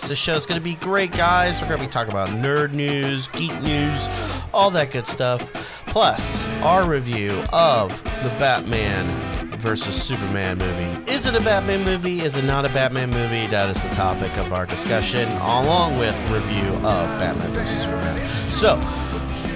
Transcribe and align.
Nerdycast. 0.00 0.26
This 0.26 0.38
is 0.38 0.46
going 0.46 0.60
to 0.60 0.64
be 0.64 0.74
great, 0.76 1.12
guys. 1.12 1.60
We're 1.60 1.68
going 1.68 1.80
to 1.80 1.86
be 1.86 1.90
talking 1.90 2.12
about 2.12 2.30
nerd 2.30 2.72
news, 2.72 3.28
geek 3.28 3.52
news, 3.62 4.08
all 4.52 4.70
that 4.70 4.92
good 4.92 5.06
stuff. 5.06 5.84
Plus, 5.86 6.46
our 6.62 6.88
review 6.88 7.42
of 7.52 8.02
the 8.22 8.30
Batman 8.38 9.58
versus 9.58 10.00
Superman 10.00 10.58
movie. 10.58 11.10
Is 11.10 11.26
it 11.26 11.34
a 11.34 11.40
Batman 11.40 11.84
movie? 11.84 12.20
Is 12.20 12.36
it 12.36 12.44
not 12.44 12.64
a 12.64 12.68
Batman 12.70 13.10
movie? 13.10 13.46
That 13.48 13.68
is 13.68 13.82
the 13.82 13.90
topic 13.90 14.36
of 14.38 14.52
our 14.52 14.66
discussion, 14.66 15.28
along 15.28 15.98
with 15.98 16.16
review 16.30 16.72
of 16.76 17.08
Batman 17.18 17.52
versus 17.52 17.82
Superman. 17.82 18.26
So, 18.48 18.80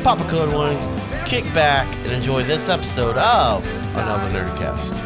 pop 0.02 0.20
a 0.20 0.24
code 0.24 0.52
one, 0.52 0.76
kick 1.24 1.44
back, 1.54 1.86
and 1.98 2.12
enjoy 2.12 2.42
this 2.42 2.68
episode 2.68 3.16
of 3.16 3.64
another 3.96 4.28
Nerdcast. 4.36 5.00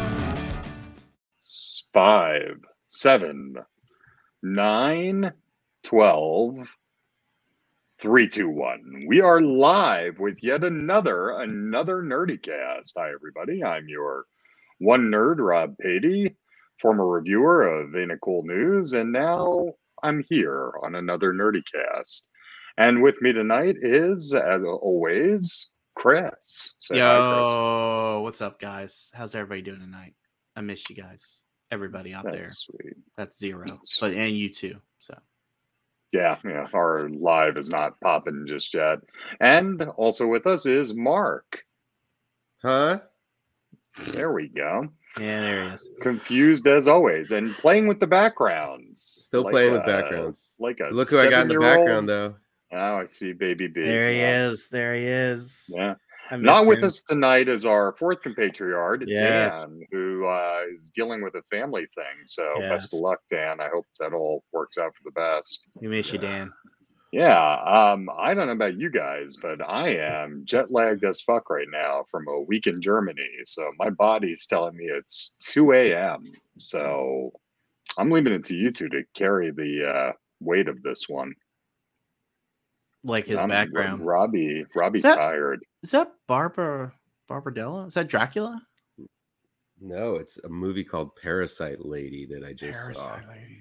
Five, 1.93 2.57
seven, 2.87 3.55
nine, 4.41 5.31
twelve, 5.83 6.55
three, 7.99 8.27
two, 8.27 8.49
one. 8.49 9.03
We 9.07 9.21
are 9.21 9.41
live 9.41 10.19
with 10.19 10.37
yet 10.41 10.63
another 10.63 11.31
another 11.39 12.01
Nerdy 12.01 12.41
Cast. 12.41 12.93
Hi, 12.97 13.11
everybody. 13.11 13.63
I'm 13.63 13.87
your 13.87 14.25
one 14.79 15.11
nerd, 15.11 15.37
Rob 15.39 15.75
Patey, 15.83 16.35
former 16.81 17.07
reviewer 17.07 17.67
of 17.67 17.95
Ain't 17.95 18.11
It 18.11 18.19
Cool 18.21 18.43
News, 18.43 18.93
and 18.93 19.11
now 19.11 19.73
I'm 20.03 20.23
here 20.29 20.71
on 20.83 20.95
another 20.95 21.33
Nerdy 21.33 21.63
Cast. 21.73 22.29
And 22.77 23.01
with 23.01 23.21
me 23.21 23.33
tonight 23.33 23.75
is, 23.81 24.33
as 24.33 24.61
always, 24.63 25.69
Chris. 25.95 26.75
Say 26.79 26.97
hi, 26.99 27.17
Chris. 27.17 28.23
What's 28.23 28.41
up, 28.41 28.61
guys? 28.61 29.11
How's 29.13 29.35
everybody 29.35 29.61
doing 29.61 29.81
tonight? 29.81 30.13
I 30.55 30.61
missed 30.61 30.89
you 30.89 30.95
guys, 30.95 31.41
everybody 31.71 32.13
out 32.13 32.23
there. 32.23 32.41
That's 32.41 32.57
sweet. 32.65 32.95
That's 33.17 33.37
zero, 33.37 33.65
that's 33.67 33.97
but 33.99 34.13
and 34.13 34.33
you 34.35 34.49
too. 34.49 34.77
So 34.99 35.17
Yeah, 36.11 36.37
yeah. 36.45 36.67
Our 36.73 37.09
live 37.09 37.57
is 37.57 37.69
not 37.69 37.99
popping 37.99 38.45
just 38.47 38.73
yet. 38.73 38.99
And 39.39 39.81
also 39.97 40.27
with 40.27 40.47
us 40.47 40.65
is 40.65 40.93
Mark. 40.93 41.63
Huh? 42.61 42.99
There 44.13 44.31
we 44.31 44.47
go. 44.47 44.89
yeah, 45.19 45.39
there 45.41 45.63
he 45.63 45.69
is. 45.69 45.89
Confused 46.01 46.67
as 46.67 46.87
always, 46.87 47.31
and 47.31 47.51
playing 47.53 47.87
with 47.87 47.99
the 47.99 48.07
backgrounds. 48.07 49.01
Still 49.27 49.43
Like 49.43 49.51
playing 49.51 49.73
with 49.73 49.85
backgrounds. 49.85 50.53
Like 50.59 50.79
a 50.79 50.89
Look 50.93 51.09
who 51.09 51.19
I 51.19 51.29
got 51.29 51.43
in 51.43 51.47
the 51.49 51.53
seven-year-old. 51.55 51.77
background, 51.85 52.07
though. 52.07 52.35
Oh, 52.71 52.97
I 52.97 53.05
see, 53.05 53.33
baby 53.33 53.67
B. 53.67 53.81
There 53.83 54.09
he 54.11 54.19
Yeah. 54.19 54.47
is. 54.49 54.69
There 54.69 54.93
he 54.93 55.05
is. 55.05 55.65
Yeah. 55.75 55.95
I 56.31 56.35
Not 56.37 56.61
missed 56.61 56.67
with 56.69 56.79
him. 56.79 56.85
us 56.85 57.03
tonight 57.03 57.47
is 57.49 57.65
our 57.65 57.93
fourth 57.97 58.21
compatriot, 58.21 59.07
Yes. 59.07 59.63
Dan, 59.63 59.81
who 59.91 60.27
uh, 60.27 60.61
is 60.79 60.89
dealing 60.91 61.23
with 61.23 61.35
a 61.35 61.41
family 61.49 61.87
thing. 61.95 62.05
So 62.25 62.53
best 62.59 62.93
of 62.93 62.99
luck, 62.99 63.19
Dan. 63.29 63.59
I 63.59 63.69
hope 63.69 63.87
that 63.99 64.13
all 64.13 64.43
works 64.51 64.77
out 64.77 64.93
for 64.95 65.01
the 65.05 65.11
best. 65.11 65.67
We 65.75 65.87
miss 65.87 66.11
you, 66.13 66.19
Dan. 66.19 66.51
Yeah, 67.11 67.53
um, 67.63 68.07
I 68.19 68.35
don't 68.35 68.45
know 68.45 68.53
about 68.53 68.77
you 68.77 68.91
guys, 68.91 69.35
but 69.41 69.67
I 69.67 69.95
am 69.95 70.43
jet 70.45 70.71
lagged 70.71 71.03
as 71.03 71.21
fuck 71.21 71.49
right 71.49 71.65
now 71.71 72.05
from 72.11 72.27
a 72.27 72.39
week 72.41 72.67
in 72.67 72.79
Germany. 72.79 73.27
So 73.45 73.71
my 73.79 73.89
body's 73.89 74.45
telling 74.45 74.77
me 74.77 74.85
it's 74.85 75.33
2 75.39 75.71
a.m. 75.71 76.31
So 76.59 77.31
I'm 77.97 78.11
leaving 78.11 78.33
it 78.33 78.43
to 78.45 78.55
you 78.55 78.69
two 78.71 78.89
to 78.89 79.01
carry 79.15 79.49
the 79.49 79.89
uh, 79.89 80.11
weight 80.39 80.67
of 80.67 80.83
this 80.83 81.09
one. 81.09 81.33
Like 83.03 83.25
his 83.25 83.37
I'm- 83.37 83.49
background. 83.49 84.05
Robbie, 84.05 84.65
Robbie's 84.75 85.01
that- 85.01 85.17
tired. 85.17 85.63
Is 85.83 85.91
that 85.91 86.11
Barbara 86.27 86.93
Barbarella? 87.27 87.85
Is 87.87 87.93
that 87.93 88.07
Dracula? 88.07 88.61
No, 89.81 90.15
it's 90.15 90.37
a 90.39 90.49
movie 90.49 90.83
called 90.83 91.15
Parasite 91.15 91.85
Lady 91.85 92.25
that 92.25 92.43
I 92.43 92.51
just 92.53 92.95
saw. 92.95 93.17
lady. 93.29 93.59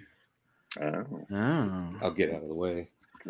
Oh, 0.80 1.24
Oh. 1.32 1.96
I'll 2.02 2.10
get 2.10 2.34
out 2.34 2.42
of 2.42 2.48
the 2.48 2.58
way. 2.58 2.86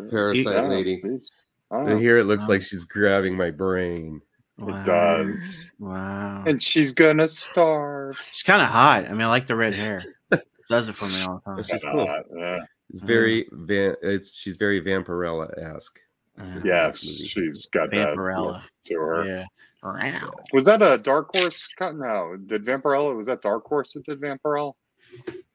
Parasite 0.09 0.55
Yeah, 0.55 0.67
Lady. 0.67 0.97
please. 0.97 1.35
Oh, 1.71 1.85
And 1.85 1.99
here 1.99 2.17
it 2.17 2.23
looks 2.23 2.43
Wow. 2.47 2.55
like 2.55 2.61
she's 2.63 2.83
grabbing 2.85 3.35
my 3.37 3.51
brain. 3.51 4.21
Wow. 4.57 4.83
does. 4.83 5.71
Wow. 5.79 6.43
and 6.45 6.61
she's 6.61 6.91
gonna 6.91 7.27
starve. 7.27 8.19
She's 8.31 8.43
kind 8.43 8.61
of 8.61 8.67
hot. 8.69 9.05
I 9.05 9.11
mean, 9.11 9.21
I 9.21 9.27
like 9.27 9.45
the 9.47 9.55
red 9.55 9.75
hair. 9.75 10.03
Does 10.69 10.87
it 10.89 10.93
for 10.93 11.05
me 11.07 11.21
all 11.23 11.35
the 11.35 11.41
time. 11.55 11.63
She's 11.63 11.81
cool. 11.83 12.01
Uh, 12.07 12.21
yeah. 12.35 12.59
It's 12.89 12.99
very 13.01 13.47
van. 13.51 13.95
It's 14.03 14.35
she's 14.37 14.57
very 14.57 14.81
Vampirella 14.81 15.57
esque. 15.57 15.99
Uh, 16.39 16.59
Yes, 16.63 16.99
she's 16.99 17.67
got 17.67 17.91
that 17.91 18.15
Vampirella. 18.15 18.45
look 18.53 18.61
to 18.85 18.95
her. 18.95 19.25
Yeah. 19.25 19.45
Wow. 19.83 20.31
Was 20.53 20.65
that 20.65 20.81
a 20.81 20.97
Dark 20.97 21.29
Horse 21.35 21.67
cut? 21.77 21.95
No, 21.95 22.35
did 22.45 22.65
Vampirella? 22.65 23.15
Was 23.15 23.27
that 23.27 23.41
Dark 23.41 23.65
Horse 23.65 23.93
that 23.93 24.05
did 24.05 24.19
Vampirella? 24.19 24.73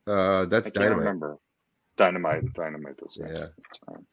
Uh, 0.06 0.44
that's 0.46 0.68
I 0.68 0.70
can't 0.70 0.74
dynamite. 0.74 0.98
remember. 0.98 1.38
Dynamite, 1.96 2.52
Dynamite. 2.54 2.96
This 3.02 3.16
one. 3.18 3.28
Yeah. 3.30 3.46
That's 3.56 3.78
fine. 3.86 4.04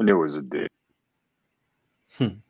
I 0.00 0.04
knew 0.04 0.18
it 0.20 0.22
was 0.24 0.36
a 0.36 0.42
D. 0.42 0.66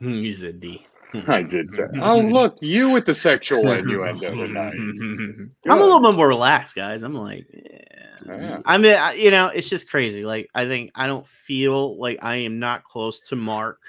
He's 0.00 0.42
a 0.42 0.52
D. 0.52 0.86
I 1.28 1.42
did 1.42 1.70
say. 1.72 1.84
Oh, 2.00 2.18
look, 2.18 2.56
you 2.60 2.90
with 2.90 3.06
the 3.06 3.14
sexual 3.14 3.70
innuendo 3.70 4.34
tonight. 4.34 4.74
I'm 5.68 5.78
a 5.78 5.82
little 5.82 6.00
bit 6.00 6.14
more 6.14 6.28
relaxed, 6.28 6.74
guys. 6.74 7.02
I'm 7.02 7.14
like, 7.14 7.46
yeah. 7.52 7.78
Yeah. 8.26 8.60
I 8.64 8.78
mean, 8.78 8.96
I, 8.96 9.14
you 9.14 9.30
know, 9.30 9.48
it's 9.48 9.68
just 9.68 9.90
crazy. 9.90 10.24
Like, 10.24 10.48
I 10.54 10.66
think 10.66 10.90
I 10.94 11.06
don't 11.06 11.26
feel 11.26 11.98
like 11.98 12.18
I 12.22 12.36
am 12.36 12.58
not 12.58 12.84
close 12.84 13.20
to 13.22 13.36
Mark 13.36 13.80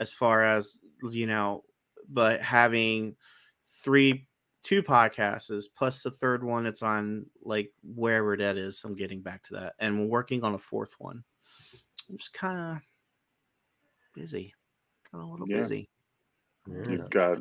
as 0.00 0.12
far 0.12 0.44
as 0.44 0.78
you 1.10 1.26
know, 1.26 1.64
but 2.08 2.40
having 2.40 3.16
three, 3.82 4.26
two 4.62 4.82
podcasts 4.82 5.64
plus 5.76 6.02
the 6.02 6.10
third 6.10 6.42
one, 6.42 6.66
it's 6.66 6.82
on 6.82 7.26
like 7.44 7.70
wherever 7.84 8.36
that 8.36 8.56
is. 8.56 8.82
I'm 8.84 8.96
getting 8.96 9.20
back 9.20 9.44
to 9.44 9.54
that, 9.54 9.74
and 9.78 10.00
we're 10.00 10.06
working 10.06 10.42
on 10.42 10.54
a 10.54 10.58
fourth 10.58 10.94
one. 10.98 11.22
I'm 12.08 12.16
just 12.16 12.32
kind 12.32 12.58
of 12.58 12.82
busy, 14.14 14.54
kind 15.10 15.22
of 15.22 15.28
a 15.28 15.32
little 15.32 15.48
Yeah. 15.48 15.58
busy. 15.58 15.88
Yeah. 16.68 16.90
You've 16.90 17.10
got 17.10 17.38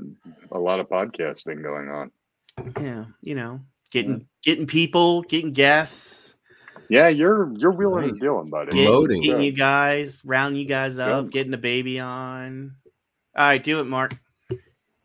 a 0.52 0.60
lot 0.60 0.80
of 0.80 0.88
podcasting 0.90 1.62
going 1.64 1.90
on. 1.90 2.12
Yeah, 2.82 3.06
you 3.22 3.36
know, 3.36 3.62
getting 3.92 4.28
getting 4.44 4.68
people, 4.68 5.22
getting 5.24 5.54
guests. 5.54 6.36
Yeah, 6.90 7.08
you're 7.10 7.54
you're 7.58 7.72
wheeling 7.72 8.02
Right. 8.04 8.12
and 8.12 8.20
dealing, 8.20 8.50
buddy. 8.50 8.72
getting, 8.72 8.86
Promoting. 8.88 9.22
getting 9.22 9.44
you 9.44 9.52
guys, 9.52 10.22
rounding 10.26 10.60
you 10.60 10.66
guys 10.68 10.98
up, 10.98 11.26
Good. 11.26 11.32
getting 11.32 11.52
the 11.52 11.58
baby 11.58 12.00
on. 12.00 12.76
All 13.36 13.48
right, 13.48 13.64
do 13.64 13.80
it, 13.80 13.84
Mark. 13.86 14.16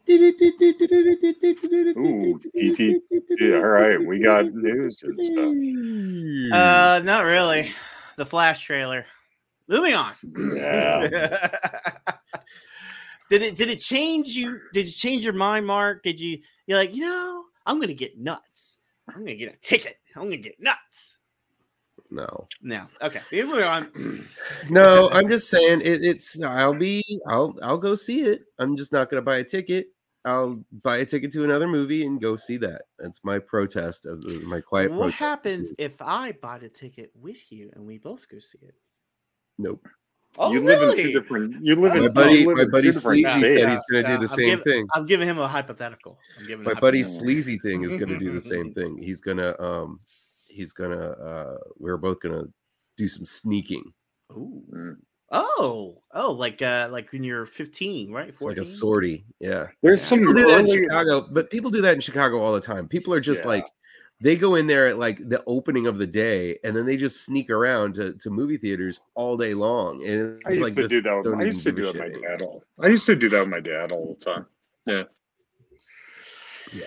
Ooh, 0.09 2.41
Yeah, 2.55 3.57
all 3.57 3.61
right, 3.63 4.01
we 4.05 4.19
got 4.21 4.47
news 4.47 5.03
and 5.03 5.23
stuff. 5.23 6.59
Uh, 6.59 7.01
not 7.05 7.25
really. 7.25 7.71
The 8.17 8.27
Flash 8.27 8.65
trailer. 8.65 9.07
Moving 9.69 9.95
on. 9.95 10.13
Yeah. 10.55 11.31
Did 13.39 13.43
it 13.43 13.57
did 13.57 13.69
it 13.69 13.81
change 13.81 14.29
you? 14.29 14.61
Did 14.73 14.87
you 14.87 14.93
change 14.93 15.25
your 15.25 15.33
mind, 15.35 15.67
Mark? 15.67 16.05
Did 16.05 16.21
you 16.21 16.39
you're 16.67 16.79
like, 16.79 16.95
you 16.95 17.05
know, 17.05 17.45
I'm 17.67 17.81
gonna 17.81 17.93
get 17.95 18.17
nuts. 18.17 18.79
I'm 19.09 19.19
gonna 19.19 19.35
get 19.35 19.53
a 19.53 19.59
ticket. 19.59 19.97
I'm 20.15 20.23
gonna 20.25 20.37
get 20.37 20.55
nuts. 20.61 21.19
No, 22.11 22.47
No. 22.63 22.87
Okay. 23.03 23.21
Moving 23.33 23.65
on. 23.65 24.27
no. 24.71 25.11
I'm 25.11 25.29
just 25.29 25.51
saying 25.51 25.81
it, 25.81 26.05
it's. 26.05 26.41
I'll 26.41 26.75
be. 26.75 27.03
I'll. 27.27 27.57
I'll 27.61 27.79
go 27.79 27.97
see 27.97 28.23
it. 28.23 28.43
I'm 28.61 28.77
just 28.77 28.93
not 28.93 29.11
gonna 29.11 29.23
buy 29.23 29.39
a 29.39 29.45
ticket. 29.45 29.89
I'll 30.25 30.63
buy 30.85 30.99
a 30.99 31.05
ticket 31.07 31.33
to 31.33 31.43
another 31.45 31.67
movie 31.67 32.07
and 32.07 32.21
go 32.21 32.37
see 32.37 32.57
that. 32.59 32.83
That's 33.01 33.25
my 33.25 33.41
protest 33.41 34.07
of 34.07 34.25
my 34.45 34.61
quiet 34.61 34.93
what 34.93 34.99
protest. 34.99 35.19
happens 35.19 35.73
if 35.77 36.01
I 36.01 36.33
bought 36.33 36.63
a 36.63 36.69
ticket 36.69 37.11
with 37.21 37.51
you 37.51 37.71
and 37.75 37.85
we 37.85 37.99
both 37.99 38.29
go 38.29 38.39
see 38.39 38.59
it? 38.63 38.77
Nope. 39.59 39.87
Oh, 40.39 40.53
you 40.53 40.61
live 40.61 40.83
in 40.83 40.97
two 40.97 41.13
different. 41.13 41.65
You 41.65 41.77
live 41.77 41.95
in. 41.95 42.01
My 42.01 42.05
you 42.07 42.11
buddy, 42.13 42.47
live 42.47 42.57
my 42.57 42.63
in 42.63 42.67
two 42.67 42.73
buddy 42.73 42.83
different 42.85 43.03
Sleazy 43.03 43.31
states. 43.31 43.55
said 43.63 43.71
he's 43.71 43.83
going 43.93 44.05
to 44.05 44.11
Yeah, 44.11 44.17
do 44.19 44.27
the 44.27 44.33
I'm 44.33 44.37
same 44.37 44.49
giving- 44.49 44.65
thing. 44.65 44.87
I'm 44.95 45.07
giving 45.07 45.29
him 45.29 45.39
a 45.39 45.47
hypothetical. 45.49 46.19
I'm 46.39 46.47
giving 46.47 46.65
My 46.65 46.73
a 46.73 46.75
buddy 46.75 46.99
hypothetical. 47.03 47.27
Sleazy 47.27 47.59
thing 47.59 47.83
is 47.85 47.95
going 47.95 48.09
to 48.09 48.19
do 48.19 48.33
the 48.33 48.41
same 48.55 48.73
thing. 48.75 48.99
He's 48.99 49.21
gonna, 49.21 49.55
um, 49.61 50.01
he's 50.49 50.73
gonna. 50.73 51.11
uh 51.11 51.57
We're 51.79 51.97
both 51.99 52.21
gonna 52.21 52.45
do 52.97 53.07
some 53.09 53.25
sneaking. 53.25 53.93
Ooh. 54.33 54.63
Mm. 54.73 54.97
Oh, 55.31 56.03
oh, 56.13 56.33
like 56.33 56.63
uh, 56.63 56.89
like 56.91 57.11
when 57.13 57.25
you're 57.25 57.47
15, 57.47 58.13
right? 58.13 58.29
It's 58.29 58.43
like 58.43 58.59
a 58.59 58.65
sortie. 58.65 59.25
Yeah. 59.41 59.69
There's 59.83 60.01
Yeah. 60.03 60.07
some 60.09 60.19
People 60.21 60.35
do 60.35 60.47
that 60.49 60.61
in. 60.61 60.67
Chicago, 60.67 61.27
but 61.31 61.51
people 61.51 61.71
do 61.71 61.81
that 61.83 61.95
in 61.95 62.01
Chicago 62.01 62.41
all 62.41 62.53
the 62.53 62.61
time. 62.61 62.87
People 62.89 63.13
are 63.15 63.21
just 63.21 63.43
Yeah. 63.43 63.49
like 63.49 63.67
they 64.21 64.37
go 64.37 64.55
in 64.55 64.67
there 64.67 64.87
at 64.87 64.99
like 64.99 65.19
the 65.29 65.43
opening 65.47 65.87
of 65.87 65.99
the 65.99 66.07
day 66.07 66.59
and 66.65 66.75
then 66.75 66.87
they 66.87 66.97
just 66.97 67.25
sneak 67.25 67.51
around 67.51 67.95
to, 67.97 68.15
to 68.15 68.31
movie 68.31 68.57
theaters 68.57 69.01
all 69.15 69.37
day 69.37 69.55
long. 69.55 70.05
And 70.07 70.41
I 70.47 70.51
used 70.51 70.63
like 70.63 70.75
to 70.75 70.83
the- 70.83 70.89
do 70.89 71.03
that. 71.03 71.25
With, 71.25 71.41
I 71.41 71.45
used 71.45 71.65
to 71.65 71.73
do 71.73 71.89
it 71.89 71.93
with 71.93 72.01
my 72.01 72.09
dad 72.09 72.43
all. 72.43 72.65
I 72.81 72.89
used 72.89 73.07
to 73.07 73.17
do 73.17 73.29
that 73.29 73.41
with 73.41 73.49
my 73.49 73.61
dad 73.61 73.93
all 73.93 74.17
the 74.19 74.25
time. 74.25 74.47
Yeah. 74.87 75.03
Yeah 76.75 76.85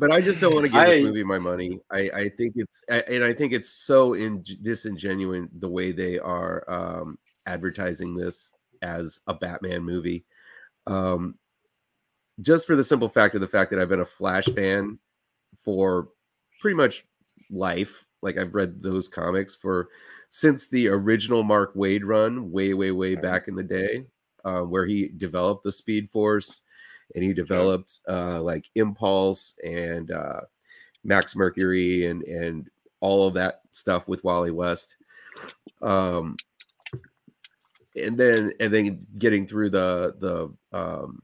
but 0.00 0.10
I 0.10 0.22
just 0.22 0.40
don't 0.40 0.54
want 0.54 0.64
to 0.64 0.70
give 0.70 0.80
I- 0.80 0.90
this 0.92 1.02
movie 1.02 1.22
my 1.22 1.38
money. 1.38 1.78
I, 1.92 2.10
I 2.14 2.28
think 2.30 2.54
it's 2.56 2.82
I- 2.90 3.04
and 3.08 3.22
I 3.22 3.34
think 3.34 3.52
it's 3.52 3.68
so 3.68 4.14
in, 4.14 4.42
disingenuous 4.62 5.46
the 5.58 5.68
way 5.68 5.92
they 5.92 6.18
are 6.18 6.64
um, 6.68 7.18
advertising 7.46 8.14
this 8.14 8.52
as 8.82 9.20
a 9.26 9.34
Batman 9.34 9.82
movie. 9.82 10.24
Um, 10.86 11.36
just 12.40 12.66
for 12.66 12.74
the 12.74 12.82
simple 12.82 13.10
fact 13.10 13.34
of 13.34 13.42
the 13.42 13.48
fact 13.48 13.70
that 13.70 13.78
I've 13.78 13.90
been 13.90 14.00
a 14.00 14.04
Flash 14.06 14.46
fan 14.46 14.98
for 15.62 16.08
pretty 16.60 16.76
much 16.76 17.02
life. 17.50 18.06
Like 18.22 18.38
I've 18.38 18.54
read 18.54 18.82
those 18.82 19.08
comics 19.08 19.54
for 19.56 19.88
since 20.28 20.68
the 20.68 20.88
original 20.88 21.42
Mark 21.42 21.74
Waid 21.74 22.02
run, 22.04 22.52
way, 22.52 22.74
way, 22.74 22.92
way 22.92 23.14
back 23.16 23.48
in 23.48 23.56
the 23.56 23.62
day, 23.62 24.04
uh, 24.44 24.60
where 24.60 24.86
he 24.86 25.08
developed 25.08 25.64
the 25.64 25.72
Speed 25.72 26.08
Force 26.10 26.62
and 27.14 27.24
he 27.24 27.32
developed 27.32 27.98
uh, 28.08 28.40
like 28.40 28.66
Impulse 28.76 29.58
and 29.64 30.10
uh, 30.10 30.40
Max 31.02 31.34
Mercury 31.34 32.06
and 32.06 32.22
and 32.24 32.68
all 33.00 33.26
of 33.26 33.34
that 33.34 33.62
stuff 33.72 34.06
with 34.06 34.22
Wally 34.22 34.50
West. 34.50 34.96
Um, 35.82 36.36
and 37.96 38.16
then 38.16 38.52
and 38.60 38.72
then 38.72 39.06
getting 39.18 39.46
through 39.46 39.70
the 39.70 40.14
the 40.20 40.78
um, 40.78 41.22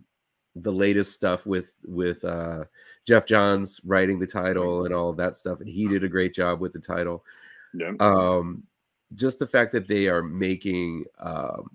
the 0.62 0.72
latest 0.72 1.12
stuff 1.12 1.44
with 1.46 1.72
with 1.84 2.24
uh, 2.24 2.64
Geoff 3.06 3.26
Johns 3.26 3.80
writing 3.84 4.18
the 4.18 4.26
title 4.26 4.84
and 4.86 4.94
all 4.94 5.10
of 5.10 5.16
that 5.18 5.36
stuff, 5.36 5.60
and 5.60 5.68
he 5.68 5.86
did 5.86 6.04
a 6.04 6.08
great 6.08 6.34
job 6.34 6.60
with 6.60 6.72
the 6.72 6.78
title. 6.80 7.24
Yeah. 7.74 7.92
Um, 8.00 8.62
just 9.14 9.38
the 9.38 9.46
fact 9.46 9.72
that 9.72 9.86
they 9.86 10.08
are 10.08 10.22
making 10.22 11.04
um, 11.20 11.70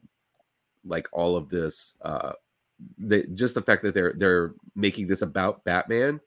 like 0.83 1.07
all 1.13 1.35
of 1.37 1.47
this, 1.49 1.95
uh, 2.01 2.33
the, 2.97 3.25
just 3.35 3.53
the 3.55 3.61
fact 3.61 3.83
that 3.83 3.93
they're 3.93 4.13
they're 4.17 4.53
making 4.75 5.07
this 5.07 5.21
about 5.21 5.63
Batman 5.63 6.19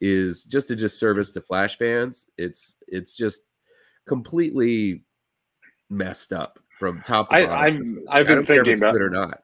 is 0.00 0.44
just 0.44 0.70
a 0.70 0.76
disservice 0.76 1.30
to 1.32 1.40
Flash 1.40 1.76
fans. 1.76 2.26
It's 2.38 2.76
it's 2.88 3.14
just 3.14 3.42
completely 4.08 5.04
messed 5.90 6.32
up 6.32 6.58
from 6.78 7.02
top 7.02 7.28
to 7.28 7.34
I- 7.34 7.46
bottom. 7.46 7.58
I'm- 7.76 8.04
I've 8.08 8.26
been 8.26 8.36
don't 8.36 8.46
care 8.46 8.56
if 8.60 8.64
thinking 8.66 8.78
about- 8.82 8.92
good 8.94 9.02
or 9.02 9.10
not. 9.10 9.42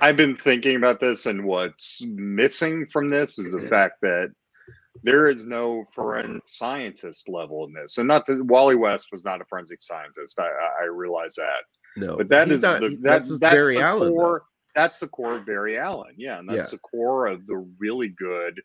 I've 0.00 0.16
been 0.16 0.36
thinking 0.36 0.76
about 0.76 1.00
this, 1.00 1.26
and 1.26 1.44
what's 1.44 2.02
missing 2.04 2.86
from 2.86 3.10
this 3.10 3.38
is 3.38 3.52
the 3.52 3.62
fact 3.68 3.94
that 4.02 4.30
there 5.02 5.28
is 5.28 5.44
no 5.44 5.84
forensic 5.92 6.42
scientist 6.46 7.28
level 7.28 7.64
in 7.66 7.72
this. 7.74 7.98
And 7.98 8.08
not 8.08 8.24
that 8.26 8.44
Wally 8.46 8.76
West 8.76 9.08
was 9.12 9.24
not 9.24 9.40
a 9.40 9.44
forensic 9.44 9.82
scientist. 9.82 10.38
I, 10.40 10.48
I- 10.82 10.84
realize 10.86 11.34
that. 11.34 11.64
No, 11.96 12.16
But 12.16 12.28
that 12.30 12.50
is 12.50 12.62
not- 12.62 12.80
the, 12.80 12.88
he- 12.90 12.94
that, 12.96 13.02
that's 13.02 13.28
that's, 13.38 13.54
Barry 13.54 13.74
the 13.74 13.80
Allen. 13.82 14.10
though. 14.10 14.14
core. 14.16 14.42
That's 14.74 14.98
the 15.00 15.08
core 15.08 15.36
of 15.36 15.46
Barry 15.46 15.78
Allen. 15.78 16.14
Yeah, 16.18 16.38
and 16.38 16.48
that's 16.48 16.72
Yeah. 16.72 16.76
the 16.76 16.78
core 16.80 17.26
of 17.26 17.46
the 17.46 17.66
really 17.78 18.08
good 18.10 18.60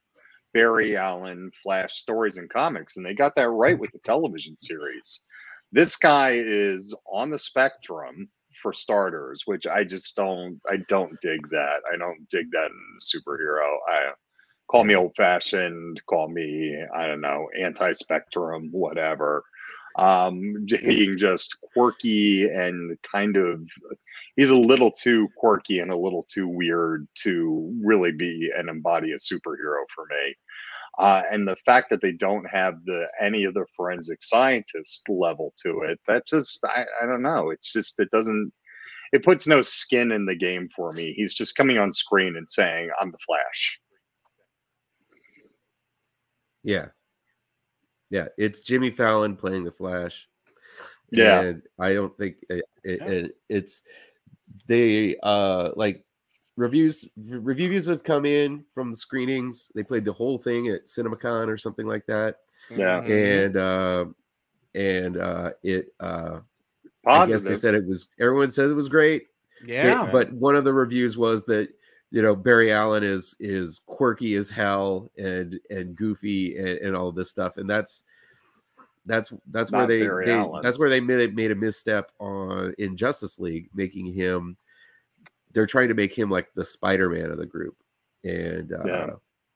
Barry 0.53 0.97
Allen 0.97 1.49
Flash 1.63 1.93
stories 1.95 2.37
and 2.37 2.49
comics, 2.49 2.97
and 2.97 3.05
they 3.05 3.13
got 3.13 3.35
that 3.35 3.49
right 3.49 3.77
with 3.79 3.91
the 3.91 3.99
television 3.99 4.57
series. 4.57 5.23
This 5.71 5.95
guy 5.95 6.31
is 6.43 6.93
on 7.11 7.29
the 7.29 7.39
spectrum 7.39 8.29
for 8.61 8.73
starters, 8.73 9.43
which 9.45 9.67
I 9.67 9.83
just 9.83 10.15
don't. 10.15 10.59
I 10.69 10.77
don't 10.87 11.19
dig 11.21 11.49
that. 11.49 11.81
I 11.91 11.97
don't 11.97 12.27
dig 12.29 12.51
that 12.51 12.71
superhero. 13.01 13.77
I 13.87 14.11
call 14.69 14.83
me 14.83 14.95
old 14.95 15.15
fashioned. 15.15 16.01
Call 16.07 16.29
me 16.29 16.83
I 16.95 17.07
don't 17.07 17.21
know 17.21 17.47
anti 17.59 17.91
spectrum, 17.91 18.69
whatever. 18.71 19.43
Um, 19.97 20.65
being 20.83 21.17
just 21.17 21.57
quirky 21.73 22.45
and 22.45 22.97
kind 23.01 23.35
of 23.35 23.61
he's 24.35 24.49
a 24.49 24.55
little 24.55 24.91
too 24.91 25.27
quirky 25.35 25.79
and 25.79 25.91
a 25.91 25.97
little 25.97 26.25
too 26.29 26.47
weird 26.47 27.07
to 27.23 27.77
really 27.83 28.11
be 28.11 28.51
and 28.57 28.69
embody 28.69 29.11
a 29.11 29.15
superhero 29.15 29.83
for 29.93 30.05
me. 30.09 30.35
Uh, 30.97 31.23
and 31.31 31.47
the 31.47 31.55
fact 31.65 31.89
that 31.89 32.01
they 32.01 32.11
don't 32.11 32.45
have 32.45 32.75
the 32.85 33.07
any 33.21 33.45
of 33.45 33.53
the 33.53 33.65
forensic 33.77 34.21
scientist 34.21 35.03
level 35.09 35.53
to 35.63 35.81
it, 35.81 35.99
that 36.07 36.27
just 36.27 36.59
I, 36.65 36.85
I 37.01 37.05
don't 37.05 37.21
know. 37.21 37.49
It's 37.49 37.71
just 37.71 37.99
it 37.99 38.09
doesn't 38.11 38.51
it 39.13 39.23
puts 39.23 39.47
no 39.47 39.61
skin 39.61 40.11
in 40.11 40.25
the 40.25 40.35
game 40.35 40.67
for 40.75 40.93
me. 40.93 41.13
He's 41.13 41.33
just 41.33 41.55
coming 41.55 41.77
on 41.77 41.91
screen 41.91 42.35
and 42.37 42.47
saying, 42.47 42.89
I'm 42.99 43.11
the 43.11 43.17
Flash. 43.25 43.79
Yeah. 46.63 46.87
Yeah, 48.09 48.27
it's 48.37 48.61
Jimmy 48.61 48.91
Fallon 48.91 49.35
playing 49.35 49.63
the 49.63 49.71
Flash. 49.71 50.27
Yeah. 51.11 51.41
And 51.41 51.61
I 51.79 51.93
don't 51.93 52.15
think 52.17 52.35
it, 52.49 52.65
it, 52.83 53.01
it- 53.01 53.35
it's 53.49 53.81
they 54.67 55.15
uh 55.23 55.71
like 55.75 56.03
reviews 56.61 57.09
reviews 57.17 57.87
have 57.87 58.03
come 58.03 58.25
in 58.25 58.63
from 58.73 58.91
the 58.91 58.97
screenings. 58.97 59.71
They 59.73 59.83
played 59.83 60.05
the 60.05 60.13
whole 60.13 60.37
thing 60.37 60.67
at 60.69 60.85
CinemaCon 60.85 61.47
or 61.47 61.57
something 61.57 61.87
like 61.87 62.05
that. 62.05 62.37
Yeah. 62.69 63.01
Mhm. 63.01 63.45
And 63.45 63.57
uh 63.57 64.05
and 64.75 65.17
uh 65.17 65.51
it 65.63 65.93
uh 65.99 66.39
I 67.05 67.25
guess 67.25 67.43
they 67.43 67.55
said 67.55 67.73
it 67.73 67.85
was 67.85 68.07
everyone 68.19 68.51
said 68.51 68.69
it 68.69 68.73
was 68.75 68.89
great. 68.89 69.27
They- 69.65 69.73
yeah. 69.73 70.09
but 70.11 70.31
one 70.33 70.55
of 70.55 70.63
the 70.63 70.73
reviews 70.73 71.17
was 71.17 71.45
that 71.45 71.69
you 72.11 72.21
know 72.21 72.35
Barry 72.35 72.71
Allen 72.71 73.03
is 73.03 73.35
is 73.39 73.81
quirky 73.85 74.35
as 74.35 74.49
hell 74.49 75.09
and 75.17 75.59
and 75.69 75.95
goofy 75.95 76.57
and, 76.57 76.77
and 76.79 76.95
all 76.95 77.11
this 77.11 77.29
stuff, 77.29 77.57
and 77.57 77.69
that's 77.69 78.03
that's 79.07 79.33
that's 79.49 79.71
where 79.71 79.87
they, 79.87 80.01
they 80.25 80.35
that's 80.61 80.77
where 80.77 80.89
they 80.89 80.99
made 80.99 81.19
it 81.21 81.33
made 81.33 81.49
a 81.51 81.55
misstep 81.55 82.11
on 82.19 82.73
in 82.77 82.95
Justice 82.95 83.39
League, 83.39 83.69
making 83.73 84.05
him. 84.13 84.57
They're 85.53 85.65
trying 85.67 85.87
to 85.89 85.93
make 85.93 86.13
him 86.17 86.29
like 86.29 86.47
the 86.55 86.65
Spider 86.65 87.09
Man 87.09 87.31
of 87.31 87.37
the 87.37 87.45
group, 87.45 87.75
and 88.23 88.71
uh, 88.73 88.83
Yeah. 88.85 89.09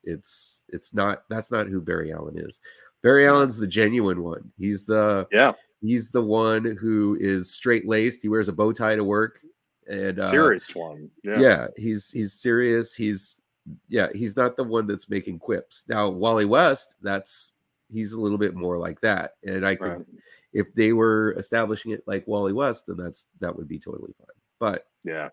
it's 0.04 0.62
it's 0.68 0.94
not 0.94 1.22
that's 1.30 1.50
not 1.50 1.66
who 1.68 1.80
Barry 1.80 2.12
Allen 2.12 2.38
is. 2.38 2.60
Barry 3.02 3.26
Allen's 3.26 3.56
the 3.58 3.66
genuine 3.66 4.22
one. 4.22 4.50
He's 4.58 4.84
the 4.86 5.26
yeah. 5.32 5.52
he's 5.80 6.10
the 6.10 6.22
one 6.22 6.64
who 6.80 7.16
is 7.20 7.50
straight 7.52 7.86
laced. 7.86 8.22
He 8.22 8.28
wears 8.28 8.48
a 8.48 8.52
bow 8.52 8.72
tie 8.72 8.96
to 8.96 9.04
work, 9.04 9.40
and 9.88 10.18
uh, 10.18 10.30
Serious 10.30 10.74
one. 10.74 11.10
Yeah. 11.22 11.38
yeah. 11.40 11.66
he's 11.76 12.10
he's 12.10 12.32
serious. 12.32 12.94
He's 12.94 13.40
yeah, 13.88 14.08
he's 14.14 14.36
not 14.36 14.56
the 14.56 14.64
one 14.64 14.86
that's 14.86 15.08
making 15.10 15.38
quips. 15.40 15.84
Now 15.88 16.08
Wally 16.08 16.44
West, 16.44 16.96
that's 17.02 17.52
he's 17.92 18.12
a 18.12 18.20
little 18.20 18.38
bit 18.38 18.54
more 18.54 18.78
like 18.78 19.00
that. 19.00 19.32
And 19.44 19.66
I 19.66 19.74
could 19.76 19.88
Right. 19.92 20.06
if 20.52 20.72
they 20.74 20.92
were 20.92 21.34
establishing 21.38 21.92
it 21.92 22.02
like 22.06 22.26
Wally 22.26 22.52
West, 22.52 22.86
then 22.86 22.96
that's 22.96 23.26
that 23.40 23.54
would 23.56 23.68
be 23.68 23.78
totally 23.78 24.12
fine. 24.18 24.36
But 24.58 24.86
Yeah. 25.04 25.28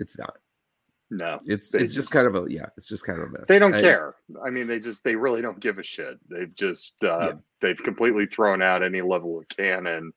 It's 0.00 0.18
not. 0.18 0.36
No. 1.10 1.38
It's 1.44 1.72
it's 1.74 1.94
just, 1.94 1.94
just- 1.94 2.10
kind 2.12 2.26
of 2.26 2.34
a 2.46 2.50
yeah, 2.50 2.66
it's 2.76 2.88
just 2.88 3.04
kind 3.04 3.20
of 3.20 3.28
a 3.28 3.30
mess. 3.30 3.46
They 3.48 3.58
don't 3.58 3.74
I- 3.74 3.80
care. 3.80 4.14
I 4.44 4.50
mean, 4.50 4.66
they 4.66 4.80
just 4.80 5.04
they 5.04 5.16
really 5.16 5.42
don't 5.42 5.60
give 5.60 5.78
a 5.78 5.82
shit. 5.82 6.18
They've 6.28 6.54
just 6.54 7.02
uh, 7.04 7.18
Yeah. 7.20 7.32
they've 7.60 7.82
completely 7.82 8.26
thrown 8.26 8.62
out 8.62 8.82
any 8.82 9.00
level 9.02 9.38
of 9.38 9.48
canon, 9.48 10.12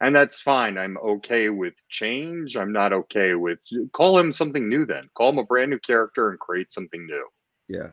and 0.00 0.14
that's 0.16 0.40
fine. 0.40 0.78
I'm 0.78 0.96
okay 0.98 1.50
with 1.50 1.74
change. 1.88 2.56
I'm 2.56 2.72
not 2.72 2.92
okay 2.92 3.34
with 3.34 3.58
call 3.92 4.18
him 4.18 4.32
something 4.32 4.68
new. 4.68 4.86
Then 4.86 5.08
call 5.14 5.30
him 5.30 5.38
a 5.38 5.44
brand 5.44 5.70
new 5.72 5.78
character 5.80 6.30
and 6.30 6.38
create 6.38 6.70
something 6.72 7.04
new. 7.06 7.26
Yeah. 7.68 7.88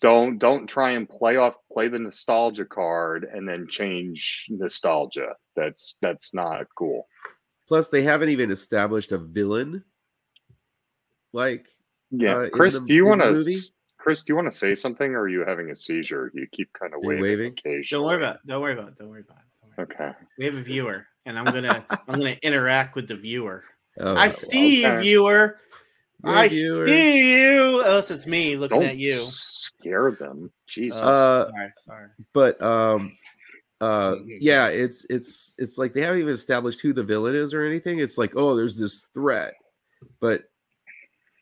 Don't 0.00 0.38
don't 0.38 0.66
try 0.68 0.90
and 0.92 1.08
play 1.08 1.36
off 1.36 1.56
play 1.72 1.88
the 1.88 1.98
nostalgia 1.98 2.64
card 2.64 3.24
and 3.32 3.48
then 3.48 3.66
change 3.68 4.46
nostalgia. 4.48 5.34
That's 5.56 5.98
that's 6.02 6.34
not 6.34 6.66
cool. 6.76 7.06
Plus 7.66 7.88
they 7.88 8.02
haven't 8.02 8.28
even 8.28 8.50
established 8.50 9.12
a 9.12 9.18
villain. 9.18 9.82
Like 11.32 11.66
Yeah, 12.10 12.36
uh, 12.38 12.48
Chris, 12.50 12.78
the- 12.78 12.86
do 12.86 12.94
you 12.94 13.06
want 13.06 13.20
to? 13.20 13.44
Chris, 13.98 14.22
do 14.22 14.32
you 14.32 14.36
want 14.36 14.50
to 14.50 14.56
say 14.56 14.74
something, 14.74 15.12
or 15.14 15.22
are 15.22 15.28
you 15.28 15.44
having 15.44 15.70
a 15.70 15.76
seizure? 15.76 16.30
You 16.32 16.46
keep 16.52 16.72
kind 16.72 16.94
of 16.94 17.00
waving, 17.02 17.22
waving? 17.22 17.56
Don't 17.90 18.04
worry 18.04 18.16
about. 18.16 18.38
Don't 18.46 18.62
worry 18.62 18.72
about. 18.72 18.96
Don't 18.96 19.08
worry 19.10 19.20
about. 19.20 19.38
It. 19.38 19.44
Don't 19.60 19.76
worry 19.76 19.86
about. 19.96 20.06
Okay. 20.12 20.18
We 20.38 20.44
have 20.46 20.54
a 20.54 20.62
viewer, 20.62 21.06
and 21.26 21.38
I'm 21.38 21.44
gonna 21.44 21.84
I'm 22.08 22.18
gonna 22.18 22.36
interact 22.42 22.94
with 22.94 23.08
the 23.08 23.16
viewer. 23.16 23.64
oh, 24.00 24.16
I 24.16 24.28
see 24.28 24.82
you, 24.84 24.98
viewer. 25.00 25.58
You're 26.24 26.34
I 26.34 26.44
a 26.44 26.48
viewer. 26.48 26.86
see 26.86 27.42
you. 27.42 27.80
Unless 27.80 28.10
it's 28.10 28.26
me 28.26 28.56
looking 28.56 28.80
Don't 28.80 28.88
at 28.90 28.98
you. 28.98 29.10
scare 29.12 30.12
them. 30.12 30.50
Jesus. 30.66 31.00
Uh, 31.00 31.50
sorry, 31.50 31.72
sorry. 31.84 32.08
but 32.32 32.60
um 32.62 33.16
uh 33.80 34.16
Yeah, 34.24 34.36
yeah, 34.40 34.68
yeah 34.68 34.68
it's 34.84 35.06
it's 35.10 35.54
it's 35.58 35.76
like 35.78 35.92
they 35.92 36.00
haven't 36.00 36.20
even 36.20 36.34
established 36.34 36.80
who 36.80 36.92
the 36.92 37.04
villain 37.04 37.36
is 37.36 37.54
or 37.54 37.64
anything 37.64 38.00
it's 38.00 38.18
like 38.18 38.32
oh 38.34 38.56
there's 38.56 38.76
this 38.76 39.06
threat 39.14 39.54
but 40.20 40.47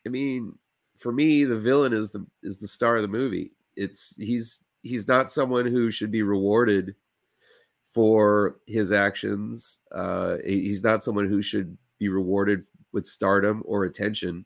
i 0.07 0.09
mean 0.09 0.57
for 0.97 1.11
me 1.11 1.43
the 1.43 1.59
villain 1.59 1.93
is 1.93 2.11
the 2.11 2.25
is 2.43 2.57
the 2.57 2.67
star 2.67 2.95
of 2.97 3.03
the 3.03 3.07
movie. 3.07 3.51
It's 3.75 4.15
he's 4.17 4.63
he's 4.81 5.07
not 5.07 5.29
someone 5.29 5.65
who 5.67 5.91
should 5.91 6.11
be 6.11 6.23
rewarded 6.23 6.95
for 7.93 8.57
his 8.65 8.91
actions. 8.91 9.79
Uh 9.91 10.37
he- 10.45 10.67
he's 10.69 10.83
not 10.83 11.03
someone 11.03 11.27
who 11.27 11.41
should 11.41 11.77
be 11.99 12.09
rewarded 12.09 12.63
with 12.93 13.05
stardom 13.05 13.61
or 13.65 13.83
attention. 13.83 14.45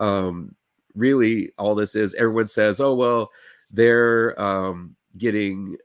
Um 0.00 0.54
really 0.94 1.52
all 1.58 1.74
this 1.74 1.94
is 1.96 2.14
everyone 2.14 2.46
says 2.46 2.80
oh 2.80 2.94
well 2.94 3.30
they're 3.70 4.40
um 4.40 4.96
getting 5.18 5.76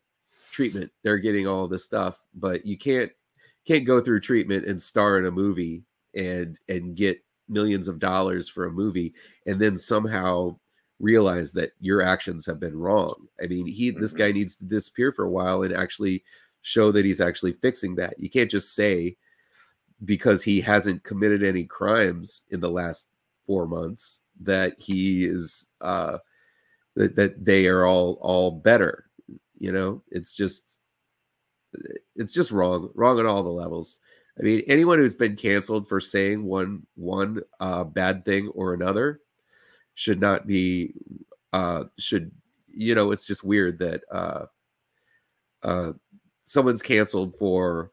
treatment. 0.51 0.91
They're 1.03 1.17
getting 1.17 1.47
all 1.47 1.67
this 1.67 1.83
stuff. 1.83 2.23
But 2.35 2.65
you 2.65 2.77
can't 2.77 3.11
can't 3.65 3.85
go 3.85 3.99
through 4.01 4.21
treatment 4.21 4.65
and 4.67 4.81
star 4.81 5.17
in 5.17 5.25
a 5.25 5.31
movie 5.31 5.83
and 6.15 6.59
and 6.69 6.95
get 6.95 7.19
millions 7.53 7.87
of 7.87 7.99
dollars 7.99 8.49
for 8.49 8.65
a 8.65 8.71
movie 8.71 9.13
and 9.45 9.59
then 9.59 9.77
somehow 9.77 10.57
realize 10.99 11.51
that 11.51 11.71
your 11.79 12.01
actions 12.01 12.45
have 12.45 12.59
been 12.59 12.77
wrong 12.77 13.27
i 13.43 13.47
mean 13.47 13.65
he 13.65 13.91
this 13.91 14.13
Mhm. 14.13 14.17
guy 14.17 14.31
needs 14.31 14.55
to 14.55 14.65
disappear 14.65 15.11
for 15.11 15.25
a 15.25 15.31
while 15.31 15.63
and 15.63 15.73
actually 15.73 16.23
show 16.61 16.91
that 16.91 17.05
he's 17.05 17.21
actually 17.21 17.53
fixing 17.53 17.95
that 17.95 18.17
you 18.19 18.29
can't 18.29 18.51
just 18.51 18.73
say 18.73 19.17
because 20.05 20.43
he 20.43 20.59
hasn't 20.61 21.03
committed 21.03 21.43
any 21.43 21.65
crimes 21.65 22.43
in 22.51 22.59
the 22.59 22.69
last 22.69 23.09
four 23.45 23.67
months 23.67 24.21
that 24.41 24.79
he 24.79 25.25
is 25.25 25.69
uh 25.81 26.17
that, 26.95 27.15
that 27.15 27.43
they 27.43 27.67
are 27.67 27.85
all 27.85 28.17
all 28.21 28.51
better 28.51 29.05
you 29.57 29.71
know 29.71 30.01
it's 30.11 30.33
just 30.33 30.77
it's 32.15 32.33
just 32.33 32.51
wrong, 32.51 32.89
wrong 32.93 33.19
at 33.19 33.25
all 33.25 33.43
the 33.43 33.49
levels. 33.49 33.99
I 34.39 34.43
mean, 34.43 34.63
anyone 34.67 34.97
who's 34.97 35.13
been 35.13 35.35
canceled 35.35 35.87
for 35.87 35.99
saying 35.99 36.43
one 36.43 36.85
one 36.95 37.41
uh, 37.59 37.83
bad 37.83 38.25
thing 38.25 38.47
or 38.49 38.73
another 38.73 39.21
should 39.93 40.19
not 40.19 40.47
be 40.47 40.93
uh, 41.53 41.85
should 41.99 42.31
you 42.67 42.95
know 42.95 43.11
it's 43.11 43.25
just 43.25 43.43
weird 43.43 43.79
that 43.79 44.01
uh, 44.11 44.45
uh, 45.61 45.93
someone's 46.45 46.81
canceled 46.81 47.35
for 47.37 47.91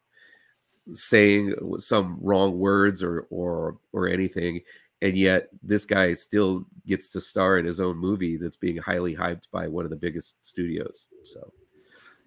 saying 0.93 1.55
some 1.79 2.19
wrong 2.21 2.59
words 2.59 3.03
or 3.03 3.27
or 3.31 3.77
or 3.93 4.09
anything 4.09 4.61
and 5.03 5.17
yet 5.17 5.49
this 5.63 5.85
guy 5.85 6.13
still 6.13 6.67
gets 6.87 7.09
to 7.11 7.21
star 7.21 7.59
in 7.59 7.65
his 7.65 7.81
own 7.81 7.97
movie 7.97 8.37
that's 8.37 8.57
being 8.57 8.77
highly 8.77 9.15
hyped 9.15 9.45
by 9.53 9.69
one 9.69 9.85
of 9.85 9.91
the 9.91 9.97
biggest 9.97 10.45
studios 10.45 11.07
so. 11.25 11.53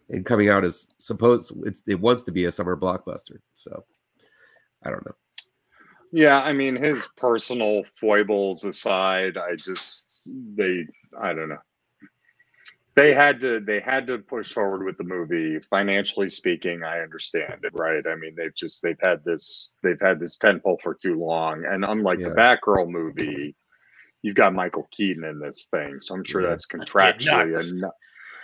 And 0.09 0.25
coming 0.25 0.49
out 0.49 0.65
as 0.65 0.89
supposed 0.99 1.53
it 1.87 1.99
wants 1.99 2.23
to 2.23 2.31
be 2.31 2.45
a 2.45 2.51
summer 2.51 2.77
blockbuster 2.77 3.39
so 3.55 3.83
i 4.85 4.89
don't 4.89 5.05
know 5.05 5.15
Yeah, 6.11 6.41
I 6.41 6.53
mean, 6.53 6.75
his 6.75 7.07
personal 7.17 7.83
foibles 7.99 8.65
aside, 8.65 9.35
I 9.37 9.55
just 9.55 10.21
they 10.55 10.85
I 11.19 11.33
don't 11.33 11.49
know. 11.49 11.63
They 12.95 13.11
had 13.15 13.39
to 13.41 13.59
they 13.59 13.79
had 13.79 14.05
to 14.07 14.19
push 14.19 14.53
forward 14.53 14.85
with 14.85 14.97
the 14.97 15.03
movie. 15.03 15.59
Financially 15.71 16.29
speaking, 16.29 16.83
I 16.83 16.99
understand 17.01 17.57
it, 17.63 17.73
right? 17.73 18.05
I 18.05 18.15
mean, 18.15 18.35
they've 18.37 18.53
just 18.55 18.83
they've 18.83 19.01
had 19.01 19.23
this 19.25 19.75
they've 19.81 19.99
had 19.99 20.19
this 20.19 20.37
tentpole 20.37 20.79
for 20.83 20.93
too 20.93 21.15
long, 21.17 21.65
and 21.65 21.83
unlike 21.83 22.19
the 22.19 22.25
Yeah. 22.35 22.57
Batgirl 22.57 22.87
movie, 22.89 23.55
you've 24.21 24.35
got 24.35 24.53
Michael 24.53 24.87
Keaton 24.91 25.23
in 25.23 25.39
this 25.39 25.65
thing, 25.73 25.99
so 25.99 26.13
I'm 26.13 26.23
sure 26.23 26.41
Yeah. 26.43 26.49
that's 26.49 26.67
Let's 26.71 26.91
contractually 26.91 27.73
nuts. 27.81 27.97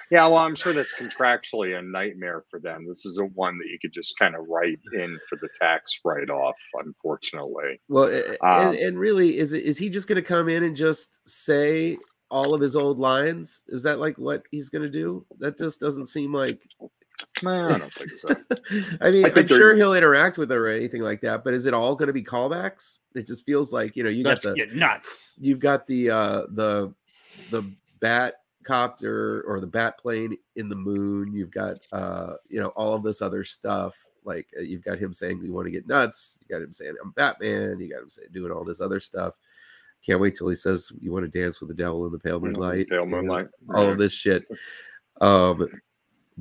A 0.10 0.14
nu- 0.14 0.18
yeah, 0.18 0.26
well, 0.28 0.38
I'm 0.38 0.56
sure 0.56 0.74
that's 0.74 0.94
contractually 0.94 1.78
a 1.78 1.82
nightmare 1.82 2.44
for 2.50 2.60
them. 2.60 2.86
This 2.88 3.06
isn't 3.06 3.32
one 3.36 3.58
that 3.60 3.68
you 3.68 3.78
could 3.82 3.94
just 3.94 4.18
kind 4.18 4.36
of 4.36 4.46
write 4.48 4.80
in 4.94 5.20
for 5.30 5.38
the 5.42 5.50
tax 5.60 6.00
write 6.04 6.30
off, 6.30 6.56
unfortunately. 6.76 7.80
well 7.88 8.06
a- 8.06 8.32
a- 8.32 8.38
Um, 8.46 8.68
and, 8.70 8.76
and 8.78 9.00
really 9.00 9.38
is 9.38 9.54
it 9.54 9.64
is 9.64 9.78
he 9.78 9.90
just 9.90 10.08
going 10.08 10.16
to 10.16 10.22
come 10.22 10.50
in 10.50 10.64
and 10.64 10.76
just 10.76 11.20
say 11.28 11.98
all 12.32 12.54
of 12.54 12.62
his 12.62 12.76
old 12.76 13.00
lines 13.00 13.64
is 13.70 13.82
that 13.84 14.00
like 14.00 14.16
what 14.18 14.44
he's 14.52 14.70
going 14.70 14.84
to 14.84 14.90
do 14.90 15.26
that 15.40 15.58
just 15.58 15.80
doesn't 15.80 16.06
seem 16.08 16.34
like 16.34 16.62
Nah, 17.44 17.66
I 17.66 17.70
don't 17.72 17.84
think 17.84 18.12
so. 18.12 18.30
I 19.02 19.12
mean, 19.12 19.26
I 19.26 19.30
think 19.30 19.38
I'm 19.52 19.58
sure 19.58 19.76
he'll 19.76 19.94
interact 19.94 20.38
with 20.38 20.50
her 20.52 20.68
or 20.68 20.72
anything 20.72 21.02
like 21.02 21.20
that, 21.22 21.44
but 21.44 21.54
is 21.54 21.66
it 21.66 21.74
all 21.74 21.94
going 21.96 22.08
to 22.08 22.14
be 22.14 22.24
callbacks? 22.24 23.00
It 23.14 23.28
just 23.28 23.46
feels 23.46 23.74
like 23.74 23.98
you 23.98 24.04
know 24.04 24.10
you 24.10 24.24
got 24.24 24.46
Let's 24.46 24.46
the 24.46 24.68
nuts. 24.74 25.36
you've 25.38 25.60
got 25.60 25.86
the 25.86 26.12
uh 26.12 26.42
the 26.52 26.94
the 27.50 27.70
bat 28.00 28.36
copter 28.70 29.42
or 29.48 29.60
the 29.60 29.68
bat 29.68 29.98
plane 29.98 30.38
in 30.56 30.70
the 30.70 30.76
moon. 30.76 31.34
You've 31.34 31.52
got 31.52 31.80
uh 31.92 32.34
you 32.50 32.60
know 32.60 32.70
all 32.76 32.94
of 32.94 33.04
this 33.04 33.22
other 33.22 33.44
stuff. 33.44 33.98
Like 34.26 34.48
uh, 34.58 34.62
you've 34.62 34.84
got 34.84 35.00
him 35.00 35.14
saying 35.14 35.42
you 35.44 35.54
want 35.54 35.66
to 35.66 35.72
get 35.72 35.88
nuts. 35.88 36.40
You 36.42 36.56
got 36.56 36.64
him 36.64 36.74
saying 36.74 36.96
I'm 37.04 37.12
Batman. 37.12 37.80
You 37.80 37.90
got 37.90 38.04
him 38.04 38.10
saying 38.10 38.30
doing 38.32 38.52
all 38.52 38.64
this 38.64 38.82
other 38.82 39.00
stuff. 39.00 39.34
Can't 40.06 40.20
wait 40.22 40.36
till 40.36 40.48
he 40.50 40.56
says 40.56 40.92
you 41.02 41.12
want 41.12 41.30
to 41.30 41.40
dance 41.42 41.60
with 41.60 41.70
the 41.70 41.76
devil 41.84 42.06
in 42.06 42.12
the 42.12 42.20
pale 42.20 42.40
moonlight. 42.40 42.88
Pale 42.90 43.00
you 43.00 43.06
know, 43.06 43.18
moonlight. 43.18 43.48
all 43.74 43.90
of 43.90 43.98
this 43.98 44.14
shit. 44.14 44.46
Um, 45.22 45.68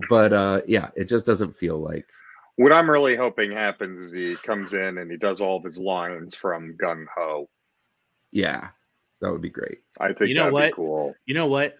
but 0.09 0.33
uh, 0.33 0.61
yeah, 0.67 0.91
it 0.97 1.05
just 1.09 1.27
doesn't 1.27 1.57
feel 1.57 1.79
like 1.79 2.07
What 2.57 2.73
I'm 2.73 2.89
really 2.91 3.17
hoping 3.17 3.51
happens 3.51 3.97
is 3.99 4.13
he 4.13 4.37
comes 4.37 4.73
in 4.75 4.99
and 4.99 5.11
he 5.11 5.17
does 5.17 5.41
all 5.41 5.57
of 5.57 5.65
his 5.65 5.77
lines 5.79 6.35
from 6.37 6.77
Gung 6.77 7.07
Ho. 7.17 7.49
yeah, 8.31 8.69
that 9.21 9.33
would 9.33 9.43
be 9.43 9.51
great. 9.51 9.79
I 9.99 10.13
think 10.13 10.29
You 10.29 10.35
know 10.37 10.43
that'd 10.43 10.53
what? 10.53 10.71
be 10.71 10.75
cool. 10.75 11.15
You 11.27 11.35
know 11.35 11.49
what? 11.49 11.75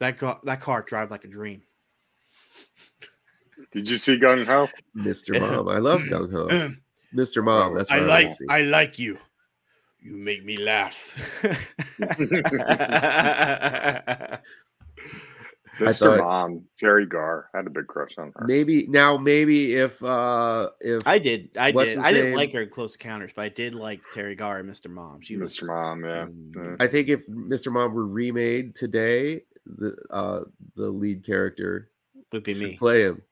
That 0.00 0.18
car, 0.18 0.40
that 0.44 0.60
car 0.60 0.82
drives 0.82 1.10
like 1.10 1.24
a 1.24 1.28
dream. 1.28 1.62
Did 3.72 3.88
you 3.90 3.96
see 3.96 4.18
Gung 4.18 4.46
Ho? 4.46 4.68
Mr. 4.96 5.38
Mom, 5.40 5.68
I 5.68 5.78
love 5.78 6.00
Gung 6.02 6.30
Ho. 6.32 6.70
Mr. 7.14 7.42
Mom, 7.44 7.74
that's 7.74 7.90
I 7.90 7.98
what 7.98 8.08
like 8.08 8.26
wanna. 8.26 8.36
I 8.50 8.62
like 8.62 8.98
you. 8.98 9.18
You 10.00 10.16
make 10.16 10.44
me 10.44 10.56
laugh. 10.56 11.42
Mr. 15.78 15.98
thought- 15.98 16.18
Mom, 16.18 16.64
Teri 16.80 17.08
Garr. 17.08 17.48
I 17.54 17.58
had 17.58 17.66
a 17.66 17.70
big 17.70 17.86
crush 17.86 18.18
on 18.18 18.32
her. 18.34 18.46
maybe 18.46 18.86
now, 18.88 19.16
maybe 19.16 19.74
if 19.74 20.02
uh 20.02 20.70
if 20.80 21.06
I 21.06 21.18
did. 21.18 21.50
I 21.58 21.70
did. 21.72 21.88
his 21.88 21.98
I 21.98 22.12
didn't 22.12 22.34
like 22.34 22.52
her 22.52 22.62
in 22.62 22.70
Close 22.70 22.94
Encounters, 22.94 23.32
but 23.34 23.42
I 23.42 23.48
did 23.48 23.74
like 23.74 24.02
Teri 24.14 24.36
Garr 24.36 24.58
and 24.58 24.68
Mr. 24.68 24.90
Mom. 24.90 25.20
She 25.20 25.36
was 25.36 25.56
Mr. 25.56 25.66
Mom, 25.68 26.04
yeah. 26.04 26.26
Mm. 26.26 26.54
yeah. 26.56 26.76
I 26.80 26.86
think 26.88 27.08
if 27.08 27.26
Mr. 27.28 27.72
Mom 27.72 27.94
were 27.94 28.06
remade 28.06 28.74
today, 28.74 29.42
the 29.76 29.96
uh 30.10 30.40
the 30.76 30.88
lead 30.88 31.24
character 31.24 31.90
would 32.32 32.44
be 32.44 32.54
me 32.54 32.76
play 32.76 33.02
him. 33.02 33.22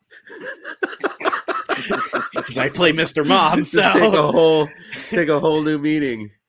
because 2.35 2.59
I 2.59 2.69
play 2.69 2.93
Mr. 2.93 3.27
Mom. 3.27 3.59
Just 3.65 3.73
take 3.75 4.03
a 4.03 4.11
So 4.13 4.31
whole 4.33 4.69
take 5.11 5.29
a 5.29 5.41
whole 5.41 5.63
new 5.63 5.79
meaning. 5.79 6.31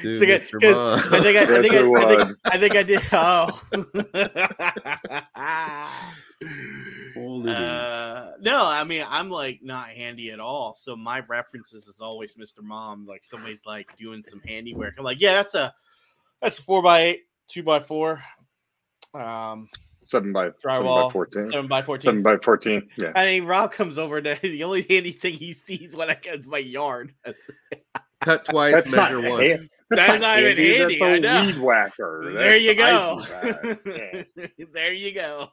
To 0.00 0.14
So, 0.14 0.24
'cause- 0.24 0.42
Mr. 0.44 0.60
'cause 0.62 1.02
Mom. 1.02 1.12
I 1.14 1.20
think 1.20 1.36
I, 1.36 1.42
I 1.42 1.60
think 1.60 1.74
I, 1.74 1.82
I 1.92 2.16
think. 2.16 2.38
I 2.46 2.58
think 2.58 2.76
I 2.76 2.82
did. 2.82 3.02
Oh. 3.12 3.60
Whole 7.14 7.38
new 7.40 7.44
meaning. 7.44 7.54
Uh, 7.54 8.32
no, 8.40 8.64
I 8.64 8.84
mean 8.84 9.04
I'm 9.06 9.28
like 9.28 9.60
not 9.62 9.88
handy 9.90 10.30
at 10.30 10.40
all. 10.40 10.74
So 10.74 10.96
my 10.96 11.20
references 11.28 11.86
is 11.86 12.00
always 12.00 12.36
Mr. 12.36 12.62
Mom. 12.62 13.06
Like 13.06 13.24
somebody's 13.24 13.66
like 13.66 13.94
doing 13.98 14.22
some 14.22 14.40
handiwork. 14.40 14.94
I'm 14.98 15.04
like, 15.04 15.20
yeah, 15.20 15.34
that's 15.34 15.54
a 15.54 15.74
that's 16.40 16.58
a 16.58 16.62
four 16.62 16.82
by 16.82 17.00
eight, 17.02 17.20
two 17.46 17.62
by 17.62 17.78
four, 17.80 18.22
um, 19.14 19.68
Seven 20.04 20.32
by 20.32 20.50
seven 20.58 20.82
by 20.82 20.82
Drywall, 20.82 21.12
fourteen. 21.12 21.50
seven 21.50 21.68
by 21.68 21.80
fourteen. 21.82 22.02
Seven 22.08 22.22
by 22.22 22.36
fourteen. 22.38 22.88
Yeah. 22.98 23.12
I 23.14 23.24
mean, 23.24 23.44
Rob 23.44 23.70
comes 23.72 23.98
over 23.98 24.20
to 24.20 24.36
the 24.42 24.64
only 24.64 24.82
handy 24.90 25.12
thing 25.12 25.34
he 25.34 25.52
sees 25.52 25.94
when 25.94 26.10
I 26.10 26.14
get 26.14 26.40
is 26.40 26.46
my 26.48 26.58
yard. 26.58 27.14
Cut 28.20 28.44
twice, 28.44 28.74
That's 28.74 28.94
measure 28.94 29.20
hand- 29.20 29.30
once. 29.32 29.68
That's 29.90 30.20
not 30.22 30.38
even 30.40 30.56
handy, 30.56 30.98
That's 30.98 31.02
I 31.02 31.08
a 31.16 31.20
know. 31.20 31.46
weed 31.46 31.58
whacker. 31.58 32.32
there 32.36 32.56
you 32.56 32.74
go. 32.74 33.22
That's 33.42 33.64
icy 33.64 33.74
bag. 33.84 34.26
Yeah. 34.36 34.64
there 34.72 34.92
you 34.92 35.14
go. 35.14 35.48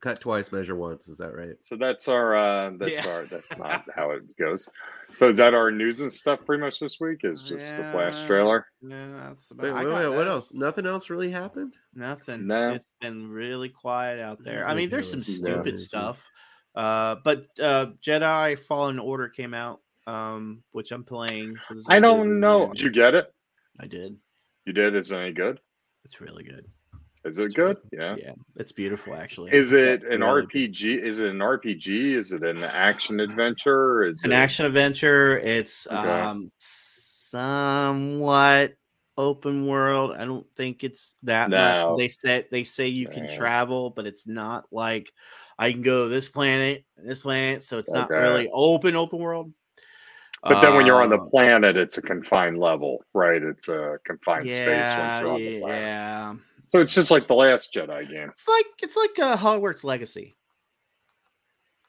Cut 0.00 0.20
twice, 0.20 0.50
measure 0.50 0.74
once. 0.74 1.06
Is 1.08 1.18
that 1.18 1.34
right? 1.34 1.60
So 1.60 1.76
that's 1.76 2.08
our 2.08 2.36
uh 2.36 2.70
that's 2.76 2.90
Yeah. 2.92 3.08
our 3.08 3.22
that's 3.24 3.48
not 3.56 3.84
how 3.94 4.10
it 4.10 4.22
goes. 4.36 4.68
So 5.14 5.28
is 5.28 5.36
that 5.36 5.54
our 5.54 5.70
news 5.70 6.00
and 6.00 6.12
stuff 6.12 6.40
pretty 6.44 6.60
much 6.62 6.80
this 6.80 6.98
week? 7.00 7.20
Is 7.22 7.42
just 7.42 7.76
the 7.76 7.84
flash 7.92 8.26
trailer? 8.26 8.66
Yeah, 8.80 9.28
that's 9.28 9.50
about. 9.50 9.64
Wait, 9.64 9.74
wait, 9.74 9.86
wait, 9.86 10.08
what 10.08 10.24
that. 10.24 10.28
else? 10.28 10.54
Nothing 10.54 10.86
else 10.86 11.10
really 11.10 11.30
happened. 11.30 11.74
Nothing. 11.94 12.46
No. 12.46 12.72
It's 12.72 12.86
been 13.00 13.28
really 13.28 13.68
quiet 13.68 14.20
out 14.20 14.42
there. 14.42 14.60
It's 14.60 14.66
I 14.66 14.74
mean, 14.74 14.88
there's 14.88 15.10
some 15.10 15.20
ridiculous. 15.20 15.48
Yeah. 15.48 15.54
stupid 15.54 15.78
stuff. 15.78 16.30
Uh, 16.74 17.16
but 17.24 17.46
uh, 17.60 17.86
Jedi 18.04 18.58
Fallen 18.60 18.98
Order 18.98 19.28
came 19.28 19.52
out, 19.52 19.80
um, 20.06 20.62
which 20.72 20.90
I'm 20.92 21.04
playing. 21.04 21.56
So 21.60 21.74
this 21.74 21.82
is 21.82 21.88
a 21.88 21.92
I 21.92 21.96
good 21.96 22.06
don't 22.06 22.40
know. 22.40 22.68
Did 22.68 22.80
you 22.80 22.90
get 22.90 23.14
it? 23.14 23.32
I 23.80 23.86
did. 23.86 24.16
You 24.64 24.72
did. 24.72 24.94
Is 24.94 25.12
it 25.12 25.16
any 25.16 25.32
good? 25.32 25.60
It's 26.04 26.20
really 26.20 26.44
good. 26.44 26.66
Is 27.24 27.38
it 27.38 27.54
good? 27.54 27.76
Yeah. 27.92 28.16
Yeah, 28.16 28.32
it's 28.56 28.72
beautiful 28.72 29.14
actually. 29.14 29.52
Is 29.52 29.72
It's 29.72 29.74
it 30.02 30.02
an 30.12 30.20
really 30.20 30.46
RPG? 30.46 31.02
Is 31.02 31.20
it 31.20 31.30
an 31.30 31.38
RPG? 31.38 32.14
Is 32.14 32.32
it 32.32 32.42
an 32.42 32.64
action 32.64 33.20
adventure? 33.20 34.04
Is 34.04 34.24
an 34.24 34.32
it 34.32 34.34
action 34.34 34.66
adventure. 34.66 35.38
It's 35.38 35.86
Okay. 35.86 36.08
um 36.08 36.50
somewhat 36.58 38.74
open 39.16 39.66
world. 39.66 40.16
I 40.16 40.24
don't 40.24 40.46
think 40.56 40.82
it's 40.84 41.14
that 41.22 41.50
No. 41.50 41.58
much. 41.58 41.98
They 41.98 42.08
said 42.08 42.46
they 42.50 42.64
say 42.64 42.88
you 42.88 43.06
can 43.06 43.26
Yeah. 43.26 43.36
travel, 43.36 43.90
but 43.90 44.06
it's 44.06 44.26
not 44.26 44.64
like 44.72 45.12
I 45.58 45.70
can 45.70 45.82
go 45.82 46.04
to 46.04 46.10
this 46.10 46.28
planet, 46.28 46.84
this 46.96 47.20
planet, 47.20 47.62
so 47.62 47.78
it's 47.78 47.92
not 47.92 48.10
really 48.10 48.48
open 48.52 48.96
open 48.96 49.20
world. 49.20 49.52
But 50.42 50.60
then 50.60 50.74
when 50.74 50.86
you're 50.86 51.00
on 51.00 51.10
the 51.10 51.18
Uh, 51.18 51.28
planet, 51.30 51.76
it's 51.76 51.98
a 51.98 52.02
confined 52.02 52.58
level, 52.58 53.04
right? 53.14 53.40
It's 53.40 53.68
a 53.68 53.98
confined 54.04 54.52
space 54.52 54.66
yeah, 54.66 54.98
once 54.98 55.20
you're 55.20 55.30
on 55.30 55.44
the 55.44 55.60
planet. 55.60 55.84
yeah. 55.84 56.34
So 56.68 56.80
it's 56.80 56.94
just 56.94 57.10
like 57.10 57.28
the 57.28 57.34
last 57.34 57.72
Jedi 57.74 58.08
game. 58.08 58.30
It's 58.30 58.48
like 58.48 58.66
it's 58.82 58.96
like 58.96 59.18
uh, 59.18 59.36
Hogwarts 59.36 59.84
Legacy. 59.84 60.34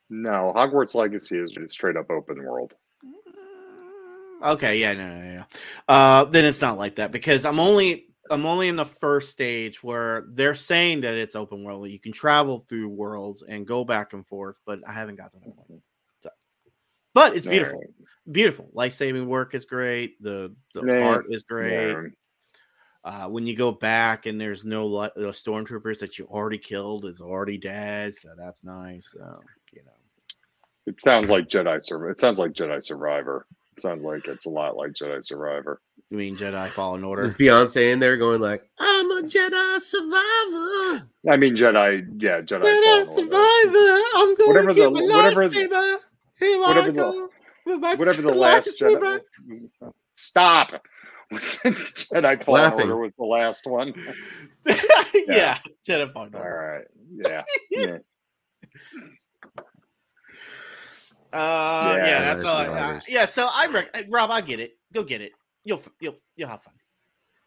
No, 0.09 0.53
Hogwarts 0.55 0.93
Legacy 0.93 1.39
is 1.39 1.51
just 1.51 1.73
straight 1.73 1.97
up 1.97 2.09
open 2.11 2.43
world. 2.43 2.75
Okay, 4.43 4.77
yeah, 4.77 4.93
no, 4.93 5.07
no, 5.07 5.21
no. 5.35 5.43
Uh, 5.87 6.25
then 6.25 6.43
it's 6.43 6.61
not 6.61 6.77
like 6.77 6.95
that 6.95 7.11
because 7.11 7.45
I'm 7.45 7.59
only 7.59 8.07
I'm 8.29 8.45
only 8.45 8.67
in 8.67 8.75
the 8.75 8.85
first 8.85 9.29
stage 9.29 9.81
where 9.81 10.25
they're 10.29 10.55
saying 10.55 11.01
that 11.01 11.13
it's 11.13 11.35
open 11.35 11.63
world. 11.63 11.89
You 11.89 11.99
can 11.99 12.11
travel 12.11 12.59
through 12.59 12.89
worlds 12.89 13.41
and 13.41 13.65
go 13.65 13.85
back 13.85 14.13
and 14.13 14.27
forth, 14.27 14.59
but 14.65 14.79
I 14.87 14.91
haven't 14.93 15.15
got 15.15 15.31
to 15.31 15.39
that 15.39 15.55
point. 15.55 15.81
So, 16.21 16.29
but 17.13 17.35
it's 17.35 17.47
beautiful, 17.47 17.75
Alright. 17.75 17.89
beautiful. 18.31 18.69
Life 18.73 18.93
saving 18.93 19.27
work 19.27 19.55
is 19.55 19.65
great. 19.65 20.21
The 20.21 20.53
the 20.73 20.85
Yeah, 20.85 21.05
art 21.05 21.25
is 21.29 21.43
great. 21.43 21.93
Yeah. 21.93 22.09
Uh, 23.05 23.27
when 23.27 23.45
you 23.45 23.55
go 23.55 23.71
back 23.71 24.25
and 24.27 24.39
there's 24.39 24.63
no 24.63 24.85
li- 24.85 25.09
the 25.15 25.23
stormtroopers 25.23 25.99
that 25.99 26.17
you 26.17 26.25
already 26.27 26.57
killed 26.57 27.03
is 27.05 27.19
already 27.19 27.57
dead, 27.57 28.15
so 28.15 28.29
that's 28.37 28.63
nice. 28.63 29.11
So 29.11 29.39
you 29.73 29.83
know. 29.83 29.91
It 30.85 31.01
sounds 31.01 31.29
like 31.29 31.47
Jedi 31.49 31.81
Survivor. 31.81 32.11
It 32.11 32.19
sounds 32.19 32.39
like 32.39 32.53
Jedi 32.53 32.81
Survivor. 32.83 33.45
It 33.75 33.81
sounds 33.81 34.03
like 34.03 34.27
it's 34.27 34.45
a 34.45 34.49
lot 34.49 34.77
like 34.77 34.91
Jedi 34.91 35.23
Survivor. 35.23 35.81
You 36.09 36.17
mean 36.17 36.35
Jedi 36.37 36.67
Fallen 36.67 37.03
Order? 37.03 37.23
Is 37.23 37.33
Beyonce 37.33 37.91
in 37.91 37.99
there 37.99 38.17
going 38.17 38.39
like, 38.39 38.63
"I'm 38.79 39.11
a 39.11 39.21
Jedi 39.23 39.79
survivor. 39.79 41.07
I 41.29 41.37
mean, 41.37 41.55
Jedi. 41.55 42.05
Yeah, 42.21 42.41
Jedi. 42.41 42.63
Jedi 42.63 43.05
Fallen 43.05 43.07
Order. 43.09 43.21
survivor. 43.21 44.01
I'm 44.15 44.35
going 44.35 44.47
Whatever 44.49 44.67
to 44.69 44.73
get 44.75 44.93
the- 44.93 45.01
my 45.01 45.15
whatever- 45.15 45.43
lightsaber. 45.49 45.97
Here 46.39 46.55
I 46.57 46.59
whatever 46.67 46.87
the- 46.87 46.93
go 46.93 47.29
with 47.65 47.79
my 47.79 47.95
Whatever 47.95 48.21
the 48.21 48.33
last. 48.35 48.69
Jedi. 48.79 49.21
Stop. 50.11 50.85
Jedi 51.35 52.43
Fallen 52.43 52.73
Order 52.73 52.97
was 52.97 53.13
the 53.15 53.23
last 53.25 53.65
one. 53.65 53.93
yeah. 55.27 55.57
Jedi 55.87 56.11
Fallen 56.13 56.33
All 56.35 56.41
Order. 56.41 56.77
right. 56.79 56.87
Yeah. 57.29 57.43
yeah. 57.71 57.97
Uh, 61.31 61.95
yeah, 61.97 62.05
Yeah, 62.05 62.19
that's 62.33 62.45
all. 62.45 62.57
I, 62.57 62.67
uh, 62.67 62.99
yeah, 63.07 63.25
so 63.25 63.49
I 63.51 63.65
rec- 63.67 64.05
Rob, 64.09 64.29
I 64.29 64.39
get 64.41 64.59
it. 64.59 64.77
Go 64.93 65.03
get 65.03 65.19
it. 65.21 65.31
You'll 65.63 65.81
you'll 65.99 66.17
you'll 66.35 66.49
have 66.49 66.61
fun. 66.61 66.75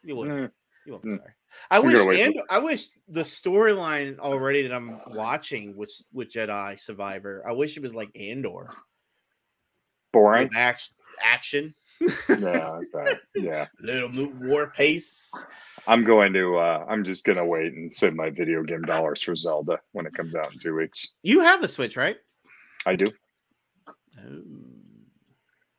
You 0.02 0.16
will. 0.16 0.24
Mm. 0.24 0.50
You 0.86 0.92
won't 0.92 1.04
be 1.04 1.10
Mm. 1.10 1.18
sorry. 1.18 1.30
I 1.70 1.78
wish 1.78 1.94
gonna 1.94 2.06
wait 2.06 2.20
and 2.22 2.34
I 2.50 2.58
wish 2.58 2.88
the 3.08 3.22
storyline 3.22 4.18
already 4.18 4.62
that 4.62 4.74
I'm 4.74 5.00
watching 5.14 5.76
with 5.76 5.92
with 6.12 6.30
Jedi 6.32 6.80
Survivor. 6.80 7.44
I 7.48 7.52
wish 7.52 7.76
it 7.76 7.82
was 7.82 7.94
like 7.94 8.10
Andor 8.18 8.70
Boring. 10.12 10.48
with 10.48 10.56
action, 10.56 10.94
action, 11.22 11.74
Yeah. 12.00 12.78
Okay. 12.94 13.14
Yeah. 13.36 13.66
little 13.80 14.08
mo- 14.08 14.32
war 14.40 14.68
pace. 14.74 15.30
I'm 15.86 16.04
going 16.04 16.32
to. 16.32 16.56
uh 16.58 16.84
I'm 16.88 17.04
just 17.04 17.24
gonna 17.24 17.44
wait 17.44 17.72
and 17.74 17.92
save 17.92 18.14
my 18.14 18.30
video 18.30 18.62
game 18.62 18.82
dollars 18.82 19.22
for 19.22 19.34
Zelda 19.36 19.78
when 19.92 20.06
it 20.06 20.14
comes 20.14 20.34
out 20.34 20.52
in 20.52 20.58
two 20.58 20.74
weeks. 20.74 21.14
You 21.22 21.40
have 21.40 21.62
a 21.62 21.68
Switch, 21.68 21.96
right? 21.96 22.16
I 22.86 22.96
do. 22.96 23.10
Oh. 23.88 24.42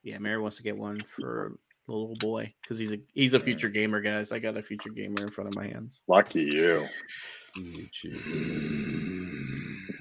Yeah, 0.03 0.19
Mary 0.19 0.39
wants 0.39 0.57
to 0.57 0.63
get 0.63 0.77
one 0.77 1.01
for 1.15 1.57
the 1.87 1.91
little 1.93 2.15
boy 2.19 2.53
because 2.61 2.77
he's 2.77 2.93
a 2.93 2.99
he's 3.13 3.33
a 3.33 3.39
future 3.39 3.69
gamer, 3.69 3.99
guys. 4.01 4.31
I 4.31 4.39
got 4.39 4.55
a 4.57 4.61
future 4.63 4.89
gamer 4.89 5.21
in 5.23 5.29
front 5.29 5.47
of 5.49 5.55
my 5.55 5.67
hands. 5.67 6.01
Lucky 6.07 6.43
you. 6.43 6.85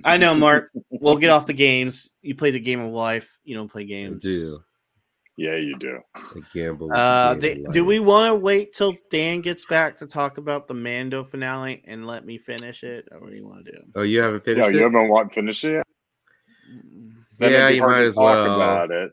I 0.05 0.17
know, 0.19 0.35
Mark. 0.35 0.71
we'll 0.91 1.17
get 1.17 1.31
off 1.31 1.47
the 1.47 1.53
games. 1.55 2.11
You 2.23 2.35
play 2.35 2.51
the 2.51 2.61
game 2.61 2.81
of 2.81 2.93
life. 2.93 3.39
You 3.45 3.57
don't 3.57 3.71
play 3.71 3.83
I 3.83 3.87
games. 3.87 4.23
do. 4.23 4.59
Yeah, 5.38 5.57
you 5.57 5.78
do. 5.78 5.99
I 6.14 6.23
gamble. 6.55 6.90
Uh, 6.95 7.35
the 7.35 7.40
they, 7.40 7.55
do 7.71 7.85
we 7.85 7.99
want 7.99 8.31
to 8.31 8.35
wait 8.35 8.73
till 8.73 8.95
Dan 9.11 9.43
gets 9.43 9.66
back 9.66 9.99
to 9.99 10.07
talk 10.07 10.38
about 10.38 10.66
the 10.66 10.73
Mando 10.75 11.23
finale 11.25 11.83
and 11.87 12.07
let 12.07 12.25
me 12.25 12.38
finish 12.38 12.83
it, 12.83 13.07
or 13.12 13.21
what 13.21 13.31
do 13.31 13.37
you 13.37 13.47
want 13.47 13.66
to 13.66 13.73
do? 13.73 13.78
Oh, 13.95 14.02
you 14.02 14.21
haven't 14.21 14.45
Yeah, 14.47 14.55
finished 14.55 14.73
you 14.73 14.78
it. 14.81 14.83
haven't 14.85 15.09
want 15.09 15.35
finished 15.35 15.64
it 15.64 15.73
yet. 15.73 15.87
Then 17.38 17.52
Yeah, 17.52 17.69
you 17.69 17.83
might 17.83 18.00
to 18.00 18.07
as 18.07 18.14
talk 18.14 18.23
well. 18.25 18.55
about 18.57 18.90
it. 18.90 19.12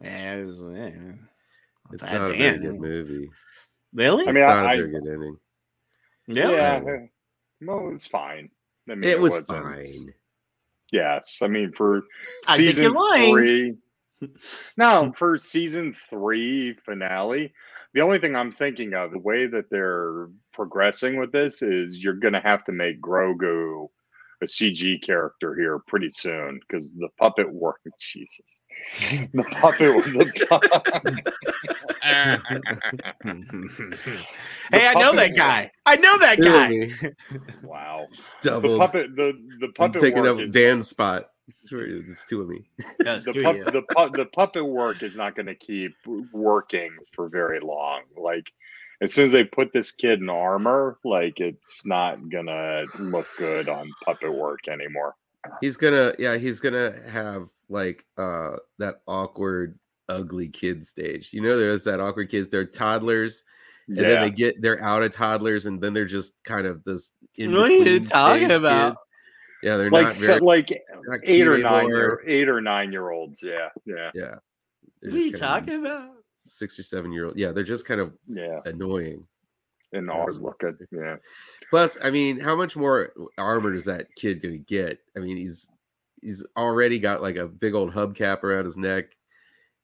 Yeah, 0.00 0.34
it 0.36 0.44
was, 0.44 0.60
yeah. 0.60 0.90
It's 1.92 2.02
Bad 2.04 2.12
not 2.20 2.30
a 2.30 2.36
very 2.36 2.58
good 2.58 2.80
movie. 2.80 3.30
Really? 3.92 4.22
I 4.28 4.32
mean, 4.32 4.36
It's 4.44 4.48
not 4.48 4.56
I, 4.58 4.62
a 4.62 4.68
I 4.68 4.76
very 4.76 4.90
good 4.92 5.06
ending. 5.12 5.36
yeah. 6.28 6.50
yeah, 6.50 6.80
well, 7.62 7.78
it 7.86 7.90
was 7.90 8.06
fine. 8.06 8.48
I 8.88 8.94
mean, 8.94 9.10
It 9.10 9.20
was 9.20 9.32
wasn't- 9.32 9.62
fine. 9.64 10.14
Yes, 10.92 11.40
I 11.42 11.48
mean 11.48 11.72
for 11.72 12.02
I 12.46 12.56
think 12.56 12.68
season 12.68 12.82
you're 12.84 12.92
lying. 12.92 13.34
three. 13.34 13.74
No, 14.76 15.04
mm. 15.04 15.16
for 15.16 15.38
season 15.38 15.94
three 16.08 16.74
finale, 16.84 17.52
the 17.94 18.00
only 18.00 18.18
thing 18.18 18.34
I'm 18.34 18.52
thinking 18.52 18.94
of 18.94 19.10
the 19.10 19.18
way 19.18 19.46
that 19.46 19.70
they're 19.70 20.28
progressing 20.52 21.18
with 21.18 21.32
this 21.32 21.62
is 21.62 21.98
you're 21.98 22.14
going 22.14 22.34
to 22.34 22.40
have 22.40 22.64
to 22.64 22.72
make 22.72 23.00
Grogu 23.00 23.88
a 24.42 24.44
CG 24.44 25.00
character 25.02 25.54
here 25.54 25.78
pretty 25.86 26.10
soon 26.10 26.58
because 26.60 26.92
the 26.94 27.08
puppet 27.18 27.52
work. 27.52 27.80
Jesus, 28.00 28.58
the 29.32 29.44
puppet. 29.60 29.94
Was 29.94 30.04
the, 30.06 30.24
hey, 34.72 34.88
I 34.88 34.94
know 34.94 35.14
that 35.14 35.36
guy. 35.36 35.70
I 35.86 35.94
know 35.96 36.18
that 36.18 36.40
guy. 36.40 36.90
wow, 37.62 38.06
Just 38.12 38.42
the 38.42 38.76
puppet. 38.78 39.14
The 39.14 39.32
the 39.60 39.66
I'm 39.66 39.72
puppet 39.74 40.00
taking 40.00 40.22
work 40.22 40.38
up 40.38 40.40
is 40.40 40.52
Dan's 40.52 40.88
spot. 40.88 41.26
There's 41.70 42.24
two 42.28 42.40
of 42.42 42.48
me. 42.48 42.64
No, 43.04 43.16
the, 43.16 43.20
screw 43.20 43.42
pup, 43.42 43.56
the, 43.72 43.82
pu- 43.82 44.10
the 44.10 44.26
puppet 44.26 44.64
work 44.64 45.02
is 45.02 45.16
not 45.16 45.34
going 45.34 45.46
to 45.46 45.54
keep 45.54 45.94
working 46.32 46.90
for 47.14 47.28
very 47.28 47.60
long. 47.60 48.02
Like, 48.16 48.52
as 49.00 49.12
soon 49.12 49.26
as 49.26 49.32
they 49.32 49.44
put 49.44 49.72
this 49.72 49.90
kid 49.90 50.20
in 50.20 50.28
armor, 50.28 50.98
like, 51.04 51.40
it's 51.40 51.84
not 51.84 52.30
going 52.30 52.46
to 52.46 52.86
look 52.98 53.26
good 53.36 53.68
on 53.68 53.90
puppet 54.04 54.32
work 54.32 54.68
anymore. 54.68 55.16
He's 55.60 55.76
gonna, 55.76 56.14
yeah, 56.20 56.36
he's 56.36 56.60
gonna 56.60 56.94
have 57.10 57.48
like 57.68 58.04
uh 58.16 58.58
that 58.78 59.00
awkward, 59.08 59.76
ugly 60.08 60.46
kid 60.46 60.86
stage. 60.86 61.32
You 61.32 61.40
know, 61.40 61.58
there's 61.58 61.82
that 61.82 61.98
awkward 61.98 62.30
kids. 62.30 62.48
They're 62.48 62.64
toddlers, 62.64 63.42
and 63.88 63.96
then 63.96 64.20
they 64.20 64.30
get 64.30 64.62
they're 64.62 64.80
out 64.80 65.02
of 65.02 65.10
toddlers, 65.10 65.66
and 65.66 65.80
then 65.80 65.94
they're 65.94 66.04
just 66.04 66.34
kind 66.44 66.64
of 66.64 66.84
this. 66.84 67.10
in 67.34 67.50
What 67.50 67.70
are 67.70 67.74
you 67.74 68.04
talking 68.04 68.52
about? 68.52 68.92
kid. 68.92 68.98
Yeah, 69.62 69.76
they're 69.76 69.90
like, 69.90 70.04
not 70.04 70.12
so, 70.12 70.36
like 70.38 70.70
not 71.06 71.20
eight 71.22 71.36
cute 71.36 71.48
or 71.48 71.58
nine 71.58 71.84
anymore. 71.84 71.96
year, 71.98 72.22
eight 72.26 72.48
or 72.48 72.60
nine 72.60 72.90
year 72.92 73.10
olds. 73.10 73.42
Yeah. 73.42 73.68
Yeah. 73.86 74.10
Yeah, 74.14 74.34
they're 75.00 75.10
What 75.10 75.12
are 75.12 75.16
you 75.18 75.30
just 75.30 75.42
kind 75.42 75.68
of 75.68 75.74
talking 75.74 75.86
about? 75.86 76.10
Six 76.38 76.78
or 76.78 76.82
seven 76.82 77.12
year 77.12 77.26
old. 77.26 77.38
Yeah, 77.38 77.52
they're 77.52 77.62
just 77.64 77.86
kind 77.86 78.00
of 78.00 78.12
Yeah. 78.26 78.60
annoying. 78.64 79.26
And 79.92 80.08
That's- 80.08 80.36
awkward 80.40 80.78
looking. 80.80 80.88
Yeah. 80.98 81.16
Plus, 81.70 81.98
I 82.02 82.10
mean, 82.10 82.40
how 82.40 82.56
much 82.56 82.76
more 82.76 83.12
armor 83.38 83.74
is 83.74 83.84
that 83.84 84.06
kid 84.16 84.42
gonna 84.42 84.56
get? 84.58 84.98
I 85.16 85.20
mean, 85.20 85.36
he's 85.36 85.68
he's 86.22 86.44
already 86.56 86.98
got 86.98 87.20
like 87.22 87.36
a 87.36 87.46
big 87.46 87.74
old 87.74 87.92
hubcap 87.92 88.42
around 88.42 88.64
his 88.64 88.76
neck, 88.78 89.06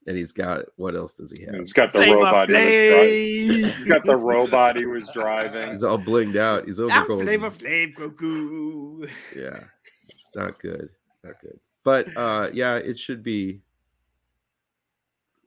and 0.08 0.16
he's 0.16 0.32
got 0.32 0.64
what 0.76 0.96
else 0.96 1.12
does 1.12 1.30
he 1.30 1.44
have? 1.44 1.54
He's 1.54 1.74
got 1.74 1.92
the 1.92 1.98
Flavor 1.98 2.16
robot. 2.16 2.48
He 2.48 2.54
was 2.54 3.76
he's 3.76 3.84
got 3.86 4.04
the 4.04 4.16
robot 4.16 4.76
he 4.76 4.86
was 4.86 5.08
driving. 5.10 5.70
He's 5.70 5.84
all 5.84 5.98
blinged 5.98 6.36
out. 6.36 6.64
He's 6.64 6.80
over 6.80 6.92
I'm 6.92 7.06
gold. 7.06 7.22
Flavor 7.22 7.50
Flav 7.50 7.94
Grogu. 7.94 9.08
Yeah, 9.36 9.60
it's 10.08 10.30
not 10.34 10.58
good. 10.58 10.88
It's 11.08 11.20
not 11.22 11.34
good. 11.42 11.58
But 11.84 12.16
uh, 12.16 12.48
yeah, 12.54 12.76
it 12.76 12.98
should 12.98 13.22
be. 13.22 13.60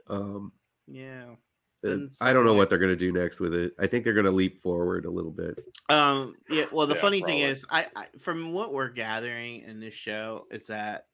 Um, 0.08 0.52
Yeah. 0.88 1.36
uh, 1.86 1.98
I 2.22 2.34
don't 2.34 2.46
know 2.46 2.54
what 2.54 2.70
they're 2.70 2.78
gonna 2.78 2.96
do 2.96 3.12
next 3.12 3.40
with 3.40 3.56
it. 3.56 3.74
I 3.80 3.88
think 3.88 4.04
they're 4.04 4.14
gonna 4.14 4.30
leap 4.30 4.62
forward 4.62 5.06
a 5.06 5.12
little 5.12 5.32
bit. 5.32 5.58
Um. 5.90 6.36
Yeah. 6.50 6.66
Well, 6.72 6.86
the 6.86 6.94
Yeah, 6.96 7.02
funny 7.02 7.24
thing 7.24 7.40
is, 7.40 7.66
I, 7.72 7.88
I 7.96 8.06
from 8.20 8.54
what 8.54 8.74
we're 8.74 8.90
gathering 8.90 9.62
in 9.62 9.80
this 9.80 9.96
show 9.96 10.46
is 10.52 10.68
that 10.68 11.08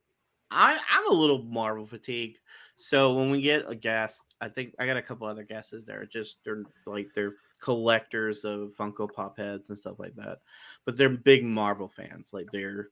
I 0.51 0.77
I'm 0.93 1.09
a 1.09 1.13
little 1.13 1.43
Marvel 1.43 1.85
fatigued. 1.85 2.39
So 2.77 3.15
when 3.15 3.31
we 3.31 3.41
get 3.41 3.65
a 3.67 3.75
guest, 3.75 4.35
I 4.39 4.49
think 4.49 4.75
I 4.79 4.85
got 4.85 4.97
a 4.97 5.01
couple 5.01 5.27
other 5.27 5.43
guesses 5.43 5.85
there. 5.85 6.05
Just 6.05 6.37
they're 6.45 6.63
like 6.85 7.09
they're 7.15 7.33
collectors 7.59 8.45
of 8.45 8.71
Funko 8.79 9.11
Pop 9.11 9.37
heads 9.37 9.69
and 9.69 9.77
stuff 9.77 9.97
like 9.97 10.15
that, 10.15 10.39
but 10.85 10.95
they're 10.95 11.09
big 11.09 11.43
Marvel 11.43 11.87
fans. 11.87 12.29
Like 12.33 12.47
they're 12.51 12.89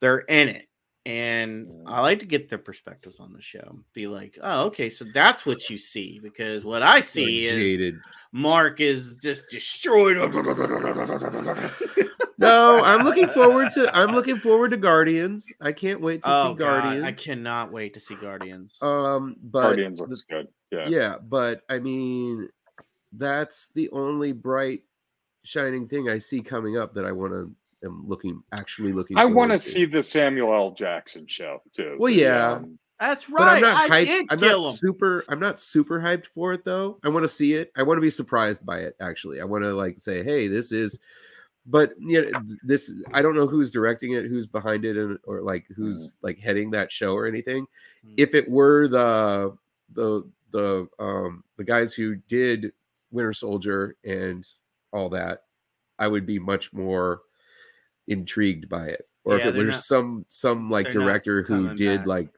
they're 0.00 0.18
in 0.18 0.48
it. 0.48 0.68
And 1.06 1.84
I 1.86 2.00
like 2.00 2.20
to 2.20 2.26
get 2.26 2.48
their 2.48 2.58
perspectives 2.58 3.20
on 3.20 3.34
the 3.34 3.40
show. 3.40 3.78
Be 3.92 4.06
like, 4.06 4.38
oh, 4.42 4.64
okay, 4.64 4.88
so 4.88 5.04
that's 5.12 5.44
what 5.44 5.68
you 5.68 5.76
see. 5.76 6.18
Because 6.18 6.64
what 6.64 6.82
I 6.82 7.02
see 7.02 7.44
is 7.46 7.54
jaded. 7.54 8.00
Mark 8.32 8.80
is 8.80 9.18
just 9.22 9.50
destroyed. 9.50 10.16
No, 12.44 12.82
I'm 12.84 13.04
looking 13.04 13.28
forward 13.28 13.70
to. 13.72 13.94
I'm 13.96 14.14
looking 14.14 14.36
forward 14.36 14.70
to 14.70 14.76
Guardians. 14.76 15.52
I 15.60 15.72
can't 15.72 16.00
wait 16.00 16.22
to 16.22 16.28
oh, 16.30 16.52
see 16.52 16.58
God, 16.58 16.82
Guardians. 16.82 17.04
I 17.04 17.12
cannot 17.12 17.72
wait 17.72 17.94
to 17.94 18.00
see 18.00 18.14
Guardians. 18.16 18.78
Um, 18.82 19.36
but 19.42 19.62
Guardians 19.62 19.98
the- 19.98 20.06
looks 20.06 20.22
good. 20.22 20.48
Yeah. 20.70 20.88
yeah, 20.88 21.14
but 21.22 21.62
I 21.68 21.78
mean, 21.78 22.48
that's 23.12 23.68
the 23.74 23.88
only 23.90 24.32
bright, 24.32 24.80
shining 25.44 25.86
thing 25.86 26.08
I 26.08 26.18
see 26.18 26.40
coming 26.40 26.76
up 26.76 26.94
that 26.94 27.04
I 27.04 27.12
want 27.12 27.32
to. 27.32 27.50
Am 27.84 28.08
looking 28.08 28.42
actually 28.52 28.92
looking. 28.92 29.18
I 29.18 29.26
want 29.26 29.52
to 29.52 29.58
forward 29.58 29.60
see 29.60 29.84
the 29.84 30.02
Samuel 30.02 30.54
L. 30.54 30.70
Jackson 30.70 31.26
show 31.26 31.60
too. 31.70 31.96
Well, 31.98 32.10
The, 32.10 32.18
yeah. 32.18 32.52
um, 32.52 32.78
That's 32.98 33.26
But 33.26 33.42
I'm 33.42 33.46
right. 33.46 33.60
not 33.62 33.90
I 33.90 34.00
hyped. 34.02 34.06
did 34.06 34.26
I'm 34.30 34.38
kill 34.38 34.62
not 34.62 34.68
him. 34.70 34.76
super. 34.76 35.24
I'm 35.28 35.38
not 35.38 35.60
super 35.60 36.00
hyped 36.00 36.24
for 36.28 36.54
it 36.54 36.64
though. 36.64 36.98
I 37.04 37.10
want 37.10 37.24
to 37.24 37.28
see 37.28 37.52
it. 37.52 37.70
I 37.76 37.82
want 37.82 37.98
to 37.98 38.00
be 38.00 38.08
surprised 38.08 38.64
by 38.64 38.78
it. 38.78 38.96
Actually, 39.00 39.42
I 39.42 39.44
want 39.44 39.64
to 39.64 39.74
like 39.74 39.98
say, 39.98 40.24
hey, 40.24 40.48
this 40.48 40.72
is. 40.72 40.98
But 41.66 41.94
you 41.98 42.30
know, 42.30 42.42
this 42.62 42.92
I 43.12 43.22
don't 43.22 43.34
know 43.34 43.46
who's 43.46 43.70
directing 43.70 44.12
it, 44.12 44.26
who's 44.26 44.46
behind 44.46 44.84
it, 44.84 44.96
and 44.96 45.18
or 45.24 45.40
like 45.40 45.64
who's 45.74 46.14
like 46.22 46.38
heading 46.38 46.70
that 46.72 46.92
show 46.92 47.14
or 47.14 47.26
anything. 47.26 47.66
Mm. 48.06 48.14
If 48.18 48.34
it 48.34 48.48
were 48.48 48.86
the 48.88 49.56
the 49.94 50.22
the 50.50 50.86
um 50.98 51.42
the 51.56 51.64
guys 51.64 51.94
who 51.94 52.16
did 52.28 52.72
Winter 53.10 53.32
Soldier 53.32 53.96
and 54.04 54.46
all 54.92 55.08
that, 55.10 55.44
I 55.98 56.06
would 56.08 56.26
be 56.26 56.38
much 56.38 56.72
more 56.72 57.22
intrigued 58.08 58.68
by 58.68 58.88
it. 58.88 59.08
Or 59.24 59.38
Yeah, 59.38 59.48
if 59.48 59.54
it 59.54 59.58
was 59.58 59.76
not- 59.76 59.84
some 59.84 60.24
some 60.28 60.70
like 60.70 60.90
director 60.90 61.42
who 61.42 61.74
did 61.74 62.00
back. 62.00 62.06
like 62.06 62.28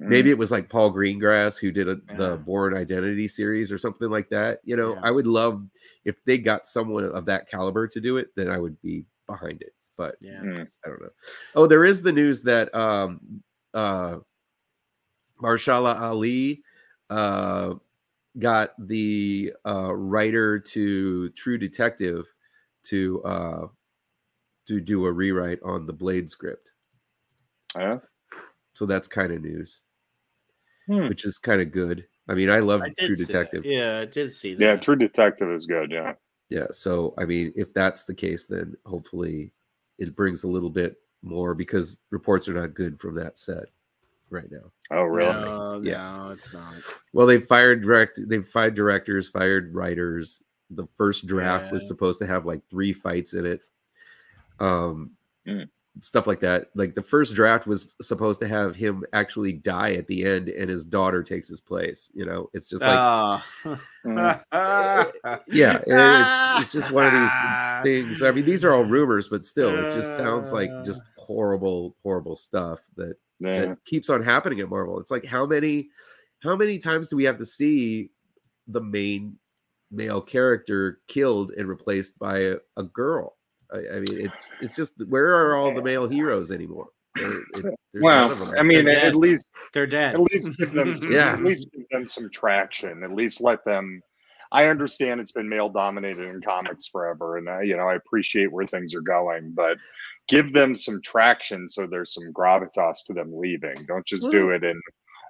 mm, 0.00 0.06
maybe 0.08 0.30
it 0.30 0.38
was 0.38 0.50
like 0.50 0.68
Paul 0.68 0.92
Greengrass 0.92 1.58
who 1.58 1.70
did 1.70 1.88
a, 1.88 2.00
Yeah. 2.10 2.16
the 2.16 2.36
Bourne 2.38 2.76
Identity 2.76 3.28
series 3.28 3.70
or 3.72 3.78
something 3.78 4.10
like 4.10 4.28
that. 4.30 4.60
You 4.64 4.76
know, 4.76 4.94
Yeah. 4.94 5.00
I 5.02 5.10
would 5.10 5.26
love 5.26 5.66
if 6.04 6.24
they 6.24 6.38
got 6.38 6.66
someone 6.66 7.04
of 7.04 7.26
that 7.26 7.48
caliber 7.48 7.86
to 7.88 8.00
do 8.00 8.16
it, 8.18 8.28
then 8.34 8.48
I 8.48 8.58
would 8.58 8.80
be 8.82 9.04
behind 9.26 9.62
it. 9.62 9.74
But 9.96 10.16
Yeah. 10.20 10.40
mm. 10.40 10.68
I 10.84 10.88
don't 10.88 11.00
know. 11.02 11.10
Oh, 11.54 11.66
there 11.66 11.84
is 11.84 12.02
the 12.02 12.12
news 12.12 12.42
that 12.42 12.74
um 12.74 13.42
uh 13.72 14.18
Mahershala 15.40 15.98
Ali 16.00 16.62
uh 17.10 17.74
got 18.38 18.74
the 18.86 19.52
uh 19.66 19.94
writer 19.94 20.58
to 20.58 21.28
True 21.30 21.58
Detective 21.58 22.26
to 22.84 23.22
uh 23.24 23.66
to 24.66 24.80
do 24.80 25.04
a 25.06 25.12
rewrite 25.12 25.60
on 25.62 25.86
the 25.86 25.92
Blade 25.92 26.28
script. 26.30 26.72
Yeah. 27.76 27.98
So 28.72 28.86
that's 28.86 29.06
kind 29.06 29.32
of 29.32 29.42
news, 29.42 29.82
Hmm. 30.86 31.08
which 31.08 31.24
is 31.24 31.38
kind 31.38 31.60
of 31.62 31.72
good. 31.72 32.06
I 32.28 32.34
mean, 32.34 32.50
I 32.50 32.58
love 32.60 32.82
True 32.98 33.16
see 33.16 33.24
that. 33.24 33.26
Detective. 33.26 33.64
Yeah, 33.64 33.98
I 34.00 34.04
did 34.06 34.32
see 34.32 34.54
that. 34.54 34.64
Yeah, 34.64 34.76
True 34.76 34.96
Detective 34.96 35.50
is 35.50 35.66
good. 35.66 35.90
Yeah. 35.90 36.14
Yeah. 36.50 36.66
So, 36.70 37.14
I 37.18 37.24
mean, 37.24 37.52
if 37.56 37.72
that's 37.74 38.04
the 38.04 38.14
case, 38.14 38.46
then 38.46 38.76
hopefully 38.86 39.52
it 39.98 40.14
brings 40.14 40.44
a 40.44 40.48
little 40.48 40.70
bit 40.70 40.96
more 41.22 41.54
because 41.54 41.98
reports 42.10 42.48
are 42.48 42.54
not 42.54 42.74
good 42.74 43.00
from 43.00 43.14
that 43.14 43.38
set 43.38 43.64
right 44.30 44.50
now. 44.50 44.70
Oh, 44.90 45.02
really? 45.04 45.32
No, 45.32 45.80
Yeah. 45.82 46.16
no, 46.26 46.30
it's 46.32 46.52
not. 46.52 46.74
Well, 47.12 47.26
they've 47.26 47.44
fired 47.46 47.80
direct, 47.82 48.20
they've 48.26 48.46
fired 48.46 48.74
directors, 48.74 49.28
fired 49.28 49.74
writers. 49.74 50.42
The 50.70 50.86
first 50.96 51.26
draft 51.26 51.72
was 51.72 51.86
supposed 51.88 52.18
to 52.20 52.26
have 52.26 52.44
like 52.46 52.60
three 52.70 52.92
fights 52.92 53.34
in 53.34 53.46
it. 53.46 53.60
Um, 54.60 55.10
Mm. 55.46 55.68
Stuff 56.00 56.26
like 56.26 56.40
that. 56.40 56.68
Like 56.74 56.94
the 56.94 57.02
first 57.02 57.34
draft 57.34 57.66
was 57.66 57.94
supposed 58.02 58.40
to 58.40 58.48
have 58.48 58.74
him 58.74 59.04
actually 59.12 59.52
die 59.52 59.94
at 59.94 60.06
the 60.06 60.24
end, 60.24 60.48
and 60.48 60.68
his 60.68 60.84
daughter 60.84 61.22
takes 61.22 61.48
his 61.48 61.60
place. 61.60 62.10
You 62.14 62.26
know, 62.26 62.50
it's 62.52 62.68
just 62.68 62.82
like 62.82 62.96
Ah. 62.96 63.46
Mm. 64.04 64.42
yeah, 65.48 65.78
it's, 65.86 66.62
it's 66.62 66.72
just 66.72 66.90
one 66.92 67.06
of 67.06 67.12
these 67.12 67.82
things. 67.82 68.22
I 68.22 68.30
mean, 68.30 68.44
these 68.44 68.64
are 68.64 68.72
all 68.74 68.84
rumors, 68.84 69.28
but 69.28 69.46
still, 69.46 69.70
it 69.70 69.94
just 69.94 70.16
sounds 70.16 70.52
like 70.52 70.70
just 70.84 71.02
horrible, 71.16 71.96
horrible 72.02 72.36
stuff 72.36 72.80
that 72.96 73.16
Yeah. 73.40 73.66
that 73.66 73.84
keeps 73.84 74.10
on 74.10 74.22
happening 74.22 74.60
at 74.60 74.68
Marvel. 74.68 74.98
It's 75.00 75.10
like 75.10 75.24
how 75.24 75.46
many 75.46 75.88
how 76.42 76.56
many 76.56 76.78
times 76.78 77.08
do 77.08 77.16
we 77.16 77.24
have 77.24 77.38
to 77.38 77.46
see 77.46 78.10
the 78.68 78.80
main 78.80 79.38
male 79.90 80.20
character 80.20 81.00
killed 81.08 81.52
and 81.52 81.68
replaced 81.68 82.18
by 82.18 82.38
a, 82.40 82.56
a 82.76 82.82
girl? 82.82 83.33
I, 83.72 83.96
I 83.96 84.00
mean, 84.00 84.20
it's 84.20 84.52
it's 84.60 84.76
just 84.76 84.94
where 85.08 85.34
are 85.34 85.56
all 85.56 85.74
the 85.74 85.82
male 85.82 86.08
heroes 86.08 86.50
anymore? 86.50 86.88
There- 87.14 87.32
it- 87.54 87.74
Well. 87.94 88.52
I 88.58 88.62
mean, 88.62 88.84
They're 88.86 88.96
at 88.96 89.02
dead. 89.02 89.16
least 89.16 89.46
They're 89.72 89.86
dead. 89.86 90.14
at 90.14 90.20
least 90.20 90.50
give 90.58 90.72
them 90.72 90.94
some, 91.00 91.12
Yeah. 91.12 91.34
at 91.34 91.42
least 91.44 91.68
give 91.72 91.86
them 91.90 92.06
some 92.06 92.28
traction. 92.30 93.04
At 93.04 93.12
least 93.12 93.40
let 93.40 93.64
them. 93.64 94.00
I 94.52 94.66
understand 94.66 95.20
it's 95.20 95.32
been 95.32 95.48
male 95.48 95.68
dominated 95.68 96.26
in 96.28 96.40
comics 96.40 96.86
forever, 96.88 97.38
and 97.38 97.48
I, 97.48 97.62
you 97.62 97.76
know 97.76 97.88
I 97.88 97.94
appreciate 97.94 98.52
where 98.52 98.66
things 98.66 98.94
are 98.94 99.00
going, 99.00 99.52
but 99.54 99.78
give 100.28 100.52
them 100.52 100.74
some 100.74 101.00
traction 101.02 101.68
so 101.68 101.86
there's 101.86 102.14
some 102.14 102.32
gravitas 102.32 103.04
to 103.06 103.12
them 103.14 103.30
leaving. 103.36 103.74
Don't 103.86 104.06
just 104.06 104.30
do 104.30 104.50
it 104.50 104.64
in 104.64 104.80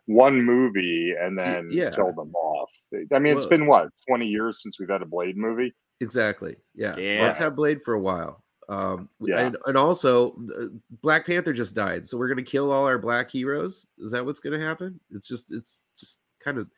one 0.07 0.43
movie 0.43 1.15
and 1.19 1.39
then 1.39 1.69
yeah. 1.71 1.91
kill 1.91 2.13
them 2.13 2.35
off. 2.35 2.71
I 3.13 3.19
mean, 3.19 3.35
it's 3.37 3.47
been 3.47 3.67
what 3.67 3.89
twenty 4.09 4.27
years 4.27 4.63
since 4.63 4.79
we've 4.79 4.91
had 4.91 5.03
a 5.03 5.07
Blade 5.07 5.37
movie. 5.37 5.75
Exactly. 6.05 6.57
Yeah. 6.75 6.97
Yeah. 6.97 7.23
Let's 7.23 7.39
have 7.39 7.57
Blade 7.57 7.83
for 7.83 7.95
a 7.95 8.01
while. 8.01 8.43
Um, 8.69 9.09
Yeah. 9.21 9.41
and, 9.41 9.57
and 9.67 9.77
also, 9.77 10.33
uh, 10.59 10.67
Black 11.03 11.27
Panther 11.27 11.53
just 11.53 11.75
died, 11.75 12.07
so 12.07 12.17
we're 12.17 12.29
gonna 12.29 12.43
kill 12.43 12.71
all 12.73 12.87
our 12.87 12.99
black 12.99 13.31
heroes. 13.31 13.87
Is 13.99 14.13
that 14.13 14.25
what's 14.25 14.41
gonna 14.41 14.61
happen? 14.61 14.99
It's 15.11 15.29
just, 15.29 15.53
it's 15.53 15.83
just 15.99 16.21
kind 16.41 16.59
of, 16.59 16.69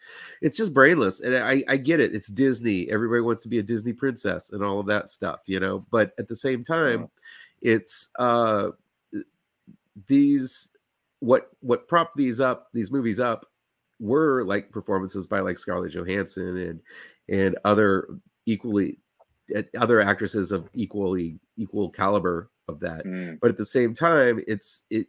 it's 0.40 0.56
just 0.56 0.74
brainless. 0.74 1.20
And 1.20 1.34
I, 1.36 1.62
I 1.68 1.76
get 1.76 2.00
it. 2.00 2.14
It's 2.14 2.28
Disney. 2.28 2.90
Everybody 2.90 3.20
wants 3.20 3.42
to 3.42 3.48
be 3.48 3.58
a 3.58 3.62
Disney 3.62 3.92
princess 3.92 4.50
and 4.50 4.64
all 4.64 4.80
of 4.80 4.86
that 4.86 5.08
stuff, 5.08 5.40
you 5.46 5.60
know. 5.60 5.86
But 5.90 6.12
at 6.18 6.26
the 6.28 6.36
same 6.36 6.64
time, 6.64 7.08
it's 7.62 8.08
uh, 8.18 8.70
these 10.06 10.70
what 11.20 11.50
what 11.60 11.88
prop 11.88 12.12
these 12.16 12.40
up, 12.40 12.68
these 12.74 12.90
movies 12.90 13.18
up, 13.20 13.46
were 13.98 14.44
like 14.44 14.70
performances 14.70 15.26
by 15.26 15.40
like 15.40 15.56
Scarlett 15.58 15.92
Johansson 15.92 16.56
and 16.58 16.80
and 17.28 17.56
other 17.64 18.08
equally 18.44 18.98
other 19.78 20.00
actresses 20.00 20.52
of 20.52 20.68
equally 20.74 21.38
equal 21.56 21.88
caliber 21.90 22.50
of 22.68 22.80
that 22.80 23.04
Mm. 23.04 23.38
but 23.40 23.50
at 23.50 23.56
the 23.56 23.64
same 23.66 23.94
time 23.94 24.42
it's 24.48 24.82
it 24.90 25.06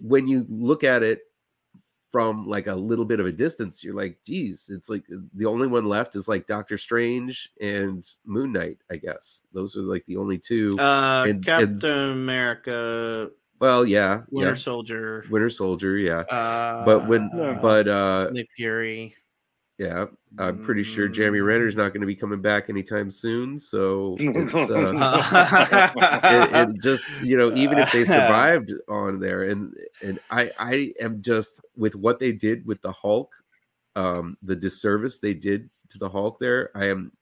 when 0.00 0.26
you 0.28 0.44
look 0.48 0.84
at 0.84 1.02
it 1.02 1.20
from 2.10 2.46
like 2.46 2.66
a 2.68 2.74
little 2.74 3.04
bit 3.04 3.20
of 3.20 3.26
a 3.26 3.32
distance 3.32 3.82
you're 3.84 3.94
like 3.94 4.18
geez 4.24 4.70
it's 4.72 4.88
like 4.88 5.04
the 5.34 5.44
only 5.46 5.66
one 5.66 5.84
left 5.86 6.16
is 6.16 6.28
like 6.28 6.46
doctor 6.46 6.78
strange 6.78 7.50
and 7.60 8.10
moon 8.24 8.52
knight 8.52 8.78
i 8.90 8.96
guess 8.96 9.42
those 9.52 9.76
are 9.76 9.82
like 9.82 10.04
the 10.06 10.16
only 10.16 10.38
two 10.38 10.78
Uh, 10.78 11.26
And- 11.28 11.44
Captain 11.44 11.72
and- 11.90 12.12
America, 12.12 13.30
well 13.60 13.84
yeah 13.86 14.22
Winter 14.30 14.50
yeah 14.50 14.54
Soldier, 14.54 15.24
winter 15.30 15.50
soldier 15.50 15.96
yeah 15.98 16.20
uh, 16.30 16.84
but 16.84 17.06
when 17.08 17.28
Yeah. 17.34 17.58
but 17.60 17.88
uh 17.88 18.30
Nick 18.32 18.48
Fury. 18.56 19.14
Yeah 19.78 20.06
i'm 20.38 20.58
pretty 20.58 20.82
sure 20.82 21.08
jeremy 21.08 21.38
Mm. 21.38 21.46
renner's 21.46 21.76
not 21.76 21.92
going 21.92 22.00
to 22.00 22.06
be 22.06 22.14
coming 22.16 22.40
back 22.42 22.68
anytime 22.68 23.10
soon 23.10 23.58
so 23.60 24.16
it's, 24.18 24.70
uh, 24.70 24.92
it, 26.24 26.68
it 26.70 26.82
just 26.82 27.08
you 27.22 27.36
know 27.36 27.52
even 27.54 27.78
if 27.78 27.90
they 27.92 28.04
survived 28.18 28.72
on 28.88 29.20
there 29.20 29.44
and 29.44 29.74
and 30.02 30.18
i 30.30 30.50
i 30.58 30.92
am 31.00 31.22
just 31.22 31.60
with 31.76 31.94
what 31.94 32.18
they 32.18 32.32
did 32.32 32.66
with 32.66 32.80
the 32.82 32.92
hulk 32.92 33.32
um 33.96 34.36
the 34.42 34.54
disservice 34.56 35.18
they 35.18 35.34
did 35.34 35.70
to 35.88 35.98
the 35.98 36.08
hulk 36.08 36.38
there 36.40 36.70
i 36.76 36.86
am 36.86 37.12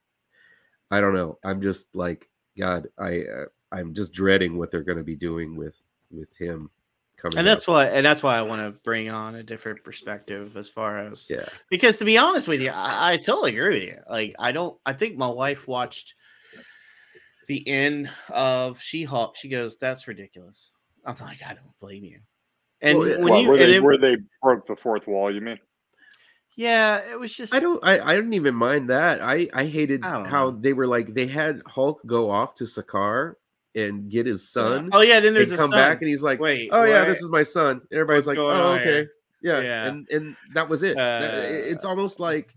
i 0.90 1.00
don't 1.00 1.14
know 1.14 1.38
i'm 1.44 1.60
just 1.60 1.94
like 1.94 2.28
god 2.58 2.88
i 2.98 3.20
uh, 3.22 3.44
i'm 3.72 3.92
just 3.94 4.12
dreading 4.12 4.56
what 4.56 4.70
they're 4.70 4.82
going 4.82 4.98
to 4.98 5.04
be 5.04 5.16
doing 5.16 5.56
with 5.56 5.74
with 6.10 6.34
him 6.38 6.70
coming 7.30 7.38
and 7.38 7.46
that's 7.46 7.68
up. 7.68 7.74
why 7.74 7.84
and 7.86 8.04
that's 8.04 8.22
why 8.22 8.36
I 8.36 8.42
want 8.42 8.62
to 8.62 8.78
bring 8.82 9.08
on 9.10 9.34
a 9.34 9.42
different 9.42 9.82
perspective 9.84 10.56
as 10.56 10.68
far 10.68 10.98
as 10.98 11.28
yeah 11.30 11.48
because 11.70 11.98
to 11.98 12.04
be 12.04 12.18
honest 12.18 12.48
with 12.48 12.60
you, 12.60 12.70
I, 12.70 13.12
I 13.12 13.16
totally 13.16 13.56
agree 13.56 13.74
with 13.74 13.82
you. 13.88 13.98
Like 14.08 14.34
I 14.38 14.52
don't 14.52 14.78
I 14.86 14.92
think 14.92 15.16
my 15.16 15.28
wife 15.28 15.66
watched 15.68 16.14
the 17.48 17.66
end 17.68 18.10
of 18.30 18.80
She-Hulk. 18.80 19.36
She 19.36 19.48
goes, 19.48 19.76
That's 19.76 20.08
ridiculous. 20.08 20.70
I'm 21.04 21.16
like, 21.20 21.38
I 21.46 21.54
don't 21.54 21.76
blame 21.80 22.04
you. 22.04 22.18
And 22.80 22.98
Well, 22.98 23.08
when 23.20 23.32
What, 23.32 23.42
you 23.42 23.48
where, 23.50 23.60
and 23.60 23.70
they, 23.72 23.76
it- 23.76 23.82
where 23.82 23.98
they 23.98 24.16
broke 24.42 24.66
the 24.66 24.76
fourth 24.76 25.06
wall, 25.06 25.30
you 25.30 25.40
mean? 25.40 25.58
yeah, 26.56 27.02
it 27.10 27.20
was 27.20 27.36
just 27.36 27.52
i 27.54 27.60
don't 27.60 27.84
i 27.84 28.00
i 28.00 28.14
didn't 28.16 28.32
even 28.32 28.54
mind 28.54 28.88
that 28.88 29.20
i 29.20 29.46
i 29.52 29.66
hated 29.66 30.02
I 30.02 30.26
how 30.26 30.50
know. 30.50 30.58
they 30.58 30.72
were 30.72 30.86
like 30.86 31.12
they 31.12 31.26
had 31.26 31.60
hulk 31.66 32.00
go 32.06 32.30
off 32.30 32.54
to 32.56 32.64
Sakaar 32.64 33.34
and 33.76 34.10
get 34.10 34.26
his 34.26 34.48
son 34.50 34.90
Oh 34.92 35.02
yeah, 35.02 35.20
then 35.20 35.34
there's 35.34 35.50
and 35.52 35.60
a 35.60 35.62
come 35.62 35.70
son. 35.70 35.78
back 35.78 36.00
and 36.00 36.08
he's 36.08 36.22
like 36.22 36.40
Wait, 36.40 36.70
oh 36.72 36.82
yeah 36.82 37.04
this 37.04 37.22
is 37.22 37.28
my 37.30 37.42
son. 37.44 37.82
And 37.90 38.00
everybody's 38.00 38.26
What's 38.26 38.38
like 38.38 38.44
oh 38.44 38.72
okay. 38.80 39.06
yeah. 39.42 39.60
Yeah. 39.60 39.84
and 39.86 40.08
and 40.10 40.36
that 40.54 40.68
was 40.68 40.82
it. 40.82 40.96
It- 40.98 41.72
it's 41.72 41.84
Uh, 41.84 41.88
almost 41.90 42.18
like 42.18 42.54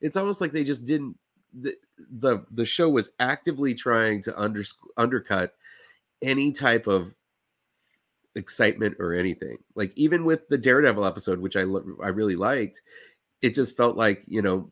it's 0.00 0.16
almost 0.16 0.40
like 0.40 0.50
they 0.52 0.64
just 0.64 0.84
didn't 0.84 1.16
the 1.54 1.76
the, 2.10 2.44
the 2.50 2.64
show 2.64 2.88
was 2.88 3.10
actively 3.20 3.74
trying 3.74 4.22
to 4.22 4.40
under, 4.40 4.64
undercut 4.96 5.54
any 6.22 6.50
type 6.50 6.86
of 6.88 7.14
excitement 8.34 8.96
or 8.98 9.12
anything. 9.14 9.58
Like 9.74 9.92
even 9.96 10.24
with 10.24 10.48
the 10.48 10.56
daredevil 10.58 11.04
episode 11.04 11.38
which 11.38 11.56
i 11.56 11.62
lo- 11.64 11.84
i 12.02 12.08
really 12.08 12.36
liked 12.36 12.80
it 13.42 13.54
just 13.54 13.76
felt 13.76 13.96
like 13.96 14.22
you 14.26 14.40
know 14.40 14.70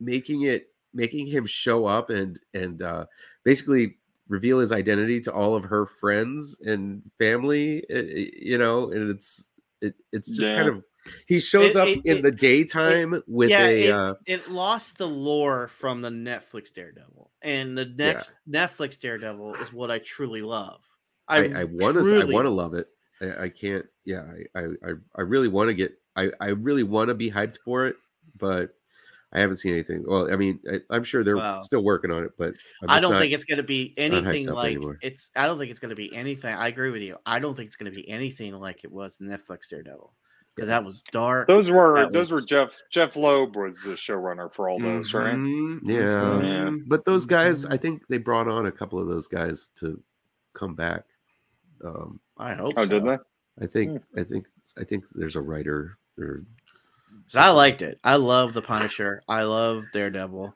making 0.00 0.42
it 0.42 0.68
making 0.92 1.26
him 1.26 1.46
show 1.46 1.86
up 1.86 2.10
and 2.10 2.38
and 2.52 2.82
uh 2.82 3.06
basically 3.44 3.96
reveal 4.30 4.58
his 4.60 4.72
identity 4.72 5.20
to 5.20 5.32
all 5.32 5.54
of 5.54 5.64
her 5.64 5.84
friends 5.86 6.58
and 6.64 7.02
family 7.18 7.84
you 7.90 8.56
know 8.56 8.90
and 8.90 9.10
it's 9.10 9.50
it, 9.82 9.94
it's 10.12 10.28
just 10.28 10.48
kind 10.54 10.68
of 10.68 10.84
he 11.26 11.40
shows 11.40 11.74
It- 11.74 11.76
up 11.76 11.88
it- 11.88 12.00
in 12.04 12.22
the 12.22 12.30
daytime 12.30 13.22
with 13.26 13.50
yeah, 13.50 13.66
a 13.66 13.80
it, 13.86 13.90
uh 13.90 14.14
it 14.26 14.48
lost 14.50 14.98
the 14.98 15.08
lore 15.08 15.68
from 15.68 16.02
the 16.02 16.10
Netflix 16.10 16.72
Daredevil, 16.72 17.30
and 17.42 17.76
the 17.76 17.86
next 17.86 18.30
Netflix 18.48 18.98
Daredevil 19.00 19.54
is 19.54 19.72
what 19.72 19.90
I 19.90 19.98
truly 19.98 20.42
love. 20.42 20.80
I, 21.28 21.48
I 21.48 21.64
want 21.64 21.96
to 21.96 22.20
I 22.20 22.24
want 22.24 22.46
to 22.46 22.50
love 22.50 22.74
it. 22.74 22.88
I, 23.22 23.44
I 23.44 23.48
can't. 23.48 23.86
Yeah, 24.04 24.24
I 24.54 24.60
I 24.60 24.64
I, 24.84 24.92
I 25.16 25.20
really 25.22 25.48
want 25.48 25.68
to 25.68 25.74
get. 25.74 25.92
I 26.16 26.30
I 26.40 26.48
really 26.48 26.82
want 26.82 27.08
to 27.08 27.14
be 27.14 27.30
hyped 27.30 27.58
for 27.64 27.86
it, 27.86 27.96
but 28.36 28.74
I 29.32 29.38
haven't 29.40 29.56
seen 29.56 29.72
anything. 29.74 30.04
Well, 30.06 30.32
I 30.32 30.36
mean, 30.36 30.58
I, 30.70 30.80
I'm 30.90 31.04
sure 31.04 31.22
they're 31.22 31.36
Well, 31.36 31.60
still 31.60 31.82
working 31.84 32.10
on 32.10 32.24
it, 32.24 32.32
but 32.36 32.54
I'm 32.82 32.90
I 32.90 32.94
just 32.94 33.02
don't 33.02 33.12
not- 33.12 33.20
think 33.20 33.32
it's 33.32 33.44
going 33.44 33.58
to 33.58 33.62
be 33.62 33.94
anything 33.96 34.46
like 34.46 34.74
anymore. 34.76 34.98
it's. 35.02 35.30
I 35.36 35.46
don't 35.46 35.56
think 35.58 35.70
it's 35.70 35.78
going 35.80 35.90
to 35.90 35.96
be 35.96 36.12
anything. 36.14 36.54
I 36.54 36.66
agree 36.68 36.90
with 36.90 37.02
you. 37.02 37.16
I 37.26 37.38
don't 37.38 37.54
think 37.56 37.66
it's 37.68 37.76
going 37.76 37.90
to 37.92 37.94
be 37.96 38.08
anything 38.08 38.52
like 38.54 38.82
it 38.84 38.90
was 38.90 39.18
in 39.20 39.28
Netflix 39.28 39.68
Daredevil 39.70 40.12
because 40.56 40.66
that 40.66 40.84
was 40.84 41.02
dark. 41.12 41.46
Those 41.46 41.70
were 41.70 41.94
That 41.96 42.12
those 42.12 42.32
were 42.32 42.40
Jeff 42.40 42.76
Jeph 42.90 43.14
Loeb 43.14 43.54
was 43.54 43.80
the 43.84 43.90
showrunner 43.92 44.52
for 44.52 44.68
all 44.68 44.80
those, 44.80 45.14
right? 45.14 45.36
Mhm, 45.36 45.78
Yeah. 45.84 46.70
But 46.88 47.04
those 47.04 47.24
guys. 47.24 47.64
I 47.66 47.76
think 47.76 48.02
they 48.08 48.18
brought 48.18 48.48
on 48.48 48.66
a 48.66 48.72
couple 48.72 48.98
of 48.98 49.06
those 49.06 49.28
guys 49.28 49.70
to 49.76 50.02
come 50.54 50.74
back. 50.74 51.04
Um, 51.84 52.18
I 52.36 52.54
hope. 52.54 52.70
Oh, 52.76 52.84
so. 52.84 52.90
did 52.98 53.04
they? 53.04 53.18
I 53.62 53.66
think 53.68 54.02
I 54.16 54.24
think 54.24 54.46
I 54.76 54.82
think 54.82 55.04
there's 55.14 55.36
a 55.36 55.40
writer 55.40 55.98
or 56.18 56.38
'Cause 56.38 56.44
I 57.34 57.50
liked 57.50 57.82
it. 57.82 57.98
I 58.04 58.16
love 58.16 58.52
the 58.54 58.62
Punisher. 58.62 59.22
I 59.28 59.42
love 59.42 59.84
Daredevil. 59.92 60.54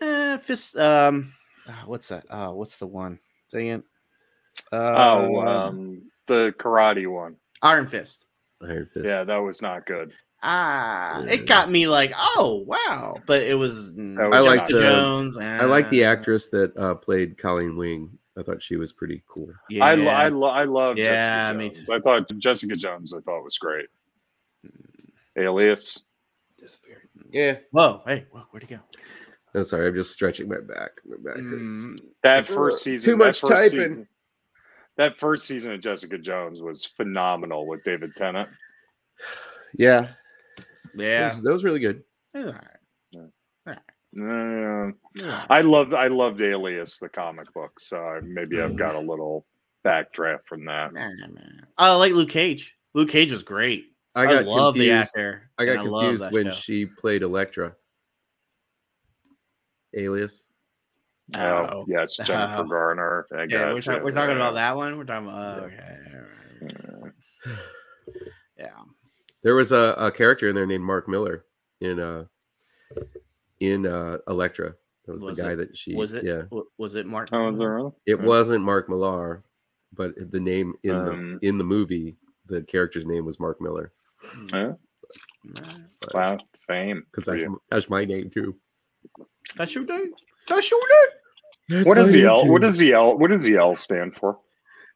Eh, 0.00 0.36
Fist. 0.38 0.76
Um, 0.76 1.32
ah, 1.68 1.82
what's 1.86 2.08
that? 2.08 2.24
Oh, 2.30 2.52
what's 2.54 2.78
the 2.78 2.86
one? 2.86 3.18
Dang 3.50 3.66
it. 3.68 3.82
Oh, 4.72 5.36
Uh, 5.38 5.68
um, 5.68 6.02
the 6.26 6.54
karate 6.58 7.06
one. 7.06 7.36
Iron 7.62 7.86
Fist. 7.86 8.26
Iron 8.62 8.86
Fist. 8.92 9.06
Yeah, 9.06 9.24
that 9.24 9.36
was 9.38 9.62
not 9.62 9.86
good. 9.86 10.12
Ah, 10.42 11.22
Yeah. 11.22 11.32
it 11.32 11.46
got 11.46 11.70
me 11.70 11.86
like, 11.88 12.12
oh 12.16 12.64
wow, 12.66 13.22
but 13.26 13.40
it 13.42 13.54
was 13.54 13.90
mm, 13.92 14.18
was 14.30 14.46
I 14.46 14.50
Jessica 14.50 14.72
liked, 14.72 14.74
uh, 14.74 14.78
Jones. 14.78 15.38
I 15.38 15.64
like 15.64 15.88
the 15.88 16.04
actress 16.04 16.48
that 16.48 16.76
uh, 16.76 16.94
played 16.96 17.38
Colleen 17.38 17.78
Wing. 17.78 18.18
I 18.36 18.42
thought 18.42 18.62
she 18.62 18.76
was 18.76 18.92
pretty 18.92 19.22
cool. 19.26 19.50
Yeah, 19.70 19.84
I 19.86 19.94
lo- 19.94 20.08
I 20.08 20.28
lo- 20.28 20.48
I 20.48 20.64
love 20.64 20.98
Yeah, 20.98 21.52
Jessica 21.52 21.58
me 21.58 21.70
too. 21.70 21.92
I 21.94 22.00
thought 22.00 22.28
Jessica 22.38 22.76
Jones. 22.76 23.14
I 23.14 23.20
thought 23.20 23.42
was 23.42 23.56
great. 23.56 23.86
Alias. 25.38 26.04
Disappeared. 26.58 27.08
Yeah. 27.30 27.56
Whoa, 27.72 28.02
hey, 28.06 28.26
whoa, 28.30 28.42
where'd 28.50 28.62
he 28.62 28.74
go? 28.74 28.80
I'm 29.54 29.64
sorry. 29.64 29.86
I'm 29.88 29.94
just 29.94 30.12
stretching 30.12 30.48
my 30.48 30.60
back. 30.60 30.92
My 31.04 31.16
back 31.18 31.36
hurts. 31.36 31.78
Mm, 31.78 31.98
That 32.22 32.40
It's, 32.40 32.54
first 32.54 32.82
season. 32.82 33.04
too 33.12 33.18
that 33.18 33.24
much 33.24 33.40
first 33.40 33.52
typing. 33.52 33.88
season- 33.90 34.08
that 34.96 35.18
first 35.18 35.44
season 35.46 35.72
of 35.72 35.80
Jessica 35.80 36.18
Jones 36.18 36.60
was 36.60 36.84
phenomenal 36.84 37.66
with 37.66 37.82
David 37.84 38.14
Tennant. 38.14 38.48
Yeah. 39.76 40.08
That 40.94 41.08
yeah. 41.08 41.24
was, 41.24 41.42
that 41.42 41.52
was 41.52 41.64
really 41.64 41.80
good. 41.80 42.04
It's 42.32 42.46
all 42.46 42.52
right. 42.52 42.60
Uh, 44.16 44.92
Yeah. 45.16 45.44
I 45.50 45.60
loved 45.62 45.92
I 45.92 46.06
loved 46.06 46.40
Alias, 46.40 46.98
the 47.00 47.08
comic 47.08 47.52
book. 47.52 47.80
So 47.80 48.20
maybe 48.22 48.60
I've 48.60 48.76
got 48.76 48.94
a 48.94 49.00
little 49.00 49.44
backdraft 49.84 50.46
from 50.46 50.64
that. 50.66 50.92
Nah, 50.92 51.08
nah, 51.08 51.26
nah. 51.26 51.40
I 51.76 51.94
like 51.96 52.12
Luke 52.12 52.28
Cage. 52.30 52.76
Luke 52.94 53.08
Cage 53.08 53.32
was 53.32 53.42
great. 53.42 53.86
I 54.14 54.22
I, 54.22 54.26
got 54.26 54.44
love 54.46 54.74
the 54.74 54.88
confused. 54.88 55.08
actor. 55.16 55.50
I 55.58 55.64
got 55.64 55.76
and 55.78 55.88
confused 55.88 56.22
that 56.22 56.32
when 56.32 56.46
show. 56.46 56.52
she 56.52 56.86
played 56.86 57.22
Elektra. 57.22 57.74
Alias. 59.96 60.44
Oh, 61.36 61.40
Oh. 61.40 61.84
it's 61.88 62.16
Jennifer 62.18 62.62
Oh. 62.62 62.64
Garner. 62.64 63.26
I 63.32 63.46
Yeah, 63.48 63.72
we're, 63.72 63.80
gotcha. 63.80 64.00
we're 64.04 64.10
talking 64.12 64.36
about 64.36 64.54
that 64.54 64.76
one. 64.76 64.96
We're 64.98 65.04
talking 65.04 65.28
about 65.28 65.62
oh, 65.62 65.64
okay. 65.66 67.10
Yeah. 68.58 68.70
There 69.42 69.54
was 69.54 69.72
a, 69.72 69.94
a 69.98 70.10
character 70.10 70.48
in 70.48 70.54
there 70.54 70.66
named 70.66 70.84
Mark 70.84 71.08
Miller 71.08 71.44
in 71.80 71.98
uh 72.00 72.24
in 73.60 73.86
uh 73.86 74.18
Elektra. 74.28 74.74
That 75.06 75.12
was, 75.12 75.22
Was 75.22 75.36
the 75.36 75.42
guy 75.42 75.52
it- 75.52 75.56
that 75.56 75.76
she 75.76 75.94
Was 75.94 76.14
it? 76.14 76.24
yeah. 76.24 76.42
wa- 76.50 76.62
Was 76.78 76.94
it 76.94 77.06
Mark? 77.06 77.28
Oh, 77.32 77.52
is 77.52 77.58
there 77.58 77.74
really? 77.74 77.92
It 78.06 78.18
Yeah. 78.20 78.24
wasn't 78.26 78.64
Mark 78.64 78.88
Millar, 78.88 79.42
but 79.92 80.14
the 80.30 80.40
name 80.40 80.74
in 80.82 80.90
Um, 80.94 81.38
the 81.40 81.48
in 81.48 81.58
the 81.58 81.64
movie, 81.64 82.16
the 82.46 82.62
character's 82.62 83.06
name 83.06 83.24
was 83.24 83.38
Mark 83.40 83.60
Miller. 83.60 83.92
Yeah. 84.52 84.72
Nah. 85.44 85.76
Wow, 86.12 86.38
fame. 86.66 87.04
Because 87.10 87.26
that's 87.26 87.42
you. 87.42 87.60
that's 87.70 87.90
my 87.90 88.04
name 88.04 88.30
too. 88.30 88.56
That's 89.56 89.74
your 89.74 89.84
name. 89.84 90.12
That's 90.48 90.70
your 90.70 90.80
name. 91.70 91.84
What 91.84 91.94
does 91.94 92.12
the 92.12 92.24
L? 92.24 92.46
What 92.46 92.62
does 92.62 92.78
the 92.78 92.92
L? 92.92 93.18
What 93.18 93.30
does 93.30 93.44
the 93.44 93.56
L 93.56 93.74
stand 93.74 94.16
for? 94.16 94.38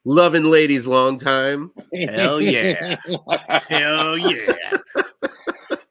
loving 0.05 0.45
ladies 0.45 0.87
long 0.87 1.17
time? 1.17 1.71
Hell 1.93 2.41
yeah. 2.41 2.97
Hell 3.69 4.17
yeah. 4.17 4.53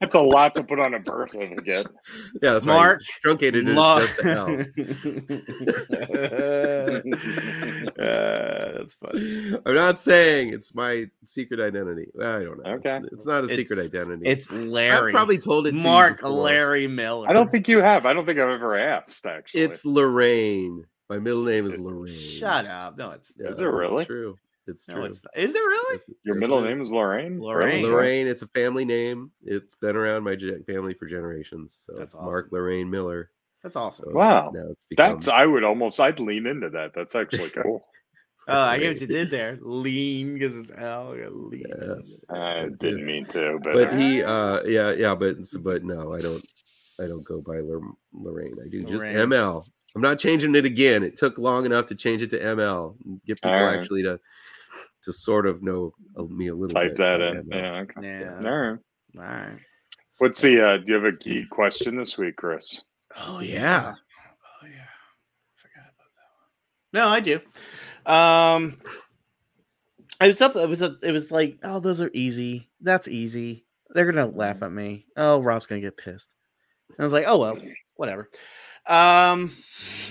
That's 0.09 0.15
a 0.15 0.21
lot 0.27 0.55
to 0.55 0.65
put 0.65 0.81
on 0.81 0.95
a 0.95 1.01
birth 1.01 1.33
certificate. 1.33 1.87
Yeah, 2.43 2.53
that's 2.55 2.65
Mark 2.65 3.01
right. 3.01 3.07
Truncated 3.23 3.69
it 3.69 3.75
Lo- 3.75 4.01
just 4.01 4.21
to 4.21 4.31
L. 4.31 4.49
uh, 7.99 8.73
that's 8.79 8.95
funny. 8.95 9.55
I'm 9.67 9.75
not 9.75 9.99
saying 9.99 10.53
it's 10.55 10.75
my 10.75 11.07
secret 11.25 11.61
identity. 11.61 12.07
I 12.19 12.23
don't 12.41 12.63
know. 12.65 12.71
Okay. 12.75 12.99
It's, 13.05 13.13
it's 13.13 13.27
not 13.27 13.41
a 13.43 13.45
It's- 13.45 13.57
secret 13.59 13.79
identity. 13.85 14.23
It's 14.27 14.51
Larry. 14.53 15.11
I've 15.13 15.15
probably 15.15 15.39
told 15.39 15.67
it 15.67 15.73
to 15.73 15.79
Mark 15.79 16.19
before. 16.19 16.31
Larry 16.31 16.87
Miller. 16.87 17.29
I 17.29 17.33
don't 17.33 17.51
think 17.51 17.67
you 17.69 17.81
have. 17.81 18.07
I 18.07 18.13
don't 18.15 18.25
think 18.27 18.39
I've 18.39 18.49
ever 18.49 18.79
asked. 18.79 19.27
Actually, 19.27 19.63
It's 19.63 19.85
Lorraine. 19.85 20.85
My 21.11 21.19
middle 21.19 21.43
name 21.43 21.67
is 21.67 21.79
Lorraine. 21.79 22.15
Shut 22.15 22.67
up. 22.67 22.97
No, 22.99 23.11
it's 23.11 23.35
Yeah, 23.39 23.49
Is 23.51 23.59
it 23.59 23.65
really? 23.65 24.07
It's 24.69 24.87
true. 24.87 25.05
It's 25.05 25.25
no, 25.25 25.31
it's. 25.35 25.51
Is 25.51 25.55
it 25.57 25.59
really? 25.61 25.97
Yes, 26.07 26.17
your 26.25 26.37
yes, 26.37 26.41
middle 26.41 26.61
name 26.61 26.81
is 26.83 26.91
Lorraine. 26.93 27.41
Lorraine. 27.41 27.85
Lorraine. 27.85 28.27
It's 28.27 28.43
a 28.43 28.49
family 28.49 28.85
name. 28.85 29.31
It's 29.43 29.75
been 29.75 29.97
around 29.97 30.23
my 30.25 30.37
family 30.67 30.95
for 30.95 31.07
generations. 31.07 31.85
So 31.87 31.95
That's 31.99 32.15
it's 32.15 32.23
Mark. 32.23 32.49
Lorraine 32.53 32.91
Miller. 32.91 33.31
That's 33.63 33.75
So 33.75 33.81
awesome. 33.81 34.09
it's- 34.11 34.15
Wow. 34.15 34.53
now 34.55 34.69
it's 34.71 34.85
become, 34.85 35.13
That's. 35.15 35.29
I 35.29 35.47
would 35.47 35.65
almost. 35.65 35.99
I'd 35.99 36.21
lean 36.21 36.47
into 36.47 36.71
that. 36.71 36.93
That's 36.95 37.15
actually 37.15 37.51
cool. 37.63 37.85
Oh, 38.51 38.59
I 38.59 38.79
get 38.79 38.93
what 38.95 39.01
you 39.03 39.07
did 39.07 39.31
there. 39.31 39.59
Lean 39.61 40.35
because 40.35 40.57
it's 40.57 40.71
L. 40.77 41.11
Lean. 41.13 41.65
Yes. 41.97 42.25
I 42.31 42.69
didn't 42.79 43.05
mean 43.05 43.27
to, 43.27 43.59
but, 43.63 43.75
but 43.75 43.95
he 43.99 44.23
uh 44.23 44.63
yeah 44.65 44.91
yeah 44.93 45.15
but 45.15 45.37
but 45.61 45.85
no 45.85 46.15
i 46.15 46.21
don't 46.21 46.43
i 46.99 47.07
don't 47.07 47.25
go 47.25 47.43
by 47.43 47.59
Lor- 47.59 47.95
lorraine 48.15 48.57
i 48.65 48.67
do 48.69 48.83
just 48.85 49.03
ml 49.05 49.69
i'm 49.95 50.01
not 50.01 50.19
changing 50.19 50.55
it 50.55 50.65
again 50.65 51.03
it 51.03 51.15
took 51.17 51.37
long 51.37 51.67
enough 51.67 51.85
to 51.87 51.95
change 51.95 52.23
it 52.23 52.31
to 52.31 52.41
ml 52.41 52.97
get 53.27 53.37
people 53.37 53.51
Alright. 53.51 53.79
actually 53.81 54.03
to 54.05 54.19
to 55.03 55.13
sort 55.13 55.47
of 55.47 55.63
know 55.63 55.93
me 56.29 56.49
a 56.49 56.55
little 56.55 56.75
type 56.75 56.91
bit 56.91 56.97
that 56.99 57.21
about 57.21 57.37
in. 57.37 57.45
ML. 57.45 57.55
Yeah. 57.55 57.81
Okay. 57.81 58.21
Yeah. 58.21 58.51
All 58.51 58.57
right. 58.57 58.79
All 59.17 59.23
right. 59.23 59.59
What's 60.19 60.41
the? 60.41 60.61
Uh, 60.61 60.77
do 60.79 60.85
you 60.87 60.95
have 60.95 61.05
a 61.05 61.13
geek 61.13 61.49
question 61.51 61.97
this 61.97 62.19
week, 62.19 62.37
Chris? 62.37 62.83
Oh 63.17 63.41
yeah. 63.41 63.95
Oh 64.63 64.67
yeah. 64.67 64.87
Forgot 65.57 65.87
about 65.95 66.13
that 66.15 66.29
one. 66.35 66.93
No, 66.93 67.09
I 67.09 67.21
do. 67.21 67.41
Um 68.07 68.79
I 70.21 70.27
was 70.27 70.41
up 70.41 70.57
it 70.57 70.69
was 70.69 70.83
a, 70.83 70.97
it 71.03 71.13
was 71.13 71.31
like, 71.31 71.59
oh, 71.63 71.79
those 71.79 72.01
are 72.01 72.11
easy. 72.13 72.69
That's 72.81 73.07
easy. 73.09 73.65
They're 73.91 74.11
gonna 74.11 74.27
laugh 74.27 74.63
at 74.63 74.73
me. 74.73 75.07
Oh, 75.17 75.41
Rob's 75.41 75.67
gonna 75.67 75.81
get 75.81 75.97
pissed. 75.97 76.35
And 76.91 77.01
I 77.01 77.05
was 77.05 77.13
like, 77.13 77.25
oh 77.27 77.39
well, 77.39 77.59
whatever. 77.95 78.29
Um 78.87 79.53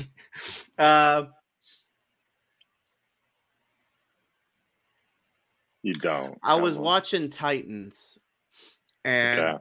uh 0.78 1.26
You 5.88 5.94
don't. 5.94 6.38
I 6.44 6.56
was 6.56 6.76
watching 6.78 7.30
Titans 7.30 8.18
and 9.06 9.40
Okay. 9.40 9.58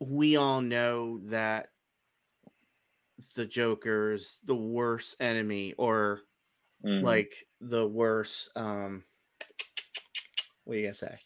we 0.00 0.36
all 0.36 0.60
know 0.60 1.18
that 1.24 1.70
the 3.34 3.46
Joker's 3.46 4.38
the 4.44 4.54
worst 4.54 5.16
enemy 5.20 5.74
or 5.74 6.20
Mhm. 6.84 7.02
like 7.02 7.46
the 7.60 7.86
worst 7.86 8.50
um 8.56 9.04
what 10.64 10.74
do 10.74 10.80
you 10.80 10.86
gotta 10.86 10.94
say 10.94 11.18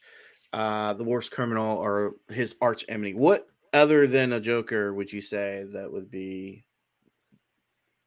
uh 0.52 0.94
the 0.94 1.04
worst 1.04 1.30
criminal 1.30 1.78
or 1.78 2.16
his 2.28 2.56
arch 2.60 2.84
enemy 2.88 3.14
what 3.14 3.48
other 3.72 4.06
than 4.06 4.32
a 4.32 4.40
joker 4.40 4.94
would 4.94 5.12
you 5.12 5.20
say 5.20 5.64
that 5.72 5.92
would 5.92 6.10
be 6.10 6.64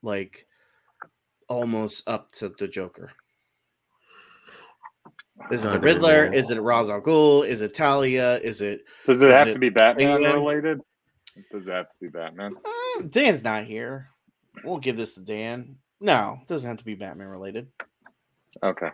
like 0.02 0.48
almost 1.48 2.08
up 2.08 2.32
to 2.32 2.50
the 2.50 2.68
joker 2.68 3.12
is 5.52 5.64
it 5.64 5.68
the 5.68 5.74
don't 5.74 5.82
riddler 5.82 6.30
know. 6.30 6.38
is 6.38 6.50
it 6.52 6.62
Ra's 6.62 6.90
al 6.90 7.02
Ghul? 7.02 7.46
is 7.48 7.62
it 7.62 7.74
talia 7.74 8.38
is 8.40 8.62
it 8.62 8.82
Does 9.06 9.22
it 9.22 9.32
have 9.32 9.48
it 9.48 9.54
to 9.54 9.60
be 9.60 9.70
Batman 9.70 10.16
England? 10.18 10.34
related? 10.36 10.82
Does 11.52 11.68
it 11.68 11.72
have 11.74 11.90
to 11.90 11.96
be 12.02 12.08
Batman? 12.08 12.56
Uh, 12.66 13.02
dan's 13.10 13.44
not 13.44 13.64
here 13.66 14.10
we'll 14.64 14.78
give 14.78 14.98
this 14.98 15.14
to 15.16 15.22
dan 15.22 15.76
no 16.00 16.40
it 16.42 16.48
doesn't 16.48 16.68
have 16.68 16.78
to 16.78 16.86
be 16.86 16.96
batman 16.96 17.28
related 17.28 17.68
Okay. 18.64 18.90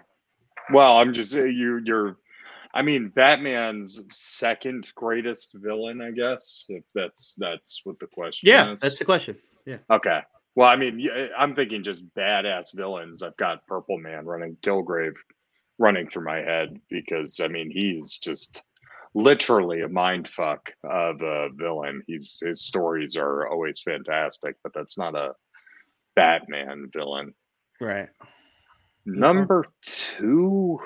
Well, 0.71 0.97
I'm 0.97 1.13
just 1.13 1.31
saying 1.31 1.55
you. 1.55 1.81
You're. 1.83 2.17
I 2.73 2.81
mean, 2.83 3.09
Batman's 3.15 3.99
second 4.11 4.87
greatest 4.95 5.55
villain, 5.55 6.01
I 6.01 6.11
guess. 6.11 6.65
If 6.69 6.83
that's 6.93 7.33
that's 7.37 7.81
what 7.83 7.97
the 7.99 8.07
question 8.07 8.49
yeah 8.49 8.73
is. 8.73 8.81
that's 8.81 8.99
the 8.99 9.05
question 9.05 9.37
Yeah. 9.65 9.77
Okay. 9.89 10.19
Well, 10.55 10.67
I 10.67 10.75
mean, 10.75 11.07
I'm 11.37 11.55
thinking 11.55 11.81
just 11.83 12.03
badass 12.15 12.73
villains. 12.75 13.23
I've 13.23 13.37
got 13.37 13.65
Purple 13.67 13.97
Man 13.97 14.25
running 14.25 14.57
Kilgrave 14.61 15.13
running 15.79 16.09
through 16.09 16.25
my 16.25 16.37
head 16.37 16.79
because 16.89 17.39
I 17.39 17.47
mean 17.47 17.69
he's 17.71 18.17
just 18.17 18.63
literally 19.13 19.81
a 19.81 19.87
mind 19.89 20.29
fuck 20.35 20.71
of 20.83 21.21
a 21.21 21.49
villain. 21.53 22.03
He's 22.07 22.39
his 22.43 22.61
stories 22.61 23.15
are 23.15 23.47
always 23.47 23.81
fantastic, 23.81 24.55
but 24.63 24.73
that's 24.73 24.97
not 24.97 25.15
a 25.15 25.33
Batman 26.15 26.89
villain. 26.93 27.33
right 27.79 28.09
Number 29.09 29.65
two, 29.81 30.79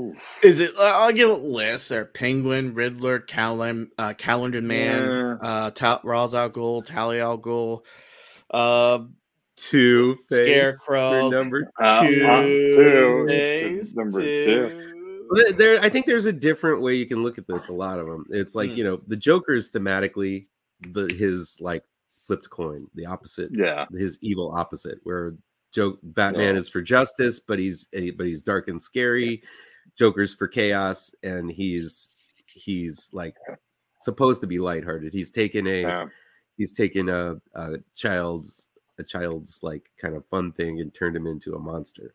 oof, 0.00 0.16
Is 0.42 0.60
it? 0.60 0.70
Uh, 0.78 0.92
I'll 0.94 1.12
give 1.12 1.28
it 1.28 1.42
lists. 1.42 1.88
There, 1.88 2.06
Penguin, 2.06 2.72
Riddler, 2.72 3.18
Calendar, 3.18 3.90
uh, 3.98 4.14
Calendar 4.14 4.62
Man, 4.62 5.14
Yeah. 5.42 5.70
uh, 5.76 5.98
Ra's 6.02 6.34
al 6.34 6.48
Ghul, 6.48 6.86
Talia 6.86 7.24
al 7.24 7.38
Ghul, 7.38 7.82
uh, 8.50 9.00
two 9.56 10.16
face 10.30 10.46
Scarecrow, 10.48 11.30
number 11.30 11.70
uh, 11.80 11.84
uh, 11.84 12.02
two. 12.06 13.24
Two-Face, 13.26 13.94
number 13.94 14.20
two. 14.20 15.26
Well, 15.30 15.42
there- 15.44 15.52
there 15.52 15.82
i 15.82 15.88
think 15.88 16.06
there's 16.06 16.26
a 16.26 16.32
different 16.32 16.80
way 16.82 16.94
you 16.94 17.06
can 17.06 17.22
look 17.22 17.36
at 17.36 17.46
this 17.48 17.66
a 17.68 17.72
lot 17.72 17.98
of 17.98 18.06
them 18.06 18.24
it's 18.30 18.54
like 18.54 18.70
Hmm. 18.70 18.76
you 18.76 18.84
know 18.84 19.00
the 19.08 19.16
joker 19.16 19.54
is 19.54 19.72
thematically 19.72 20.46
the 20.90 21.12
his 21.18 21.56
like 21.60 21.82
flipped 22.22 22.48
coin 22.50 22.86
the 22.94 23.06
opposite 23.06 23.50
Yeah, 23.52 23.86
his 23.96 24.18
evil 24.20 24.52
opposite 24.52 25.00
where 25.02 25.34
joke 25.72 25.98
batman 26.02 26.54
Yeah. 26.54 26.60
is 26.60 26.68
for 26.68 26.80
justice 26.80 27.40
but 27.40 27.58
he's 27.58 27.88
but 28.16 28.26
he's 28.26 28.42
dark 28.42 28.68
and 28.68 28.80
scary 28.80 29.42
joker's 29.98 30.32
for 30.34 30.46
chaos 30.46 31.12
and 31.24 31.50
he's 31.50 32.10
he's 32.46 33.10
like 33.12 33.34
supposed 34.02 34.40
to 34.42 34.46
be 34.46 34.58
lighthearted 34.60 35.12
he's 35.12 35.30
taken 35.32 35.66
a 35.66 35.80
yeah. 35.82 36.06
he's 36.56 36.72
taken 36.72 37.08
a, 37.08 37.34
a 37.54 37.78
child's 37.96 38.68
a 38.98 39.04
child's 39.04 39.62
like 39.62 39.90
kind 40.00 40.14
of 40.14 40.26
fun 40.26 40.52
thing 40.52 40.80
and 40.80 40.92
turned 40.92 41.16
him 41.16 41.26
into 41.26 41.54
a 41.54 41.58
monster. 41.58 42.14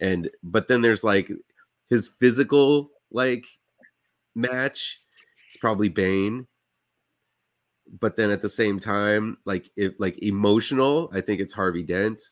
And 0.00 0.30
but 0.42 0.68
then 0.68 0.82
there's 0.82 1.04
like 1.04 1.30
his 1.88 2.08
physical 2.08 2.90
like 3.10 3.46
match 4.34 4.98
is 5.54 5.60
probably 5.60 5.88
bane. 5.88 6.46
But 8.00 8.16
then 8.16 8.30
at 8.30 8.42
the 8.42 8.48
same 8.48 8.78
time 8.78 9.38
like 9.44 9.70
if 9.76 9.94
like 9.98 10.18
emotional 10.22 11.10
i 11.14 11.20
think 11.20 11.40
it's 11.40 11.52
harvey 11.52 11.82
dent. 11.82 12.22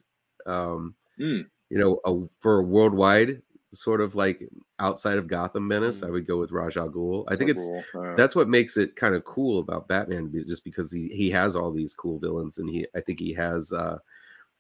Um 0.46 0.94
Mm. 1.18 1.46
you 1.70 1.78
know, 1.78 1.98
a, 2.04 2.14
for 2.40 2.58
a 2.58 2.62
worldwide 2.62 3.40
sort 3.72 4.00
of 4.00 4.14
like 4.14 4.48
outside 4.78 5.18
of 5.18 5.26
Gotham 5.28 5.66
Menace, 5.66 6.00
Mm. 6.00 6.08
I 6.08 6.10
would 6.10 6.26
go 6.26 6.38
with 6.38 6.52
Ra's 6.52 6.76
Al 6.76 6.88
Ghul. 6.88 7.24
I 7.28 7.36
think 7.36 7.50
it's 7.50 7.68
that's 8.16 8.36
what 8.36 8.48
makes 8.48 8.76
it 8.76 8.96
kind 8.96 9.14
of 9.14 9.24
cool 9.24 9.58
about 9.58 9.88
Batman, 9.88 10.32
just 10.46 10.64
because 10.64 10.90
he 10.90 11.08
he 11.08 11.30
has 11.30 11.56
all 11.56 11.70
these 11.70 11.94
cool 11.94 12.18
villains, 12.18 12.58
and 12.58 12.68
he 12.68 12.86
I 12.94 13.00
think 13.00 13.18
he 13.18 13.32
has 13.34 13.72
uh, 13.72 13.98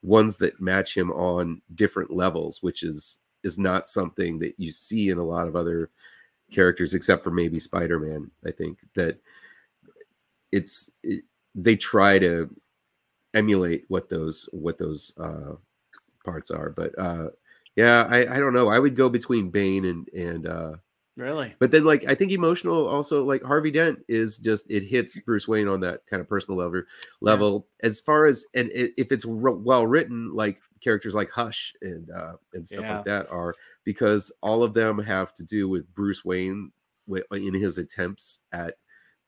ones 0.02 0.36
that 0.38 0.60
match 0.60 0.96
him 0.96 1.10
on 1.12 1.62
different 1.74 2.10
levels, 2.10 2.62
which 2.62 2.82
is 2.82 3.20
is 3.42 3.58
not 3.58 3.86
something 3.86 4.38
that 4.40 4.54
you 4.58 4.72
see 4.72 5.10
in 5.10 5.18
a 5.18 5.24
lot 5.24 5.48
of 5.48 5.56
other 5.56 5.90
characters, 6.52 6.94
except 6.94 7.22
for 7.22 7.30
maybe 7.30 7.58
Spider 7.58 7.98
Man. 7.98 8.30
I 8.46 8.50
think 8.50 8.80
that 8.94 9.18
it's 10.52 10.90
it, 11.02 11.24
they 11.54 11.76
try 11.76 12.18
to 12.18 12.54
emulate 13.34 13.84
what 13.88 14.08
those 14.08 14.48
what 14.52 14.78
those 14.78 15.12
uh, 15.18 15.54
parts 16.24 16.50
are, 16.50 16.70
but 16.70 16.96
uh, 16.98 17.28
yeah, 17.76 18.06
I 18.10 18.36
I 18.36 18.38
don't 18.38 18.52
know. 18.54 18.68
I 18.68 18.78
would 18.78 18.96
go 18.96 19.08
between 19.08 19.50
Bane 19.50 19.84
and 19.84 20.08
and 20.08 20.46
uh, 20.46 20.76
Really? 21.16 21.56
but 21.58 21.70
then, 21.70 21.84
like, 21.84 22.04
I 22.06 22.14
think 22.14 22.32
emotional 22.32 22.86
also, 22.88 23.24
like 23.24 23.42
Harvey 23.42 23.70
Dent 23.70 24.00
is 24.08 24.38
just 24.38 24.70
it 24.70 24.82
hits 24.84 25.18
Bruce 25.20 25.48
Wayne 25.48 25.68
on 25.68 25.80
that 25.80 26.06
kind 26.06 26.20
of 26.20 26.28
personal 26.28 26.58
level. 26.58 26.82
Level 27.20 27.68
as 27.82 28.00
far 28.00 28.26
as 28.26 28.46
and 28.54 28.70
i 28.76 28.90
if 28.98 29.12
it's 29.12 29.24
r- 29.26 29.32
well 29.52 29.86
written, 29.86 30.34
like 30.34 30.60
characters 30.82 31.14
like 31.14 31.30
Hush 31.30 31.74
and 31.82 32.10
uh 32.10 32.34
and 32.54 32.66
stuff 32.68 32.84
Yeah. 32.84 32.96
like 32.96 33.04
that 33.06 33.28
are 33.30 33.54
because 33.84 34.32
all 34.42 34.62
of 34.64 34.74
them 34.74 34.98
have 34.98 35.34
to 35.34 35.44
do 35.44 35.68
with 35.68 35.92
Bruce 35.94 36.24
Wayne 36.24 36.72
in 37.32 37.54
his 37.54 37.78
attempts 37.78 38.42
at 38.52 38.76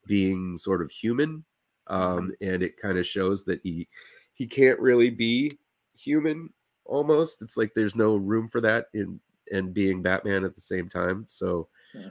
being 0.06 0.56
sort 0.56 0.82
of 0.82 0.90
human, 0.90 1.44
um, 1.88 2.34
and 2.40 2.62
it 2.62 2.76
kind 2.76 2.98
of 2.98 3.06
shows 3.06 3.44
that 3.44 3.60
he 3.62 3.88
he 4.34 4.46
can't 4.46 4.80
really 4.80 5.10
be 5.10 5.58
human. 5.94 6.52
Almost, 6.88 7.42
it's 7.42 7.56
like 7.56 7.72
there's 7.74 7.94
no 7.94 8.16
room 8.16 8.48
for 8.48 8.60
that 8.62 8.86
in 8.94 9.20
and 9.52 9.72
being 9.72 10.02
Batman 10.02 10.44
at 10.44 10.54
the 10.54 10.60
same 10.60 10.88
time. 10.88 11.24
So 11.28 11.68
Yeah. 11.94 12.08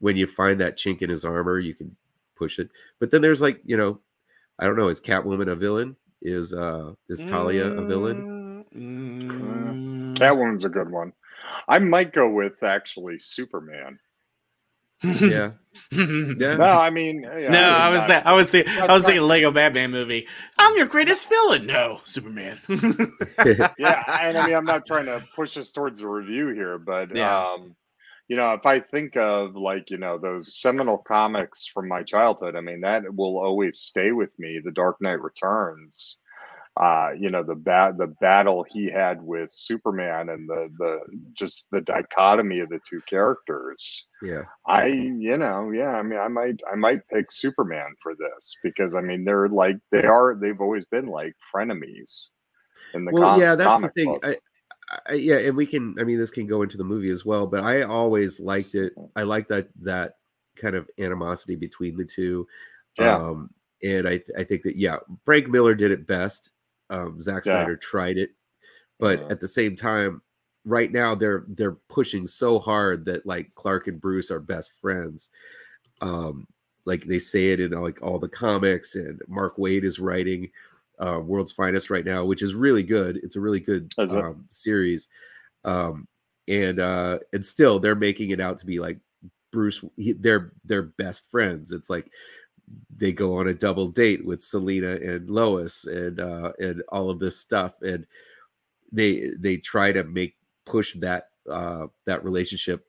when 0.00 0.16
you 0.16 0.26
find 0.26 0.60
that 0.60 0.76
chink 0.76 1.02
in 1.02 1.10
his 1.10 1.24
armor, 1.24 1.58
you 1.58 1.74
can 1.74 1.94
push 2.36 2.58
it. 2.58 2.70
But 2.98 3.10
then 3.10 3.22
there's 3.22 3.40
like, 3.40 3.60
you 3.64 3.76
know, 3.76 4.00
I 4.58 4.66
don't 4.66 4.76
know, 4.76 4.88
is 4.88 5.00
Catwoman 5.00 5.50
a 5.50 5.54
villain? 5.54 5.96
Is 6.22 6.52
uh 6.54 6.94
is 7.08 7.22
Talia 7.22 7.68
a 7.72 7.84
villain? 7.84 8.24
Mm, 8.74 10.14
Catwoman's 10.14 10.64
a 10.64 10.68
good 10.68 10.90
one. 10.90 11.12
I 11.68 11.78
might 11.78 12.12
go 12.12 12.28
with 12.28 12.62
actually 12.62 13.18
Superman. 13.18 13.98
Yeah. 15.04 15.50
Yeah. 15.92 16.56
No, 16.56 16.64
I 16.66 16.90
mean, 16.90 17.22
yeah, 17.36 17.48
No, 17.50 17.60
I 17.62 17.90
was 17.90 18.00
not- 18.02 18.08
that. 18.08 18.26
I 18.26 18.32
was 18.32 18.48
thinking. 18.50 18.72
I 18.72 18.92
was 18.92 19.02
not- 19.02 19.06
thinking 19.08 19.26
Lego 19.28 19.50
Batman 19.50 19.90
movie. 19.90 20.26
I'm 20.58 20.76
your 20.76 20.86
greatest 20.86 21.28
villain. 21.28 21.66
No, 21.66 22.00
Superman. 22.04 22.58
yeah, 22.68 23.68
and 23.78 24.38
I 24.38 24.46
mean, 24.46 24.54
I'm 24.56 24.64
not 24.64 24.86
trying 24.86 25.06
to 25.06 25.20
push 25.36 25.56
us 25.56 25.70
towards 25.72 26.00
a 26.00 26.08
review 26.08 26.48
here, 26.48 26.78
but 26.78 27.14
Yeah. 27.14 27.38
um, 27.38 27.74
you 28.28 28.36
know, 28.36 28.54
if 28.54 28.64
I 28.66 28.80
think 28.80 29.16
of 29.16 29.54
like 29.56 29.90
you 29.90 29.98
know 29.98 30.16
those 30.18 30.60
seminal 30.60 30.98
comics 30.98 31.66
from 31.66 31.88
my 31.88 32.02
childhood, 32.02 32.56
I 32.56 32.60
mean, 32.60 32.80
that 32.82 33.02
will 33.14 33.38
always 33.38 33.80
stay 33.80 34.12
with 34.12 34.34
me. 34.38 34.60
The 34.64 34.72
Dark 34.72 34.96
Knight 35.00 35.20
Returns. 35.20 36.20
Uh, 36.76 37.10
you 37.16 37.30
know 37.30 37.44
the 37.44 37.54
bat 37.54 37.96
the 37.98 38.08
battle 38.20 38.64
he 38.68 38.90
had 38.90 39.22
with 39.22 39.48
Superman 39.48 40.30
and 40.30 40.48
the 40.48 40.68
the 40.78 41.00
just 41.32 41.70
the 41.70 41.80
dichotomy 41.80 42.58
of 42.58 42.68
the 42.68 42.80
two 42.88 43.00
characters. 43.02 44.08
Yeah. 44.20 44.42
I, 44.66 44.86
you 44.86 45.36
know, 45.36 45.70
yeah, 45.70 45.90
I 45.90 46.02
mean, 46.02 46.18
I 46.18 46.26
might, 46.26 46.60
I 46.72 46.74
might 46.74 47.06
pick 47.08 47.30
Superman 47.30 47.94
for 48.02 48.14
this 48.16 48.56
because 48.64 48.96
I 48.96 49.02
mean, 49.02 49.24
they're 49.24 49.48
like, 49.48 49.76
they 49.92 50.04
are, 50.04 50.34
they've 50.34 50.60
always 50.60 50.84
been 50.86 51.06
like 51.06 51.36
frenemies 51.54 52.30
in 52.94 53.04
the 53.04 53.12
well, 53.12 53.32
com- 53.32 53.40
yeah, 53.40 53.54
that's 53.54 53.82
the 53.82 53.88
thing. 53.90 54.18
I, 54.24 54.36
I, 55.06 55.14
yeah, 55.14 55.36
and 55.36 55.56
we 55.56 55.66
can. 55.66 55.94
I 55.98 56.04
mean, 56.04 56.18
this 56.18 56.30
can 56.30 56.46
go 56.46 56.62
into 56.62 56.76
the 56.76 56.84
movie 56.84 57.10
as 57.10 57.24
well. 57.24 57.46
But 57.46 57.64
I 57.64 57.82
always 57.82 58.40
liked 58.40 58.74
it. 58.74 58.92
I 59.16 59.22
like 59.22 59.48
that 59.48 59.68
that 59.82 60.14
kind 60.56 60.76
of 60.76 60.88
animosity 60.98 61.56
between 61.56 61.96
the 61.96 62.04
two. 62.04 62.46
Yeah. 62.98 63.16
Um, 63.16 63.50
and 63.82 64.06
I, 64.06 64.18
th- 64.18 64.30
I 64.38 64.44
think 64.44 64.62
that 64.62 64.76
yeah, 64.76 64.96
Frank 65.24 65.48
Miller 65.48 65.74
did 65.74 65.90
it 65.90 66.06
best. 66.06 66.50
Um, 66.90 67.20
Zack 67.20 67.44
Yeah. 67.46 67.52
Snyder 67.52 67.76
tried 67.76 68.18
it, 68.18 68.30
but 68.98 69.20
Uh. 69.20 69.28
at 69.28 69.40
the 69.40 69.48
same 69.48 69.74
time, 69.76 70.22
right 70.64 70.90
now 70.92 71.14
they're 71.14 71.44
they're 71.48 71.76
pushing 71.88 72.26
so 72.26 72.58
hard 72.58 73.04
that 73.06 73.26
like 73.26 73.54
Clark 73.54 73.86
and 73.86 74.00
Bruce 74.00 74.30
are 74.30 74.40
best 74.40 74.74
friends. 74.80 75.30
Um, 76.00 76.46
like 76.86 77.04
they 77.04 77.18
say 77.18 77.52
it 77.52 77.60
in 77.60 77.72
like 77.72 78.02
all 78.02 78.18
the 78.18 78.28
comics, 78.28 78.94
and 78.94 79.20
Mark 79.28 79.56
Waid 79.56 79.84
is 79.84 79.98
writing 79.98 80.50
uh, 80.98 81.20
World's 81.24 81.52
Finest 81.52 81.90
right 81.90 82.04
now, 82.04 82.24
which 82.24 82.42
is 82.42 82.54
really 82.54 82.82
good. 82.82 83.18
It's 83.22 83.36
a 83.36 83.40
really 83.40 83.60
good 83.60 83.92
um, 83.98 84.44
series, 84.48 85.08
um, 85.64 86.06
and 86.46 86.78
uh, 86.80 87.18
and 87.32 87.44
still 87.44 87.78
they're 87.78 87.94
making 87.94 88.30
it 88.30 88.40
out 88.40 88.58
to 88.58 88.66
be 88.66 88.80
like 88.80 88.98
Bruce. 89.50 89.82
He, 89.96 90.12
they're 90.12 90.52
they're 90.64 90.82
best 90.82 91.30
friends. 91.30 91.72
It's 91.72 91.88
like 91.88 92.10
they 92.96 93.12
go 93.12 93.36
on 93.36 93.48
a 93.48 93.54
double 93.54 93.88
date 93.88 94.24
with 94.24 94.42
Selina 94.42 94.92
and 94.96 95.28
Lois 95.28 95.84
and 95.84 96.20
uh, 96.20 96.52
and 96.58 96.82
all 96.88 97.10
of 97.10 97.18
this 97.18 97.38
stuff, 97.38 97.74
and 97.82 98.06
they 98.92 99.30
they 99.38 99.56
try 99.56 99.92
to 99.92 100.04
make 100.04 100.36
push 100.64 100.94
that 100.94 101.28
uh, 101.50 101.86
that 102.06 102.24
relationship 102.24 102.86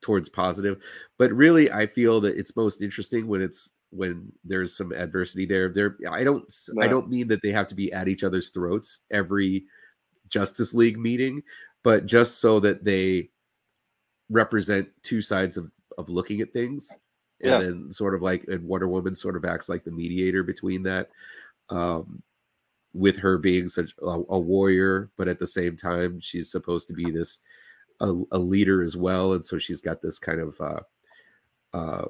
towards 0.00 0.28
positive. 0.28 0.82
But 1.18 1.32
really, 1.32 1.70
I 1.70 1.86
feel 1.86 2.20
that 2.22 2.36
it's 2.36 2.56
most 2.56 2.82
interesting 2.82 3.26
when 3.26 3.42
it's 3.42 3.70
when 3.90 4.32
there's 4.44 4.76
some 4.76 4.92
adversity 4.92 5.46
there. 5.46 5.68
There, 5.68 5.96
I 6.10 6.24
don't 6.24 6.52
I 6.80 6.88
don't 6.88 7.10
mean 7.10 7.28
that 7.28 7.40
they 7.42 7.52
have 7.52 7.68
to 7.68 7.74
be 7.74 7.92
at 7.92 8.08
each 8.08 8.24
other's 8.24 8.50
throats 8.50 9.02
every 9.10 9.64
Justice 10.28 10.74
League 10.74 10.98
meeting, 10.98 11.42
but 11.82 12.06
just 12.06 12.40
so 12.40 12.60
that 12.60 12.84
they 12.84 13.30
represent 14.30 14.88
two 15.02 15.20
sides 15.20 15.56
of 15.56 15.70
of 15.98 16.08
looking 16.08 16.40
at 16.40 16.52
things 16.52 16.90
and 17.40 17.50
Yeah. 17.50 17.58
then 17.60 17.92
sort 17.92 18.14
of 18.14 18.22
like 18.22 18.44
and 18.48 18.64
Wonder 18.66 18.88
Woman 18.88 19.14
sort 19.14 19.36
of 19.36 19.44
acts 19.44 19.68
like 19.68 19.84
the 19.84 19.90
mediator 19.90 20.42
between 20.42 20.82
that 20.84 21.10
um 21.70 22.22
with 22.92 23.16
her 23.18 23.38
being 23.38 23.68
such 23.68 23.94
a, 24.02 24.06
a 24.28 24.38
warrior 24.38 25.10
but 25.16 25.26
at 25.28 25.38
the 25.38 25.46
same 25.46 25.76
time 25.76 26.20
she's 26.20 26.50
supposed 26.50 26.86
to 26.88 26.94
be 26.94 27.10
this 27.10 27.40
a, 28.00 28.12
a 28.32 28.38
leader 28.38 28.82
as 28.82 28.96
well 28.96 29.32
and 29.34 29.44
so 29.44 29.58
she's 29.58 29.80
got 29.80 30.00
this 30.00 30.18
kind 30.18 30.40
of 30.40 30.60
uh 30.60 30.80
uh 31.72 32.04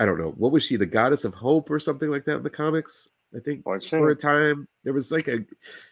I 0.00 0.04
don't 0.06 0.18
know 0.18 0.32
what 0.36 0.52
was 0.52 0.64
she 0.64 0.76
the 0.76 0.84
goddess 0.86 1.24
of 1.24 1.32
hope 1.34 1.70
or 1.70 1.78
something 1.78 2.10
like 2.10 2.24
that 2.26 2.36
in 2.36 2.42
the 2.42 2.50
comics 2.50 3.08
I 3.34 3.40
think 3.40 3.66
Was 3.66 3.88
for 3.88 4.10
a 4.10 4.16
time 4.16 4.68
there 4.84 4.92
was 4.92 5.10
like 5.10 5.28
a 5.28 5.38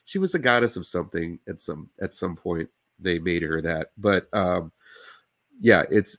she 0.05 0.19
was 0.19 0.35
a 0.35 0.39
goddess 0.39 0.77
of 0.77 0.87
something 0.87 1.39
at 1.49 1.61
some 1.61 1.89
at 2.01 2.15
some 2.15 2.37
point 2.37 2.69
they 2.99 3.19
made 3.19 3.43
her 3.43 3.63
that 3.63 3.93
but 3.97 4.29
um 4.35 4.71
yeah 5.61 5.85
it's 5.91 6.19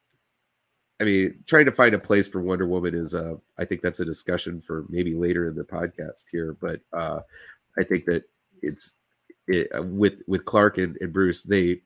i 1.00 1.04
mean 1.04 1.40
trying 1.46 1.66
to 1.66 1.72
find 1.72 1.94
a 1.94 2.00
place 2.00 2.28
for 2.28 2.42
wonder 2.42 2.68
woman 2.68 2.94
is 2.94 3.14
uh 3.14 3.36
i 3.58 3.66
think 3.66 3.82
that's 3.82 4.00
a 4.00 4.06
discussion 4.06 4.62
for 4.62 4.86
maybe 4.90 5.14
later 5.16 5.48
in 5.48 5.56
the 5.56 5.64
podcast 5.64 6.24
here 6.32 6.56
but 6.62 6.80
uh 6.94 7.20
i 7.78 7.84
think 7.84 8.06
that 8.06 8.24
it's 8.62 8.94
it, 9.48 9.68
uh, 9.78 9.84
with 9.84 10.22
with 10.28 10.46
clark 10.46 10.78
and, 10.78 10.98
and 11.02 11.12
bruce 11.12 11.44
they 11.44 11.82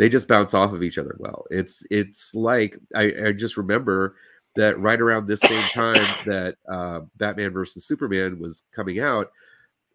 they 0.00 0.08
just 0.08 0.28
bounce 0.28 0.54
off 0.54 0.72
of 0.72 0.82
each 0.82 0.96
other 0.96 1.14
well. 1.18 1.44
It's 1.50 1.84
it's 1.90 2.34
like 2.34 2.78
i 2.96 3.12
i 3.26 3.32
just 3.32 3.58
remember 3.58 4.16
that 4.56 4.80
right 4.80 4.98
around 4.98 5.26
this 5.26 5.40
same 5.40 5.70
time 5.74 6.02
that 6.24 6.56
uh, 6.68 7.00
Batman 7.16 7.52
versus 7.52 7.84
Superman 7.84 8.38
was 8.40 8.64
coming 8.74 8.98
out, 8.98 9.30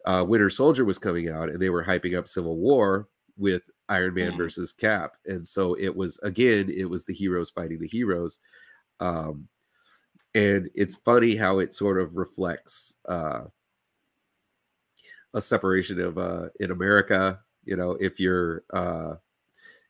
uh, 0.06 0.24
Winter 0.26 0.48
Soldier 0.48 0.84
was 0.84 0.98
coming 0.98 1.28
out, 1.28 1.50
and 1.50 1.60
they 1.60 1.70
were 1.70 1.84
hyping 1.84 2.16
up 2.16 2.28
Civil 2.28 2.56
War 2.56 3.08
with 3.36 3.62
Iron 3.88 4.14
Man 4.14 4.36
versus 4.36 4.72
Cap, 4.72 5.16
and 5.26 5.46
so 5.46 5.74
it 5.78 5.94
was 5.94 6.18
again, 6.22 6.70
it 6.74 6.88
was 6.88 7.04
the 7.04 7.14
heroes 7.14 7.50
fighting 7.50 7.78
the 7.78 7.86
heroes, 7.86 8.38
um, 9.00 9.46
and 10.34 10.68
it's 10.74 10.96
funny 10.96 11.36
how 11.36 11.60
it 11.60 11.74
sort 11.74 12.00
of 12.00 12.16
reflects 12.16 12.96
uh, 13.08 13.42
a 15.34 15.40
separation 15.40 16.00
of 16.00 16.18
uh, 16.18 16.48
in 16.60 16.70
America. 16.70 17.40
You 17.64 17.76
know, 17.76 17.92
if 18.00 18.18
you're 18.18 18.64
uh, 18.72 19.14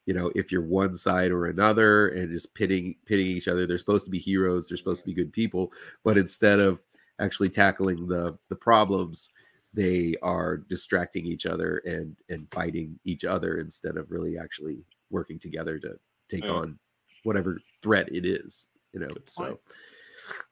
you 0.07 0.15
know 0.15 0.31
if 0.35 0.51
you're 0.51 0.63
one 0.63 0.97
side 0.97 1.31
or 1.33 1.47
another 1.47 2.09
and 2.09 2.31
just 2.31 2.55
pitting 2.55 2.95
pitting 3.05 3.27
each 3.27 3.49
other 3.49 3.67
they're 3.67 3.77
supposed 3.77 4.05
to 4.05 4.11
be 4.11 4.19
heroes 4.19 4.69
they're 4.69 4.79
supposed 4.79 5.03
to 5.03 5.07
be 5.07 5.13
good 5.13 5.33
people 5.33 5.73
but 6.05 6.17
instead 6.17 6.61
of 6.61 6.81
actually 7.21 7.49
tackling 7.49 8.07
the 8.07 8.37
the 8.49 8.57
problems 8.57 9.31
they 9.77 10.15
are 10.23 10.57
distracting 10.57 11.27
each 11.27 11.45
other 11.47 11.79
and 11.85 12.17
and 12.31 12.51
fighting 12.51 12.99
each 13.05 13.25
other 13.25 13.59
instead 13.59 13.97
of 13.99 14.11
really 14.11 14.39
actually 14.39 14.83
working 15.11 15.39
together 15.39 15.79
to 15.79 15.97
take 16.29 16.45
Yeah. 16.45 16.51
on 16.51 16.79
whatever 17.23 17.61
threat 17.83 18.09
it 18.11 18.25
is 18.25 18.69
you 18.93 19.01
know 19.01 19.11
so 19.27 19.59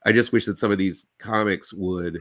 i 0.06 0.12
just 0.12 0.32
wish 0.32 0.44
that 0.44 0.58
some 0.58 0.70
of 0.70 0.78
these 0.78 1.08
comics 1.18 1.72
would 1.72 2.20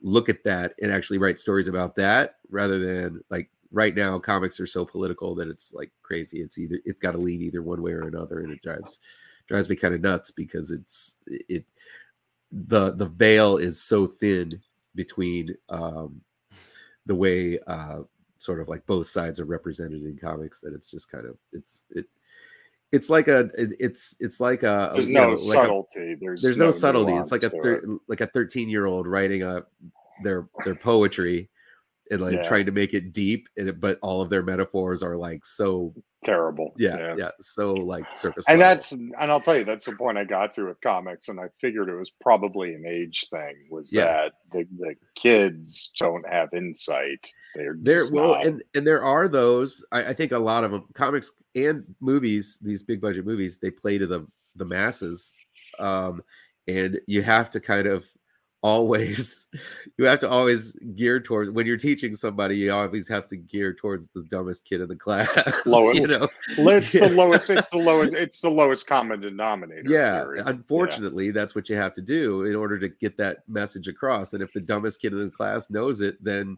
look 0.00 0.28
at 0.28 0.42
that 0.44 0.74
and 0.80 0.90
actually 0.92 1.18
write 1.18 1.38
stories 1.40 1.68
about 1.68 1.94
that 1.96 2.36
rather 2.50 2.78
than 2.78 3.20
like 3.30 3.50
right 3.72 3.94
now 3.94 4.18
comics 4.18 4.60
are 4.60 4.66
so 4.66 4.84
political 4.84 5.34
that 5.34 5.48
it's 5.48 5.72
like 5.74 5.90
crazy 6.02 6.40
it's 6.40 6.58
either 6.58 6.78
it's 6.84 7.00
got 7.00 7.12
to 7.12 7.18
lean 7.18 7.42
either 7.42 7.62
one 7.62 7.82
way 7.82 7.92
or 7.92 8.02
another 8.08 8.40
and 8.40 8.52
it 8.52 8.62
drives 8.62 9.00
drives 9.48 9.68
me 9.68 9.76
kind 9.76 9.94
of 9.94 10.00
nuts 10.00 10.30
because 10.30 10.70
it's 10.70 11.16
it 11.26 11.64
the 12.68 12.92
the 12.92 13.06
veil 13.06 13.56
is 13.56 13.80
so 13.80 14.06
thin 14.06 14.60
between 14.94 15.54
um 15.68 16.20
the 17.06 17.14
way 17.14 17.58
uh 17.66 17.98
sort 18.38 18.60
of 18.60 18.68
like 18.68 18.84
both 18.86 19.06
sides 19.06 19.38
are 19.40 19.44
represented 19.44 20.02
in 20.04 20.16
comics 20.18 20.60
that 20.60 20.74
it's 20.74 20.90
just 20.90 21.10
kind 21.10 21.26
of 21.26 21.36
it's 21.52 21.84
it 21.90 22.06
it's 22.90 23.08
like 23.08 23.28
a 23.28 23.48
it, 23.56 23.72
it's 23.80 24.16
it's 24.20 24.38
like 24.40 24.62
a 24.64 24.90
There's 24.92 25.10
no 25.10 25.20
know, 25.22 25.28
like 25.30 25.38
a- 25.38 25.42
subtlety. 25.62 26.16
there's 26.20 26.42
there's 26.42 26.58
no, 26.58 26.70
subtlety. 26.70 27.14
It's 27.14 27.32
like 27.32 27.42
a 27.42 27.48
thir- 27.50 27.76
it. 27.76 28.00
like 28.08 28.20
a 28.20 28.26
13 28.26 28.68
year 28.68 28.84
old 28.86 29.06
writing 29.06 29.42
a 29.42 29.64
their 30.22 30.46
their 30.64 30.74
poetry 30.74 31.48
and 32.12 32.20
like 32.20 32.32
Yeah. 32.32 32.42
trying 32.42 32.66
to 32.66 32.72
make 32.72 32.94
it 32.94 33.12
deep, 33.12 33.48
and 33.56 33.68
it, 33.68 33.80
but 33.80 33.98
all 34.02 34.20
of 34.20 34.30
their 34.30 34.42
metaphors 34.42 35.02
are 35.02 35.16
like 35.16 35.44
so 35.44 35.92
terrible. 36.24 36.72
yeah 36.76 37.16
yeah, 37.18 37.30
so 37.40 37.72
like 37.72 38.04
surface. 38.14 38.44
And 38.48 38.60
level. 38.60 38.74
that's 38.74 38.92
and 38.92 39.14
I'll 39.18 39.40
tell 39.40 39.56
you 39.56 39.64
that's 39.64 39.86
the 39.86 39.96
point 39.96 40.18
I 40.18 40.24
got 40.24 40.52
to 40.52 40.66
with 40.66 40.80
comics, 40.82 41.28
and 41.28 41.40
I 41.40 41.46
figured 41.60 41.88
it 41.88 41.94
was 41.96 42.10
probably 42.20 42.74
an 42.74 42.84
age 42.86 43.26
thing. 43.30 43.56
Was 43.70 43.92
Yeah. 43.92 44.04
that 44.04 44.32
the, 44.52 44.68
the 44.78 44.94
kids 45.16 45.90
don't 45.98 46.24
have 46.28 46.50
insight? 46.54 47.26
They're 47.56 47.76
there 47.80 48.02
well 48.12 48.34
not- 48.34 48.46
and 48.46 48.62
and 48.74 48.86
there 48.86 49.02
are 49.02 49.26
those 49.26 49.84
I, 49.90 50.04
I 50.04 50.12
think 50.12 50.32
a 50.32 50.38
lot 50.38 50.64
of 50.64 50.70
them 50.70 50.84
comics 50.94 51.32
and 51.56 51.82
movies 52.00 52.58
these 52.62 52.82
big 52.82 53.00
budget 53.00 53.26
movies 53.26 53.58
they 53.58 53.70
play 53.70 53.98
to 53.98 54.06
the 54.06 54.26
the 54.56 54.64
masses 54.64 55.32
um 55.78 56.22
and 56.68 57.00
you 57.06 57.22
have 57.22 57.50
to 57.50 57.60
kind 57.60 57.86
of 57.86 58.06
always 58.62 59.46
you 59.98 60.04
have 60.04 60.18
to 60.20 60.28
always 60.28 60.72
gear 60.94 61.20
towards 61.20 61.50
when 61.50 61.66
you're 61.66 61.76
teaching 61.76 62.14
somebody 62.14 62.56
you 62.56 62.72
always 62.72 63.08
have 63.08 63.26
to 63.28 63.36
gear 63.36 63.74
towards 63.74 64.08
the 64.14 64.22
dumbest 64.30 64.64
kid 64.64 64.80
in 64.80 64.88
the 64.88 64.96
class 65.04 65.28
Low- 65.66 65.90
you 65.92 66.06
know 66.06 66.28
it's 66.58 66.94
Yeah. 66.94 67.08
the 67.08 67.14
lowest. 67.14 67.50
It's 67.50 67.68
the 67.68 67.76
lowest. 67.90 68.14
It's 68.14 68.40
the 68.40 68.50
lowest 68.50 68.86
common 68.86 69.20
denominator. 69.20 69.82
yeah 69.90 70.20
theory. 70.20 70.40
unfortunately 70.46 71.30
that's 71.32 71.54
what 71.54 71.68
you 71.68 71.76
have 71.76 71.92
to 71.94 72.02
do 72.02 72.44
in 72.44 72.54
order 72.54 72.78
to 72.78 72.88
get 72.88 73.16
that 73.18 73.38
message 73.48 73.88
across 73.88 74.32
and 74.32 74.42
if 74.42 74.52
the 74.52 74.60
dumbest 74.60 75.00
kid 75.00 75.12
in 75.12 75.18
the 75.18 75.30
class 75.30 75.68
knows 75.70 76.00
it 76.00 76.16
then 76.22 76.56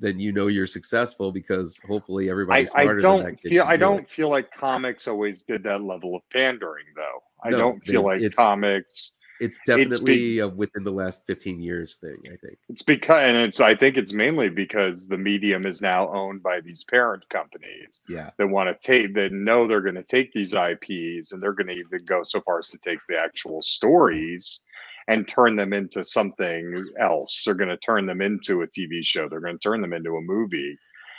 then 0.00 0.18
you 0.20 0.32
know 0.32 0.46
you're 0.48 0.66
successful 0.66 1.32
because 1.32 1.80
hopefully 1.86 2.28
I, 2.28 2.30
everybody's 2.32 2.70
I 2.72 2.82
smarter 2.82 3.00
than 3.00 3.16
that 3.18 3.22
don't 3.24 3.42
kid 3.42 3.48
feel 3.48 3.64
I 3.64 3.68
do 3.68 3.74
it. 3.74 3.78
don't 3.78 4.08
feel 4.08 4.28
like 4.28 4.50
comics 4.50 5.08
always 5.08 5.42
did 5.44 5.62
that 5.64 5.82
level 5.82 6.14
of 6.14 6.22
pandering 6.32 6.84
though. 6.96 7.22
I 7.44 7.50
No, 7.50 7.58
don't 7.58 7.84
feel 7.84 8.02
they- 8.08 8.20
like 8.20 8.34
comics 8.34 9.14
It's 9.40 9.58
It's 9.58 9.66
definitely 9.66 10.38
a 10.40 10.48
within 10.48 10.84
the 10.84 10.90
last 10.92 11.22
15 11.26 11.60
years 11.60 11.96
thing, 11.96 12.16
I 12.26 12.36
think. 12.44 12.58
it's 12.68 12.82
because 12.82 13.22
and 13.24 13.36
it's 13.36 13.60
I 13.60 13.74
think 13.74 13.96
it's 13.96 14.12
mainly 14.12 14.48
because 14.48 15.06
the 15.08 15.18
medium 15.18 15.66
is 15.66 15.80
now 15.82 16.12
owned 16.12 16.42
by 16.42 16.60
these 16.60 16.84
parent 16.84 17.28
companies 17.28 18.00
Yeah. 18.08 18.30
that 18.38 18.46
want 18.48 18.68
to 18.70 18.86
take 18.86 19.14
that 19.14 19.32
know 19.32 19.66
they're 19.66 19.80
going 19.80 19.94
to 19.94 20.02
take 20.02 20.32
these 20.32 20.54
IPs 20.54 21.32
and 21.32 21.42
they're 21.42 21.52
going 21.52 21.68
to 21.68 21.74
even 21.74 22.04
go 22.06 22.22
so 22.24 22.40
far 22.40 22.58
as 22.58 22.68
to 22.68 22.78
take 22.78 23.00
the 23.08 23.18
actual 23.18 23.60
stories 23.60 24.64
and 25.08 25.26
turn 25.26 25.56
them 25.56 25.72
into 25.72 26.04
something 26.04 26.82
else. 27.00 27.42
They're 27.44 27.54
going 27.54 27.70
to 27.70 27.78
turn 27.78 28.04
them 28.04 28.20
into 28.20 28.62
a 28.62 28.66
TV 28.66 29.02
show. 29.02 29.28
They're 29.28 29.40
going 29.40 29.58
to 29.58 29.62
turn 29.68 29.80
them 29.80 29.94
into 29.94 30.16
a 30.16 30.20
movie. 30.20 30.76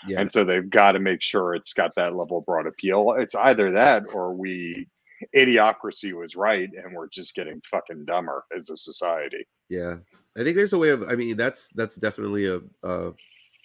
Yeah. 0.08 0.22
And 0.22 0.32
so 0.32 0.44
they've 0.44 0.70
got 0.70 0.92
to 0.94 1.00
make 1.00 1.22
sure 1.22 1.56
it's 1.56 1.74
got 1.74 1.96
that 1.96 2.16
level 2.16 2.38
of 2.38 2.46
broad 2.46 2.68
appeal. 2.68 3.14
It's 3.18 3.34
either 3.36 3.72
that 3.72 4.04
or 4.14 4.34
we 4.34 4.88
idiocracy 5.36 6.14
was 6.14 6.36
right 6.36 6.70
and 6.76 6.94
we're 6.94 7.10
just 7.10 7.36
getting 7.36 7.62
fucking 7.70 8.06
dumber 8.06 8.46
as 8.56 8.70
a 8.70 8.78
society. 8.78 9.46
yeah. 9.70 9.96
I 10.38 10.44
think 10.44 10.56
there's 10.56 10.74
a 10.74 10.78
way 10.78 10.90
of 10.90 11.04
I 11.04 11.16
mean 11.16 11.36
that's 11.38 11.70
that's 11.70 11.96
definitely 11.96 12.46
a, 12.48 12.62
a 12.84 13.12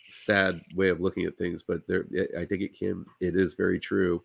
sad 0.04 0.60
way 0.74 0.88
of 0.88 1.00
looking 1.00 1.24
at 1.26 1.36
things, 1.38 1.62
but 1.62 1.86
there 1.86 2.06
I 2.38 2.44
think 2.44 2.62
it 2.62 2.76
can 2.78 3.04
it 3.20 3.36
is 3.36 3.54
very 3.54 3.78
true 3.78 4.22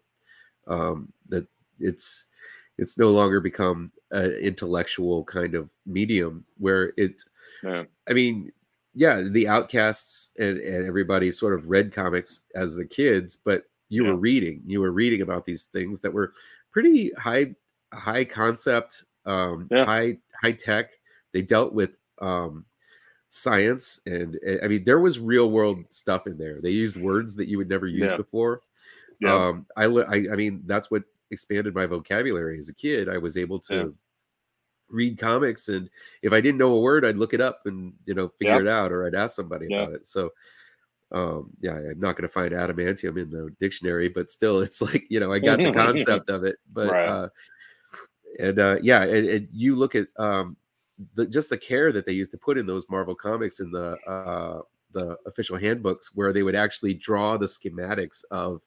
um 0.67 1.11
that 1.29 1.47
it's 1.79 2.27
it's 2.77 2.97
no 2.97 3.11
longer 3.11 3.39
become 3.41 3.91
an 4.11 4.31
intellectual 4.33 5.23
kind 5.25 5.53
of 5.53 5.69
medium 5.85 6.45
where 6.57 6.93
it 6.97 7.21
Yeah. 7.63 7.83
I 8.09 8.13
mean, 8.13 8.51
yeah, 8.95 9.21
the 9.21 9.47
outcasts 9.47 10.29
and, 10.39 10.57
and 10.59 10.87
everybody 10.87 11.29
sort 11.31 11.53
of 11.53 11.69
read 11.69 11.91
comics 11.93 12.43
as 12.55 12.75
the 12.75 12.85
kids, 12.85 13.37
but 13.43 13.65
you 13.89 14.03
Yeah. 14.05 14.11
were 14.11 14.17
reading, 14.17 14.61
you 14.65 14.79
were 14.81 14.91
reading 14.91 15.21
about 15.21 15.45
these 15.45 15.65
things 15.65 15.99
that 16.01 16.13
were 16.13 16.33
pretty 16.71 17.11
high, 17.13 17.55
high 17.93 18.25
concept, 18.25 19.05
um, 19.25 19.67
Yeah. 19.71 19.85
high, 19.85 20.17
high 20.41 20.53
tech. 20.53 20.91
They 21.33 21.41
dealt 21.41 21.73
with 21.73 21.91
um, 22.21 22.65
science, 23.29 23.99
and 24.05 24.39
uh, 24.47 24.63
I 24.63 24.67
mean, 24.67 24.83
there 24.83 24.99
was 24.99 25.19
real 25.19 25.51
world 25.51 25.85
stuff 25.91 26.27
in 26.27 26.37
there. 26.37 26.61
They 26.61 26.71
used 26.71 26.97
words 26.97 27.35
that 27.35 27.47
you 27.47 27.57
would 27.57 27.69
never 27.69 27.87
use 27.87 28.11
Yeah. 28.11 28.17
before. 28.17 28.61
Yeah. 29.19 29.47
Um, 29.49 29.67
I, 29.77 29.85
I, 29.85 30.15
I 30.31 30.35
mean, 30.35 30.63
that's 30.65 30.89
what 30.91 31.03
expanded 31.31 31.75
my 31.75 31.85
vocabulary 31.85 32.57
as 32.57 32.69
a 32.69 32.73
kid. 32.73 33.09
I 33.09 33.17
was 33.17 33.37
able 33.37 33.59
to 33.61 33.75
Yeah. 33.75 33.85
read 34.89 35.17
comics, 35.19 35.69
and 35.69 35.89
if 36.23 36.33
I 36.33 36.41
didn't 36.41 36.57
know 36.57 36.73
a 36.73 36.79
word, 36.81 37.05
I'd 37.05 37.17
look 37.17 37.33
it 37.33 37.41
up 37.41 37.61
and 37.65 37.93
you 38.05 38.13
know 38.15 38.29
figure 38.29 38.61
it 38.61 38.67
out, 38.67 38.91
or 38.91 39.05
I'd 39.05 39.15
ask 39.15 39.35
somebody 39.35 39.67
about 39.67 39.93
it. 39.93 40.07
So, 40.07 40.31
um, 41.11 41.51
yeah, 41.61 41.73
I'm 41.75 41.99
not 41.99 42.15
going 42.15 42.27
to 42.27 42.33
find 42.33 42.51
adamantium 42.51 43.19
in 43.21 43.29
the 43.31 43.49
dictionary, 43.59 44.09
but 44.09 44.29
still, 44.29 44.61
it's 44.61 44.81
like 44.83 45.05
you 45.09 45.19
know, 45.19 45.33
I 45.33 45.39
got 45.39 45.57
the 45.63 45.71
concept 45.73 46.29
of 46.29 46.43
it. 46.43 46.57
But 46.71 46.89
Right. 46.89 47.07
uh, 47.07 47.29
and 48.39 48.59
uh, 48.59 48.77
yeah, 48.81 49.03
and, 49.03 49.27
and 49.27 49.47
you 49.51 49.75
look 49.75 49.95
at 49.95 50.07
um, 50.17 50.57
the 51.15 51.25
just 51.25 51.49
the 51.49 51.57
care 51.57 51.91
that 51.91 52.05
they 52.05 52.11
used 52.11 52.31
to 52.31 52.37
put 52.37 52.57
in 52.57 52.65
those 52.65 52.85
Marvel 52.89 53.15
comics 53.15 53.59
in 53.59 53.71
the 53.71 53.97
uh, 54.07 54.61
the 54.91 55.17
official 55.25 55.57
handbooks, 55.57 56.11
where 56.15 56.33
they 56.33 56.43
would 56.43 56.55
actually 56.55 56.93
draw 56.93 57.37
the 57.37 57.45
schematics 57.45 58.23
of 58.31 58.61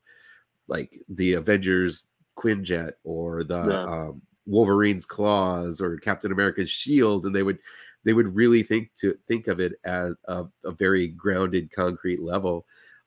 like 0.69 0.99
the 1.09 1.35
Avengers 1.35 2.07
Quinjet 2.37 2.93
or 3.05 3.45
the 3.45 3.61
Yeah. 3.71 3.85
um, 3.87 4.23
Wolverine's 4.47 5.07
claws 5.07 5.81
or 5.81 5.97
Captain 5.99 6.33
America's 6.33 6.71
shield, 6.71 7.27
and 7.27 7.35
they 7.35 7.43
would 7.43 7.59
they 8.05 8.13
would 8.13 8.35
really 8.35 8.63
think 8.63 8.95
to 8.97 9.17
think 9.29 9.47
of 9.49 9.61
it 9.61 9.75
as 9.85 10.15
a, 10.27 10.47
a 10.65 10.73
very 10.73 11.09
grounded, 11.09 11.71
concrete 11.71 12.21
level 12.23 12.67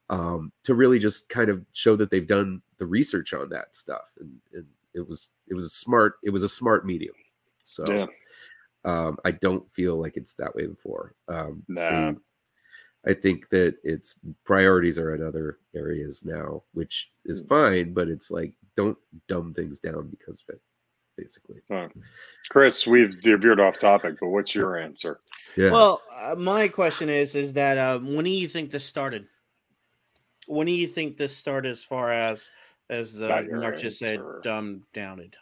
um, 0.09 0.51
to 0.63 0.75
really 0.75 0.99
just 0.99 1.29
kind 1.29 1.49
of 1.49 1.65
show 1.73 1.95
that 1.95 2.09
they've 2.11 2.27
done 2.27 2.61
the 2.77 2.85
research 2.85 3.33
on 3.33 3.49
that 3.49 3.75
stuff, 3.75 4.13
and, 4.19 4.39
and 4.53 4.65
it 4.93 5.07
was 5.07 5.29
it 5.47 5.53
was 5.53 5.65
a 5.65 5.69
smart 5.69 6.15
it 6.23 6.29
was 6.29 6.43
a 6.43 6.49
smart 6.49 6.85
medium. 6.85 7.15
So 7.63 7.83
Yeah. 7.85 8.05
um, 8.85 9.17
I 9.25 9.31
don't 9.31 9.71
feel 9.73 9.99
like 9.99 10.17
it's 10.17 10.35
that 10.35 10.55
way 10.55 10.67
before. 10.67 11.15
Um, 11.27 11.63
Nah. 11.67 12.13
I 13.07 13.13
think 13.13 13.49
that 13.49 13.77
its 13.83 14.15
priorities 14.45 14.97
are 14.97 15.13
in 15.15 15.21
other 15.23 15.59
areas 15.75 16.25
now, 16.25 16.63
which 16.73 17.11
is 17.25 17.41
Mm. 17.41 17.47
fine, 17.47 17.93
but 17.93 18.07
it's 18.07 18.31
like 18.31 18.53
don't 18.75 18.97
dumb 19.27 19.53
things 19.53 19.79
down 19.79 20.07
because 20.09 20.41
of 20.47 20.55
it, 20.55 20.61
basically. 21.17 21.61
Chris, 22.49 22.85
we've 22.87 23.15
veered 23.21 23.59
off 23.59 23.79
topic, 23.79 24.15
but 24.19 24.29
what's 24.29 24.53
your 24.55 24.77
answer? 24.77 25.19
Yeah. 25.55 25.71
Well, 25.71 26.01
uh, 26.21 26.35
my 26.35 26.67
question 26.67 27.09
is, 27.09 27.35
is 27.35 27.53
that 27.53 27.77
uh, 27.77 27.99
when 27.99 28.25
do 28.25 28.31
you 28.31 28.47
think 28.47 28.71
this 28.71 28.85
started? 28.85 29.27
When 30.47 30.67
do 30.67 30.73
you 30.73 30.87
think 30.87 31.17
this 31.17 31.35
started, 31.35 31.71
as 31.71 31.83
far 31.83 32.11
as 32.11 32.51
as 32.89 33.21
uh, 33.21 33.27
Got 33.27 33.51
Mark 33.51 33.79
just 33.79 33.99
said, 33.99 34.19
answer. 34.19 34.41
dumbed 34.43 34.83
downed? 34.93 35.35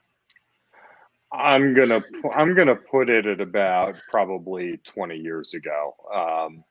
I'm 1.34 1.74
gonna 1.74 2.00
pu- 2.00 2.32
I'm 2.32 2.54
gonna 2.54 2.76
put 2.76 3.10
it 3.10 3.26
at 3.26 3.42
about 3.42 3.96
probably 4.10 4.78
20 4.78 5.18
years 5.18 5.56
ago. 5.56 5.96
Um, 6.14 6.64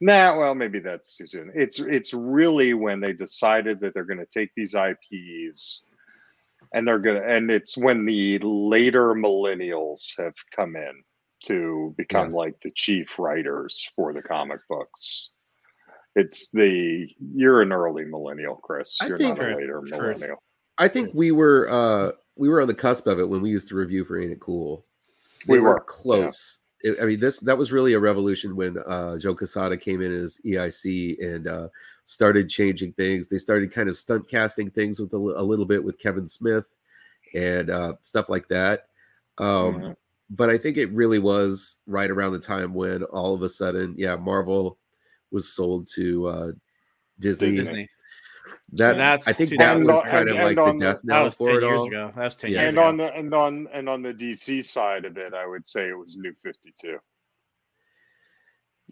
nah, 0.00 0.36
well, 0.36 0.54
maybe 0.54 0.80
that's 0.80 1.16
too 1.16 1.26
soon. 1.26 1.50
It's 1.54 1.80
it's 1.80 2.12
really 2.12 2.74
when 2.74 3.00
they 3.00 3.14
decided 3.14 3.80
that 3.80 3.94
they're 3.94 4.04
gonna 4.04 4.26
take 4.26 4.50
these 4.54 4.74
IPs 4.74 5.82
and 6.74 6.86
they're 6.86 6.98
gonna 6.98 7.22
and 7.22 7.50
it's 7.50 7.78
when 7.78 8.04
the 8.04 8.38
later 8.40 9.14
millennials 9.14 10.12
have 10.18 10.34
come 10.54 10.76
in 10.76 10.92
to 11.46 11.94
become 11.96 12.32
like 12.32 12.54
the 12.62 12.70
chief 12.74 13.18
writers 13.18 13.88
for 13.96 14.12
the 14.12 14.20
comic 14.22 14.60
books. 14.68 15.30
It's 16.16 16.50
the 16.50 17.08
you're 17.34 17.62
an 17.62 17.72
early 17.72 18.04
millennial, 18.04 18.56
Chris. 18.56 18.96
I 19.00 19.06
You're 19.06 19.18
think- 19.18 19.38
not 19.38 19.50
a 19.52 19.56
later 19.56 19.80
Truth. 19.86 19.90
millennial. 20.18 20.42
I 20.76 20.88
think 20.88 21.10
we 21.14 21.30
were 21.30 21.68
uh 21.70 22.12
we 22.36 22.48
were 22.48 22.60
on 22.60 22.66
the 22.68 22.74
cusp 22.74 23.06
of 23.06 23.20
it 23.20 23.28
when 23.28 23.40
we 23.40 23.50
used 23.50 23.68
to 23.68 23.76
review 23.76 24.04
for 24.04 24.20
Ain't 24.20 24.32
It 24.32 24.40
Cool. 24.40 24.84
We 25.46 25.56
They 25.56 25.60
were, 25.60 25.76
yeah. 25.76 25.84
close. 25.86 26.58
It- 26.84 27.00
I 27.00 27.06
mean, 27.06 27.18
this 27.18 27.40
that 27.40 27.58
was 27.58 27.72
really 27.72 27.94
a 27.94 27.98
revolution 27.98 28.54
when 28.54 28.78
uh, 28.78 29.18
Joe 29.18 29.34
Quesada 29.34 29.76
came 29.76 30.02
in 30.02 30.12
as 30.12 30.38
EIC 30.44 31.16
and 31.24 31.48
uh, 31.48 31.68
started 32.04 32.48
changing 32.48 32.92
things. 32.92 33.26
They 33.26 33.38
started 33.38 33.72
kind 33.72 33.88
of 33.88 33.96
stunt 33.96 34.28
casting 34.28 34.70
things 34.70 35.00
with 35.00 35.12
a, 35.14 35.16
a 35.16 35.42
little 35.42 35.64
bit 35.64 35.82
with 35.82 35.98
Kevin 35.98 36.28
Smith 36.28 36.66
and 37.34 37.70
uh, 37.70 37.94
stuff 38.02 38.28
like 38.28 38.46
that. 38.48 38.86
Um, 39.38 39.74
Mhm. 39.80 39.96
But 40.30 40.48
I 40.50 40.56
think 40.58 40.78
it 40.78 40.90
really 40.92 41.18
was 41.18 41.76
right 41.86 42.10
around 42.10 42.32
the 42.32 42.38
time 42.38 42.72
when 42.74 43.02
all 43.04 43.34
of 43.34 43.42
a 43.42 43.48
sudden, 43.48 43.94
yeah, 43.96 44.16
Marvel 44.16 44.78
was 45.30 45.52
sold 45.52 45.86
to 45.94 46.26
uh, 46.26 46.52
Disney. 47.18 47.50
Disney. 47.50 47.88
Disney. 48.44 48.58
That 48.78 48.90
And 48.92 49.00
that's 49.00 49.28
I 49.28 49.32
think 49.32 49.50
that 49.58 49.76
was 49.78 49.88
and- 50.02 50.10
kind 50.10 50.28
of 50.28 50.36
like 50.36 50.58
on 50.58 50.76
the 50.76 50.84
the- 50.86 50.92
death 50.92 50.96
That 51.02 51.04
knell 51.04 51.24
was 51.24 51.36
for 51.36 51.48
ten 51.48 51.56
it 51.56 51.62
years 51.66 51.80
all. 51.80 51.86
ago. 51.88 52.12
That 52.16 52.24
was 52.24 52.36
ten 52.36 52.50
Yeah. 52.52 52.58
years 52.60 52.68
and 52.68 52.78
ago. 52.78 52.86
on 52.88 52.96
the 52.98 53.14
and 53.14 53.34
on 53.34 53.68
and 53.72 53.88
on 53.88 54.02
the 54.02 54.12
DC 54.14 54.62
side 54.64 55.04
of 55.04 55.16
it, 55.16 55.34
I 55.34 55.46
would 55.46 55.66
say 55.66 55.88
it 55.88 55.98
was 55.98 56.16
New 56.16 56.34
Fifty 56.42 56.72
Two. 56.80 56.98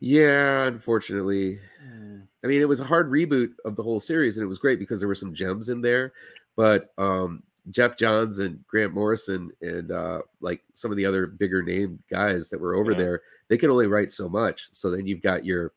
Yeah, 0.00 0.64
unfortunately. 0.64 1.60
Mm. 1.86 2.26
I 2.42 2.46
mean, 2.46 2.60
it 2.60 2.68
was 2.68 2.80
a 2.80 2.84
hard 2.84 3.10
reboot 3.10 3.52
of 3.64 3.76
the 3.76 3.82
whole 3.82 4.00
series, 4.00 4.36
and 4.36 4.42
it 4.44 4.48
was 4.48 4.58
great 4.58 4.78
because 4.78 4.98
there 5.00 5.08
were 5.08 5.14
some 5.14 5.34
gems 5.34 5.68
in 5.68 5.80
there. 5.80 6.12
But 6.56 6.92
um, 6.98 7.42
Geoff 7.70 7.96
Johns 7.96 8.40
and 8.40 8.66
Grant 8.66 8.92
Morrison 8.94 9.50
and 9.60 9.92
uh, 9.92 10.22
like 10.40 10.62
some 10.74 10.90
of 10.90 10.96
the 10.96 11.06
other 11.06 11.26
bigger 11.26 11.62
name 11.62 12.02
guys 12.10 12.48
that 12.50 12.60
were 12.60 12.74
over 12.74 12.92
Yeah. 12.92 12.98
there, 12.98 13.22
they 13.48 13.56
can 13.58 13.70
only 13.70 13.86
write 13.86 14.10
so 14.10 14.28
much. 14.28 14.68
So 14.72 14.90
then 14.90 15.06
you've 15.06 15.22
got 15.22 15.44
your 15.44 15.72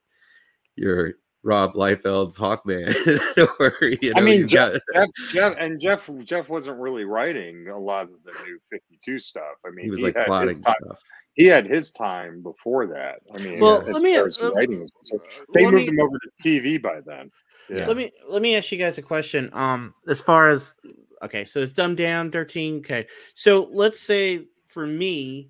your 0.75 1.13
Rob 1.45 1.75
Liefeld's 1.75 2.37
Hawkman. 2.37 2.87
or, 3.59 3.73
you 4.01 4.13
know, 4.13 4.19
I 4.19 4.21
mean, 4.21 4.47
Geoff, 4.47 4.73
got- 4.93 5.09
Geoff, 5.15 5.31
Geoff, 5.31 5.55
and 5.59 5.79
Geoff, 5.79 6.09
Geoff 6.23 6.49
wasn't 6.49 6.79
really 6.79 7.05
writing 7.05 7.67
a 7.69 7.77
lot 7.77 8.05
of 8.05 8.15
the 8.25 8.31
new 8.45 8.59
Fifty 8.71 8.97
Two 9.03 9.19
stuff. 9.19 9.43
I 9.65 9.69
mean, 9.69 9.85
he 9.85 9.91
was 9.91 10.01
like 10.01 10.15
had 10.15 10.21
his 10.23 10.27
plotting 10.27 10.61
time, 10.63 10.75
stuff. 10.83 10.99
he 11.33 11.45
had 11.45 11.67
his 11.67 11.91
time 11.91 12.41
before 12.41 12.87
that. 12.87 13.19
I 13.33 13.37
mean, 13.43 13.59
Well, 13.59 13.81
as 13.81 13.93
let 13.93 14.01
me- 14.01 14.15
far 14.17 14.27
as 14.27 14.37
uh, 14.39 14.51
writing 14.53 14.81
is 14.81 14.91
concerned. 14.91 15.21
they 15.53 15.63
moved 15.63 15.75
me- 15.75 15.87
him 15.87 15.99
over 16.01 16.17
to 16.19 16.29
TV 16.43 16.81
by 16.81 16.99
then. 17.05 17.31
Yeah. 17.69 17.87
Let 17.87 17.97
me 17.97 18.11
let 18.27 18.41
me 18.41 18.55
ask 18.55 18.71
you 18.71 18.77
guys 18.79 18.97
a 18.97 19.01
question. 19.03 19.49
Um, 19.53 19.93
as 20.07 20.21
far 20.21 20.49
as 20.49 20.73
okay, 21.21 21.45
so 21.45 21.59
it's 21.59 21.73
dumbed 21.73 21.97
down, 21.97 22.31
thirteen. 22.31 22.77
Okay, 22.79 23.07
so 23.35 23.69
let's 23.71 23.99
say 23.99 24.45
for 24.67 24.85
me, 24.85 25.49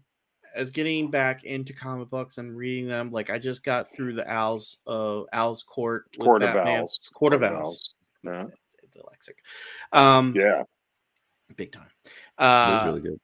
as 0.55 0.71
getting 0.71 1.11
back 1.11 1.43
into 1.43 1.73
comic 1.73 2.09
books 2.09 2.37
and 2.37 2.55
reading 2.55 2.87
them, 2.87 3.11
like 3.11 3.29
I 3.29 3.37
just 3.37 3.63
got 3.63 3.87
through 3.87 4.13
the 4.13 4.29
Owls, 4.31 4.77
uh, 4.87 5.21
Owls 5.33 5.63
Court, 5.63 6.05
with 6.17 6.25
Court 6.25 6.43
of 6.43 6.53
Batman. 6.53 6.79
Owls. 6.81 6.99
Court 7.13 7.33
of 7.33 7.41
Court 7.41 7.53
Owls, 7.53 7.93
Yeah. 8.23 8.45
dyslexic, 8.95 9.35
um, 9.97 10.33
yeah. 10.35 10.63
big 11.55 11.71
time. 11.71 11.89
Uh, 12.37 12.83
really 12.87 13.01
good. 13.01 13.19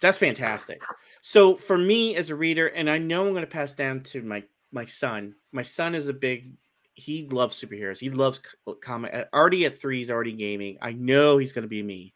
That's 0.00 0.18
fantastic. 0.18 0.80
So 1.20 1.56
for 1.56 1.76
me 1.76 2.16
as 2.16 2.30
a 2.30 2.34
reader, 2.34 2.68
and 2.68 2.88
I 2.88 2.98
know 2.98 3.26
I'm 3.26 3.32
going 3.32 3.42
to 3.42 3.46
pass 3.46 3.72
down 3.72 4.00
to 4.04 4.22
my 4.22 4.42
my 4.72 4.84
son. 4.84 5.34
My 5.52 5.62
son 5.62 5.94
is 5.94 6.08
a 6.08 6.12
big. 6.14 6.52
He 6.94 7.28
loves 7.28 7.62
superheroes. 7.62 7.98
He 7.98 8.10
loves 8.10 8.40
comic. 8.80 9.14
uh, 9.14 9.24
Already 9.32 9.66
at 9.66 9.78
three, 9.78 9.98
he's 9.98 10.10
already 10.10 10.32
gaming. 10.32 10.78
I 10.80 10.92
know 10.92 11.38
he's 11.38 11.52
going 11.52 11.62
to 11.62 11.68
be 11.68 11.82
me. 11.82 12.14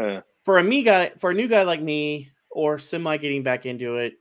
Uh, 0.00 0.20
For 0.44 0.58
a 0.58 0.64
me 0.64 0.82
guy, 0.82 1.10
for 1.18 1.30
a 1.30 1.34
new 1.34 1.48
guy 1.48 1.64
like 1.64 1.82
me, 1.82 2.30
or 2.50 2.78
semi 2.78 3.16
getting 3.16 3.42
back 3.42 3.66
into 3.66 3.96
it 3.96 4.14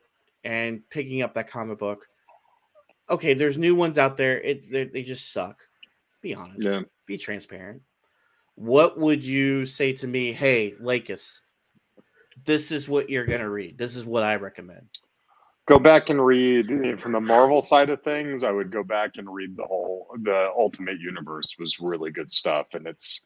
and 0.43 0.88
picking 0.89 1.21
up 1.21 1.34
that 1.34 1.49
comic 1.49 1.80
book. 1.80 2.07
Okay, 3.09 3.34
there's 3.34 3.57
new 3.57 3.75
ones 3.75 3.97
out 3.97 4.17
there. 4.17 4.39
It 4.39 4.71
they, 4.71 4.86
they 4.86 5.03
just 5.03 5.34
suck. 5.34 5.61
Be 6.21 6.36
honest. 6.36 6.61
yeah. 6.61 6.82
Be 7.05 7.17
transparent. 7.17 7.82
What 8.55 8.99
would 8.99 9.23
you 9.25 9.65
say 9.65 9.93
to 9.93 10.07
me? 10.07 10.34
Hey, 10.34 10.75
Lakis, 10.82 11.39
this 12.45 12.71
is 12.71 12.88
what 12.88 13.09
you're 13.09 13.25
gonna 13.25 13.49
read. 13.49 13.77
This 13.77 13.95
is 13.95 14.05
what 14.05 14.23
I 14.23 14.36
recommend. 14.36 14.88
Go 15.65 15.80
back 15.80 16.09
and 16.09 16.23
read 16.23 16.71
eh, 16.71 16.95
from 16.95 17.13
the 17.13 17.19
Marvel 17.19 17.61
side 17.61 17.89
of 17.89 18.01
things. 18.01 18.43
I 18.43 18.51
would 18.51 18.71
go 18.71 18.84
back 18.84 19.17
and 19.17 19.32
read 19.32 19.55
the 19.55 19.63
whole 19.63 20.07
the 20.23 20.51
Ultimate 20.57 20.99
Universe 20.99 21.55
was 21.59 21.80
really 21.80 22.11
good 22.11 22.30
stuff, 22.30 22.67
and 22.73 22.86
it's 22.86 23.21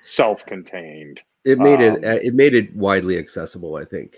self-contained. 0.00 1.22
It 1.44 1.58
made 1.58 1.80
um, 1.80 1.96
it. 1.96 2.04
uh, 2.04 2.20
It 2.22 2.34
made 2.34 2.54
it 2.54 2.74
widely 2.74 3.18
accessible. 3.18 3.76
I 3.76 3.84
think. 3.84 4.16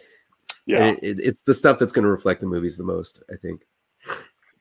Yeah, 0.67 0.87
it, 0.87 0.99
it, 1.03 1.21
it's 1.21 1.43
the 1.43 1.55
stuff 1.55 1.79
that's 1.79 1.93
going 1.93 2.05
to 2.05 2.11
reflect 2.11 2.41
the 2.41 2.47
movies 2.47 2.77
the 2.77 2.85
most. 2.85 3.23
I 3.33 3.37
think. 3.37 3.63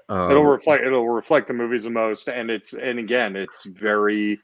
Um, 0.10 0.32
it'll 0.32 0.46
reflect 0.46 0.84
it'll 0.84 1.10
reflect 1.10 1.48
the 1.48 1.54
movies 1.54 1.84
the 1.84 1.90
most, 1.90 2.30
and 2.30 2.50
it's 2.50 2.74
and 2.74 3.00
again, 3.00 3.36
it's 3.36 3.66
very 3.66 4.38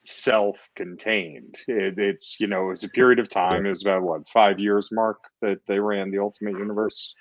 self-contained. 0.00 1.56
It, 1.66 1.98
it's 1.98 2.38
you 2.38 2.46
know, 2.46 2.66
it 2.66 2.70
was 2.70 2.84
a 2.84 2.88
period 2.90 3.18
of 3.18 3.28
time. 3.28 3.66
It 3.66 3.70
was 3.70 3.82
about 3.82 4.02
what 4.02 4.28
five 4.28 4.58
years, 4.60 4.90
Mark, 4.92 5.18
that 5.42 5.58
they 5.66 5.80
ran 5.80 6.10
the 6.10 6.20
Ultimate 6.20 6.56
Universe. 6.56 7.14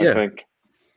I 0.00 0.04
Yeah. 0.04 0.14
think. 0.14 0.44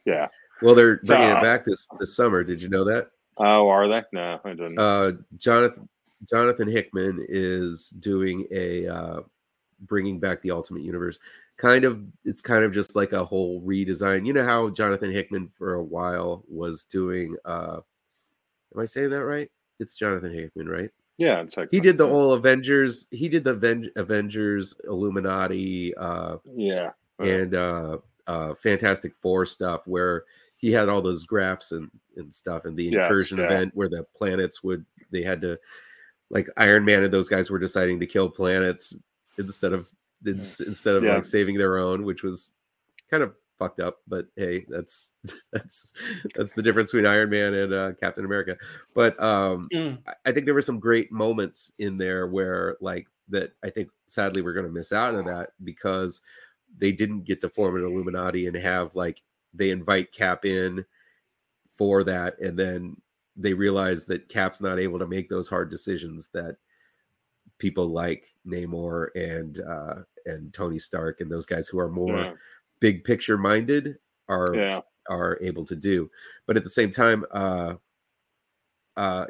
Yeah. 0.05 0.27
Well, 0.61 0.75
they're 0.75 0.99
bringing 1.07 1.31
uh, 1.31 1.39
it 1.39 1.41
back 1.41 1.65
this 1.65 1.87
this 1.99 2.15
summer. 2.15 2.43
Did 2.43 2.61
you 2.61 2.69
know 2.69 2.83
that? 2.83 3.09
Oh, 3.37 3.67
are 3.67 3.87
they? 3.87 4.03
No, 4.13 4.39
I 4.45 4.49
didn't. 4.49 4.77
Uh, 4.77 5.13
Jonathan 5.37 5.89
Jonathan 6.29 6.67
Hickman 6.67 7.25
is 7.27 7.89
doing 7.89 8.45
a 8.51 8.87
uh, 8.87 9.21
bringing 9.81 10.19
back 10.19 10.41
the 10.41 10.51
Ultimate 10.51 10.83
Universe. 10.83 11.19
Kind 11.57 11.85
of, 11.85 12.01
it's 12.25 12.41
kind 12.41 12.63
of 12.63 12.71
just 12.71 12.95
like 12.95 13.11
a 13.13 13.23
whole 13.25 13.61
redesign. 13.61 14.25
You 14.25 14.33
know 14.33 14.45
how 14.45 14.69
Jonathan 14.69 15.11
Hickman 15.11 15.49
for 15.57 15.75
a 15.75 15.83
while 15.83 16.43
was 16.47 16.83
doing. 16.85 17.35
uh 17.45 17.79
Am 18.73 18.79
I 18.81 18.85
saying 18.85 19.09
that 19.09 19.25
right? 19.25 19.51
It's 19.79 19.95
Jonathan 19.95 20.33
Hickman, 20.33 20.67
right? 20.69 20.89
yeah, 21.17 21.41
it's 21.41 21.55
like 21.57 21.67
He 21.71 21.79
did 21.79 21.97
the 21.99 22.07
whole 22.07 22.33
Avengers. 22.33 23.07
He 23.11 23.29
did 23.29 23.43
the 23.43 23.51
Aven- 23.51 23.91
Avengers, 23.95 24.73
Illuminati, 24.85 25.93
uh, 25.95 26.37
Yeah. 26.55 26.91
Uh, 27.19 27.23
and 27.23 27.53
uh, 27.55 27.97
uh, 28.27 28.55
Fantastic 28.55 29.13
Four 29.15 29.45
stuff, 29.45 29.81
where 29.85 30.23
he 30.57 30.71
had 30.71 30.89
all 30.89 31.01
those 31.01 31.25
graphs 31.25 31.73
and, 31.73 31.91
and 32.15 32.33
stuff, 32.33 32.65
and 32.65 32.75
the 32.75 32.85
Yes, 32.85 33.03
incursion 33.09 33.37
yeah. 33.37 33.45
event 33.45 33.71
where 33.75 33.89
the 33.89 34.03
planets 34.15 34.63
would 34.63 34.83
they 35.11 35.21
had 35.21 35.41
to, 35.41 35.59
like 36.31 36.47
Iron 36.57 36.85
Man 36.85 37.03
and 37.03 37.13
those 37.13 37.29
guys 37.29 37.51
were 37.51 37.59
deciding 37.59 37.99
to 37.99 38.07
kill 38.07 38.29
planets 38.29 38.95
instead 39.37 39.73
of 39.73 39.87
ins- 40.25 40.61
instead 40.61 40.95
of 40.95 41.03
Yeah. 41.03 41.15
like 41.15 41.25
saving 41.25 41.57
their 41.57 41.77
own, 41.77 42.03
which 42.03 42.23
was 42.23 42.53
kind 43.09 43.23
of 43.23 43.33
fucked 43.59 43.79
up. 43.79 43.99
But 44.07 44.27
hey, 44.35 44.65
that's 44.69 45.13
that's 45.53 45.93
that's 46.35 46.53
the 46.53 46.61
difference 46.63 46.91
between 46.91 47.05
Iron 47.05 47.29
Man 47.29 47.53
and 47.53 47.73
uh, 47.73 47.91
Captain 47.99 48.25
America. 48.25 48.57
But 48.93 49.21
um, 49.21 49.67
Mm. 49.73 49.99
I- 50.07 50.13
I 50.25 50.31
think 50.31 50.45
there 50.45 50.53
were 50.55 50.61
some 50.61 50.79
great 50.79 51.11
moments 51.11 51.71
in 51.79 51.97
there 51.97 52.27
where 52.27 52.77
like 52.81 53.07
that 53.29 53.53
I 53.63 53.69
think 53.69 53.89
sadly 54.07 54.41
we're 54.41 54.53
going 54.53 54.65
to 54.65 54.71
miss 54.71 54.91
out 54.91 55.15
on 55.15 55.25
that 55.25 55.51
because 55.63 56.21
they 56.77 56.91
didn't 56.91 57.23
get 57.25 57.39
to 57.41 57.49
form 57.49 57.75
an 57.77 57.83
Illuminati 57.85 58.47
and 58.47 58.55
have 58.55 58.95
like 58.95 59.21
they 59.53 59.69
invite 59.71 60.11
Cap 60.11 60.45
in 60.45 60.85
for 61.77 62.03
that 62.03 62.39
and 62.39 62.57
then 62.57 62.95
they 63.37 63.53
realize 63.53 64.05
that 64.05 64.27
Cap's 64.29 64.61
not 64.61 64.79
able 64.79 64.99
to 64.99 65.07
make 65.07 65.29
those 65.29 65.47
hard 65.49 65.69
decisions 65.69 66.27
that 66.29 66.57
people 67.61 67.87
like 67.87 68.33
Namor 68.45 69.09
and 69.15 69.61
uh 69.61 70.01
and 70.25 70.53
Tony 70.53 70.79
Stark 70.79 71.21
and 71.21 71.31
those 71.31 71.45
guys 71.45 71.67
who 71.67 71.79
are 71.79 71.89
more 71.89 72.17
yeah. 72.17 72.33
big 72.79 73.03
picture 73.03 73.37
minded 73.37 73.95
are 74.27 74.55
yeah. 74.55 74.81
are 75.09 75.37
able 75.41 75.63
to 75.65 75.75
do. 75.75 76.09
But 76.47 76.57
at 76.57 76.63
the 76.63 76.69
same 76.69 76.89
time, 76.89 77.23
uh, 77.31 77.75
uh, 78.97 79.25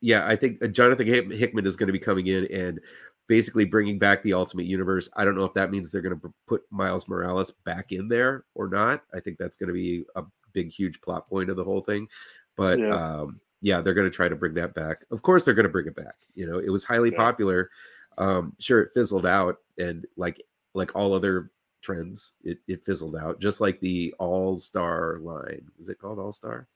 yeah, 0.00 0.26
I 0.26 0.36
think 0.36 0.62
uh, 0.62 0.66
Jonathan 0.66 1.06
Hickman 1.06 1.66
is 1.66 1.76
going 1.76 1.86
to 1.86 1.92
be 1.92 1.98
coming 1.98 2.26
in 2.26 2.46
and 2.52 2.80
basically 3.28 3.64
bringing 3.64 3.98
back 3.98 4.22
the 4.22 4.34
Ultimate 4.34 4.66
Universe. 4.66 5.08
I 5.16 5.24
don't 5.24 5.36
know 5.36 5.44
if 5.44 5.54
that 5.54 5.70
means 5.70 5.90
they're 5.90 6.02
going 6.02 6.18
to 6.20 6.34
put 6.46 6.62
Miles 6.70 7.08
Morales 7.08 7.52
back 7.64 7.92
in 7.92 8.08
there 8.08 8.44
or 8.54 8.68
not. 8.68 9.02
I 9.14 9.20
think 9.20 9.38
that's 9.38 9.56
going 9.56 9.68
to 9.68 9.74
be 9.74 10.04
a 10.16 10.22
big, 10.52 10.70
huge 10.70 11.00
plot 11.00 11.28
point 11.28 11.50
of 11.50 11.56
the 11.56 11.64
whole 11.64 11.82
thing. 11.82 12.08
But 12.56 12.78
Yeah. 12.78 12.90
um, 12.90 13.40
yeah, 13.60 13.80
they're 13.80 13.94
going 13.94 14.10
to 14.10 14.14
try 14.14 14.28
to 14.28 14.36
bring 14.36 14.54
that 14.54 14.74
back. 14.74 15.04
Of 15.10 15.22
course, 15.22 15.44
they're 15.44 15.54
going 15.54 15.64
to 15.66 15.70
bring 15.72 15.86
it 15.86 15.96
back. 15.96 16.14
You 16.34 16.46
know, 16.46 16.58
it 16.58 16.68
was 16.70 16.84
highly 16.84 17.10
Yeah. 17.10 17.16
popular. 17.18 17.70
Um, 18.18 18.54
sure, 18.58 18.80
it 18.82 18.92
fizzled 18.94 19.26
out, 19.26 19.58
and 19.78 20.06
like 20.16 20.42
like 20.74 20.94
all 20.94 21.14
other 21.14 21.50
trends, 21.82 22.34
it, 22.44 22.58
it 22.68 22.84
fizzled 22.84 23.16
out. 23.16 23.40
Just 23.40 23.60
like 23.60 23.78
the 23.80 24.14
All 24.18 24.58
Star 24.58 25.18
line, 25.20 25.64
is 25.78 25.88
it 25.88 25.98
called 25.98 26.18
All 26.18 26.32
Star? 26.32 26.66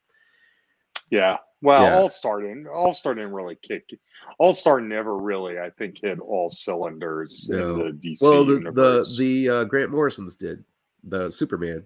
Yeah. 1.10 1.38
Well, 1.62 1.82
Yeah. 1.82 1.96
All 1.98 2.08
Star 2.08 2.40
didn't. 2.40 2.66
All 2.68 2.94
Star 2.94 3.14
didn't 3.14 3.32
really 3.32 3.56
kick. 3.56 3.90
All 4.38 4.54
Star 4.54 4.80
never 4.80 5.16
really, 5.18 5.58
I 5.58 5.70
think, 5.70 5.98
hit 6.00 6.18
all 6.20 6.48
cylinders 6.48 7.48
No. 7.50 7.80
in 7.80 7.86
the 7.86 7.92
DC 7.92 8.22
Well, 8.22 8.44
the 8.44 8.58
the 8.72 9.14
the 9.18 9.48
uh, 9.48 9.64
Grant 9.64 9.90
Morrison's 9.90 10.34
did 10.34 10.64
the 11.04 11.30
Superman. 11.30 11.84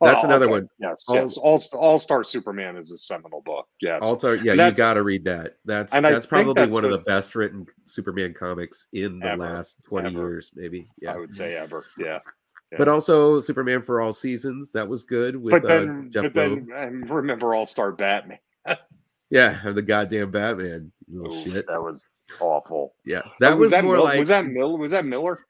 Oh, 0.00 0.06
that's 0.06 0.24
another 0.24 0.44
okay. 0.44 0.52
one. 0.52 0.68
Yes, 0.78 1.04
All- 1.08 1.14
yes. 1.16 1.36
All 1.36 1.62
All 1.74 1.98
Star 1.98 2.22
Superman 2.22 2.76
is 2.76 2.90
a 2.90 2.98
seminal 2.98 3.40
book. 3.42 3.66
Yes. 3.80 4.00
All 4.02 4.18
Star, 4.18 4.34
yeah, 4.36 4.52
you 4.68 4.72
got 4.72 4.94
to 4.94 5.02
read 5.02 5.24
that. 5.24 5.56
That's 5.64 5.94
and 5.94 6.04
that's 6.04 6.26
probably 6.26 6.52
that's 6.54 6.74
one 6.74 6.84
of 6.84 6.90
the 6.90 6.98
best 6.98 7.34
written 7.34 7.66
Superman 7.86 8.34
comics 8.38 8.88
in 8.92 9.18
the 9.20 9.26
Ever, 9.28 9.36
last 9.42 9.82
twenty 9.84 10.08
ever. 10.14 10.18
years, 10.28 10.50
maybe. 10.54 10.88
Yeah, 11.00 11.14
I 11.14 11.16
would 11.16 11.32
say 11.32 11.56
ever. 11.56 11.84
Yeah. 11.98 12.18
but 12.76 12.88
also 12.88 13.40
Superman 13.40 13.80
for 13.80 14.00
all 14.00 14.12
seasons. 14.12 14.72
That 14.72 14.86
was 14.88 15.02
good 15.04 15.36
with 15.36 15.52
But 15.52 15.64
uh, 15.64 15.68
then, 15.68 16.10
Jeph 16.10 16.32
but 16.34 16.48
Loeb. 16.50 16.66
then, 16.68 16.76
and 16.76 17.08
remember 17.10 17.54
All 17.54 17.64
Star 17.66 17.92
Batman. 17.92 18.38
Yeah, 19.28 19.72
the 19.72 19.82
goddamn 19.82 20.30
Batman. 20.30 20.92
Little 21.08 21.36
Ooh, 21.36 21.42
shit. 21.50 21.66
That 21.66 21.82
was 21.82 22.06
awful. 22.38 22.94
Yeah, 23.04 23.22
that 23.40 23.54
Oh, 23.54 23.56
was, 23.56 23.72
that 23.72 23.82
more 23.82 23.94
Mil- 23.96 24.04
like 24.04 24.20
was 24.20 24.28
that 24.28 24.46
Mill? 24.46 24.78
Was 24.78 24.92
that 24.92 25.04
Miller? 25.04 25.40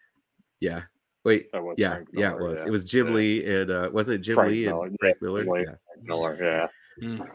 yeah. 0.61 0.85
Wait, 1.27 1.51
That 1.53 1.63
was 1.65 1.75
yeah, 1.77 1.91
Frank 1.95 2.09
yeah, 2.15 2.33
it 2.33 2.39
was. 2.39 2.61
yeah. 2.61 2.67
It 2.67 2.71
was 2.71 2.85
Jim 2.85 3.09
Yeah. 3.09 3.13
Lee 3.15 3.45
and 3.45 3.71
uh 3.71 3.91
wasn't 3.93 4.15
it 4.15 4.19
Jim 4.23 4.37
Frank 4.37 4.53
Lee 4.53 4.67
Miller, 4.67 4.87
and 4.87 4.93
yeah, 4.93 4.97
Frank 5.01 5.23
Miller? 5.23 5.45
Lee. 5.45 5.65
Yeah. 5.67 5.75
Miller. 6.03 6.39
Yeah. 6.41 7.17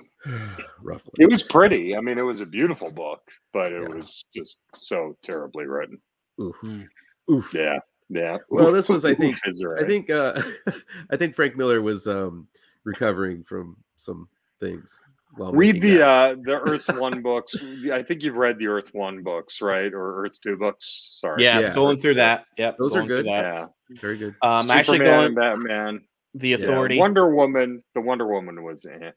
Rough 0.81 1.03
one. 1.05 1.13
It 1.19 1.29
was 1.29 1.43
pretty. 1.43 1.95
I 1.95 2.01
mean, 2.01 2.17
it 2.17 2.21
was 2.23 2.41
a 2.41 2.45
beautiful 2.45 2.91
book, 2.91 3.21
but 3.53 3.71
it 3.73 3.81
Yeah. 3.81 3.89
was 3.95 4.23
just 4.35 4.63
so 4.75 5.17
terribly 5.23 5.65
written. 5.65 5.99
Oof. 6.39 6.55
Hmm. 6.57 6.81
Oof. 7.29 7.53
Yeah. 7.53 7.79
Yeah. 8.09 8.37
Well, 8.49 8.71
this 8.71 8.87
was, 8.89 9.05
I 9.05 9.13
think- 9.15 9.35
Oof 9.35 9.41
is 9.47 9.65
I 9.79 9.83
think 9.85 10.09
uh 10.09 10.41
I 11.11 11.17
think 11.17 11.35
Frank 11.35 11.55
Miller 11.57 11.81
was 11.81 12.07
um 12.07 12.47
recovering 12.83 13.43
from 13.43 13.75
some 13.97 14.27
things. 14.59 15.01
While 15.35 15.53
read 15.53 15.81
the 15.81 15.97
that. 15.97 16.01
uh 16.03 16.35
the 16.43 16.59
Earth 16.59 16.87
One 16.99 17.21
books. 17.21 17.55
I 17.91 18.03
think 18.03 18.21
you've 18.21 18.35
read 18.35 18.59
the 18.59 18.67
Earth 18.67 18.93
One 18.93 19.23
books, 19.23 19.61
right? 19.61 19.93
Or 19.93 20.23
Earth 20.25 20.39
Two 20.41 20.57
books. 20.57 21.17
Sorry. 21.21 21.41
Yeah, 21.43 21.59
Yeah. 21.59 21.73
going 21.73 21.97
through 21.97 22.15
that. 22.15 22.45
Yep, 22.57 22.77
Those 22.77 22.95
are 22.95 22.99
going 22.99 23.07
through 23.07 23.17
good. 23.23 23.25
that. 23.27 23.43
Yeah. 23.43 23.67
Very 23.99 24.17
good. 24.17 24.35
Um, 24.41 24.69
actually 24.69 24.99
Superman, 24.99 25.33
going 25.33 25.35
Batman. 25.35 26.01
the 26.33 26.49
Yeah, 26.49 26.55
authority. 26.57 26.99
Wonder 26.99 27.33
Woman. 27.33 27.83
The 27.95 28.01
Wonder 28.01 28.27
Woman 28.27 28.63
was. 28.63 28.85
Eh. 28.85 29.11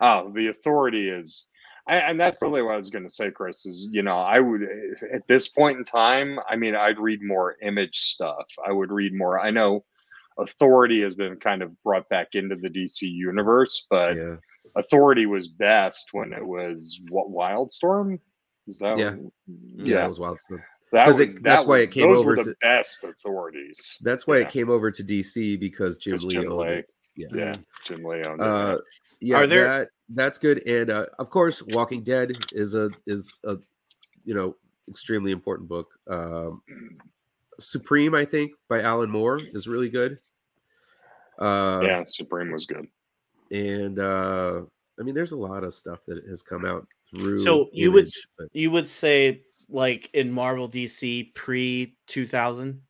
Oh, 0.00 0.32
the 0.34 0.48
Authority 0.48 1.08
is. 1.08 1.46
I, 1.86 1.96
and 1.96 2.20
that's 2.20 2.42
really 2.42 2.60
what 2.60 2.74
I 2.74 2.76
was 2.76 2.90
going 2.90 3.06
to 3.06 3.12
say, 3.12 3.30
Chris. 3.30 3.64
Is 3.64 3.88
you 3.90 4.02
know 4.02 4.16
I 4.16 4.40
would 4.40 4.62
at 5.12 5.26
this 5.26 5.48
point 5.48 5.78
in 5.78 5.84
time. 5.84 6.38
I 6.48 6.56
mean, 6.56 6.74
I'd 6.74 6.98
read 6.98 7.22
more 7.22 7.56
image 7.62 7.96
stuff. 7.96 8.46
I 8.66 8.72
would 8.72 8.92
read 8.92 9.14
more. 9.14 9.40
I 9.40 9.50
know 9.50 9.84
Authority 10.38 11.00
has 11.02 11.14
been 11.14 11.36
kind 11.36 11.62
of 11.62 11.72
brought 11.82 12.08
back 12.08 12.34
into 12.34 12.56
the 12.56 12.68
DC 12.68 13.02
universe, 13.02 13.86
but 13.90 14.16
yeah. 14.16 14.36
Authority 14.76 15.26
was 15.26 15.48
best 15.48 16.10
when 16.12 16.32
it 16.32 16.44
was 16.44 17.00
what 17.08 17.30
Wildstorm. 17.30 18.20
Is 18.66 18.78
that 18.78 18.98
Yeah. 18.98 19.14
yeah, 19.76 20.04
it 20.04 20.08
was 20.08 20.18
Wildstorm. 20.18 20.62
That 20.92 21.04
'Cause 21.06 21.20
it- 21.20 21.24
was 21.24 21.40
that's 21.40 21.62
that 21.64 21.68
why 21.68 21.78
was, 21.80 21.88
it 21.88 21.92
came 21.92 22.08
those 22.08 22.18
over 22.20 22.30
were 22.30 22.36
the 22.36 22.44
to- 22.52 22.56
best 22.60 23.04
authorities. 23.04 23.98
That's 24.00 24.26
why 24.26 24.38
Yeah. 24.38 24.44
it 24.46 24.50
came 24.50 24.70
over 24.70 24.90
to 24.90 25.02
DC 25.02 25.56
because 25.58 25.96
Jim 25.98 26.12
Because 26.14 26.24
Lee 26.24 26.34
Jim 26.34 26.50
Lee. 26.56 26.82
Yeah. 27.16 27.26
Yeah, 27.34 27.56
Jim 27.84 28.04
Lee 28.04 28.22
owned 28.24 28.40
it. 28.40 28.46
Uh, 28.46 28.78
yeah, 29.20 29.36
Are 29.36 29.46
there- 29.46 29.64
that 29.64 29.88
that's 30.10 30.38
good, 30.38 30.66
and 30.66 30.88
uh, 30.90 31.06
of 31.18 31.28
course, 31.30 31.62
Walking 31.62 32.02
Dead 32.02 32.32
is 32.52 32.74
a 32.74 32.90
is 33.06 33.38
a 33.44 33.56
you 34.24 34.34
know 34.34 34.56
extremely 34.88 35.32
important 35.32 35.68
book. 35.68 35.88
Um, 36.06 36.62
Supreme, 37.60 38.14
I 38.14 38.24
think, 38.24 38.52
by 38.68 38.80
Alan 38.82 39.10
Moore 39.10 39.38
is 39.52 39.66
really 39.66 39.88
good. 39.90 40.12
Uh, 41.38 41.80
yeah, 41.84 42.02
Supreme 42.04 42.50
was 42.52 42.66
good. 42.66 42.86
and 43.50 43.98
uh, 43.98 44.62
I 44.98 45.02
mean, 45.02 45.14
there's 45.14 45.32
a 45.32 45.36
lot 45.36 45.64
of 45.64 45.72
stuff 45.74 46.04
that 46.06 46.24
has 46.28 46.42
come 46.42 46.64
out 46.64 46.86
through. 47.14 47.38
So 47.38 47.68
you 47.72 47.92
would 47.92 48.06
but- 48.38 48.48
You 48.52 48.70
would 48.70 48.88
say 48.88 49.42
like 49.68 50.10
in 50.14 50.30
Marvel 50.32 50.68
DC 50.68 51.34
pre 51.34 51.96
two 52.06 52.26
thousand. 52.26 52.82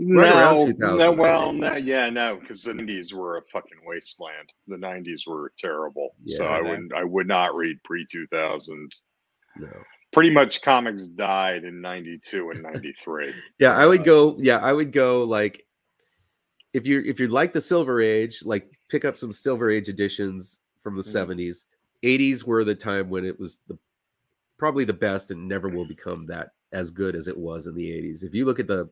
Right 0.00 0.32
around 0.32 0.58
no, 0.58 0.66
2000, 0.66 0.98
no, 0.98 1.10
well, 1.12 1.52
no, 1.52 1.74
yeah, 1.74 2.08
no, 2.08 2.36
because 2.36 2.62
the 2.62 2.72
nineties 2.72 3.12
were 3.12 3.38
a 3.38 3.42
fucking 3.52 3.78
wasteland. 3.84 4.48
The 4.68 4.78
nineties 4.78 5.24
were 5.26 5.52
terrible. 5.58 6.14
so 6.28 6.44
I 6.44 6.58
okay. 6.58 6.68
wouldn't, 6.70 6.92
I 6.94 7.02
would 7.02 7.26
not 7.26 7.56
read 7.56 7.82
pre 7.84 8.06
two 8.08 8.26
thousand. 8.28 8.94
no. 9.58 9.68
Pretty 10.10 10.30
much, 10.30 10.62
comics 10.62 11.08
died 11.08 11.64
in 11.64 11.80
ninety 11.82 12.18
two 12.18 12.50
and 12.50 12.62
ninety 12.72 12.92
three. 12.92 13.34
Yeah, 13.58 13.76
I 13.76 13.86
would 13.86 14.04
go. 14.04 14.36
Yeah, 14.38 14.58
I 14.58 14.72
would 14.72 14.92
go 14.92 15.24
like 15.24 15.66
if 16.72 16.86
you 16.86 17.02
if 17.04 17.18
you 17.18 17.26
like 17.28 17.52
the 17.52 17.60
Silver 17.60 18.00
Age, 18.00 18.42
like 18.44 18.70
pick 18.88 19.04
up 19.04 19.16
some 19.16 19.32
Silver 19.32 19.68
Age 19.68 19.88
editions 19.88 20.60
from 20.80 20.96
the 20.96 21.02
Mhm. 21.02 21.06
seventies. 21.12 21.66
Eighties 22.04 22.44
were 22.44 22.62
the 22.64 22.74
time 22.74 23.10
when 23.10 23.24
it 23.24 23.38
was 23.38 23.60
the 23.66 23.76
probably 24.58 24.84
the 24.84 24.92
best 24.92 25.30
and 25.30 25.46
never 25.48 25.68
will 25.68 25.86
become 25.86 26.26
that 26.26 26.50
as 26.72 26.90
good 26.90 27.14
as 27.16 27.28
it 27.28 27.36
was 27.36 27.66
in 27.66 27.74
the 27.74 27.90
eighties. 27.92 28.22
If 28.22 28.34
you 28.34 28.44
look 28.44 28.60
at 28.60 28.66
the 28.66 28.88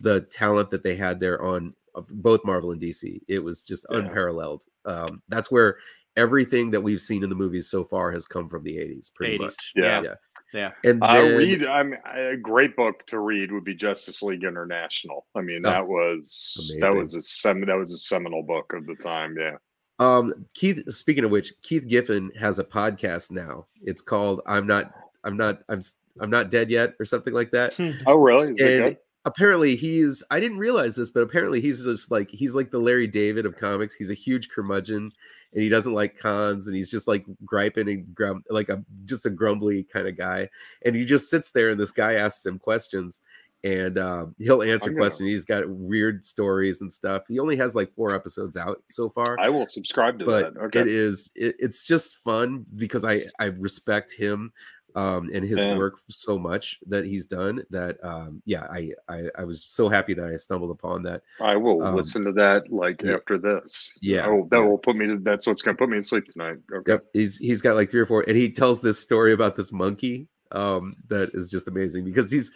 the 0.00 0.22
talent 0.22 0.70
that 0.70 0.82
they 0.82 0.94
had 0.96 1.18
there 1.20 1.42
on 1.42 1.74
uh, 1.94 2.02
both 2.08 2.44
Marvel 2.44 2.70
and 2.70 2.80
DC, 2.80 3.20
it 3.28 3.38
was 3.42 3.62
just 3.62 3.84
Yeah. 3.90 3.98
unparalleled. 3.98 4.64
Um, 4.84 5.22
that's 5.28 5.50
where 5.50 5.78
everything 6.16 6.70
that 6.70 6.80
we've 6.80 7.00
seen 7.00 7.22
in 7.22 7.28
the 7.30 7.34
movies 7.36 7.68
so 7.70 7.84
far 7.84 8.10
has 8.12 8.26
come 8.26 8.48
from 8.48 8.62
the 8.64 8.78
eighties, 8.78 9.10
pretty 9.14 9.32
Eighties. 9.34 9.44
much. 9.44 9.72
Yeah. 9.76 10.02
Yeah. 10.02 10.14
Yeah. 10.54 10.70
And 10.84 11.04
I 11.04 11.20
then, 11.20 11.36
read. 11.36 11.66
I 11.66 11.82
mean, 11.82 11.98
a 12.06 12.36
great 12.36 12.74
book 12.74 13.04
to 13.08 13.18
read 13.18 13.52
would 13.52 13.64
be 13.64 13.74
Justice 13.74 14.22
League 14.22 14.44
International. 14.44 15.26
I 15.34 15.42
mean, 15.42 15.66
Oh, 15.66 15.70
that 15.70 15.86
was 15.86 16.72
that 16.80 16.94
was 16.94 17.14
a 17.14 17.20
sem- 17.20 17.66
that 17.66 17.76
was 17.76 17.92
a 17.92 17.98
seminal 17.98 18.42
book 18.42 18.72
of 18.72 18.86
the 18.86 18.94
time. 18.94 19.36
Yeah. 19.38 19.56
Um, 19.98 20.46
Keith. 20.54 20.82
Speaking 20.92 21.24
of 21.24 21.30
which, 21.32 21.52
Keith 21.62 21.86
Giffen 21.88 22.30
has 22.38 22.58
a 22.60 22.64
podcast 22.64 23.30
now. 23.30 23.66
It's 23.82 24.00
called 24.00 24.40
"I'm 24.46 24.66
Not, 24.66 24.90
I'm 25.24 25.36
Not, 25.36 25.60
I'm, 25.68 25.80
I'm 26.20 26.30
Not 26.30 26.50
Dead 26.50 26.70
Yet" 26.70 26.94
or 26.98 27.04
something 27.04 27.34
like 27.34 27.50
that. 27.52 27.74
Oh, 28.06 28.16
really? 28.16 28.52
Is 28.52 28.60
And 28.60 28.82
good? 28.84 28.98
apparently, 29.24 29.76
he's. 29.76 30.22
I 30.30 30.40
didn't 30.40 30.58
realize 30.58 30.96
this, 30.96 31.10
but 31.10 31.20
apparently, 31.20 31.60
he's 31.60 31.84
just 31.84 32.10
like 32.10 32.30
he's 32.30 32.54
like 32.54 32.70
the 32.70 32.78
Larry 32.78 33.06
David 33.06 33.46
of 33.46 33.56
comics. 33.56 33.94
He's 33.94 34.10
a 34.10 34.14
huge 34.14 34.48
curmudgeon, 34.48 35.10
and 35.52 35.62
he 35.62 35.68
doesn't 35.68 35.92
like 35.94 36.18
cons, 36.18 36.66
and 36.66 36.76
he's 36.76 36.90
just 36.90 37.08
like 37.08 37.24
griping 37.44 37.88
and 37.88 38.14
grum, 38.14 38.42
like 38.50 38.68
a 38.68 38.82
just 39.04 39.26
a 39.26 39.30
grumbly 39.30 39.84
kind 39.84 40.08
of 40.08 40.16
guy. 40.16 40.48
And 40.84 40.94
he 40.96 41.04
just 41.04 41.30
sits 41.30 41.50
there, 41.52 41.68
and 41.70 41.78
this 41.80 41.90
guy 41.92 42.14
asks 42.14 42.44
him 42.46 42.58
questions. 42.58 43.20
And 43.64 43.98
um, 43.98 44.36
he'll 44.38 44.62
answer 44.62 44.94
questions. 44.94 45.28
He's 45.28 45.44
got 45.44 45.68
weird 45.68 46.24
stories 46.24 46.80
and 46.80 46.92
stuff. 46.92 47.24
He 47.26 47.40
only 47.40 47.56
has 47.56 47.74
like 47.74 47.92
four 47.92 48.14
episodes 48.14 48.56
out 48.56 48.80
so 48.88 49.08
far 49.10 49.36
I 49.40 49.48
will 49.48 49.66
subscribe 49.66 50.20
to 50.20 50.24
but 50.24 50.54
that. 50.54 50.60
Okay. 50.66 50.80
it 50.82 50.86
is 50.86 51.32
it, 51.34 51.56
it's 51.58 51.84
just 51.84 52.18
fun 52.18 52.64
because 52.76 53.04
i 53.04 53.22
i 53.40 53.46
respect 53.46 54.12
him 54.12 54.52
um 54.98 55.30
and 55.34 55.44
his 55.44 55.58
Yeah. 55.58 55.76
work 55.78 55.94
so 56.08 56.38
much 56.38 56.78
that 56.92 57.04
he's 57.04 57.26
done 57.26 57.62
that 57.70 58.02
um 58.04 58.42
yeah 58.46 58.64
I, 58.78 58.92
I 59.08 59.18
i 59.40 59.44
was 59.44 59.62
so 59.62 59.88
happy 59.88 60.14
that 60.14 60.26
i 60.34 60.36
stumbled 60.36 60.70
upon 60.70 61.02
that 61.08 61.22
I 61.40 61.56
will 61.56 61.82
um, 61.82 61.94
listen 61.94 62.24
to 62.24 62.32
that 62.32 62.60
like 62.72 63.02
yeah. 63.02 63.14
after 63.14 63.38
this. 63.38 63.66
Yeah, 64.02 64.26
will, 64.28 64.46
that 64.48 64.58
yeah. 64.58 64.64
will 64.68 64.78
put 64.78 64.96
me 64.96 65.06
to. 65.06 65.18
That's 65.18 65.46
what's 65.46 65.62
going 65.62 65.76
to 65.76 65.78
put 65.78 65.88
me 65.90 65.98
to 65.98 66.02
sleep 66.02 66.26
tonight. 66.26 66.58
Okay. 66.72 66.92
yep 66.92 67.04
he's 67.12 67.36
he's 67.38 67.62
got 67.62 67.76
like 67.76 67.90
three 67.90 68.00
or 68.00 68.06
four 68.06 68.24
and 68.28 68.36
he 68.36 68.50
tells 68.50 68.80
this 68.80 68.98
story 68.98 69.32
about 69.32 69.54
this 69.56 69.72
monkey 69.72 70.26
um 70.52 70.96
that 71.08 71.28
is 71.34 71.50
just 71.50 71.68
amazing 71.68 72.04
because 72.04 72.30
he's 72.30 72.50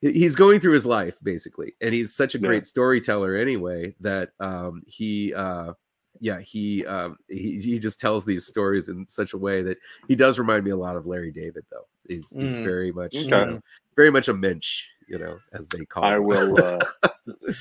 he's 0.00 0.34
going 0.34 0.60
through 0.60 0.74
his 0.74 0.84
life 0.86 1.16
basically 1.22 1.72
and 1.80 1.94
he's 1.94 2.14
such 2.14 2.34
a 2.34 2.38
Yeah. 2.38 2.48
great 2.48 2.66
storyteller 2.66 3.34
anyway 3.34 3.94
that 4.00 4.30
um 4.40 4.82
he 4.86 5.32
uh 5.34 5.72
yeah 6.20 6.38
he 6.40 6.84
um 6.86 7.16
he, 7.28 7.58
he 7.60 7.78
just 7.78 7.98
tells 8.00 8.24
these 8.24 8.46
stories 8.46 8.88
in 8.88 9.06
such 9.08 9.32
a 9.32 9.38
way 9.38 9.62
that 9.62 9.78
he 10.08 10.14
does 10.14 10.38
remind 10.38 10.64
me 10.64 10.70
a 10.70 10.76
lot 10.76 10.96
of 10.96 11.06
larry 11.06 11.32
david 11.32 11.64
though 11.72 11.86
he's, 12.08 12.30
he's 12.38 12.56
Mhm. 12.56 12.64
very 12.64 12.92
much 12.92 13.14
you 13.14 13.20
Okay. 13.22 13.30
know, 13.52 13.60
very 13.96 14.10
much 14.10 14.28
a 14.28 14.34
mensch 14.34 14.86
you 15.08 15.18
know 15.18 15.38
as 15.52 15.66
they 15.68 15.84
call 15.84 16.04
I 16.04 16.16
him. 16.16 16.24
will. 16.24 16.56
Uh, 16.62 16.84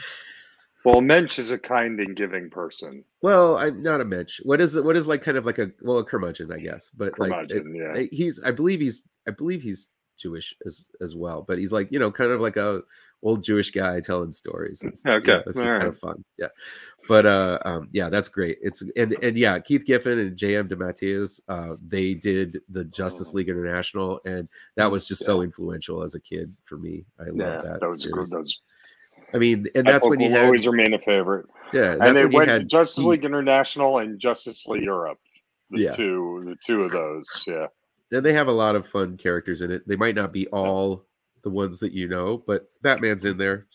well, 0.85 1.01
Mensch 1.01 1.39
is 1.39 1.51
a 1.51 1.57
kind 1.57 1.99
and 1.99 2.15
giving 2.15 2.49
person. 2.49 3.03
well 3.21 3.57
i'm 3.57 3.81
not 3.83 4.01
a 4.01 4.05
mensch 4.05 4.39
What 4.43 4.61
is 4.61 4.79
what 4.79 4.95
is 4.95 5.07
like 5.07 5.21
kind 5.21 5.37
of 5.37 5.45
like 5.45 5.57
a 5.59 5.71
well 5.81 5.97
a 5.99 6.03
curmudgeon 6.03 6.51
i 6.51 6.59
guess 6.59 6.89
but 6.95 7.17
like 7.19 7.33
it- 7.51 7.63
yeah. 7.73 8.05
He's 8.11 8.39
i 8.43 8.51
believe 8.51 8.79
he's 8.79 9.07
i 9.27 9.31
believe 9.31 9.61
he's 9.61 9.89
jewish 10.17 10.53
as 10.65 10.87
as 11.01 11.15
well 11.15 11.43
but 11.47 11.57
he's 11.57 11.71
like 11.71 11.89
you 11.91 11.99
know 11.99 12.11
kind 12.11 12.31
of 12.31 12.41
like 12.41 12.57
a 12.57 12.81
old 13.21 13.43
jewish 13.43 13.71
guy 13.71 13.99
telling 13.99 14.31
stories 14.31 14.81
it's, 14.83 15.03
yeah, 15.05 15.13
Okay, 15.13 15.41
it's 15.45 15.57
just 15.59 15.73
kind 15.73 15.87
of 15.87 15.97
fun 15.97 16.23
yeah 16.37 16.47
but 17.07 17.25
uh 17.25 17.59
um 17.65 17.89
yeah 17.91 18.09
that's 18.09 18.29
great 18.29 18.57
it's 18.61 18.81
and 18.95 19.15
and 19.21 19.37
yeah 19.37 19.59
keith 19.59 19.85
giffen 19.85 20.19
and 20.19 20.37
jm 20.37 20.67
dematteis 20.69 21.39
uh 21.49 21.75
they 21.87 22.13
did 22.13 22.59
the 22.69 22.85
justice 22.85 23.31
Oh. 23.33 23.37
league 23.37 23.49
international 23.49 24.21
and 24.25 24.47
that 24.75 24.89
was 24.89 25.05
just 25.07 25.25
so 25.25 25.41
influential 25.41 26.01
as 26.03 26.15
a 26.15 26.19
kid 26.19 26.55
for 26.65 26.77
me 26.77 27.05
i 27.19 27.23
love 27.25 27.35
Yeah, 27.37 27.61
that, 27.61 27.79
that 27.81 27.87
was 27.87 28.05
a 28.05 28.07
good. 28.09 28.15
series. 28.15 28.29
That 28.31 28.37
was, 28.39 28.59
i 29.33 29.37
mean 29.37 29.67
and 29.75 29.85
that's 29.85 30.07
when 30.07 30.19
you 30.19 30.29
had 30.29 30.45
always 30.45 30.65
remain 30.67 30.93
a 30.93 30.99
favorite. 30.99 31.45
yeah 31.73 31.97
And 32.01 32.15
they 32.15 32.25
went 32.25 32.49
had 32.49 32.67
Justice 32.69 33.03
League 33.03 33.25
International 33.25 33.99
and 33.99 34.17
Justice 34.19 34.65
League 34.65 34.83
Europe. 34.85 35.19
The 35.71 35.81
Yeah. 35.81 35.91
two, 35.95 36.41
the 36.45 36.55
two 36.65 36.81
of 36.81 36.91
those. 36.91 37.27
Yeah. 37.45 37.67
and 38.11 38.25
they 38.25 38.33
have 38.33 38.47
a 38.47 38.51
lot 38.51 38.75
of 38.75 38.87
fun 38.87 39.17
characters 39.17 39.61
in 39.61 39.69
it. 39.71 39.87
They 39.87 39.95
might 39.95 40.15
not 40.15 40.33
be 40.33 40.47
all 40.47 41.05
the 41.43 41.49
ones 41.49 41.79
that 41.79 41.91
you 41.91 42.07
know, 42.07 42.43
but 42.45 42.69
Batman's 42.81 43.25
in 43.25 43.37
there. 43.37 43.65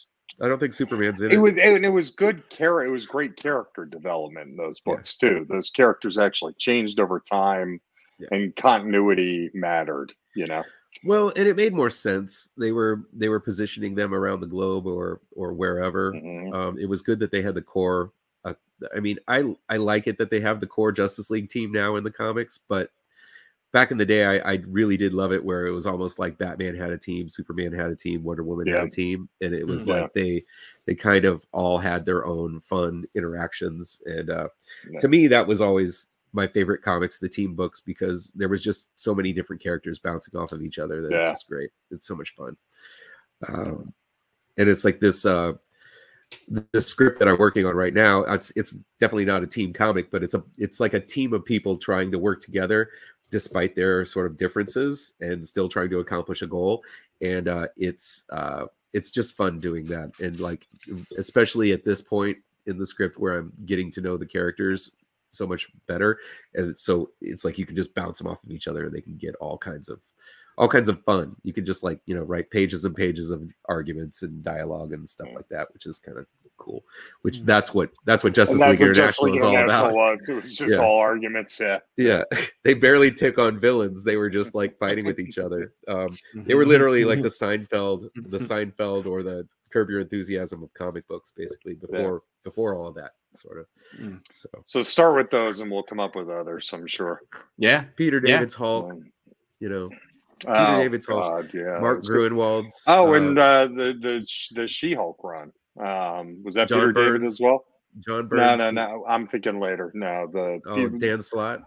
I 0.41 0.49
don't 0.49 0.59
think 0.59 0.75
Superman's 0.75 1.21
in 1.21 1.31
it. 1.31 1.35
It 1.35 1.39
was 1.39 1.57
and 1.57 1.85
it 1.85 1.93
was 1.93 2.11
good 2.11 2.49
care. 2.51 2.85
It 2.85 2.91
was 2.91 3.07
great 3.07 3.37
character 3.37 3.85
development 3.85 4.51
in 4.51 4.57
those 4.57 4.81
Yeah. 4.85 4.95
books 4.95 5.17
too. 5.17 5.47
Those 5.49 5.71
characters 5.71 6.19
actually 6.19 6.55
changed 6.55 6.99
over 6.99 7.21
time, 7.21 7.81
Yeah. 8.19 8.29
and 8.33 8.57
continuity 8.57 9.51
mattered. 9.55 10.13
You 10.35 10.47
know. 10.47 10.65
well, 11.05 11.33
and 11.37 11.47
it 11.47 11.57
made 11.57 11.73
more 11.75 11.91
sense. 11.91 12.49
They 12.59 12.73
were 12.73 13.03
they 13.13 13.29
were 13.29 13.39
positioning 13.41 13.95
them 13.95 14.13
around 14.13 14.41
the 14.41 14.47
globe 14.47 14.87
or 14.87 15.21
or 15.33 15.53
wherever. 15.53 16.13
Mhm. 16.13 16.53
Um, 16.55 16.79
it 16.79 16.89
was 16.89 17.03
good 17.03 17.21
that 17.21 17.31
they 17.31 17.43
had 17.43 17.55
the 17.55 17.63
core. 17.63 18.11
Uh, 18.45 18.55
I 18.95 18.99
mean, 19.01 19.19
I 19.29 19.55
I 19.69 19.77
like 19.77 20.09
it 20.09 20.19
that 20.19 20.31
they 20.31 20.41
have 20.41 20.59
the 20.61 20.67
core 20.67 20.91
Justice 20.93 21.31
League 21.31 21.49
team 21.49 21.71
now 21.71 21.95
in 21.97 22.03
the 22.03 22.11
comics, 22.11 22.59
but 22.69 22.91
back 23.75 23.91
in 23.91 23.99
the 23.99 24.07
day, 24.07 24.25
I, 24.25 24.53
I 24.53 24.63
really 24.69 24.97
did 24.97 25.13
love 25.13 25.33
it 25.33 25.45
where 25.45 25.67
it 25.67 25.73
was 25.73 25.85
almost 25.85 26.21
like 26.21 26.39
Batman 26.39 26.77
had 26.77 26.93
a 26.93 26.97
team, 26.97 27.29
Superman 27.29 27.73
had 27.73 27.91
a 27.91 27.97
team, 27.97 28.23
Wonder 28.23 28.45
Woman 28.45 28.69
had 28.69 28.85
a 28.85 28.89
team, 28.89 29.29
and 29.41 29.53
it 29.53 29.67
was 29.67 29.89
Yeah. 29.89 30.03
like 30.03 30.13
they 30.15 30.45
they 30.87 30.95
kind 30.95 31.25
of 31.25 31.45
all 31.53 31.77
had 31.77 32.07
their 32.07 32.25
own 32.25 32.61
fun 32.61 33.05
interactions. 33.17 34.01
And 34.07 34.31
uh, 34.31 34.49
Yeah. 34.89 35.01
to 35.01 35.09
me, 35.09 35.27
that 35.27 35.45
was 35.47 35.61
always 35.61 36.07
my 36.33 36.47
favorite 36.47 36.83
comics, 36.83 37.19
the 37.19 37.29
team 37.29 37.55
books, 37.57 37.81
because 37.81 38.31
there 38.37 38.49
was 38.49 38.63
just 38.63 38.91
so 38.95 39.13
many 39.13 39.33
different 39.33 39.61
characters 39.61 39.99
bouncing 39.99 40.39
off 40.39 40.53
of 40.53 40.63
each 40.63 40.79
other. 40.79 41.03
That's 41.03 41.25
Yeah. 41.25 41.31
just 41.33 41.49
great. 41.49 41.71
It's 41.91 42.07
so 42.07 42.15
much 42.15 42.33
fun. 42.37 42.57
Um, 43.49 43.93
and 44.57 44.69
it's 44.69 44.85
like 44.85 45.01
this 45.01 45.27
uh 45.27 45.55
the 46.49 46.81
script 46.81 47.19
that 47.19 47.29
I'm 47.29 47.39
working 47.39 47.67
on 47.67 47.75
right 47.77 47.95
now, 47.95 48.23
it's 48.25 48.53
it's 48.57 48.73
definitely 49.01 49.25
not 49.25 49.43
a 49.43 49.47
team 49.47 49.73
comic, 49.73 50.11
but 50.11 50.23
it's 50.23 50.35
a 50.35 50.45
it's 50.59 50.81
like 50.81 50.95
a 50.95 51.01
team 51.01 51.33
of 51.33 51.45
people 51.45 51.77
trying 51.77 52.11
to 52.13 52.19
work 52.19 52.41
together 52.41 52.91
despite 53.35 53.75
their 53.75 54.05
sort 54.05 54.27
of 54.27 54.37
differences 54.37 55.15
and 55.21 55.45
still 55.45 55.69
trying 55.69 55.91
to 55.91 55.99
accomplish 55.99 56.43
a 56.43 56.47
goal. 56.47 56.85
And 57.21 57.49
uh 57.49 57.67
it's 57.77 58.23
uh 58.31 58.67
it's 58.93 59.11
just 59.11 59.37
fun 59.37 59.59
doing 59.59 59.85
that. 59.87 60.13
And 60.21 60.39
like 60.39 60.69
especially 61.19 61.73
at 61.73 61.85
this 61.85 62.01
point 62.01 62.39
in 62.67 62.79
the 62.79 62.87
script 62.87 63.19
where 63.19 63.37
I'm 63.37 63.53
getting 63.67 63.91
to 63.91 64.01
know 64.01 64.17
the 64.17 64.25
characters 64.25 64.93
so 65.33 65.49
much 65.49 65.67
better. 65.89 66.21
And 66.55 66.79
so 66.79 67.11
it's 67.21 67.45
like 67.45 67.59
you 67.59 67.67
can 67.67 67.75
just 67.75 67.93
bounce 67.97 68.19
them 68.19 68.29
off 68.29 68.45
of 68.45 68.53
each 68.53 68.69
other 68.69 68.85
and 68.85 68.95
they 68.95 69.01
can 69.01 69.17
get 69.17 69.35
all 69.41 69.59
kinds 69.59 69.89
of 69.89 69.99
all 70.57 70.69
kinds 70.69 70.89
of 70.89 71.03
fun. 71.03 71.35
You 71.43 71.53
can 71.53 71.67
just 71.67 71.83
like, 71.83 71.99
you 72.07 72.15
know, 72.15 72.23
write 72.23 72.53
pages 72.53 72.85
and 72.85 72.95
pages 72.95 73.33
of 73.33 73.53
arguments 73.69 74.23
and 74.23 74.45
dialogue 74.45 74.93
and 74.93 75.09
stuff 75.09 75.31
like 75.35 75.49
that, 75.49 75.75
which 75.75 75.87
is 75.87 75.99
kind 75.99 76.19
of 76.19 76.27
cool. 76.59 76.85
Which 77.23 77.41
that's 77.43 77.75
what 77.75 77.91
that's 78.07 78.25
what 78.25 78.35
Justice 78.35 78.61
And 78.61 78.71
League 78.71 78.79
that's 78.79 78.89
what 78.89 78.95
Justice 78.97 79.23
League 79.23 79.37
is 79.37 79.43
all 79.43 79.51
International 79.53 79.85
about. 79.87 79.95
was. 79.95 80.29
It 80.29 80.35
was 80.35 80.53
just 80.53 80.73
Yeah. 80.75 80.79
all 80.79 80.99
arguments. 80.99 81.59
Yeah. 81.61 81.79
Yeah. 81.97 82.23
They 82.65 82.73
barely 82.75 83.11
took 83.13 83.39
on 83.39 83.61
villains. 83.61 84.05
They 84.05 84.17
were 84.17 84.31
just 84.31 84.55
like 84.55 84.79
fighting 84.79 85.05
with 85.05 85.19
each 85.21 85.37
other. 85.39 85.75
Um, 85.87 86.17
they 86.35 86.55
were 86.55 86.65
literally 86.67 87.05
like 87.05 87.21
the 87.23 87.29
Seinfeld, 87.29 88.09
the 88.15 88.39
Seinfeld 88.51 89.07
or 89.07 89.23
the 89.23 89.47
Curb 89.71 89.91
Your 89.91 90.01
Enthusiasm 90.01 90.63
of 90.63 90.73
comic 90.73 91.07
books, 91.09 91.33
basically 91.37 91.75
before 91.75 92.23
before 92.43 92.75
all 92.77 92.87
of 92.87 92.95
that. 92.95 93.13
sort 93.35 93.59
of. 93.59 93.67
Mm. 94.01 94.21
So 94.31 94.49
So 94.65 94.83
start 94.83 95.15
with 95.17 95.31
those, 95.31 95.61
and 95.61 95.71
we'll 95.71 95.83
come 95.83 96.01
up 96.01 96.15
with 96.17 96.31
others. 96.31 96.71
I'm 96.73 96.87
sure. 96.87 97.21
Yeah. 97.59 97.85
Peter 97.97 98.21
Yeah. 98.25 98.37
David's 98.37 98.55
Hulk, 98.55 98.91
Um, 98.93 99.13
you 99.61 99.69
know, 99.69 99.91
oh, 100.47 100.79
David's 100.81 101.07
Hulk. 101.07 101.21
God, 101.21 101.51
yeah. 101.55 101.79
Mark 101.81 101.99
that's 101.99 102.09
good. 102.09 102.33
Gruenwald's. 102.33 102.83
Oh, 102.87 103.13
uh, 103.13 103.17
and 103.17 103.39
uh, 103.39 103.67
the 103.67 103.93
the 104.01 104.27
the 104.55 104.67
She-Hulk 104.67 105.19
run. 105.23 105.53
Um, 105.79 106.43
was 106.45 106.55
that 106.55 106.69
John 106.69 106.81
Peter 106.81 106.93
David 106.93 107.19
Burns. 107.21 107.31
as 107.33 107.41
well? 107.41 107.65
John 108.01 108.23
No, 108.23 108.37
Burns. 108.37 108.59
no, 108.59 108.71
no. 108.71 109.05
I'm 109.09 109.27
thinking 109.27 109.61
later. 109.61 109.91
No, 109.95 110.27
the 110.33 110.61
Oh, 110.67 110.89
Dan 110.89 111.21
Slott. 111.21 111.63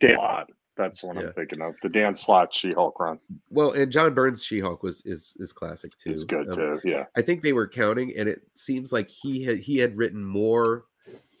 Dan 0.00 0.16
Slott. 0.16 0.50
That's 0.76 1.02
the 1.02 1.06
one 1.08 1.16
Yeah. 1.16 1.22
I'm 1.24 1.28
thinking 1.32 1.60
of. 1.60 1.76
The 1.82 1.88
Dan 1.90 2.14
Slott 2.14 2.54
She-Hulk 2.54 2.98
run 2.98 3.18
Well, 3.50 3.72
and 3.72 3.92
John 3.92 4.14
Byrne's 4.14 4.42
She-Hulk 4.42 4.82
was 4.82 5.02
is 5.04 5.36
is 5.38 5.52
classic 5.52 5.96
too. 5.98 6.10
is 6.10 6.24
good 6.24 6.48
Um, 6.48 6.54
too. 6.54 6.80
Yeah. 6.82 7.04
I 7.14 7.20
think 7.22 7.42
they 7.42 7.52
were 7.52 7.68
counting, 7.68 8.16
and 8.16 8.28
it 8.28 8.42
seems 8.54 8.90
like 8.92 9.08
he 9.10 9.44
had 9.44 9.58
he 9.58 9.76
had 9.76 9.96
written 9.96 10.24
more 10.24 10.86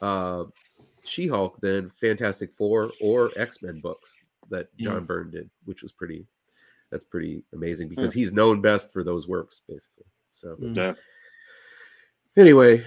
uh, 0.02 0.44
She-Hulk 1.04 1.60
than 1.60 1.88
Fantastic 1.90 2.52
Four 2.52 2.90
or 3.02 3.30
X 3.36 3.62
Men 3.62 3.80
books 3.80 4.22
that 4.50 4.68
Hmm. 4.78 4.84
John 4.84 5.04
Byrne 5.06 5.30
did, 5.30 5.48
which 5.64 5.82
was 5.82 5.92
pretty. 5.92 6.26
That's 6.90 7.04
pretty 7.06 7.42
amazing 7.54 7.88
because 7.88 8.12
he's 8.12 8.32
known 8.34 8.60
best 8.60 8.92
for 8.92 9.02
those 9.02 9.26
works, 9.26 9.62
basically. 9.66 10.04
So 10.28 10.56
Mm. 10.56 10.76
Yeah. 10.76 10.94
Anyway, 12.36 12.84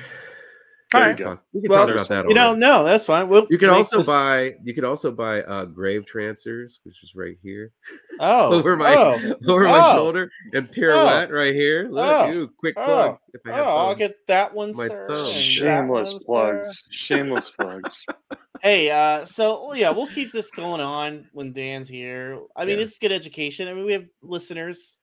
All 0.94 1.02
we 1.08 1.14
can 1.16 1.18
talk, 1.26 1.44
we 1.54 1.62
can 1.62 1.70
Well, 1.70 1.86
talk 1.88 1.96
about 1.96 2.08
that. 2.10 2.30
You 2.30 2.36
know, 2.36 2.50
all 2.50 2.56
no, 2.56 2.84
that's 2.84 3.06
fine. 3.06 3.28
We'll 3.28 3.48
you 3.50 3.58
can 3.58 3.70
also 3.70 3.98
this- 3.98 4.08
buy 4.08 4.56
you 4.64 4.74
can 4.74 4.86
also 4.86 5.12
buy 5.12 5.42
uh, 5.44 5.66
Grave 5.66 6.06
Trancers, 6.06 6.80
which 6.84 7.04
is 7.04 7.16
right 7.16 7.38
here 7.44 7.72
oh 8.20 8.54
over 8.58 8.76
my 8.78 8.94
oh, 8.96 9.36
over 9.48 9.64
my 9.66 9.82
Oh. 9.84 9.96
shoulder, 9.96 10.32
and 10.54 10.72
Pirouette 10.72 11.32
right 11.32 11.54
here. 11.54 11.88
Look, 11.90 12.06
Oh. 12.06 12.32
ooh, 12.32 12.48
quick 12.60 12.76
Oh. 12.78 12.86
plug. 12.86 13.18
If 13.34 13.42
I 13.46 13.50
oh, 13.52 13.54
have 13.56 13.68
I'll 13.68 13.96
get 13.96 14.14
that 14.28 14.54
one, 14.54 14.72
My 14.76 14.88
sir. 14.88 15.08
thumb. 15.08 15.18
and 15.18 15.28
that 15.28 15.34
Shameless 15.34 16.12
sir. 16.12 16.20
plugs. 16.26 16.84
Shameless 16.92 17.50
plugs. 17.52 18.06
Hey, 18.62 18.90
uh, 18.90 19.26
so 19.26 19.68
well, 19.68 19.76
yeah, 19.78 19.92
we'll 19.92 20.08
keep 20.08 20.32
this 20.32 20.50
going 20.50 20.80
on 20.80 21.28
when 21.34 21.52
Dan's 21.52 21.90
here. 21.90 22.40
I 22.56 22.64
mean, 22.66 22.78
Yeah. 22.78 22.84
it's 22.86 22.98
good 22.98 23.12
education. 23.12 23.68
I 23.68 23.74
mean, 23.74 23.86
we 23.86 23.92
have 23.92 24.06
listeners. 24.24 24.98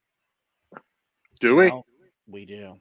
Do 1.39 1.55
we? 1.57 1.67
Well, 1.67 1.87
we 2.27 2.47
do. 2.47 2.81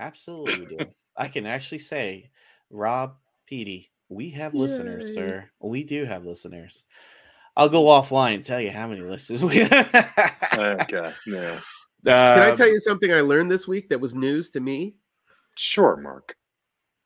Absolutely, 0.00 0.66
we 0.66 0.76
do. 0.76 0.84
I 1.16 1.28
can 1.28 1.46
actually 1.46 1.78
say, 1.78 2.30
Rob, 2.70 3.16
Petey, 3.46 3.90
we 4.08 4.30
have 4.30 4.54
listeners, 4.54 5.12
sir. 5.14 5.48
We 5.60 5.84
do 5.84 6.04
have 6.06 6.24
listeners. 6.24 6.84
I'll 7.56 7.68
go 7.68 7.84
offline 7.84 8.34
and 8.36 8.44
tell 8.44 8.60
you 8.60 8.70
how 8.70 8.88
many 8.88 9.02
listeners 9.02 9.42
we 9.42 9.58
have. 9.58 10.48
Okay. 10.54 11.12
Yeah. 11.26 11.58
Can 12.04 12.42
I 12.52 12.54
tell 12.54 12.66
you 12.68 12.78
something 12.80 13.12
I 13.12 13.20
learned 13.20 13.50
this 13.50 13.68
week 13.68 13.90
that 13.90 14.00
was 14.00 14.14
news 14.14 14.48
to 14.50 14.60
me? 14.60 14.94
Sure, 15.56 15.96
Mark. 15.98 16.34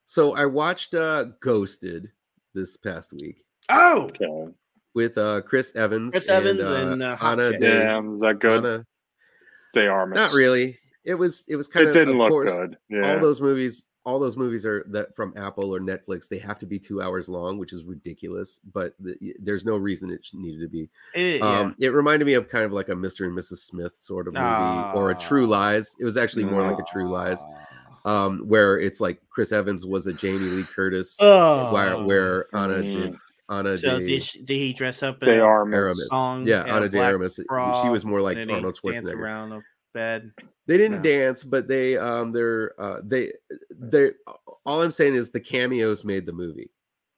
So 0.07 0.37
I 0.37 0.47
watched 0.47 0.95
uh 0.95 1.25
Ghosted 1.43 2.11
this 2.55 2.77
past 2.77 3.13
week 3.13 3.45
Oh, 3.71 4.05
Okay. 4.11 4.53
with 4.95 5.19
uh 5.19 5.41
Chris 5.43 5.75
Evans. 5.75 6.13
Chris 6.13 6.29
Evans 6.29 6.61
uh, 6.61 6.75
and, 6.75 7.03
uh, 7.03 7.17
Hot 7.17 7.41
Anna 7.41 7.59
Damn, 7.59 8.15
is 8.15 8.21
that 8.21 8.39
good? 8.39 8.65
Anna- 8.65 8.87
De 9.73 9.89
Armas. 9.89 10.15
not 10.17 10.33
really. 10.33 10.79
It 11.05 11.15
was 11.15 11.45
it 11.49 11.57
was 11.57 11.67
kind 11.69 11.85
It 11.87 11.89
of 11.91 11.95
didn't 11.95 12.15
of 12.15 12.17
look 12.17 12.31
course, 12.31 12.53
good. 12.53 12.77
Yeah. 12.89 13.15
All 13.15 13.21
those 13.21 13.41
movies, 13.41 13.87
all 14.07 14.19
those 14.19 14.37
movies 14.37 14.65
are 14.67 14.85
that 14.89 15.15
from 15.15 15.33
Apple 15.37 15.75
or 15.75 15.81
Netflix. 15.81 16.29
They 16.29 16.39
have 16.39 16.59
to 16.61 16.67
be 16.67 16.79
two 16.79 17.03
hours 17.03 17.29
long, 17.29 17.59
which 17.59 17.73
is 17.73 17.85
ridiculous. 17.85 18.61
But 18.73 18.95
the, 19.01 19.17
there's 19.41 19.65
no 19.65 19.77
reason 19.77 20.11
it 20.11 20.25
should- 20.25 20.39
needed 20.41 20.61
to 20.63 20.69
be. 20.69 20.89
it- 21.15 21.41
yeah. 21.41 21.47
Um, 21.61 21.77
it 21.79 21.89
reminded 21.91 22.25
me 22.25 22.35
of 22.35 22.49
kind 22.49 22.65
of 22.65 22.73
like 22.73 22.89
a 22.89 22.95
Mr. 22.95 23.27
and 23.27 23.37
Mrs. 23.37 23.59
Smith 23.59 23.97
sort 23.97 24.29
of 24.29 24.35
movie, 24.35 24.99
or 24.99 25.11
a 25.11 25.15
True 25.15 25.45
Ah. 25.47 25.49
Lies. 25.49 25.97
It 26.01 26.05
was 26.05 26.17
actually 26.17 26.45
more 26.45 26.63
like 26.63 26.79
a 26.79 26.85
True 26.93 27.09
Lies. 27.09 27.43
um, 28.07 28.41
where 28.47 28.79
it's 28.79 29.01
like 29.01 29.21
Chris 29.31 29.51
Evans 29.53 29.87
was 29.87 30.07
a 30.07 30.13
Jamie 30.13 30.39
Lee 30.51 30.65
Curtis, 30.65 31.17
Oh, 31.21 31.73
where 31.73 31.97
where 32.05 32.47
Anna 32.55 32.83
did. 32.83 33.17
Anna 33.51 33.77
so 33.77 33.99
de 33.99 34.07
did, 34.07 34.23
she, 34.23 34.39
did 34.43 34.55
he 34.55 34.73
dress 34.73 35.03
up 35.03 35.23
in 35.23 35.29
De 35.35 35.39
a 35.41 35.45
Armas. 35.45 36.07
song 36.09 36.47
Yeah, 36.47 36.63
Anna 36.65 36.87
a 36.87 36.89
de 36.89 36.97
black 36.97 37.13
Armas. 37.13 37.37
She 37.37 37.89
was 37.91 38.05
more 38.05 38.21
like 38.23 38.39
and 38.39 38.43
then 38.43 38.49
he 38.49 38.55
Arnold 38.57 38.79
danced 38.83 39.11
Schwarzenegger. 39.13 39.19
around 39.19 39.63
the 39.95 39.99
bed? 39.99 40.33
They 40.67 40.77
didn't 40.79 40.99
No. 40.99 41.03
dance, 41.03 41.45
but 41.45 41.69
they 41.69 41.97
um 41.97 42.33
they're 42.33 42.79
uh 42.81 43.01
they 43.05 43.33
they 43.71 44.13
all 44.67 44.83
I'm 44.83 44.91
saying 44.91 45.15
is 45.15 45.31
the 45.31 45.41
cameos 45.41 46.05
made 46.05 46.27
the 46.27 46.33
movie. 46.33 46.71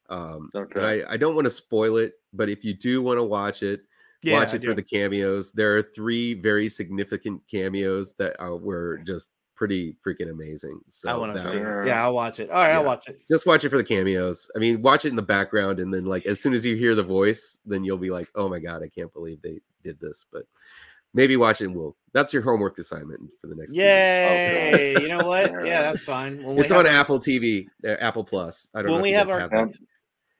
Um 0.08 0.50
Okay. 0.54 0.78
and 0.80 0.86
I, 0.86 1.14
I 1.14 1.16
don't 1.16 1.34
want 1.34 1.46
to 1.46 1.50
spoil 1.50 1.96
it, 1.96 2.14
but 2.32 2.48
if 2.48 2.64
you 2.64 2.74
do 2.74 3.02
want 3.02 3.18
to 3.18 3.24
watch 3.24 3.62
it, 3.62 3.82
watch 4.24 4.48
I 4.52 4.56
it 4.56 4.60
for 4.64 4.68
do. 4.68 4.74
the 4.74 4.82
cameos. 4.82 5.52
There 5.52 5.76
are 5.76 5.82
three 5.94 6.34
very 6.34 6.68
significant 6.68 7.42
cameos 7.48 8.14
that 8.14 8.40
uh, 8.42 8.56
were 8.56 8.98
just 9.06 9.30
pretty 9.54 9.96
freaking 10.04 10.30
amazing. 10.30 10.80
So 10.88 11.08
I 11.08 11.14
want 11.16 11.34
to 11.34 11.40
see. 11.40 11.56
Yeah. 11.56 11.86
Yeah, 11.86 12.02
I'll 12.04 12.14
watch 12.14 12.40
it. 12.40 12.50
All 12.50 12.56
right, 12.56 12.72
I'll 12.74 12.84
watch 12.84 13.08
it. 13.08 13.20
just 13.26 13.46
watch 13.46 13.64
it 13.64 13.70
for 13.70 13.78
the 13.78 13.84
cameos. 13.84 14.50
I 14.54 14.58
mean, 14.58 14.82
watch 14.82 15.04
it 15.04 15.10
in 15.10 15.16
the 15.16 15.22
background, 15.22 15.80
and 15.80 15.92
then 15.94 16.04
like 16.04 16.26
as 16.26 16.40
soon 16.40 16.52
as 16.52 16.64
you 16.64 16.76
hear 16.76 16.94
the 16.96 17.02
voice, 17.02 17.58
then 17.64 17.84
you'll 17.84 17.96
be 17.96 18.10
like, 18.10 18.28
"Oh 18.34 18.48
my 18.48 18.58
god, 18.58 18.82
I 18.82 18.88
can't 18.88 19.12
believe 19.12 19.40
they 19.40 19.60
did 19.82 19.98
this." 20.00 20.26
But 20.30 20.46
maybe 21.16 21.36
watch 21.36 21.60
it. 21.60 21.66
We'll. 21.68 21.96
That's 22.14 22.32
your 22.32 22.42
homework 22.42 22.78
assignment 22.78 23.20
for 23.40 23.48
the 23.48 23.56
next. 23.56 23.72
two 23.74 23.80
weeks. 24.92 25.02
You 25.02 25.08
know 25.08 25.26
what? 25.26 25.50
Yeah, 25.66 25.82
that's 25.82 26.04
fine. 26.04 26.42
When 26.44 26.58
It's 26.58 26.70
on 26.70 26.84
have, 26.84 26.94
Apple 26.94 27.18
TV, 27.18 27.66
uh, 27.84 27.96
Apple 28.00 28.24
Plus. 28.24 28.68
I 28.74 28.82
don't 28.82 28.90
When 28.90 28.98
know. 28.98 29.02
we 29.02 29.10
have 29.12 29.28
our- 29.30 29.48
that. 29.48 29.72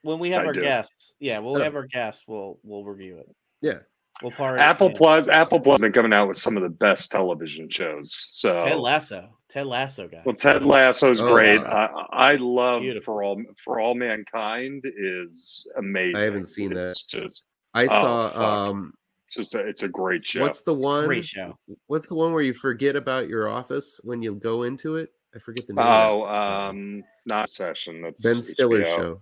when 0.03 0.19
we 0.19 0.29
have 0.31 0.43
I 0.43 0.47
our 0.47 0.53
do. 0.53 0.61
guests. 0.61 1.13
Yeah, 1.19 1.39
when 1.39 1.53
we 1.55 1.61
Oh. 1.61 1.63
have 1.63 1.75
our 1.75 1.85
guests, 1.87 2.23
we'll 2.27 2.59
we'll 2.63 2.85
review 2.85 3.17
it. 3.19 3.27
Yeah, 3.61 3.79
We'll 4.23 4.31
part 4.31 4.59
Apple 4.59 4.89
yeah. 4.89 4.97
Plus. 4.97 5.27
Apple 5.27 5.59
Plus 5.59 5.75
has 5.75 5.81
been 5.81 5.91
coming 5.91 6.13
out 6.13 6.27
with 6.27 6.37
some 6.37 6.57
of 6.57 6.63
the 6.63 6.69
best 6.69 7.11
television 7.11 7.69
shows. 7.69 8.11
So 8.15 8.57
Ted 8.57 8.79
Lasso. 8.79 9.29
Ted 9.49 9.67
Lasso, 9.67 10.07
guys. 10.07 10.23
Well, 10.25 10.33
Ted 10.35 10.63
Lasso's 10.63 11.21
Oh, 11.21 11.31
great. 11.31 11.61
wow. 11.61 12.07
I, 12.11 12.31
I 12.33 12.35
love 12.35 12.81
Beautiful. 12.81 13.13
for 13.13 13.23
all 13.23 13.41
for 13.63 13.79
all 13.79 13.93
mankind 13.95 14.83
is 14.85 15.65
amazing. 15.77 16.17
I 16.17 16.21
haven't 16.21 16.47
seen 16.47 16.75
it's 16.75 17.03
Just 17.03 17.43
I 17.75 17.83
Oh, 17.85 17.87
saw. 17.87 18.29
fuck. 18.29 18.37
um 18.39 18.93
it's 19.27 19.35
just 19.35 19.55
a, 19.55 19.59
it's 19.59 19.83
a 19.83 19.89
great 19.89 20.25
show. 20.25 20.39
What's 20.39 20.61
the 20.61 20.73
one? 20.73 21.05
Great 21.05 21.25
show. 21.25 21.57
What's 21.87 22.07
the 22.07 22.15
one 22.15 22.31
where 22.31 22.41
you 22.41 22.53
forget 22.53 22.95
about 22.95 23.27
your 23.27 23.49
office 23.49 23.99
when 24.05 24.21
you 24.21 24.35
go 24.35 24.63
into 24.63 24.95
it? 24.95 25.09
I 25.35 25.39
forget 25.39 25.67
the 25.67 25.73
name. 25.73 25.85
oh 25.85 26.25
um 26.25 27.03
not 27.25 27.49
session. 27.49 28.01
That's 28.01 28.23
it. 28.23 28.33
Ben 28.33 28.41
Stiller's 28.41 28.87
HBO. 28.87 28.95
show. 28.95 29.21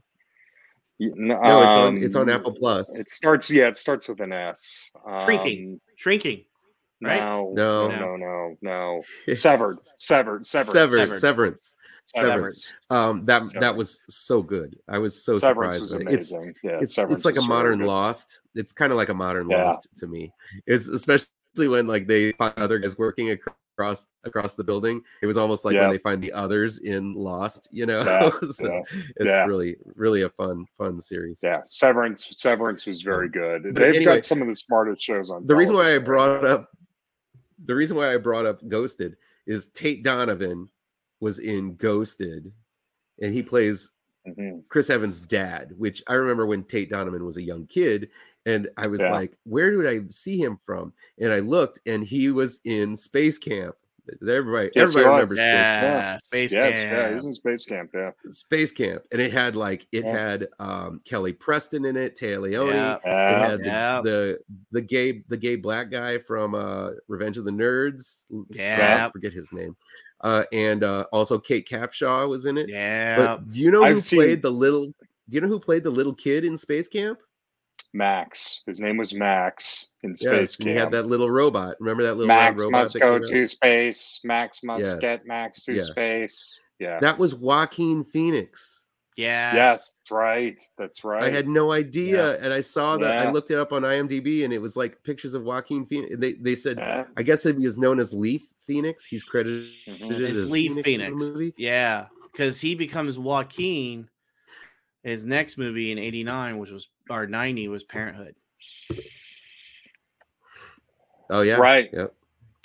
Y- 0.99 1.09
No, 1.15 1.33
it's 1.35 1.43
on. 1.75 1.87
um, 1.87 2.03
It's 2.03 2.15
on 2.15 2.29
Apple 2.29 2.53
Plus. 2.53 2.95
It 2.99 3.09
starts. 3.09 3.49
Yeah, 3.49 3.67
it 3.67 3.77
starts 3.77 4.07
with 4.07 4.19
an 4.21 4.31
S. 4.31 4.91
Shrinking. 5.23 5.81
Shrinking. 5.95 6.45
Um, 7.03 7.09
right? 7.09 7.19
No, 7.19 7.51
No. 7.55 7.87
no, 7.87 7.97
no, 7.97 8.15
no, 8.15 8.55
no. 8.61 9.01
It's 9.25 9.39
Severed, 9.41 9.77
severed, 9.97 10.45
severed, 10.45 10.71
Severed. 10.91 11.19
Severed. 11.19 11.57
Severance. 12.07 12.65
Severance. 12.65 12.75
Um, 12.89 13.25
that 13.25 13.43
that 13.59 13.75
was 13.75 14.03
so 14.09 14.41
good. 14.41 14.77
I 14.87 14.97
was 14.97 15.23
so 15.23 15.37
Severance 15.39 15.75
surprised. 15.75 15.93
was 15.93 16.01
it. 16.01 16.13
It's 16.13 16.31
amazing. 16.31 16.55
yeah, 16.63 16.79
it's 16.81 16.97
it's 16.97 17.25
like 17.25 17.35
a 17.35 17.37
was 17.37 17.47
really 17.47 17.47
modern. 17.47 17.79
Lost. 17.81 18.41
It's 18.55 18.71
kind 18.71 18.91
of 18.91 18.97
like 18.97 19.09
a 19.09 19.13
modern 19.13 19.49
Yeah. 19.49 19.65
Lost 19.65 19.87
to 19.97 20.07
me. 20.07 20.31
It's 20.67 20.87
especially 20.87 21.29
when 21.67 21.87
like 21.87 22.07
they 22.07 22.31
find 22.33 22.53
other 22.57 22.79
guys 22.79 22.97
working 22.97 23.31
across 23.31 24.07
across 24.23 24.55
the 24.55 24.63
building. 24.63 25.01
It 25.21 25.25
was 25.25 25.35
almost 25.37 25.65
like 25.65 25.73
Yeah. 25.75 25.81
when 25.81 25.91
they 25.91 25.97
find 25.97 26.21
the 26.21 26.31
others 26.31 26.79
in 26.79 27.13
Lost. 27.13 27.67
You 27.71 27.85
know, 27.85 28.03
Yeah, 28.03 28.29
so 28.51 28.83
it's 29.17 29.47
really 29.47 29.75
really 29.95 30.21
a 30.23 30.29
fun 30.29 30.65
fun 30.77 30.99
series. 31.01 31.39
Yeah, 31.43 31.61
Severance. 31.65 32.27
Severance 32.31 32.85
was 32.85 33.01
very 33.01 33.29
good. 33.29 33.63
But 33.63 33.75
They've 33.75 33.95
anyway, 33.95 34.15
got 34.15 34.25
some 34.25 34.41
of 34.41 34.47
the 34.47 34.55
smartest 34.55 35.01
shows 35.03 35.29
on. 35.31 35.45
The 35.47 35.55
reason 35.55 35.75
why 35.75 35.95
I 35.95 35.97
brought 35.97 36.45
up 36.45 36.69
the 37.65 37.73
reason 37.75 37.97
why 37.97 38.13
I 38.13 38.17
brought 38.17 38.45
up 38.45 38.59
Ghosted 38.67 39.15
is 39.47 39.67
Tate 39.67 40.03
Donovan 40.03 40.69
was 41.25 41.39
in 41.39 41.75
Ghosted, 41.75 42.53
and 43.19 43.33
he 43.33 43.41
plays 43.41 43.91
Mhm. 44.27 44.63
Chris 44.69 44.89
Evans' 44.91 45.19
dad, 45.21 45.71
which 45.77 46.03
I 46.07 46.13
remember 46.13 46.45
when 46.45 46.63
Tate 46.63 46.89
Donovan 46.91 47.25
was 47.25 47.37
a 47.37 47.41
young 47.41 47.65
kid, 47.67 48.09
and 48.45 48.69
I 48.77 48.85
was 48.87 49.01
Yeah. 49.01 49.11
like, 49.11 49.33
"Where 49.43 49.71
did 49.71 49.87
I 49.87 50.07
see 50.09 50.37
him 50.39 50.57
from?" 50.65 50.93
And 51.19 51.31
I 51.31 51.39
looked, 51.39 51.79
and 51.87 52.03
he 52.03 52.29
was 52.31 52.59
in 52.63 52.95
Space 52.95 53.37
Camp. 53.39 53.75
Everybody, 54.21 54.69
Yes, 54.75 54.89
everybody 54.89 55.05
remembers 55.13 55.37
Yeah, 55.37 56.17
Space 56.19 56.53
Yes, 56.53 56.75
Camp. 56.75 56.91
yeah, 56.91 57.09
he 57.09 57.15
was 57.15 57.25
in 57.25 57.33
Space 57.33 57.65
Camp. 57.65 57.89
Yeah, 57.91 58.11
Space, 58.21 58.37
Space 58.37 58.71
Camp, 58.71 59.01
and 59.11 59.19
it 59.19 59.31
had 59.31 59.55
like 59.55 59.87
it 59.91 60.03
Yeah. 60.05 60.11
had 60.11 60.47
um, 60.59 61.01
Kelly 61.05 61.33
Preston 61.33 61.85
in 61.85 61.97
it, 61.97 62.15
Taya 62.15 62.39
Leone. 62.39 62.67
Yeah. 62.67 62.95
It 62.97 63.01
yeah, 63.05 63.47
had 63.49 63.59
the, 63.61 63.65
Yeah. 63.65 64.01
the 64.03 64.39
the 64.71 64.81
gay 64.81 65.23
the 65.27 65.37
gay 65.37 65.55
black 65.55 65.89
guy 65.89 66.19
from 66.19 66.53
uh, 66.53 66.91
Revenge 67.07 67.39
of 67.39 67.45
the 67.45 67.51
Nerds. 67.51 68.25
Yeah. 68.49 69.05
I 69.07 69.11
forget 69.11 69.33
his 69.33 69.51
name. 69.51 69.75
Uh, 70.21 70.43
and 70.53 70.83
uh, 70.83 71.05
also 71.11 71.37
Kate 71.37 71.67
Capshaw 71.67 72.27
was 72.27 72.45
in 72.45 72.57
it. 72.57 72.69
Yeah. 72.69 73.17
But 73.17 73.51
do 73.51 73.59
you 73.59 73.69
know 73.71 73.79
who 73.79 73.85
I've 73.85 74.03
seen- 74.03 74.19
played 74.19 74.41
the 74.41 74.51
little? 74.51 74.85
Do 74.87 75.35
you 75.35 75.41
know 75.41 75.47
who 75.47 75.59
played 75.59 75.83
the 75.83 75.89
little 75.89 76.13
kid 76.13 76.45
in 76.45 76.55
Space 76.55 76.87
Camp? 76.87 77.19
Max. 77.93 78.61
His 78.67 78.79
name 78.79 78.97
was 78.97 79.13
Max 79.13 79.87
in 80.03 80.15
Space 80.15 80.31
Yes, 80.31 80.59
and 80.59 80.69
he 80.69 80.75
had 80.75 80.91
that 80.91 81.05
little 81.07 81.29
robot. 81.31 81.75
Remember 81.79 82.03
that 82.03 82.15
little 82.15 82.27
Max 82.27 82.61
robot 82.61 82.71
must 82.81 82.93
go 82.99 82.99
came 82.99 83.21
out? 83.21 83.25
to 83.29 83.47
space. 83.47 84.19
Max 84.23 84.63
must 84.63 84.83
Yes. 84.85 84.99
get 84.99 85.25
Max 85.25 85.63
to 85.65 85.73
Yeah. 85.73 85.83
space. 85.83 86.59
Yeah. 86.79 86.99
That 86.99 87.17
was 87.17 87.35
Joaquin 87.35 88.03
Phoenix. 88.03 88.83
yes. 89.17 89.53
Yes, 89.55 89.93
that's 89.93 90.11
right. 90.11 90.61
That's 90.77 91.05
right. 91.05 91.23
I 91.23 91.29
had 91.29 91.47
no 91.47 91.71
idea, 91.71 92.37
and 92.39 92.51
I 92.51 92.59
saw 92.59 92.97
that. 92.97 93.17
I 93.17 93.31
looked 93.31 93.49
it 93.49 93.57
up 93.57 93.71
on 93.71 93.83
IMDb, 93.83 94.43
and 94.43 94.53
it 94.53 94.59
was 94.59 94.75
like 94.75 95.01
pictures 95.03 95.33
of 95.35 95.43
Joaquin 95.43 95.85
Phoenix. 95.85 96.15
They 96.17 96.33
they 96.33 96.53
said, 96.55 96.77
Yeah. 96.77 97.05
I 97.15 97.23
guess 97.23 97.43
he 97.43 97.51
was 97.53 97.77
known 97.77 97.99
as 98.01 98.13
Leaf 98.13 98.43
Phoenix. 98.67 99.05
He's 99.05 99.23
credited 99.23 99.63
Mhm. 99.87 100.11
as 100.11 100.37
It's 100.43 100.51
Lee 100.51 100.67
in 100.67 100.75
the 100.75 100.83
Phoenix. 100.83 101.11
movie. 101.15 101.53
Yeah. 101.57 102.07
Because 102.31 102.59
he 102.61 102.75
becomes 102.75 103.17
Joaquin 103.17 104.09
His 105.03 105.23
next 105.23 105.59
movie 105.59 105.91
in 105.91 105.99
'89, 105.99 106.57
which 106.57 106.71
was 106.71 106.89
or 107.11 107.27
'90, 107.27 107.67
was 107.67 107.83
Parenthood. 107.83 108.35
Oh 111.29 111.41
yeah, 111.41 111.57
Right. 111.57 111.89
Yep. 111.93 112.13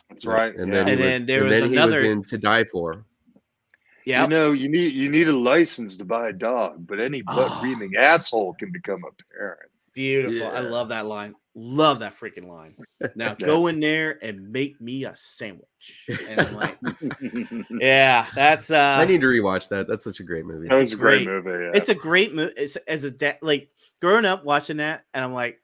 That's 0.09 0.25
right. 0.27 0.55
And 0.57 0.73
yeah. 0.73 0.77
then, 0.85 0.87
he 0.87 0.93
And 0.93 1.01
was, 1.01 1.09
then 1.11 1.27
there 1.27 1.41
and 1.41 1.51
was 1.51 1.61
then 1.61 1.73
another- 1.73 2.03
he 2.03 2.09
was 2.09 2.17
in 2.17 2.25
To 2.25 2.39
Die 2.39 2.65
For. 2.65 3.05
Yeah, 4.07 4.23
You 4.23 4.29
know, 4.29 4.53
you 4.53 4.69
need 4.71 4.95
you 4.95 5.11
need 5.11 5.29
a 5.29 5.33
license 5.37 5.97
to 5.99 6.05
buy 6.07 6.31
a 6.31 6.33
dog, 6.33 6.87
but 6.87 6.99
any 6.99 7.21
butt 7.23 7.37
Oh. 7.51 7.61
reaming 7.63 7.95
asshole 7.97 8.55
can 8.55 8.73
become 8.73 9.03
a 9.05 9.13
parent. 9.35 9.71
Beautiful. 9.95 10.47
I 10.49 10.61
love 10.61 10.89
that 10.89 11.07
line. 11.07 11.35
Love 11.55 11.99
that 12.01 12.19
freaking 12.19 12.47
line. 12.49 12.77
Now 13.17 13.35
go 13.39 13.67
in 13.67 13.81
there 13.81 14.19
and 14.23 14.51
make 14.53 14.81
me 14.81 15.05
a 15.05 15.15
sandwich. 15.17 16.07
And 16.29 16.41
I'm 16.41 16.55
like, 16.55 16.79
yeah, 17.71 18.27
that's 18.35 18.71
uh 18.71 18.99
I 19.01 19.05
need 19.05 19.21
to 19.23 19.27
rewatch 19.27 19.69
that. 19.71 19.89
That's 19.89 20.05
such 20.05 20.21
a 20.21 20.23
great 20.23 20.47
movie. 20.47 20.69
that 20.69 20.79
was 20.81 20.93
a 20.93 20.97
great, 20.97 21.25
great- 21.27 21.45
movie. 21.45 21.65
Yeah. 21.65 21.71
it's 21.75 21.89
a 21.89 21.95
great 21.95 22.35
movie. 22.35 22.53
It's 22.57 22.77
as 22.77 23.03
a 23.05 23.11
dad, 23.11 23.39
like 23.43 23.69
growing 24.01 24.25
up 24.25 24.45
watching 24.45 24.77
that, 24.79 25.05
and 25.13 25.25
I'm 25.25 25.33
like, 25.33 25.61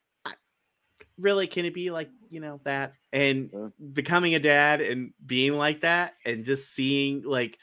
really, 1.19 1.47
can 1.47 1.65
it 1.65 1.75
be 1.75 1.91
like 1.91 2.11
you 2.31 2.41
know 2.41 2.61
that? 2.65 2.95
And 3.13 3.51
Yeah. 3.53 3.69
becoming 3.93 4.35
a 4.35 4.41
dad 4.41 4.81
and 4.81 5.13
being 5.25 5.55
like 5.55 5.81
that, 5.81 6.15
and 6.25 6.45
just 6.45 6.75
seeing 6.75 7.23
like, 7.23 7.59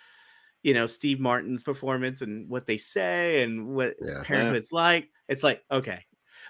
you 0.63 0.73
know, 0.73 0.87
Steve 0.87 1.19
Martin's 1.19 1.63
performance 1.63 2.21
and 2.21 2.49
what 2.49 2.65
they 2.65 2.77
say 2.77 3.43
and 3.43 3.67
what 3.67 3.95
Yeah. 4.01 4.21
Parenthood's 4.23 4.71
like. 4.71 5.09
It's 5.27 5.43
like 5.43 5.61
okay, 5.69 6.05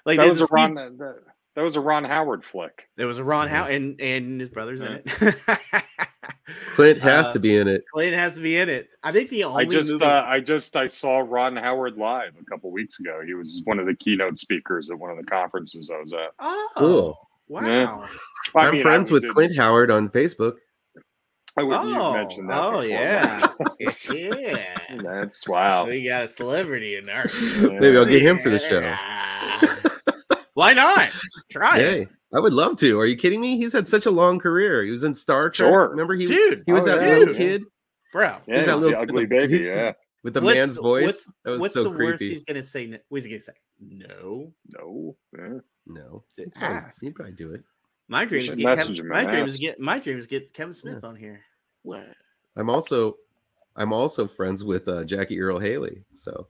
like 0.05 0.17
that 0.17 0.25
there's 0.25 0.39
was 0.39 0.41
a 0.41 0.43
a 0.43 0.47
Steve- 0.47 0.75
Ron. 0.75 0.97
That, 0.97 1.15
that 1.55 1.61
was 1.61 1.75
a 1.75 1.81
Ron 1.81 2.03
Howard 2.03 2.43
flick. 2.43 2.83
There 2.97 3.07
was 3.07 3.19
a 3.19 3.23
Ron 3.23 3.47
Mhm. 3.47 3.51
Howe 3.51 3.65
and 3.67 4.01
and 4.01 4.39
his 4.39 4.49
brothers 4.49 4.81
Yeah. 4.81 4.87
in 4.97 5.01
it. 5.05 5.35
Clint 6.75 7.01
has 7.01 7.27
Uh, 7.27 7.33
to 7.33 7.39
be 7.39 7.55
in 7.57 7.67
it. 7.67 7.83
Clint 7.93 8.13
has 8.15 8.35
to 8.35 8.41
be 8.41 8.57
in 8.57 8.67
it. 8.69 8.89
I 9.03 9.11
think 9.11 9.29
the 9.29 9.43
only 9.43 9.65
I 9.65 9.67
just 9.67 9.91
movie. 9.91 10.05
uh, 10.05 10.23
I 10.23 10.39
just 10.39 10.75
I 10.75 10.87
saw 10.87 11.19
Ron 11.19 11.55
Howard 11.55 11.97
live 11.97 12.33
a 12.39 12.45
couple 12.45 12.71
weeks 12.71 12.99
ago. 12.99 13.21
He 13.25 13.33
was 13.33 13.61
one 13.65 13.79
of 13.79 13.85
the 13.85 13.95
keynote 13.95 14.37
speakers 14.37 14.89
at 14.89 14.97
one 14.97 15.09
of 15.11 15.17
the 15.17 15.23
conferences 15.23 15.89
I 15.93 15.99
was 15.99 16.11
at. 16.13 16.31
oh, 16.39 16.69
Cool. 16.77 17.29
wow. 17.47 18.07
I 18.55 18.65
I'm 18.65 18.73
mean, 18.73 18.81
friends 18.81 19.11
with 19.11 19.23
in- 19.23 19.31
Clint 19.31 19.55
Howard 19.55 19.91
on 19.91 20.09
Facebook. 20.09 20.53
I 21.55 21.63
would 21.63 21.75
Oh, 21.77 22.13
mentioned 22.15 22.49
that. 22.49 22.63
oh 22.63 22.71
before, 22.71 22.85
yeah, 22.85 23.47
Max. 23.79 24.11
yeah. 24.11 25.01
That's 25.03 25.47
wow. 25.47 25.85
We 25.85 26.03
got 26.03 26.23
a 26.23 26.27
celebrity 26.27 26.95
in 26.97 27.05
there. 27.05 27.29
Maybe 27.61 27.95
I'll 27.95 28.05
get 28.05 28.23
him 28.23 28.39
for 28.39 28.49
the 28.49 28.57
show. 28.59 28.81
Yeah. 30.55 30.63
Why 30.63 30.73
not? 30.73 31.09
Try 31.51 31.77
it, 31.79 31.81
Hey, 31.81 32.07
I 32.33 32.39
would 32.39 32.53
love 32.53 32.77
to. 32.77 32.99
Are 32.99 33.05
you 33.05 33.15
kidding 33.15 33.41
me? 33.41 33.57
He's 33.57 33.73
had 33.73 33.87
such 33.87 34.05
a 34.05 34.11
long 34.11 34.39
career. 34.39 34.83
He 34.83 34.91
was 34.91 35.03
in 35.03 35.13
Star 35.15 35.49
Trek. 35.49 35.69
Sure. 35.69 35.89
Remember 35.89 36.13
he 36.15 36.25
dude. 36.25 36.63
he 36.65 36.73
was 36.73 36.83
Oh, 36.85 36.87
that 36.97 37.01
yeah. 37.07 37.17
little 37.17 37.33
Yeah. 37.33 37.37
kid 37.39 37.63
Bro, 38.11 38.37
Yeah, 38.47 38.57
He's 38.57 38.65
that 38.67 38.75
little- 38.77 38.91
the 38.91 38.99
ugly 38.99 39.23
the- 39.25 39.27
baby. 39.35 39.57
he- 39.57 39.65
Yeah. 39.65 39.93
with 40.23 40.35
the 40.35 40.41
What's- 40.41 40.55
man's 40.55 40.77
voice. 40.77 41.03
What's, 41.05 41.31
that 41.43 41.51
was 41.51 41.61
what's 41.61 41.73
so 41.73 41.83
the 41.83 41.89
worst 41.89 42.19
creepy. 42.19 42.29
he's 42.29 42.43
gonna 42.43 42.61
say? 42.63 42.99
What's 43.09 43.25
he 43.25 43.31
gonna 43.31 43.39
say? 43.39 43.53
No. 43.81 44.53
No. 44.77 45.15
Yeah. 45.37 45.57
No, 45.87 46.23
To 46.37 46.43
he'd 46.43 46.53
probably, 46.53 46.79
he'd 47.01 47.15
probably 47.15 47.33
do 47.33 47.53
it. 47.53 47.63
My 48.07 48.23
dream 48.25 48.39
is 48.41 48.45
should 48.49 48.57
get 48.59 48.77
Kevin, 48.77 49.07
my 49.07 49.21
and 49.21 49.29
dream 49.29 49.45
is 49.45 49.57
get 49.57 49.79
my 49.79 49.97
dream 49.99 50.17
is 50.19 50.27
get 50.27 50.53
Kevin 50.53 50.73
Smith 50.73 51.03
on 51.03 51.15
here. 51.15 51.41
What? 51.81 52.05
I'm 52.55 52.69
also 52.69 53.17
I'm 53.75 53.91
also 53.91 54.27
friends 54.27 54.63
with 54.63 54.87
uh, 54.87 55.03
Jackie 55.03 55.41
Earle 55.41 55.59
Haley. 55.59 56.03
So 56.13 56.47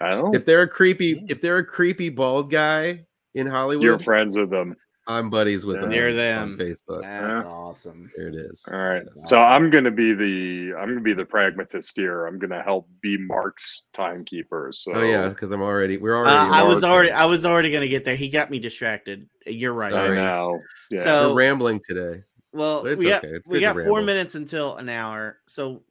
if 0.00 0.44
they're 0.46 0.62
a 0.62 0.68
creepy 0.68 1.06
Yeah. 1.08 1.20
if 1.28 1.40
they're 1.42 1.58
a 1.58 1.64
creepy 1.64 2.08
bald 2.08 2.50
guy 2.50 3.04
in 3.34 3.46
Hollywood, 3.46 3.82
you're 3.84 3.98
friends 3.98 4.36
with 4.36 4.50
them. 4.50 4.74
I'm 5.06 5.28
buddies 5.28 5.66
with 5.66 5.82
them. 5.82 5.90
They're 5.90 6.08
on- 6.08 6.16
them. 6.16 6.52
on 6.52 6.56
Facebook. 6.58 7.02
That's 7.02 7.40
Yeah. 7.40 7.52
awesome. 7.52 8.10
There 8.16 8.28
it 8.28 8.34
is. 8.36 8.64
All 8.72 8.78
right. 8.78 9.02
That's 9.04 9.28
So 9.28 9.36
awesome. 9.36 9.64
I'm 9.64 9.70
gonna 9.70 9.90
be 9.90 10.14
the 10.14 10.74
I'm 10.78 10.88
gonna 10.88 11.02
be 11.02 11.12
the 11.12 11.26
pragmatist 11.26 11.92
here. 11.94 12.24
I'm 12.24 12.38
gonna 12.38 12.62
help 12.62 12.88
be 13.02 13.18
Mark's 13.18 13.88
timekeeper. 13.92 14.70
So 14.72 14.92
Oh 14.94 15.02
yeah, 15.02 15.28
because 15.28 15.52
I'm 15.52 15.60
already 15.60 15.98
we're 15.98 16.16
Uh, 16.16 16.20
already. 16.30 16.50
I 16.54 16.62
was 16.62 16.84
already 16.84 17.10
I 17.10 17.26
was 17.26 17.44
already 17.44 17.70
gonna 17.70 17.86
get 17.88 18.04
there. 18.04 18.16
He 18.16 18.30
got 18.30 18.50
me 18.50 18.58
distracted. 18.58 19.28
You're 19.46 19.74
right. 19.74 19.92
I 19.92 20.14
know. 20.14 20.58
Yeah. 20.90 21.02
So- 21.04 21.28
we're 21.34 21.40
rambling 21.40 21.80
today. 21.86 22.22
Well, 22.52 22.86
it's 22.86 22.98
we 23.04 23.10
got 23.10 23.24
okay. 23.24 23.34
It's 23.34 23.48
we 23.48 23.58
good 23.60 23.74
to 23.74 23.80
got 23.80 23.88
four 23.88 24.00
minutes 24.00 24.36
until 24.36 24.76
an 24.76 24.88
hour. 24.88 25.38
So, 25.46 25.82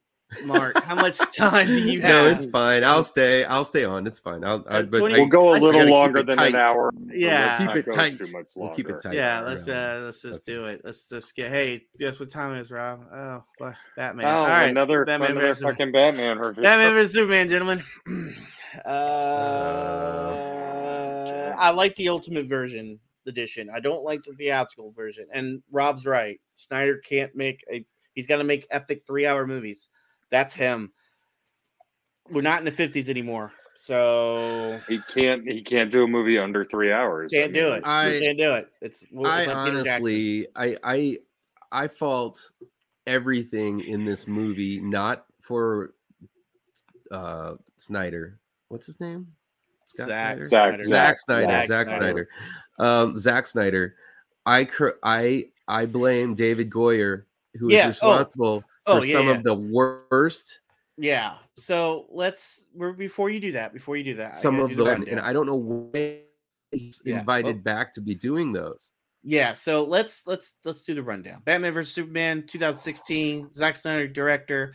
Mark, 0.45 0.81
how 0.83 0.95
much 0.95 1.17
time 1.35 1.67
do 1.67 1.77
you 1.79 2.01
have? 2.01 2.09
No, 2.09 2.27
it's 2.29 2.45
fine. 2.45 2.83
I'll 2.83 3.03
stay. 3.03 3.43
I'll 3.45 3.65
stay 3.65 3.83
on. 3.85 4.05
It's 4.07 4.19
fine. 4.19 4.43
I'll. 4.43 4.63
I, 4.67 4.79
Uh, 4.79 4.83
but 4.83 4.99
20 4.99 5.15
I- 5.15 5.17
we'll 5.19 5.27
go 5.27 5.53
a 5.53 5.57
little 5.57 5.85
longer 5.85 6.23
than 6.23 6.37
tight. 6.37 6.49
an 6.53 6.55
hour. 6.55 6.91
Yeah. 7.11 7.57
let's 7.59 7.73
Keep 7.73 7.87
it 7.87 7.95
tight. 7.95 8.17
Too 8.19 8.31
much 8.31 8.49
We'll 8.55 8.69
keep 8.75 8.89
it 8.89 8.99
tight. 9.01 9.13
yeah, 9.13 9.39
Yeah. 9.39 9.45
let's 9.47 9.67
uh 9.67 10.01
let's 10.05 10.21
just 10.21 10.45
do 10.45 10.65
it. 10.65 10.81
Let's 10.83 11.07
just 11.09 11.35
get. 11.35 11.51
Hey, 11.51 11.85
guess 11.99 12.19
what 12.19 12.29
time 12.29 12.53
it 12.55 12.61
is, 12.61 12.71
Rob? 12.71 13.05
Oh, 13.13 13.43
what? 13.57 13.75
Batman. 13.95 14.25
Oh, 14.25 14.29
All 14.29 14.43
right, 14.47 14.65
another, 14.69 15.05
Batman 15.05 15.31
another 15.31 15.47
versus 15.47 15.63
fucking 15.63 15.91
Batman. 15.91 16.37
Her 16.37 16.51
Batman 16.53 16.93
vs 16.93 17.13
Superman, 17.13 17.49
gentlemen. 17.49 17.83
Uh, 20.43 21.55
I 21.57 21.69
like 21.71 21.95
the 21.95 22.09
Ultimate 22.09 22.47
Version 22.47 22.99
edition. 23.27 23.69
I 23.73 23.79
don't 23.79 24.03
like 24.03 24.23
the 24.23 24.33
theatrical 24.33 24.91
version. 24.91 25.27
And 25.31 25.61
Rob's 25.71 26.05
right. 26.05 26.39
Snyder 26.55 26.97
can't 26.97 27.35
make 27.35 27.63
a. 27.71 27.85
He's 28.13 28.27
got 28.27 28.37
to 28.37 28.43
make 28.43 28.65
epic 28.71 29.03
three-hour 29.07 29.45
movies. 29.47 29.89
That's 30.33 30.55
him. 30.55 30.91
We're 32.31 32.41
not 32.41 32.57
in 32.57 32.65
the 32.65 32.71
fifties 32.71 33.07
anymore, 33.07 33.53
so 33.75 34.79
He 34.87 34.99
can't. 35.13 35.47
He 35.47 35.61
can't 35.61 35.91
do 35.91 36.05
a 36.05 36.07
movie 36.07 36.39
under 36.39 36.65
three 36.65 36.91
hours. 36.91 37.31
can't 37.31 37.53
do 37.53 37.73
it. 37.73 37.83
I- 37.85 38.17
can't 38.19 38.39
do 38.39 38.55
it. 38.55 38.67
It's, 38.81 39.05
well, 39.11 39.31
I 39.31 39.45
like 39.45 39.55
honestly, 39.55 40.47
I, 40.55 40.75
I, 40.83 41.17
I 41.71 41.87
fault 41.87 42.49
everything 43.05 43.81
in 43.81 44.05
this 44.05 44.27
movie 44.27 44.79
not 44.79 45.25
for 45.41 45.93
uh 47.11 47.53
Snyder. 47.77 48.39
What's 48.69 48.87
his 48.87 48.99
name? 48.99 49.27
Scott 49.85 50.07
Zack 50.07 50.33
Snyder? 50.37 50.45
Zack- 50.47 50.79
Snyder. 50.79 50.87
Zack 50.87 51.19
Snyder. 51.19 51.47
Zack 51.47 51.67
Zack 51.67 51.89
Snyder. 51.89 52.29
Snyder. 52.79 52.91
Um, 52.91 53.17
Zack 53.19 53.45
Snyder. 53.45 53.95
I 54.47 54.65
cr- 54.65 54.97
I 55.03 55.45
I 55.67 55.85
blame 55.85 56.33
David 56.33 56.71
Goyer, 56.71 57.25
who 57.59 57.67
is 57.67 57.73
Yeah, 57.75 57.85
oh. 57.85 57.89
responsible 57.89 58.63
Oh, 58.65 58.69
for 58.85 59.05
yeah, 59.05 59.13
some 59.17 59.27
yeah. 59.27 59.35
of 59.35 59.43
the 59.43 59.55
worst, 59.55 60.59
Yeah. 60.97 61.35
So 61.55 62.07
let's. 62.11 62.65
We're 62.73 62.93
before 62.93 63.29
you 63.29 63.39
do 63.39 63.51
that. 63.53 63.73
Before 63.73 63.95
you 63.95 64.03
do 64.03 64.15
that, 64.15 64.35
some 64.35 64.59
of 64.59 64.75
the, 64.75 64.85
and 64.85 65.19
I 65.19 65.33
don't 65.33 65.45
know 65.45 65.55
why 65.55 66.21
he's 66.71 67.01
Yeah, 67.05 67.19
invited 67.19 67.55
well- 67.57 67.63
back 67.63 67.93
to 67.93 68.01
be 68.01 68.15
doing 68.15 68.51
those. 68.53 68.89
Yeah, 69.25 69.53
so 69.53 69.85
let's 69.85 70.27
let's 70.27 70.53
let's 70.65 70.83
do 70.83 70.93
the 70.93 71.03
rundown. 71.03 71.41
Batman 71.45 71.71
vs 71.73 71.93
Superman, 71.93 72.43
2016. 72.45 73.53
Zack 73.53 73.77
Snyder 73.77 74.05
director, 74.07 74.73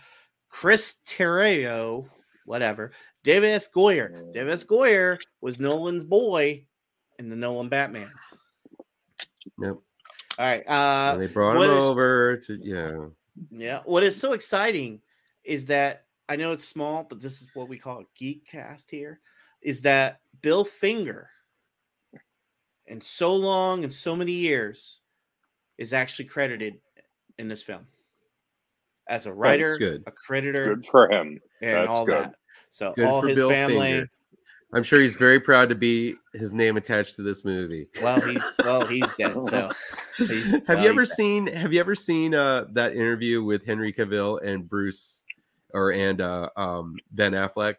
Chris 0.49 0.97
Terrio, 1.07 2.09
whatever. 2.47 2.93
David 3.25 3.51
S. 3.51 3.69
Goyer. 3.69 4.33
David 4.33 4.51
S. 4.51 4.65
Goyer 4.65 5.19
was 5.43 5.59
Nolan's 5.61 6.05
boy 6.05 6.65
in 7.19 7.29
the 7.29 7.37
Nolan 7.37 7.69
Batmans. 7.69 8.09
Yep. 9.61 9.75
All 9.75 9.83
right. 10.39 10.67
Uh, 10.67 11.13
and 11.15 11.23
they 11.23 11.27
brought 11.27 11.57
him 11.57 11.63
is- 11.77 11.85
over 11.85 12.37
to 12.47 12.59
yeah. 12.63 12.91
Yeah. 13.51 13.81
What 13.85 14.03
is 14.03 14.19
so 14.21 14.33
exciting 14.33 15.01
is 15.45 15.67
that 15.67 16.05
I 16.29 16.37
know 16.37 16.53
it's 16.53 16.65
small, 16.65 17.05
but 17.05 17.21
this 17.21 17.41
is 17.41 17.49
what 17.55 17.69
we 17.69 17.79
call 17.79 18.01
a 18.01 18.05
geek 18.17 18.47
cast 18.47 18.91
here. 18.91 19.21
Is 19.63 19.83
that 19.83 20.21
Bill 20.43 20.65
Finger, 20.65 21.31
in 22.87 23.01
so 23.01 23.35
long 23.35 23.85
and 23.85 23.93
so 23.93 24.15
many 24.15 24.33
years, 24.33 25.01
is 25.79 25.93
actually 25.93 26.27
credited 26.27 26.75
in 27.39 27.49
this 27.49 27.63
film 27.63 27.87
as 29.09 29.27
a 29.27 29.33
writer, 29.33 29.77
good. 29.79 30.03
a 30.07 30.13
creditor, 30.13 30.75
Good 30.75 30.87
for 30.87 31.11
him. 31.11 31.41
and 31.63 31.77
That's 31.77 31.91
all 31.91 32.05
good. 32.05 32.25
that. 32.25 32.35
So 32.71 32.93
Good 32.95 33.07
all 33.07 33.23
his 33.23 33.37
Bill 33.37 33.49
family. 33.49 33.93
Finger. 33.93 34.11
I'm 34.73 34.83
sure 34.83 35.01
he's 35.01 35.17
very 35.17 35.41
proud 35.41 35.71
to 35.71 35.75
be 35.75 36.17
his 36.35 36.53
name 36.53 36.77
attached 36.77 37.17
to 37.17 37.23
this 37.23 37.45
movie. 37.45 37.89
Well, 38.03 38.21
he's 38.21 38.45
well, 38.59 38.87
he's 38.87 39.11
dead. 39.19 39.37
So 39.47 39.71
he's, 40.19 40.47
have 40.47 40.69
well, 40.69 40.83
you 40.83 40.89
ever 40.91 41.01
he's 41.01 41.11
dead. 41.11 41.17
seen 41.17 41.47
have 41.47 41.73
you 41.73 41.81
ever 41.81 41.95
seen 41.95 42.35
uh 42.35 42.67
that 42.73 42.95
interview 42.95 43.43
with 43.43 43.65
Henry 43.65 43.93
Cavill 43.93 44.43
and 44.43 44.69
Bruce 44.69 45.23
or 45.73 45.93
and 45.93 46.21
uh 46.21 46.51
um 46.57 46.97
Ben 47.13 47.33
Affleck 47.33 47.77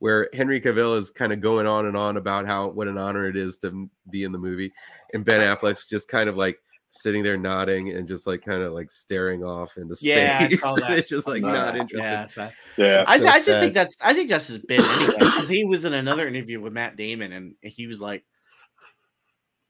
where 0.00 0.28
Henry 0.34 0.60
Cavill 0.60 0.98
is 0.98 1.10
kind 1.10 1.32
of 1.32 1.40
going 1.40 1.66
on 1.66 1.86
and 1.86 1.96
on 1.96 2.16
about 2.16 2.44
how 2.44 2.68
what 2.68 2.88
an 2.88 2.98
honor 2.98 3.26
it 3.26 3.36
is 3.36 3.56
to 3.58 3.88
be 4.10 4.24
in 4.24 4.32
the 4.32 4.38
movie 4.38 4.72
and 5.14 5.24
Ben 5.24 5.40
Affleck's 5.40 5.86
just 5.86 6.08
kind 6.08 6.28
of 6.28 6.36
like 6.36 6.58
sitting 6.96 7.22
there 7.24 7.36
nodding 7.36 7.90
and 7.90 8.06
just 8.06 8.26
like 8.26 8.44
kind 8.44 8.62
of 8.62 8.72
like 8.72 8.90
staring 8.90 9.42
off 9.42 9.76
into 9.76 9.94
space. 9.96 10.08
Yeah, 10.08 10.38
I 10.50 10.54
saw 10.54 10.74
that. 10.80 10.98
it's 10.98 11.10
just 11.10 11.26
I 11.28 11.32
like 11.32 11.40
saw 11.40 11.52
not 11.52 11.72
that. 11.74 11.80
interested. 11.80 12.02
Yeah, 12.04 12.26
so- 12.26 12.50
Yeah. 12.76 13.04
I, 13.06 13.18
so 13.18 13.28
I 13.28 13.32
just 13.36 13.46
sad. 13.46 13.60
think 13.60 13.74
that's 13.74 13.96
I 14.02 14.12
think 14.14 14.28
that's 14.28 14.46
his 14.48 14.58
bit 14.58 14.80
anyway 14.80 15.14
because 15.18 15.48
he 15.48 15.64
was 15.64 15.84
in 15.84 15.92
another 15.92 16.28
interview 16.28 16.60
with 16.60 16.72
Matt 16.72 16.96
Damon 16.96 17.32
and 17.32 17.54
he 17.62 17.86
was 17.86 18.00
like, 18.00 18.24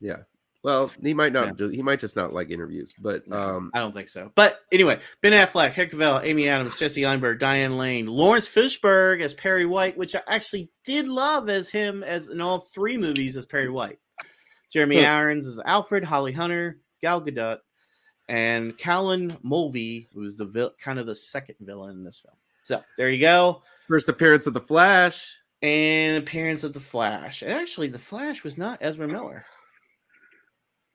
Yeah. 0.00 0.18
Well, 0.62 0.90
he 1.02 1.12
might 1.12 1.32
not 1.34 1.46
Yeah. 1.46 1.52
do 1.56 1.68
he 1.68 1.82
might 1.82 2.00
just 2.00 2.16
not 2.16 2.32
like 2.32 2.50
interviews, 2.50 2.94
but 2.98 3.30
um 3.32 3.70
I 3.74 3.80
don't 3.80 3.92
think 3.94 4.08
so. 4.08 4.30
But 4.34 4.60
anyway, 4.72 5.00
Ben 5.20 5.32
Affleck, 5.32 5.72
Henry 5.72 5.90
Cavill, 5.92 6.20
Amy 6.24 6.48
Adams, 6.48 6.78
Jesse 6.78 7.04
Eisenberg, 7.04 7.38
Diane 7.38 7.76
Lane, 7.76 8.06
Laurence 8.06 8.48
Fishburne 8.48 9.20
as 9.20 9.34
Perry 9.34 9.66
White, 9.66 9.96
which 9.96 10.14
I 10.14 10.20
actually 10.26 10.70
did 10.84 11.06
love 11.08 11.48
as 11.48 11.68
him 11.68 12.02
as 12.02 12.28
in 12.28 12.40
all 12.40 12.60
three 12.60 12.96
movies 12.98 13.36
as 13.36 13.44
Perry 13.46 13.70
White. 13.70 13.98
Jeremy. 14.72 15.06
Irons 15.06 15.46
as 15.46 15.60
Alfred, 15.64 16.02
Holly 16.02 16.32
Hunter, 16.32 16.80
Gal 17.04 17.20
Gadot, 17.20 17.58
and 18.30 18.78
Callan 18.78 19.30
Mulvey, 19.42 20.08
who's 20.14 20.36
the 20.36 20.46
vil- 20.46 20.72
kind 20.80 20.98
of 20.98 21.04
the 21.06 21.14
second 21.14 21.56
villain 21.60 21.96
in 21.98 22.02
this 22.04 22.18
film. 22.20 22.34
So 22.64 22.82
there 22.96 23.10
you 23.10 23.20
go. 23.20 23.62
first 23.86 24.08
appearance 24.08 24.46
of 24.46 24.54
the 24.54 24.60
Flash. 24.62 25.36
and 25.60 26.16
appearance 26.16 26.64
of 26.64 26.72
the 26.72 26.80
Flash. 26.80 27.42
And 27.42 27.52
actually, 27.52 27.88
the 27.88 27.98
Flash 27.98 28.42
was 28.42 28.56
not 28.56 28.78
Ezra 28.80 29.06
Miller. 29.06 29.44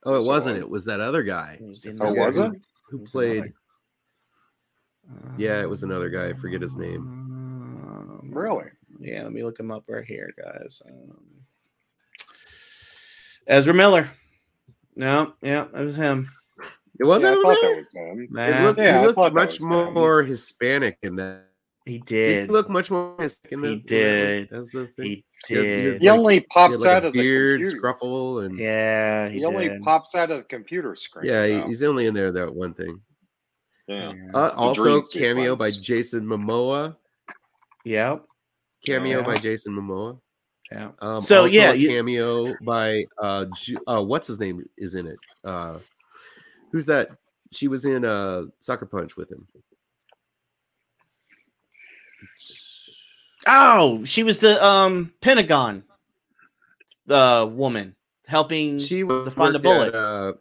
Oh, 0.03 0.16
it 0.16 0.24
So 0.24 0.28
wasn't. 0.28 0.57
It 0.57 0.68
was 0.70 0.86
that 0.86 0.99
other 0.99 1.22
guy 1.22 1.57
It 1.62 1.68
was 1.68 1.82
the 1.84 1.91
Oh, 1.91 2.12
another- 2.14 2.26
was 2.26 2.38
it? 2.39 2.53
who 2.89 3.03
it 3.03 3.07
played. 3.12 3.38
another- 3.38 5.36
Yeah, 5.38 5.62
it 5.62 5.70
was 5.70 5.84
another 5.84 6.10
guy. 6.10 6.30
I 6.30 6.34
forget 6.34 6.62
his 6.62 6.76
name. 6.76 7.01
Um, 7.01 8.32
Really? 8.34 8.70
Yeah, 8.99 9.24
let 9.24 9.32
me 9.34 9.43
look 9.43 9.60
him 9.60 9.70
up 9.72 9.84
right 9.88 10.03
here, 10.05 10.30
guys. 10.38 10.82
Um, 10.88 11.45
Ezra 13.47 13.74
Miller. 13.76 14.10
No, 15.00 15.34
yeah, 15.41 15.64
it 15.74 15.74
was 15.86 15.95
him. 15.95 16.30
It 17.00 17.06
wasn't. 17.06 17.36
yeah, 17.36 17.39
I 17.39 17.43
thought 17.43 17.50
really? 17.62 17.68
that 17.74 17.78
was 17.78 17.88
him. 17.93 18.22
It 18.24 18.32
Man, 18.32 18.64
looked, 18.66 18.80
Yeah, 18.82 19.00
he 19.00 19.08
looked 19.08 19.34
much 19.34 19.54
was 19.54 19.64
him. 19.64 19.93
more 19.93 20.24
Hispanic 20.24 20.97
in 21.02 21.16
that. 21.16 21.45
he 21.86 21.93
He 21.93 22.00
did. 22.00 22.52
looked 22.52 22.70
much 22.70 22.91
more 22.91 23.16
Hispanic 23.18 23.54
in 23.54 23.64
He 23.64 23.70
that. 23.70 23.72
in 23.72 23.80
that 23.80 23.88
did. 23.88 24.52
one. 24.52 24.60
That's 24.60 24.72
the 24.74 24.88
thing. 24.88 25.06
He 25.06 25.24
Yeah, 25.50 25.56
you 25.58 25.64
did. 25.64 25.91
did. 25.93 26.02
He 26.02 26.10
like- 26.10 26.20
only 26.20 26.34
He 26.34 26.39
had, 26.41 26.47
pops 26.50 26.80
like, 26.82 26.89
out 26.89 27.04
a 27.06 27.08
of 27.08 27.14
the 27.14 27.20
beard, 27.22 27.62
computer. 27.62 27.82
scruffle, 27.82 28.45
and 28.45 28.58
Yeah, 28.60 29.30
he, 29.30 29.39
He, 29.39 29.45
only 29.45 29.80
pops 29.80 30.14
out 30.16 30.30
of 30.32 30.38
the 30.39 30.43
computer 30.43 30.93
screen. 30.95 31.30
yeah, 31.30 31.47
though. 31.47 31.68
he's 31.68 31.82
only 31.84 32.06
in 32.08 32.14
there 32.14 32.34
that 32.34 32.54
one 32.54 32.74
thing. 32.74 33.00
yeah. 33.88 34.12
Yeah. 34.12 34.32
Uh, 34.34 34.50
also, 34.58 34.84
dream 34.84 35.04
cameo 35.14 35.56
by. 35.56 35.72
Jason 35.72 36.26
Momoa. 36.26 36.97
Yep. 37.86 38.26
Cameo 38.86 39.20
Yeah. 39.20 39.26
by 39.26 39.36
Jason 39.36 39.74
Momoa. 39.74 40.20
Yeah. 40.72 40.91
Um, 40.99 41.20
So, 41.22 41.43
also 41.43 41.45
yeah, 41.45 41.72
a 41.72 41.76
you- 41.76 41.89
cameo 41.89 42.53
by 42.61 43.05
uh, 43.17 43.45
Ju- 43.55 43.80
uh, 43.88 44.03
what's 44.03 44.28
his 44.28 44.39
name 44.39 44.63
is 44.78 44.95
in 44.95 45.07
it? 45.07 45.17
Uh, 45.43 45.80
who's 46.72 46.86
that? 46.86 47.09
She 47.51 47.67
was 47.67 47.86
in 47.86 48.05
uh, 48.05 48.43
Sucker 48.59 48.86
Punch 48.86 49.17
with 49.17 49.32
him. 49.32 49.47
Oh, 53.47 54.03
she 54.05 54.24
was 54.24 54.39
the 54.39 54.63
um 54.63 55.13
Pentagon, 55.22 55.84
the 57.05 57.49
woman 57.51 57.95
helping 58.28 58.80
She 58.80 59.03
was 59.03 59.28
to 59.30 59.36
worked 59.36 59.38
find 59.38 59.55
a 59.55 59.57
at, 59.57 59.63
bullet. 59.63 59.95
uh, 59.95 60.34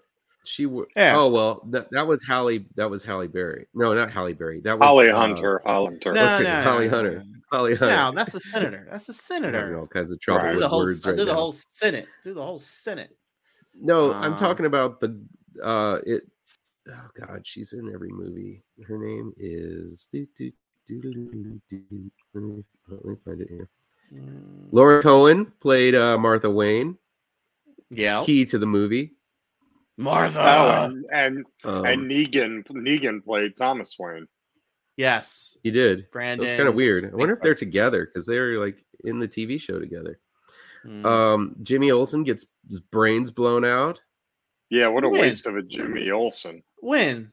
she 0.45 0.66
wo- 0.66 0.87
Yeah. 0.97 1.16
Oh 1.16 1.29
well, 1.29 1.62
that, 1.70 1.91
that 1.93 2.07
was 2.07 2.22
Halle. 2.26 2.59
That 2.76 2.91
was 2.91 3.03
Halle 3.05 3.29
Berry. 3.29 3.66
No, 3.74 3.95
not 3.95 4.11
Halle 4.11 4.35
Berry. 4.35 4.61
That 4.61 4.79
was 4.79 4.87
Holly 4.87 5.11
uh, 5.11 5.16
Hunter. 5.16 5.62
Holly 5.64 5.87
Hunter. 5.93 6.12
No, 6.12 6.22
what's 6.22 6.37
her 6.39 6.45
no, 6.45 6.51
name? 6.51 6.64
no, 6.64 6.70
Holly 6.70 6.89
no, 6.89 6.97
Hunter. 6.97 7.24
No. 7.53 7.59
Holly 7.59 7.74
Hunter. 7.76 7.94
No, 7.96 8.12
that's 8.14 8.32
the 8.32 8.40
senator. 8.40 8.86
That's 8.90 9.07
the 9.07 9.12
I'm 9.12 9.14
senator. 9.14 9.78
all 9.78 9.86
kinds 9.86 10.12
of 10.12 10.20
trouble 10.20 10.44
Right. 10.44 10.53
With 10.55 10.61
the 10.62 10.68
whole, 10.68 10.80
words 10.80 11.01
through 11.03 11.12
right 11.12 11.18
the 11.18 11.24
now. 11.26 11.34
whole 11.34 11.53
Senate, 11.53 12.07
through 12.22 12.34
the 12.34 12.42
whole 12.44 12.59
Senate. 12.59 13.16
No, 13.74 14.12
I'm 14.12 14.34
Uh, 14.34 14.38
talking 14.38 14.66
about 14.66 15.01
the 15.01 15.20
uh 15.62 15.99
it 16.07 16.22
oh 16.88 17.09
god, 17.18 17.46
she's 17.46 17.72
in 17.72 17.92
every 17.92 18.11
movie. 18.11 18.62
Her 18.86 18.99
name 18.99 19.32
is 19.38 20.09
doo, 20.12 20.26
doo, 20.36 20.51
doo. 20.86 21.61
let 22.34 22.42
me 22.44 22.64
let 22.88 23.05
me 23.05 23.16
find 23.24 23.40
it 23.40 23.49
here. 23.51 23.68
Mm, 24.12 24.68
Laura 24.72 25.03
Cohan 25.03 25.46
played 25.61 25.94
uh 25.94 26.16
Martha 26.18 26.51
Wayne, 26.51 26.96
Yeah, 27.90 28.22
key 28.24 28.44
to 28.46 28.59
the 28.59 28.66
movie. 28.66 29.14
Martha. 29.96 30.38
Oh, 30.40 30.84
and 30.84 31.05
and, 31.12 31.46
Um, 31.64 31.84
and 31.84 32.03
Negan 32.11 32.64
Negan 32.68 33.24
played 33.24 33.57
Thomas 33.57 33.96
Wayne. 33.99 34.26
Yes, 34.99 35.57
he 35.62 35.70
did. 35.70 36.11
Brandon. 36.11 36.46
That's 36.46 36.59
kind 36.59 36.68
of 36.68 36.74
weird. 36.74 37.11
I 37.11 37.16
wonder 37.16 37.32
if 37.34 37.40
they're 37.40 37.55
together 37.55 38.05
because 38.05 38.26
they're 38.26 38.59
like 38.61 38.84
in 39.05 39.18
the 39.18 39.28
TV 39.28 39.59
show 39.59 39.78
together. 39.78 40.20
Mm. 40.84 41.07
Um 41.07 41.57
Jimmy 41.62 41.90
Olsen 41.90 42.22
gets 42.24 42.46
his 42.68 42.80
brains 42.80 43.30
blown 43.30 43.64
out. 43.64 44.03
Yeah, 44.70 44.88
what 44.88 45.05
a 45.05 45.09
When? 45.09 45.22
waste 45.22 45.46
of 45.46 45.57
a 45.57 45.62
Jimmy 45.62 46.11
Olsen. 46.11 46.62
when. 46.80 47.32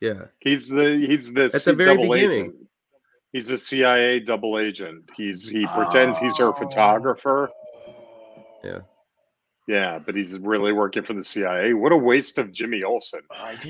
Yeah. 0.00 0.26
He's 0.40 0.68
the 0.68 0.96
he's 0.96 1.32
the 1.32 1.44
At 1.54 1.64
the 1.64 1.72
very 1.72 1.96
beginning. 1.96 2.32
agent. 2.32 2.54
He's 3.32 3.50
a 3.50 3.58
CIA 3.58 4.20
double 4.20 4.58
agent. 4.58 5.08
He's 5.16 5.48
he 5.48 5.66
pretends 5.66 6.18
he's 6.18 6.36
her 6.38 6.46
Oh. 6.48 6.52
photographer. 6.52 7.50
Yeah. 8.62 8.80
Yeah, 9.68 9.98
but 9.98 10.14
he's 10.14 10.38
really 10.38 10.72
working 10.72 11.02
for 11.02 11.12
the 11.12 11.22
CIA. 11.22 11.74
What 11.74 11.92
a 11.92 11.96
waste 11.96 12.38
of 12.38 12.52
Jimmy 12.52 12.84
Olsen. 12.84 13.20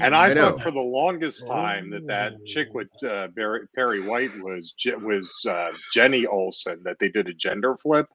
And 0.01 0.15
I, 0.15 0.31
I 0.31 0.33
know. 0.33 0.53
thought 0.53 0.63
for 0.63 0.71
the 0.71 0.79
longest 0.79 1.45
time 1.45 1.91
that 1.91 2.07
that 2.07 2.47
chick 2.47 2.69
with 2.73 2.87
uh, 3.05 3.27
Barry, 3.35 3.67
Perry 3.75 4.01
White 4.01 4.31
was 4.41 4.73
was 5.03 5.45
uh, 5.49 5.73
Jenny 5.93 6.25
Olsen. 6.25 6.81
That 6.85 7.01
they 7.01 7.09
did 7.09 7.27
a 7.27 7.35
gender 7.35 7.77
flip, 7.77 8.07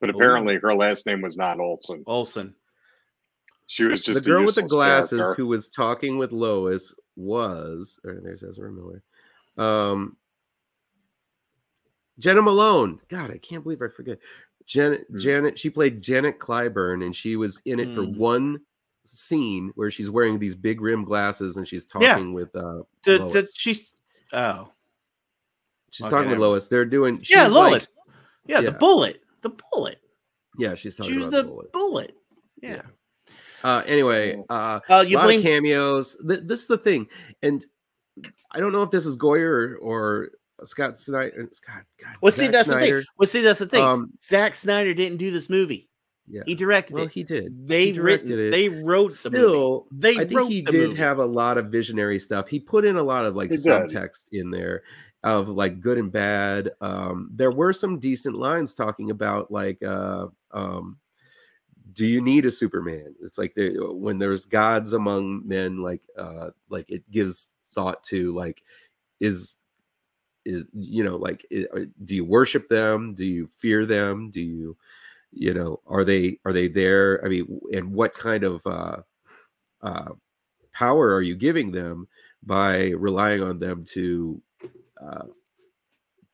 but 0.00 0.08
Ooh. 0.08 0.12
apparently 0.12 0.56
her 0.58 0.72
last 0.72 1.04
name 1.04 1.20
was 1.20 1.36
not 1.36 1.58
Olsen. 1.58 2.04
Olson. 2.06 2.54
She 3.66 3.84
was 3.84 4.02
just 4.02 4.22
the 4.22 4.30
girl 4.30 4.44
with 4.44 4.54
the 4.54 4.62
glasses 4.62 5.18
character. 5.18 5.42
who 5.42 5.48
was 5.48 5.68
talking 5.68 6.18
with 6.18 6.30
Lois 6.30 6.94
was 7.16 7.98
or 8.04 8.20
there's 8.22 8.44
Ezra 8.44 8.70
Miller. 8.70 9.02
Um 9.58 10.16
Jena 12.20 12.42
Malone. 12.42 13.00
God, 13.08 13.32
I 13.32 13.38
can't 13.38 13.64
believe 13.64 13.82
I 13.82 13.88
forget. 13.88 14.18
Janet 14.72 15.06
Hmm. 15.10 15.18
Janet, 15.18 15.58
she 15.58 15.68
played 15.70 16.00
Janet 16.00 16.38
Klyburn 16.38 17.04
and 17.04 17.14
she 17.14 17.36
was 17.36 17.60
in 17.66 17.78
it 17.78 17.94
for 17.94 18.02
Hmm. 18.04 18.16
one 18.16 18.60
scene 19.04 19.70
where 19.74 19.90
she's 19.90 20.08
wearing 20.10 20.38
these 20.38 20.54
big 20.54 20.80
rim 20.80 21.04
glasses 21.04 21.56
and 21.58 21.68
she's 21.68 21.86
Yeah. 22.00 22.14
talking 22.14 22.32
with 22.32 22.54
uh 22.56 22.82
To, 23.02 23.18
Lois. 23.18 23.32
to, 23.32 23.46
she's 23.54 23.92
oh 24.32 24.70
she's 25.90 26.06
okay, 26.06 26.10
talking 26.10 26.30
with 26.30 26.38
Lois. 26.38 26.68
They're 26.68 26.84
doing 26.86 27.16
yeah, 27.28 27.44
she's 27.44 27.52
like- 27.52 27.70
Lois. 27.72 27.88
yeah, 28.46 28.60
the 28.62 28.72
bullet. 28.72 29.22
The 29.42 29.50
bullet. 29.72 29.98
yeah, 30.58 30.74
she's 30.74 30.96
talking 30.96 31.16
about 31.18 31.30
the 31.32 31.36
the 31.42 31.48
bullet. 31.48 31.72
bullet. 31.72 32.16
Yeah. 32.62 32.82
Uh, 33.64 33.82
anyway, 33.86 34.42
uh, 34.50 34.80
Uh, 34.88 35.02
a 35.02 35.04
you 35.04 35.16
lot 35.16 35.24
blame 35.24 35.38
of 35.40 35.44
cameos. 35.44 36.16
Th- 36.26 36.40
this 36.44 36.60
is 36.62 36.66
the 36.66 36.78
thing, 36.78 37.08
and 37.42 37.64
I 38.50 38.58
don't 38.60 38.72
know 38.72 38.82
if 38.82 38.90
this 38.90 39.04
is 39.06 39.16
Goyer 39.16 39.42
or, 39.50 39.76
or 39.80 40.30
Scott 40.64 40.98
Snyder. 40.98 41.48
Scott, 41.52 41.82
God, 42.02 42.16
Well, 42.20 42.32
see, 42.32 42.44
Zack 42.46 42.52
that's 42.52 42.68
the 42.68 42.72
Snyder. 42.74 43.00
thing. 43.00 43.06
Well, 43.18 43.26
see, 43.26 43.42
that's 43.42 43.58
the 43.58 43.66
thing. 43.66 43.82
Um, 43.82 44.12
Zack 44.22 44.54
Snyder 44.54 44.94
didn't 44.94 45.18
do 45.18 45.30
this 45.30 45.48
movie. 45.50 45.88
yeah, 46.28 46.42
He 46.46 46.54
directed 46.54 46.94
well, 46.94 47.04
it. 47.04 47.12
he 47.12 47.22
did. 47.22 47.68
They 47.68 47.86
he 47.86 47.92
directed 47.92 48.30
written, 48.38 48.46
it. 48.48 48.50
They 48.50 48.68
wrote 48.68 49.12
the 49.12 49.30
movie. 49.30 49.42
Still, 49.42 49.86
They 49.92 50.16
I 50.16 50.24
think 50.24 50.32
wrote 50.32 50.48
he 50.50 50.60
the 50.62 50.72
did 50.72 50.88
movie. 50.90 50.98
have 51.00 51.18
a 51.18 51.24
lot 51.26 51.58
of 51.58 51.66
visionary 51.66 52.18
stuff. 52.18 52.48
He 52.48 52.60
put 52.60 52.84
in 52.84 52.96
a 52.96 53.02
lot 53.02 53.24
of 53.24 53.34
like 53.36 53.50
He 53.50 53.56
did. 53.56 53.66
subtext 53.66 54.26
in 54.32 54.50
there 54.50 54.82
of 55.24 55.48
like 55.48 55.80
good 55.80 55.98
and 55.98 56.10
bad. 56.10 56.72
Um, 56.80 57.30
there 57.32 57.52
were 57.52 57.72
some 57.72 57.98
decent 57.98 58.36
lines 58.36 58.74
talking 58.74 59.10
about 59.10 59.50
like 59.50 59.82
uh, 59.82 60.26
um, 60.52 60.98
do 61.94 62.06
you 62.06 62.22
need 62.22 62.46
a 62.46 62.50
superman 62.50 63.14
it's 63.20 63.36
like 63.36 63.52
the, 63.54 63.76
when 63.92 64.18
there's 64.18 64.46
gods 64.46 64.94
among 64.94 65.46
men 65.46 65.82
like 65.82 66.00
uh 66.16 66.48
like 66.70 66.88
it 66.90 67.02
gives 67.10 67.48
thought 67.74 68.02
to 68.02 68.32
like 68.32 68.62
is 69.20 69.56
is 70.44 70.66
you 70.74 71.04
know 71.04 71.16
like 71.16 71.46
i- 71.52 71.66
uh, 71.74 71.84
do 72.04 72.14
you 72.16 72.24
worship 72.24 72.68
them? 72.68 73.14
Do 73.14 73.24
you 73.24 73.48
fear 73.56 73.86
them? 73.86 74.30
Do 74.30 74.40
you 74.40 74.76
you 75.32 75.54
know 75.54 75.80
are 75.86 76.04
they 76.04 76.38
are 76.44 76.52
they 76.52 76.68
there? 76.68 77.24
I 77.24 77.28
mean 77.28 77.60
and 77.72 77.92
what 77.92 78.14
kind 78.14 78.44
of 78.44 78.66
uh 78.66 78.96
uh 79.82 80.10
power 80.72 81.14
are 81.14 81.22
you 81.22 81.34
giving 81.36 81.70
them 81.70 82.08
by 82.42 82.90
relying 82.90 83.42
on 83.42 83.58
them 83.58 83.84
to 83.84 84.40
uh 85.00 85.26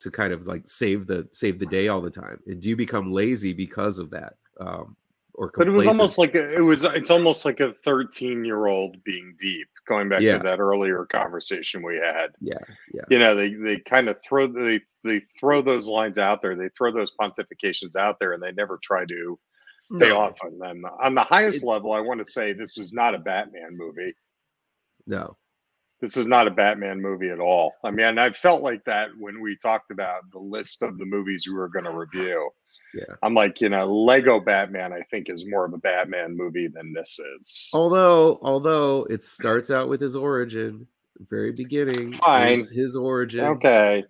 to 0.01 0.11
kind 0.11 0.33
of 0.33 0.47
like 0.47 0.69
save 0.69 1.07
the 1.07 1.29
save 1.33 1.59
the 1.59 1.67
day 1.67 1.89
all 1.89 2.01
the 2.01 2.11
time? 2.11 2.41
And 2.47 2.61
do 2.61 2.69
you 2.69 2.77
become 2.77 3.13
lazy 3.13 3.53
because 3.53 3.99
of 3.99 4.11
that? 4.11 4.35
Um 4.61 4.97
or 5.39 5.53
But 5.57 5.68
it 5.68 5.70
was 5.70 5.86
almost 5.86 6.18
like 6.18 6.34
a, 6.34 6.53
it 6.57 6.61
was. 6.61 6.82
It's 6.84 7.11
almost 7.11 7.45
like 7.45 7.61
a 7.61 7.72
thirteen-year-old 7.72 9.03
being 9.05 9.34
deep. 9.39 9.68
Going 9.86 10.09
back 10.09 10.20
Yeah. 10.20 10.39
to 10.39 10.45
that 10.45 10.59
earlier 10.59 11.07
conversation 11.07 11.82
we 11.82 11.97
had. 11.97 12.32
yeah 12.41 12.59
yeah 12.93 13.03
You 13.09 13.18
know, 13.20 13.34
they 13.36 13.55
they 13.55 13.78
kind 13.78 14.09
of 14.09 14.18
throw 14.22 14.49
they 14.49 14.80
they 15.05 15.20
throw 15.20 15.62
those 15.62 15.86
lines 15.86 16.18
out 16.18 16.43
there. 16.43 16.57
They 16.57 16.68
throw 16.76 16.91
those 16.91 17.12
pontifications 17.20 17.95
out 17.97 18.18
there, 18.18 18.32
and 18.32 18.43
they 18.43 18.53
never 18.53 18.78
try 18.82 19.05
to 19.07 19.39
pay 19.99 20.09
no, 20.09 20.18
off 20.18 20.36
on 20.45 20.59
them. 20.59 20.84
On 21.01 21.14
the 21.14 21.22
highest 21.22 21.62
It- 21.62 21.66
level, 21.66 21.93
I 21.93 22.01
want 22.01 22.18
to 22.24 22.30
say 22.30 22.53
this 22.53 22.76
was 22.76 22.93
not 22.93 23.14
a 23.14 23.18
Batman 23.18 23.76
movie. 23.76 24.14
no 25.07 25.36
This 26.01 26.16
is 26.16 26.26
not 26.26 26.47
a 26.49 26.51
Batman 26.51 27.01
movie 27.01 27.30
at 27.30 27.41
all. 27.41 27.74
I 27.84 27.91
mean, 27.93 28.18
I 28.18 28.30
felt 28.30 28.62
like 28.62 28.84
that 28.84 29.11
when 29.18 29.41
we 29.41 29.57
talked 29.57 29.91
about 29.91 30.22
the 30.32 30.39
list 30.41 30.82
of 30.82 30.99
the 30.99 31.07
movies 31.07 31.47
we 31.47 31.55
were 31.55 31.68
going 31.68 31.86
to 31.86 31.97
review. 31.97 32.51
Yeah. 32.95 33.14
I'm 33.22 33.34
like, 33.34 33.61
you 33.61 33.68
know, 33.68 33.86
Lego 33.86 34.41
Batman, 34.41 34.93
I 34.93 35.01
think, 35.11 35.28
is 35.28 35.45
more 35.47 35.66
of 35.66 35.74
a 35.74 35.78
Batman 35.78 36.36
movie 36.36 36.68
than 36.68 36.93
this 36.93 37.18
is. 37.39 37.68
although 37.74 38.39
although 38.43 39.05
it 39.11 39.22
starts 39.22 39.70
out 39.70 39.89
with 39.89 40.01
his 40.01 40.16
origin 40.16 40.86
very 41.28 41.53
beginning 41.53 42.12
Fine. 42.14 42.61
is 42.61 42.70
his 42.70 42.95
origin 42.97 43.45
Okay. 43.45 44.05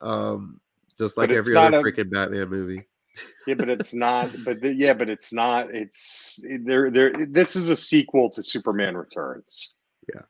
um 0.00 0.58
just 0.98 1.16
like 1.18 1.30
every 1.30 1.54
other 1.54 1.78
a- 1.78 1.82
freaking 1.82 2.10
batman 2.10 2.48
movie 2.48 2.82
Yeah, 3.46 3.54
but 3.54 3.68
it's 3.68 3.94
not. 4.06 4.30
But 4.44 4.60
the, 4.60 4.72
yeah, 4.74 4.92
but 4.94 5.08
it's 5.08 5.32
not. 5.32 5.74
It's 5.74 6.38
there. 6.64 6.90
There. 6.90 7.12
This 7.26 7.56
is 7.56 7.68
a 7.70 7.76
sequel 7.76 8.28
to 8.30 8.42
Superman 8.42 8.94
Returns. 8.96 9.74
Yeah. 10.12 10.22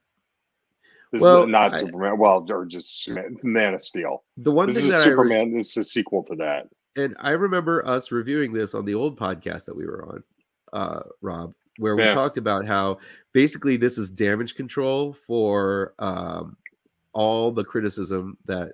This 1.12 1.20
Well, 1.22 1.44
is 1.44 1.48
not 1.48 1.74
I- 1.74 1.80
Superman. 1.80 2.18
Well, 2.18 2.46
or 2.48 2.64
just 2.66 3.08
Man 3.42 3.74
of 3.74 3.80
Steel. 3.80 4.22
the 4.36 4.52
one 4.52 4.68
This 4.68 4.76
thing 4.78 4.86
is 4.86 4.92
that 4.92 4.96
i 4.98 5.10
res- 5.10 5.32
Superman. 5.32 5.56
this 5.56 5.70
is 5.70 5.76
a 5.78 5.84
sequel 5.84 6.22
to 6.24 6.36
that. 6.36 6.66
And 6.96 7.16
I 7.20 7.30
remember 7.30 7.86
us 7.86 8.10
reviewing 8.10 8.52
this 8.52 8.74
on 8.74 8.84
the 8.84 8.94
old 8.94 9.18
podcast 9.18 9.64
that 9.66 9.76
we 9.76 9.86
were 9.86 10.04
on, 10.06 10.24
uh, 10.72 11.02
Rob, 11.20 11.54
where 11.78 11.94
we 11.96 12.02
Yeah. 12.04 12.14
talked 12.14 12.36
about 12.36 12.66
how 12.66 12.98
basically 13.32 13.76
this 13.76 13.98
is 13.98 14.10
damage 14.10 14.54
control 14.54 15.12
for 15.12 15.94
um, 15.98 16.56
all 17.12 17.50
the 17.52 17.64
criticism 17.64 18.36
that 18.46 18.72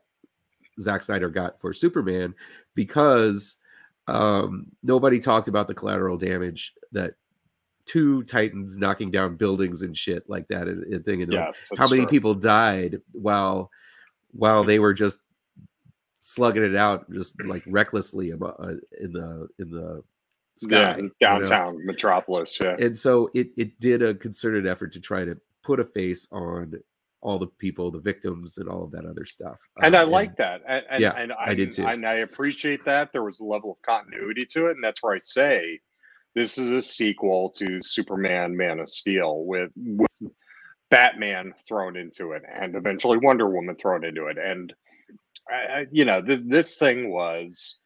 Zack 0.80 1.02
Snyder 1.02 1.28
got 1.28 1.60
for 1.60 1.72
Superman 1.72 2.34
because 2.74 3.56
Um, 4.08 4.66
nobody 4.82 5.20
talked 5.20 5.46
about 5.46 5.68
the 5.68 5.74
collateral 5.74 6.16
damage 6.18 6.74
that 6.90 7.14
two 7.84 8.24
titans 8.24 8.76
knocking 8.76 9.12
down 9.12 9.36
buildings 9.36 9.82
and 9.82 9.96
shit 9.96 10.28
like 10.28 10.48
that 10.48 10.66
and, 10.66 10.82
and 10.92 11.04
thing. 11.04 11.22
And 11.22 11.32
Yes. 11.32 11.70
how 11.78 11.88
many 11.88 12.02
true. 12.02 12.10
people 12.10 12.34
died 12.34 13.00
while 13.12 13.70
while 14.32 14.64
they 14.64 14.80
were 14.80 14.92
just 14.92 15.20
slugging 16.22 16.62
it 16.64 16.76
out, 16.76 17.10
just 17.12 17.42
like 17.44 17.62
recklessly 17.66 18.30
abo- 18.30 18.58
uh, 18.58 18.76
in 19.00 19.12
the 19.12 19.48
in 19.58 19.70
the 19.70 20.02
sky, 20.56 20.76
Yeah, 20.76 20.96
you 20.96 21.02
know? 21.02 21.10
downtown 21.20 21.84
metropolis. 21.84 22.58
Yeah. 22.60 22.76
and 22.78 22.96
so 22.96 23.30
it 23.34 23.50
it 23.58 23.78
did 23.80 24.02
a 24.02 24.14
concerted 24.14 24.66
effort 24.66 24.92
to 24.94 25.00
try 25.00 25.24
to 25.24 25.36
put 25.62 25.78
a 25.80 25.84
face 25.84 26.26
on 26.32 26.74
all 27.20 27.38
the 27.38 27.46
people, 27.46 27.88
the 27.92 28.00
victims, 28.00 28.58
and 28.58 28.68
all 28.68 28.82
of 28.82 28.90
that 28.90 29.04
other 29.04 29.24
stuff. 29.24 29.58
and 29.80 29.94
I 29.96 30.02
Um, 30.02 30.10
like 30.10 30.34
that. 30.38 30.60
And, 30.66 30.84
and, 30.90 31.00
Yeah, 31.00 31.12
and 31.16 31.32
I 31.34 31.54
did 31.54 31.70
too. 31.70 31.86
And 31.86 32.04
I 32.04 32.14
appreciate 32.14 32.84
that. 32.84 33.12
There 33.12 33.22
was 33.22 33.38
a 33.38 33.44
level 33.44 33.70
of 33.70 33.82
continuity 33.82 34.44
to 34.46 34.66
it. 34.66 34.72
And 34.72 34.82
that's 34.82 35.00
where 35.04 35.14
I 35.14 35.18
say 35.18 35.78
this 36.34 36.58
is 36.58 36.70
a 36.70 36.82
sequel 36.82 37.50
to 37.50 37.80
Superman 37.80 38.56
Man 38.56 38.80
of 38.80 38.88
Steel 38.88 39.44
with, 39.44 39.70
with 39.76 40.32
Batman 40.90 41.54
thrown 41.68 41.96
into 41.96 42.32
it 42.32 42.42
and 42.52 42.74
eventually 42.74 43.18
Wonder 43.18 43.48
Woman 43.48 43.76
thrown 43.76 44.04
into 44.04 44.26
it. 44.26 44.36
And, 44.38 44.72
I, 45.51 45.86
you 45.90 46.05
know, 46.05 46.20
this, 46.20 46.43
this 46.47 46.78
thing 46.78 47.11
was. 47.12 47.76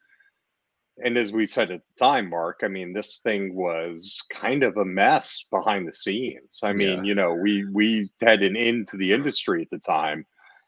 And 1.03 1.15
as 1.15 1.31
we 1.31 1.45
said 1.45 1.69
at 1.69 1.81
the 1.81 2.05
time, 2.05 2.29
Mark, 2.29 2.61
I 2.63 2.67
mean, 2.67 2.91
this 2.91 3.19
thing 3.19 3.53
was 3.53 4.19
kind 4.31 4.63
of 4.63 4.77
a 4.77 4.85
mess 4.85 5.45
behind 5.51 5.87
the 5.87 5.93
scenes. 5.93 6.61
I 6.63 6.73
mean, 6.73 6.99
Yeah. 6.99 7.03
you 7.03 7.15
know, 7.15 7.35
we 7.35 7.65
we 7.71 8.09
had 8.19 8.41
an 8.41 8.55
end 8.55 8.87
to 8.87 8.97
the 8.97 9.13
industry 9.13 9.61
at 9.61 9.69
the 9.69 9.77
time, 9.77 10.25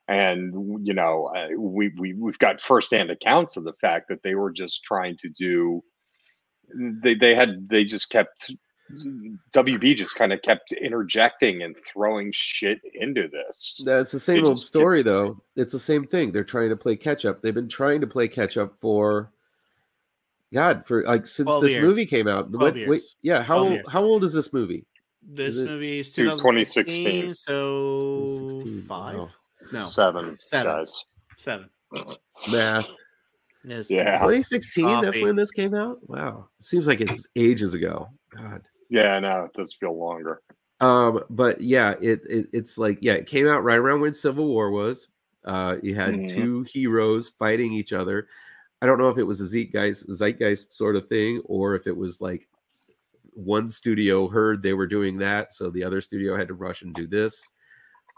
and 0.07 0.53
you 0.85 0.93
know 0.93 1.31
we, 1.57 1.91
we 1.97 2.13
we've 2.13 2.37
got 2.37 2.61
firsthand 2.61 3.09
accounts 3.09 3.57
of 3.57 3.63
the 3.63 3.73
fact 3.81 4.07
that 4.09 4.21
they 4.21 4.35
were 4.35 4.51
just 4.51 4.83
trying 4.83 5.17
to 5.17 5.29
do 5.29 5.83
they 7.03 7.15
they 7.15 7.33
had 7.33 7.67
they 7.69 7.83
just 7.83 8.09
kept 8.09 8.53
WB 9.51 9.95
just 9.95 10.15
kind 10.15 10.33
of 10.33 10.41
kept 10.41 10.71
interjecting 10.73 11.63
and 11.63 11.75
throwing 11.85 12.31
shit 12.31 12.79
into 12.95 13.27
this. 13.27 13.81
That's 13.85 14.11
the 14.11 14.19
same 14.19 14.43
It 14.43 14.47
old 14.47 14.55
just- 14.55 14.65
it- 14.65 14.67
story, 14.67 15.03
though. 15.03 15.41
It's 15.55 15.73
the 15.73 15.79
same 15.79 16.05
thing. 16.07 16.31
They're 16.31 16.43
trying 16.43 16.69
to 16.69 16.75
play 16.77 16.95
catch 16.95 17.25
up. 17.25 17.41
They've 17.41 17.53
been 17.53 17.69
trying 17.69 18.01
to 18.01 18.07
play 18.07 18.27
catch 18.27 18.57
up 18.57 18.75
for 18.79 19.31
God 20.53 20.85
for 20.85 21.03
like 21.03 21.27
since 21.27 21.49
this 21.61 21.73
years. 21.73 21.83
movie 21.83 22.05
came 22.05 22.27
out. 22.27 22.51
12 22.51 22.61
What, 22.61 22.73
wait, 22.73 22.79
years. 22.87 23.15
yeah, 23.21 23.43
how 23.43 23.59
old, 23.59 23.81
how 23.89 24.03
old 24.03 24.23
is 24.23 24.33
this 24.33 24.51
movie? 24.51 24.85
This 25.21 25.57
it 25.57 25.65
movie 25.65 25.99
is 25.99 26.09
to 26.11 26.23
2016, 26.23 27.05
2016? 27.05 27.33
so 27.35 28.25
2016, 28.49 28.79
five. 28.87 29.17
wow. 29.17 29.29
No, 29.71 29.83
Seven, 29.83 30.37
Seven. 30.39 30.65
guys. 30.73 31.03
seven. 31.37 31.69
Math. 32.51 32.87
Yes. 33.63 33.89
Yeah. 33.91 34.13
2016. 34.19 35.01
That's 35.01 35.21
when 35.21 35.35
this 35.35 35.51
came 35.51 35.75
out. 35.75 35.99
Wow, 36.09 36.47
seems 36.61 36.87
like 36.87 37.01
it's 37.01 37.27
ages 37.35 37.73
ago. 37.75 38.09
God. 38.35 38.63
Yeah, 38.89 39.19
no, 39.19 39.45
it 39.45 39.53
does 39.53 39.73
feel 39.73 39.97
longer. 39.97 40.41
Um, 40.81 41.23
but 41.29 41.61
yeah, 41.61 41.95
it, 42.01 42.21
it 42.29 42.47
it's 42.53 42.77
like 42.77 42.97
yeah, 43.01 43.13
it 43.13 43.27
came 43.27 43.47
out 43.47 43.63
right 43.63 43.77
around 43.79 44.01
when 44.01 44.13
Civil 44.13 44.47
War 44.47 44.71
was. 44.71 45.09
Uh, 45.45 45.77
you 45.81 45.95
had 45.95 46.13
Mhm. 46.15 46.27
two 46.29 46.63
heroes 46.63 47.29
fighting 47.29 47.71
each 47.73 47.93
other. 47.93 48.27
I 48.81 48.85
don't 48.85 48.97
know 48.97 49.09
if 49.09 49.17
it 49.17 49.23
was 49.23 49.41
a 49.41 49.45
zeitgeist, 49.47 50.07
zeitgeist 50.09 50.73
sort 50.73 50.95
of 50.95 51.07
thing, 51.07 51.41
or 51.45 51.75
if 51.75 51.85
it 51.85 51.95
was 51.95 52.21
like 52.21 52.47
one 53.33 53.69
studio 53.69 54.27
heard 54.27 54.61
they 54.63 54.73
were 54.73 54.87
doing 54.87 55.17
that, 55.17 55.53
so 55.53 55.69
the 55.69 55.83
other 55.83 56.01
studio 56.01 56.35
had 56.37 56.47
to 56.47 56.53
rush 56.53 56.81
and 56.81 56.93
do 56.93 57.07
this. 57.07 57.51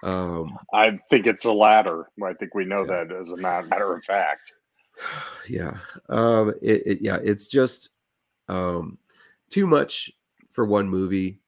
Um, 0.04 0.58
I 0.74 1.00
think 1.10 1.28
it's 1.28 1.44
the 1.44 1.54
latter. 1.54 2.10
I 2.24 2.34
think 2.34 2.56
we 2.56 2.66
know 2.66 2.82
Yeah. 2.86 3.04
that 3.06 3.12
as 3.12 3.32
a 3.32 3.38
matter 3.38 3.96
of 3.96 4.04
fact. 4.06 4.54
yeah 5.50 5.78
um 6.10 6.50
it, 6.62 6.86
it 6.86 7.02
yeah 7.02 7.18
it's 7.24 7.48
just 7.48 7.90
um 8.50 8.98
too 9.50 9.66
much 9.66 10.12
for 10.52 10.66
one 10.66 10.88
movie 10.90 11.40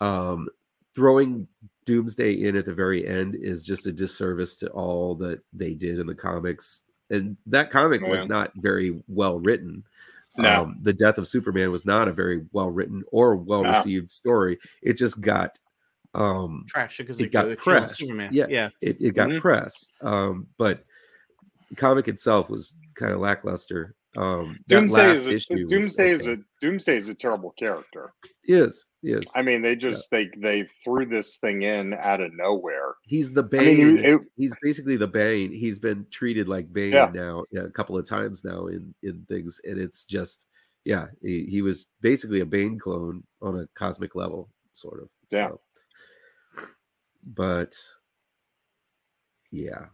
um 0.00 0.48
throwing 0.94 1.46
doomsday 1.84 2.32
in 2.32 2.56
at 2.56 2.64
the 2.66 2.74
very 2.74 3.06
end 3.06 3.34
is 3.34 3.64
just 3.64 3.86
a 3.86 3.92
disservice 3.92 4.54
to 4.56 4.68
all 4.70 5.14
that 5.14 5.40
they 5.52 5.74
did 5.74 5.98
in 5.98 6.06
the 6.06 6.14
comics 6.14 6.82
and 7.10 7.36
that 7.46 7.70
comic 7.70 8.00
was 8.02 8.26
not 8.28 8.52
very 8.56 9.02
well 9.08 9.38
written 9.38 9.82
No. 10.36 10.62
um, 10.62 10.78
the 10.82 10.92
death 10.92 11.18
of 11.18 11.26
superman 11.26 11.70
was 11.72 11.86
not 11.86 12.08
a 12.08 12.12
very 12.12 12.44
well 12.52 12.70
written 12.70 13.02
or 13.10 13.36
well 13.36 13.64
received 13.64 14.10
story 14.10 14.58
it 14.82 14.94
just 14.94 15.20
got 15.20 15.58
um 16.14 16.64
Trash 16.68 16.98
because 16.98 17.18
It 17.18 17.24
they 17.24 17.28
got 17.28 17.44
killed 17.46 17.58
pressed. 17.58 17.98
Superman. 17.98 18.30
Yeah. 18.32 18.46
yeah. 18.48 18.68
it, 18.80 18.96
it 19.00 19.14
got 19.14 19.28
Mhm. 19.28 19.40
press 19.40 19.88
um 20.00 20.46
but 20.58 20.84
the 21.70 21.76
comic 21.76 22.08
itself 22.08 22.48
was 22.48 22.74
kind 22.94 23.12
of 23.12 23.20
lackluster 23.20 23.94
um 24.18 24.58
Doomsday 24.68 25.10
is 25.12 25.26
a, 25.26 25.64
Doomsday 25.66 26.10
is 26.10 26.26
a 26.26 26.38
Doomsday 26.60 26.96
is 26.96 27.08
a 27.08 27.14
terrible 27.14 27.52
character. 27.58 28.10
is 28.44 28.84
is 29.02 29.30
I 29.36 29.42
mean, 29.42 29.62
they 29.62 29.76
just 29.76 30.10
they 30.10 30.28
they 30.38 30.66
threw 30.82 31.06
this 31.06 31.38
thing 31.38 31.62
in 31.62 31.94
out 31.94 32.20
of 32.20 32.32
nowhere. 32.34 32.94
he's 33.04 33.32
the 33.32 33.44
I 33.44 33.46
bane 33.46 33.94
mean, 33.94 34.04
it, 34.04 34.20
he's 34.36 34.54
basically 34.60 34.96
the 34.96 35.06
bane 35.06 35.52
he's 35.52 35.78
been 35.78 36.04
treated 36.10 36.48
like 36.48 36.72
bane 36.72 36.92
Yeah. 36.92 37.10
now 37.14 37.44
yeah, 37.52 37.62
a 37.62 37.70
couple 37.70 37.96
of 37.96 38.08
times 38.08 38.42
now 38.44 38.66
in 38.66 38.92
in 39.02 39.24
things 39.28 39.60
and 39.64 39.78
it's 39.78 40.04
just 40.04 40.46
yeah 40.84 41.06
he, 41.22 41.44
he 41.46 41.62
was 41.62 41.86
basically 42.00 42.40
a 42.40 42.46
bane 42.46 42.78
clone 42.78 43.22
on 43.40 43.60
a 43.60 43.68
cosmic 43.76 44.14
level 44.16 44.48
sort 44.72 45.00
of 45.02 45.08
Yeah. 45.30 45.48
so. 45.50 45.60
but 47.28 47.72
yeah 49.52 49.86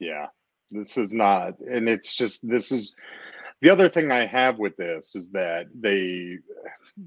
yeah, 0.00 0.26
this 0.72 0.96
is 0.96 1.12
not, 1.12 1.60
and 1.60 1.88
it's 1.88 2.16
just 2.16 2.48
this 2.48 2.72
is 2.72 2.96
the 3.62 3.70
other 3.70 3.88
thing 3.88 4.10
I 4.12 4.26
have 4.26 4.58
with 4.58 4.76
this 4.76 5.14
is 5.16 5.30
that 5.32 5.68
they, 5.74 6.38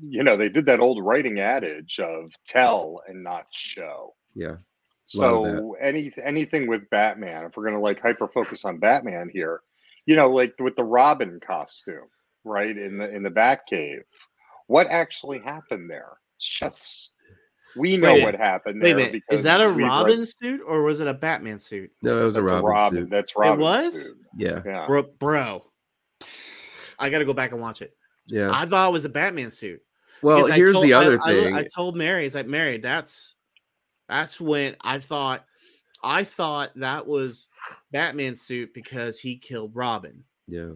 you 0.09 0.23
know, 0.23 0.35
they 0.37 0.49
did 0.49 0.65
that 0.67 0.79
old 0.79 1.03
writing 1.05 1.39
adage 1.39 1.99
of 1.99 2.31
tell 2.45 3.01
and 3.07 3.23
not 3.23 3.45
show. 3.51 4.15
yeah 4.33 4.55
So 5.03 5.73
any 5.79 6.11
anything 6.23 6.67
with 6.67 6.89
Batman, 6.89 7.45
if 7.45 7.55
we're 7.55 7.65
gonna 7.65 7.79
like 7.79 8.01
hyper 8.01 8.27
focus 8.27 8.65
on 8.65 8.79
Batman 8.79 9.29
here, 9.31 9.61
you 10.07 10.15
know, 10.15 10.29
like 10.31 10.55
with 10.59 10.75
the 10.75 10.83
Robin 10.83 11.39
costume, 11.39 12.07
right 12.43 12.75
in 12.77 12.97
the 12.97 13.09
in 13.13 13.21
the 13.21 13.29
Batcave, 13.31 14.03
what 14.67 14.87
actually 14.87 15.39
happened 15.39 15.89
there? 15.89 16.13
Just 16.39 17.11
we 17.75 17.97
know 17.97 18.13
Wait 18.13 18.23
what 18.23 18.35
happened 18.35 18.81
Wait 18.81 18.91
a 18.91 18.95
there. 18.95 19.05
minute. 19.07 19.11
because 19.13 19.39
Is 19.39 19.43
that 19.43 19.59
a 19.61 19.67
we 19.73 19.83
read- 19.83 19.89
Robin 19.89 20.25
suit 20.25 20.61
or 20.65 20.83
was 20.83 20.99
it 21.01 21.07
a 21.07 21.13
Batman 21.13 21.59
suit? 21.59 21.91
no 22.01 22.21
it 22.21 22.23
was 22.25 22.35
That's 22.35 22.49
a 22.49 22.61
robin, 22.61 23.03
suit. 23.03 23.09
That's 23.09 23.35
Robin. 23.35 23.59
It 23.59 23.63
was? 23.63 24.03
Suit. 24.05 24.17
yeah 24.37 24.61
Yeah. 24.65 24.85
Bro, 24.87 25.03
bro. 25.19 25.65
I 26.99 27.09
got 27.09 27.19
to 27.19 27.25
go 27.25 27.33
back 27.33 27.51
and 27.51 27.61
watch 27.61 27.81
it. 27.81 27.95
yeah 28.27 28.49
I 28.53 28.65
thought 28.65 28.89
it 28.89 28.93
was 28.93 29.05
a 29.05 29.09
Batman 29.09 29.51
suit. 29.51 29.81
well 30.21 30.51
I 30.51 30.55
here's 30.55 30.73
told- 30.73 30.85
the 30.85 30.93
other 30.93 31.19
I, 31.23 31.33
thing 31.33 31.55
I, 31.55 31.65
told 31.75 31.95
Mary, 31.95 32.25
"Is 32.25 32.35
like 32.35 32.47
Mary, 32.47 32.77
that's 32.77 33.35
that's 34.07 34.39
when 34.39 34.75
I 34.81 34.99
thought 34.99 35.45
I 36.03 36.23
thought 36.23 36.71
that 36.75 37.07
was 37.07 37.47
Batman 37.91 38.35
suit 38.35 38.73
because 38.73 39.19
he 39.19 39.37
killed 39.37 39.71
Robin, 39.75 40.23
yeah 40.47 40.71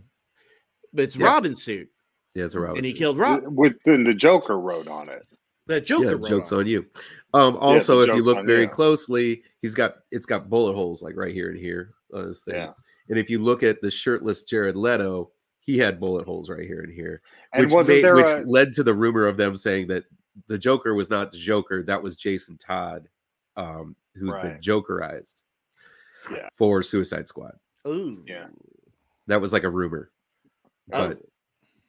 but 0.93 1.03
it's 1.03 1.15
Yeah. 1.15 1.27
Robin's 1.27 1.63
suit, 1.63 1.87
yeah 2.33 2.45
it's 2.45 2.55
a 2.55 2.59
robin 2.59 2.77
and 2.77 2.85
he 2.85 2.91
suit. 2.93 2.97
killed 2.99 3.17
Robin. 3.17 3.55
With 3.55 3.75
then 3.85 4.03
the 4.03 4.13
Joker 4.13 4.59
wrote 4.59 4.87
on 4.87 5.09
it. 5.09 5.23
The 5.67 5.79
Joker. 5.79 6.05
yeah, 6.05 6.11
wrote 6.13 6.27
jokes 6.27 6.51
on. 6.51 6.59
on 6.61 6.67
you. 6.67 6.83
Um, 7.35 7.55
also, 7.57 7.99
if 7.99 8.07
you 8.07 8.23
look 8.23 8.43
very 8.47 8.63
you. 8.63 8.67
closely, 8.69 9.43
he's 9.61 9.75
got 9.75 9.97
it's 10.09 10.25
got 10.25 10.49
bullet 10.49 10.73
holes 10.73 11.03
like 11.03 11.15
right 11.15 11.31
here 11.31 11.49
and 11.49 11.59
here 11.59 11.93
on 12.11 12.27
his 12.27 12.41
thing. 12.41 12.55
Yeah. 12.55 12.71
And 13.09 13.19
if 13.19 13.29
you 13.29 13.37
look 13.37 13.61
at 13.61 13.79
the 13.79 13.91
shirtless 13.91 14.41
Jared 14.41 14.75
Leto, 14.75 15.29
he 15.69 15.77
had 15.77 15.99
bullet 15.99 16.25
holes 16.25 16.49
right 16.49 16.65
here 16.65 16.81
and 16.81 16.91
here, 16.91 17.21
And 17.53 17.65
which 17.65 17.73
wasn't 17.73 17.97
made, 17.97 18.03
there 18.03 18.15
which 18.15 18.25
a, 18.25 18.43
led 18.47 18.73
to 18.73 18.83
the 18.83 18.93
rumor 18.93 19.27
of 19.27 19.37
them 19.37 19.55
saying 19.55 19.87
that 19.87 20.03
the 20.47 20.57
Joker 20.57 20.95
was 20.95 21.09
not 21.11 21.31
the 21.31 21.37
Joker, 21.37 21.83
that 21.83 22.01
was 22.01 22.15
Jason 22.15 22.57
Todd, 22.57 23.07
um, 23.55 23.95
who's 24.15 24.33
been 24.41 24.57
Jokerized 24.61 25.41
Yeah. 26.31 26.49
for 26.53 26.81
Suicide 26.81 27.27
Squad. 27.27 27.55
Ooh. 27.87 28.23
Yeah. 28.27 28.47
That 29.27 29.41
was 29.41 29.53
like 29.53 29.63
a 29.63 29.69
rumor, 29.69 30.09
Oh. 30.91 31.09
but 31.09 31.21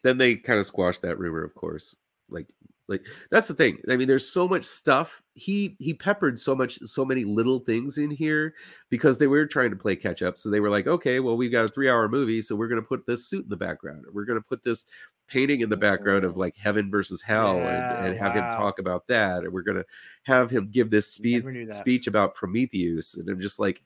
then 0.03 0.19
they 0.19 0.35
kind 0.37 0.59
of 0.59 0.67
squashed 0.67 1.01
that 1.03 1.19
rumor, 1.19 1.43
of 1.43 1.55
course. 1.55 1.97
Like, 2.29 2.49
like 2.91 3.07
that's 3.31 3.49
the 3.49 3.55
thing. 3.55 3.79
I 3.89 3.97
mean, 3.97 4.09
there's 4.09 4.29
so 4.29 4.47
much 4.49 4.65
stuff. 4.65 5.23
He 5.35 5.77
he 5.79 5.95
peppered 5.95 6.39
so 6.39 6.55
much, 6.55 6.79
so 6.85 7.05
many 7.05 7.25
little 7.25 7.61
things 7.61 7.99
in 7.99 8.11
here 8.11 8.55
because 8.91 9.19
they 9.19 9.29
were 9.29 9.47
trying 9.47 9.71
to 9.71 9.77
play 9.77 9.97
catch 9.97 10.23
up. 10.23 10.37
So 10.37 10.51
they 10.51 10.61
were 10.61 10.69
like, 10.69 10.87
okay, 10.87 11.21
well, 11.21 11.37
we've 11.37 11.53
got 11.53 11.65
a 11.65 11.69
three 11.69 11.89
hour 11.89 12.09
movie, 12.09 12.43
so 12.43 12.57
we're 12.57 12.69
gonna 12.69 12.83
put 12.83 13.07
this 13.07 13.27
suit 13.29 13.45
in 13.45 13.49
the 13.49 13.57
background. 13.57 14.05
We're 14.13 14.25
gonna 14.25 14.43
put 14.43 14.63
this 14.63 14.87
painting 15.29 15.61
in 15.61 15.71
the 15.71 15.77
background 15.77 16.25
of 16.25 16.37
oh. 16.37 16.41
like 16.41 16.57
heaven 16.57 16.91
versus 16.91 17.23
hell, 17.23 17.57
Yeah, 17.57 17.99
and, 17.99 18.09
and 18.09 18.19
have 18.19 18.35
him 18.35 18.45
talk 18.57 18.81
about 18.81 19.07
that. 19.07 19.45
And 19.45 19.53
we're 19.53 19.63
gonna 19.63 19.85
have 20.25 20.51
him 20.51 20.67
give 20.67 20.91
this 20.91 21.15
speech 21.15 21.45
Never 21.45 21.53
knew 21.53 21.67
that. 21.67 21.77
speech 21.77 22.09
about 22.09 22.35
Prometheus, 22.35 23.17
and 23.17 23.29
I'm 23.29 23.41
just 23.41 23.61
like 23.61 23.83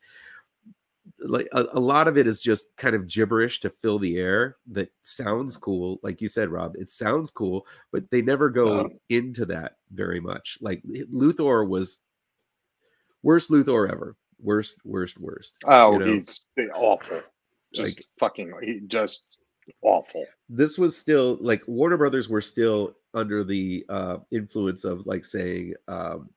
like 1.20 1.48
a, 1.52 1.66
a 1.72 1.80
lot 1.80 2.08
of 2.08 2.16
it 2.16 2.26
is 2.26 2.40
just 2.40 2.74
kind 2.76 2.96
of 2.96 3.06
gibberish 3.06 3.60
to 3.60 3.68
fill 3.70 3.98
the 3.98 4.16
air 4.16 4.56
that 4.70 4.90
sounds 5.02 5.56
cool 5.56 5.98
like 6.02 6.20
you 6.20 6.28
said 6.28 6.48
rob 6.48 6.74
it 6.78 6.88
sounds 6.90 7.30
cool 7.30 7.66
but 7.92 8.10
they 8.10 8.22
never 8.22 8.48
go 8.48 8.80
Um, 8.80 8.90
into 9.10 9.44
that 9.46 9.76
very 9.92 10.18
much 10.20 10.56
like 10.62 10.82
luthor 11.12 11.68
was 11.68 11.98
worst 13.22 13.50
luthor 13.50 13.90
ever 13.90 14.16
worst 14.42 14.76
worst 14.84 15.18
worst 15.18 15.54
oh, 15.64 15.92
you 15.92 15.98
know, 15.98 16.06
he's 16.14 16.40
awful. 16.74 17.20
Just 17.72 17.98
Like- 17.98 18.06
fucking, 18.20 18.52
he 18.62 18.80
just 18.86 19.38
awful. 19.82 20.24
this 20.48 20.78
was 20.78 20.96
still 20.96 21.38
like 21.40 21.62
Warner 21.66 21.96
Brothers 21.96 22.28
were 22.28 22.40
still 22.40 22.94
under 23.14 23.42
the 23.44 23.84
uh, 23.88 24.18
influence 24.30 24.84
of 24.84 25.06
like 25.06 25.24
saying 25.24 25.74
um, 25.88 26.28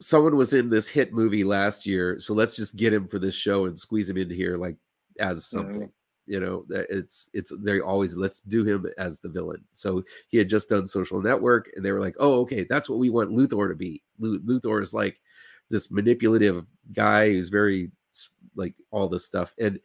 someone 0.00 0.36
was 0.36 0.52
in 0.52 0.68
this 0.68 0.88
hit 0.88 1.12
movie 1.12 1.44
last 1.44 1.86
year, 1.86 2.20
so 2.20 2.34
let's 2.34 2.56
just 2.56 2.76
get 2.76 2.92
him 2.92 3.08
for 3.08 3.18
this 3.18 3.34
show 3.34 3.66
and 3.66 3.78
squeeze 3.78 4.08
him 4.08 4.16
into 4.16 4.34
here 4.34 4.56
like 4.56 4.76
as 5.18 5.46
something. 5.46 5.90
You 6.26 6.40
know, 6.40 6.64
it's 6.70 7.30
it's 7.34 7.52
they 7.60 7.80
always 7.80 8.16
let's 8.16 8.40
do 8.40 8.64
him 8.64 8.86
as 8.98 9.20
the 9.20 9.28
villain. 9.28 9.62
So 9.74 10.02
he 10.28 10.38
had 10.38 10.48
just 10.48 10.68
done 10.68 10.86
Social 10.86 11.22
Network, 11.22 11.70
and 11.76 11.84
they 11.84 11.92
were 11.92 12.00
like, 12.00 12.16
"Oh, 12.18 12.40
okay, 12.40 12.66
that's 12.68 12.90
what 12.90 12.98
we 12.98 13.10
want 13.10 13.30
Luthor 13.30 13.68
to 13.68 13.76
be." 13.76 14.02
Lu- 14.18 14.40
Luthor 14.40 14.82
is 14.82 14.92
like 14.92 15.20
this 15.70 15.90
manipulative 15.90 16.66
guy 16.92 17.30
who's 17.30 17.48
very 17.48 17.92
like 18.56 18.74
all 18.90 19.08
this 19.08 19.24
stuff, 19.24 19.54
and 19.58 19.78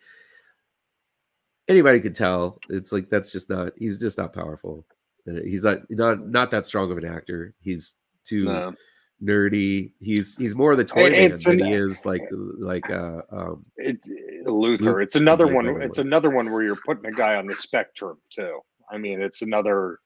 anybody 1.68 2.00
could 2.00 2.16
tell 2.16 2.60
it's 2.70 2.92
like 2.92 3.08
that's 3.08 3.32
just 3.32 3.50
not 3.50 3.74
he's 3.78 3.98
just 3.98 4.18
not 4.18 4.34
powerful. 4.34 4.86
Uh, 5.28 5.42
He's 5.44 5.64
not 5.64 5.80
not 5.92 6.28
not 6.28 6.50
that 6.52 6.66
strong 6.66 6.92
of 6.92 6.98
an 6.98 7.06
actor. 7.06 7.54
He's 7.60 7.98
too 8.26 8.46
No. 8.46 8.74
Nerdy. 9.24 9.92
He's 10.00 10.36
he's 10.38 10.56
more 10.56 10.76
the 10.76 10.84
toy 10.86 11.06
It- 11.08 11.12
man 11.12 11.32
it's 11.32 11.44
than 11.46 11.60
an- 11.62 11.66
he 11.68 11.74
is 11.74 12.06
like 12.06 12.22
like 12.32 12.90
uh 12.90 13.22
um 13.32 13.66
It's 13.78 14.08
Luther. 14.46 14.94
Luth- 14.96 15.04
It's 15.04 15.16
another 15.16 15.46
Blake 15.46 15.56
one. 15.56 15.82
It's 15.82 15.98
another 15.98 16.30
one 16.30 16.52
where 16.52 16.64
you're 16.64 16.78
putting 16.86 17.06
a 17.06 17.16
guy 17.16 17.36
on 17.36 17.46
the 17.48 17.56
spectrum 17.56 18.18
too. 18.30 18.60
I 18.92 18.98
mean, 18.98 19.22
it's 19.22 19.42
another. 19.42 20.00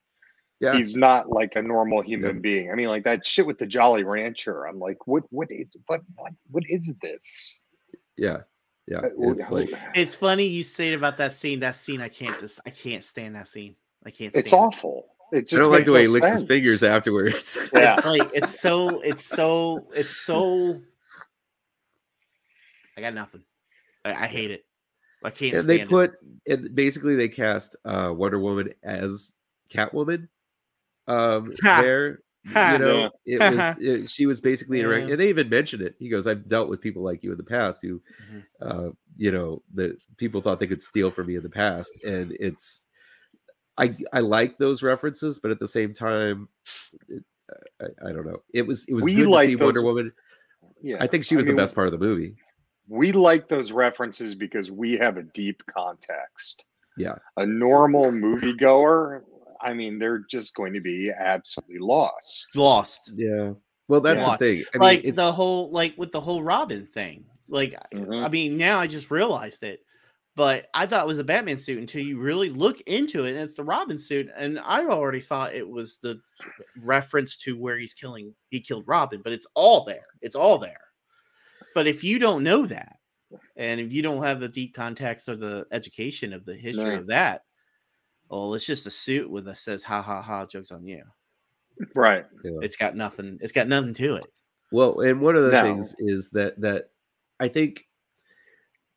yeah 0.59 0.75
He's 0.75 0.95
not 0.95 1.29
like 1.29 1.55
a 1.55 1.61
normal 1.61 2.01
human 2.01 2.35
Yeah. 2.35 2.41
being. 2.41 2.71
I 2.71 2.75
mean, 2.75 2.87
like 2.87 3.03
that 3.05 3.25
shit 3.25 3.45
with 3.45 3.57
the 3.57 3.65
Jolly 3.65 4.03
Rancher. 4.03 4.65
I'm 4.67 4.79
like, 4.79 5.07
what? 5.07 5.23
What 5.31 5.47
is? 5.51 5.67
What? 5.87 6.01
What, 6.15 6.33
what 6.51 6.63
is 6.67 6.93
this? 7.01 7.63
yeah 8.17 8.37
yeah 8.87 8.99
Uh, 8.99 9.09
it's 9.31 9.51
like 9.51 9.69
It's 9.93 10.15
funny 10.15 10.45
you 10.45 10.63
say 10.63 10.91
it 10.93 10.95
about 10.95 11.17
that 11.17 11.33
scene. 11.33 11.59
That 11.61 11.75
scene, 11.75 11.99
I 12.01 12.07
can't 12.09 12.39
just, 12.39 12.59
I 12.65 12.69
can't 12.69 13.03
stand 13.03 13.35
that 13.35 13.47
scene. 13.47 13.75
I 14.05 14.11
can't. 14.11 14.31
Stand 14.31 14.45
It's 14.45 14.53
it. 14.53 14.55
awful. 14.55 15.07
It 15.09 15.14
I 15.33 15.41
just 15.41 15.51
don't 15.51 15.71
like 15.71 15.85
the 15.85 15.91
way 15.93 16.03
no 16.05 16.07
he 16.09 16.13
licks 16.13 16.27
his 16.27 16.37
sense. 16.39 16.47
fingers 16.47 16.83
afterwards. 16.83 17.57
Yeah. 17.73 17.95
It's 17.97 18.05
like 18.05 18.29
it's 18.33 18.59
so, 18.59 18.99
it's 19.01 19.25
so, 19.25 19.87
it's 19.93 20.15
so. 20.15 20.79
I 22.97 23.01
got 23.01 23.13
nothing. 23.13 23.43
I, 24.03 24.11
I 24.11 24.27
hate 24.27 24.51
it. 24.51 24.65
I 25.23 25.29
can't 25.31 25.53
and 25.55 25.63
stand 25.63 25.79
they 25.79 25.81
it. 25.83 25.89
put 25.89 26.13
and 26.47 26.75
basically 26.75 27.15
they 27.15 27.27
cast 27.27 27.75
uh 27.83 28.13
Wonder 28.15 28.39
Woman 28.39 28.73
as 28.83 29.33
Catwoman 29.71 30.27
um 31.07 31.51
there 31.63 32.19
you 32.45 32.53
know 32.77 33.09
it 33.25 33.39
was 33.39 33.77
it, 33.79 34.07
she 34.09 34.27
was 34.27 34.39
basically 34.39 34.79
interacting 34.79 35.07
Yeah. 35.07 35.13
and 35.13 35.21
they 35.21 35.29
even 35.29 35.49
mentioned 35.49 35.81
it 35.81 35.95
he 35.97 36.09
goes 36.09 36.27
i've 36.27 36.47
dealt 36.47 36.69
with 36.69 36.79
people 36.79 37.01
like 37.01 37.23
you 37.23 37.31
in 37.31 37.37
the 37.37 37.43
past 37.43 37.79
who 37.81 37.99
Mhm. 38.31 38.43
uh 38.61 38.91
you 39.17 39.31
know 39.31 39.63
that 39.73 39.97
people 40.17 40.41
thought 40.41 40.59
they 40.59 40.67
could 40.67 40.81
steal 40.81 41.09
from 41.09 41.25
me 41.25 41.37
in 41.37 41.41
the 41.43 41.49
past 41.49 41.89
and 42.03 42.37
it's 42.39 42.85
i 43.77 43.95
i 44.13 44.19
like 44.19 44.57
those 44.57 44.81
references 44.83 45.39
but 45.39 45.51
at 45.51 45.59
the 45.59 45.67
same 45.67 45.93
time 45.93 46.47
it, 47.09 47.23
I, 47.81 48.09
I 48.09 48.11
don't 48.13 48.25
know 48.25 48.41
it 48.53 48.65
was 48.65 48.85
it 48.87 48.93
was 48.93 49.03
We 49.03 49.15
good 49.15 49.27
like 49.27 49.49
to 49.49 49.57
see 49.57 49.63
wonder 49.63 49.81
woman 49.83 50.11
Yeah. 50.81 50.97
i 50.99 51.07
think 51.07 51.23
she 51.23 51.35
I 51.35 51.37
was 51.37 51.45
mean, 51.45 51.55
the 51.55 51.61
best 51.61 51.75
part 51.75 51.87
of 51.87 51.91
the 51.91 51.99
movie 52.05 52.35
We 52.87 53.11
like 53.11 53.47
those 53.47 53.71
references 53.71 54.35
because 54.35 54.71
we 54.71 54.93
have 54.97 55.17
a 55.17 55.23
deep 55.23 55.61
context. 55.67 56.65
yeah 56.97 57.15
A 57.37 57.45
normal 57.45 58.11
moviegoer, 58.11 59.21
I 59.61 59.73
mean, 59.73 59.97
they're 59.99 60.23
just 60.29 60.53
going 60.55 60.73
to 60.73 60.81
be 60.81 61.11
absolutely 61.11 61.79
lost. 61.79 62.47
lost. 62.55 63.11
yeah 63.15 63.51
well 63.87 64.01
that's 64.01 64.21
Yeah. 64.23 64.31
the 64.31 64.37
thing 64.37 64.63
I 64.73 64.77
mean, 64.77 65.03
like 65.03 65.15
the 65.15 65.31
whole, 65.31 65.69
like 65.71 65.95
with 65.97 66.11
the 66.11 66.21
whole 66.21 66.41
Robin 66.43 66.85
thing. 66.87 67.25
Like, 67.47 67.75
Mhm. 67.93 68.23
I 68.25 68.27
mean, 68.29 68.57
now 68.57 68.79
I 68.79 68.87
just 68.87 69.11
realized 69.11 69.61
it. 69.63 69.79
But 70.35 70.67
I 70.73 70.85
thought 70.85 71.01
it 71.03 71.07
was 71.07 71.19
a 71.19 71.23
Batman 71.23 71.57
suit 71.57 71.79
until 71.79 72.01
you 72.01 72.19
really 72.19 72.49
look 72.49 72.81
into 72.81 73.23
it, 73.23 73.31
and 73.31 73.39
it's 73.39 73.53
the 73.53 73.63
Robin 73.63 73.97
suit. 73.97 74.29
And 74.35 74.59
I 74.59 74.85
already 74.85 75.21
thought 75.21 75.55
it 75.55 75.67
was 75.67 75.97
the 75.99 76.19
reference 76.81 77.37
to 77.37 77.57
where 77.57 77.77
he's 77.77 77.93
killing, 77.93 78.35
he 78.49 78.59
killed 78.59 78.83
Robin. 78.85 79.21
But 79.23 79.31
it's 79.33 79.47
all 79.53 79.85
there. 79.85 80.05
It's 80.21 80.35
all 80.35 80.57
there. 80.57 80.81
But 81.73 81.87
if 81.87 82.03
you 82.03 82.19
don't 82.19 82.43
know 82.43 82.65
that, 82.65 82.97
and 83.55 83.79
if 83.79 83.93
you 83.93 84.01
don't 84.01 84.23
have 84.23 84.39
the 84.41 84.49
deep 84.49 84.73
context 84.75 85.29
or 85.29 85.35
the 85.37 85.65
education 85.71 86.33
of 86.33 86.43
the 86.45 86.55
history 86.55 86.95
No. 86.95 86.99
of 87.01 87.07
that, 87.07 87.43
well, 88.29 88.53
it's 88.55 88.65
just 88.65 88.87
a 88.87 88.91
suit 88.91 89.29
with 89.29 89.47
a 89.47 89.55
says 89.55 89.83
"ha 89.83 90.01
ha 90.01 90.21
ha" 90.21 90.45
jokes 90.45 90.71
on 90.71 90.85
you. 90.85 91.03
Right. 91.95 92.25
yeah. 92.43 92.59
It's 92.61 92.77
got 92.77 92.95
nothing. 92.95 93.37
It's 93.41 93.51
got 93.53 93.67
nothing 93.67 93.93
to 93.95 94.15
it. 94.15 94.25
Well, 94.71 94.99
and 95.01 95.21
one 95.21 95.35
of 95.35 95.43
the 95.43 95.51
No. 95.51 95.61
things 95.61 95.95
is 95.99 96.29
that 96.31 96.59
that 96.59 96.89
I 97.39 97.47
think 97.47 97.85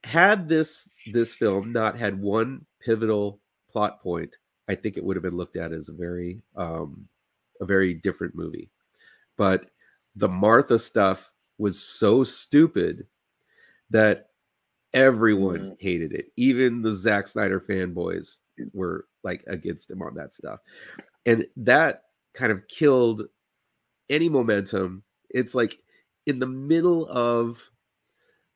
had 0.05 0.49
this 0.49 0.88
this 1.07 1.35
film 1.35 1.73
not 1.73 1.97
had 1.99 2.21
one 2.21 2.65
pivotal 2.81 3.41
plot 3.71 4.03
point, 4.03 4.35
I 4.69 4.75
think 4.75 4.97
it 4.97 5.05
would 5.05 5.17
have 5.17 5.23
been 5.23 5.37
looked 5.37 5.57
at 5.57 5.73
as 5.73 5.89
a 5.89 5.93
very 5.95 6.43
um 6.57 7.09
a 7.61 7.65
very 7.65 7.95
different 7.95 8.35
movie. 8.35 8.71
But 9.37 9.71
the 10.17 10.29
Martha 10.29 10.79
stuff 10.79 11.31
was 11.59 11.81
so 11.81 12.25
stupid 12.25 13.07
that 13.91 14.31
everyone 14.95 15.61
Mhm. 15.61 15.81
hated 15.81 16.13
it. 16.13 16.33
Even 16.37 16.83
the 16.83 16.93
Zack 16.93 17.27
Snyder 17.27 17.61
fanboys 17.61 18.39
were 18.73 19.07
like 19.23 19.45
against 19.47 19.91
him 19.91 20.03
on 20.03 20.15
that 20.15 20.35
stuff. 20.35 20.61
And 21.27 21.47
that 21.57 22.05
kind 22.35 22.53
of 22.53 22.67
killed 22.69 23.29
any 24.09 24.29
momentum. 24.29 25.03
It's 25.31 25.55
like 25.55 25.83
in 26.27 26.39
the 26.39 26.47
middle 26.47 27.07
of 27.09 27.71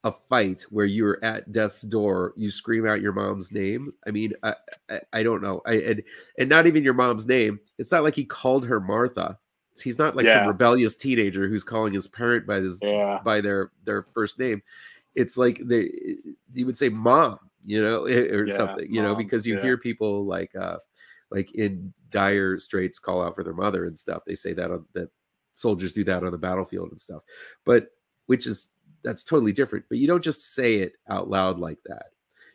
a 0.05 0.13
fight 0.13 0.63
where 0.71 0.85
you're 0.87 1.23
at 1.25 1.53
death's 1.53 1.83
door, 1.83 2.33
you 2.37 2.51
scream 2.51 2.87
out 2.87 3.01
your 3.01 3.13
mom's 3.13 3.53
name. 3.53 3.93
I 4.07 4.11
mean, 4.11 4.33
I, 4.43 4.55
I, 4.91 5.01
I 5.13 5.23
don't 5.23 5.43
know. 5.43 5.63
I 5.67 5.75
and 5.75 6.03
and 6.39 6.49
not 6.49 6.67
even 6.67 6.83
your 6.83 6.95
mom's 6.95 7.27
name. 7.27 7.61
It's 7.79 7.93
not 7.93 8.03
like 8.03 8.15
he 8.17 8.25
called 8.25 8.67
her 8.67 8.81
Martha. 8.81 9.39
He's 9.81 9.99
not 9.99 10.17
like 10.17 10.27
Yeah. 10.27 10.41
some 10.41 10.49
rebellious 10.49 10.97
teenager 10.97 11.49
who's 11.49 11.65
calling 11.65 11.93
his 11.95 12.09
parent 12.09 12.47
by 12.47 12.57
his 12.57 12.81
Yeah. 12.83 13.21
by 13.25 13.41
their 13.41 13.71
their 13.85 14.03
first 14.13 14.39
name. 14.39 14.63
It's 15.15 15.37
like 15.37 15.61
they 15.65 15.91
you 16.53 16.67
would 16.67 16.77
say 16.77 16.89
mom, 16.89 17.39
you 17.65 17.81
know, 17.81 18.05
or 18.07 18.47
Yeah, 18.47 18.57
something, 18.57 18.93
you 18.93 19.03
know, 19.03 19.15
because 19.15 19.47
you 19.47 19.59
hear 19.61 19.79
people 19.79 20.25
like 20.27 20.55
uh 20.57 20.79
like 21.31 21.55
in 21.55 21.93
dire 22.11 22.59
straits 22.59 22.99
call 22.99 23.23
out 23.23 23.35
for 23.35 23.45
their 23.45 23.55
mother 23.55 23.87
and 23.87 23.97
stuff. 23.97 24.23
They 24.27 24.35
say 24.35 24.53
that 24.55 24.71
on 24.71 24.85
that 24.95 25.11
soldiers 25.55 25.93
do 25.93 26.03
that 26.05 26.25
on 26.25 26.33
the 26.33 26.39
battlefield 26.39 26.91
and 26.91 27.01
stuff. 27.01 27.23
But 27.65 27.89
which 28.27 28.47
is 28.47 28.71
that's 29.05 29.25
totally 29.25 29.53
different. 29.53 29.85
But 29.89 29.99
you 29.99 30.07
don't 30.07 30.25
just 30.25 30.55
say 30.55 30.77
it 30.77 30.95
out 31.09 31.29
loud 31.29 31.59
like 31.59 31.79
that. 31.87 32.07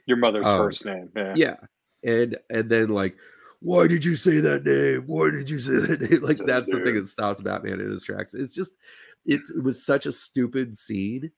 Your 0.05 0.17
mother's 0.17 0.45
Um, 0.45 0.57
first 0.57 0.85
name. 0.85 1.09
Yeah. 1.15 1.33
Yeah. 1.35 1.55
And 2.03 2.37
and 2.49 2.69
then 2.69 2.89
like 2.89 3.17
why 3.59 3.87
did 3.87 4.05
you 4.05 4.15
say 4.15 4.39
that 4.39 4.65
name? 4.65 5.03
Why 5.07 5.31
did 5.31 5.49
you 5.49 5.59
say 5.59 5.73
that 5.73 6.01
name? 6.01 6.19
Like 6.23 6.37
Just 6.37 6.47
that's 6.47 6.71
the 6.71 6.81
thing 6.83 6.95
that 6.95 7.07
stops 7.07 7.41
Batman 7.41 7.79
in 7.79 7.91
his 7.91 8.03
tracks. 8.03 8.33
It's 8.33 8.53
just 8.53 8.77
it, 9.25 9.41
it 9.55 9.63
was 9.63 9.83
such 9.83 10.05
a 10.05 10.11
stupid 10.11 10.75
scene 10.75 11.31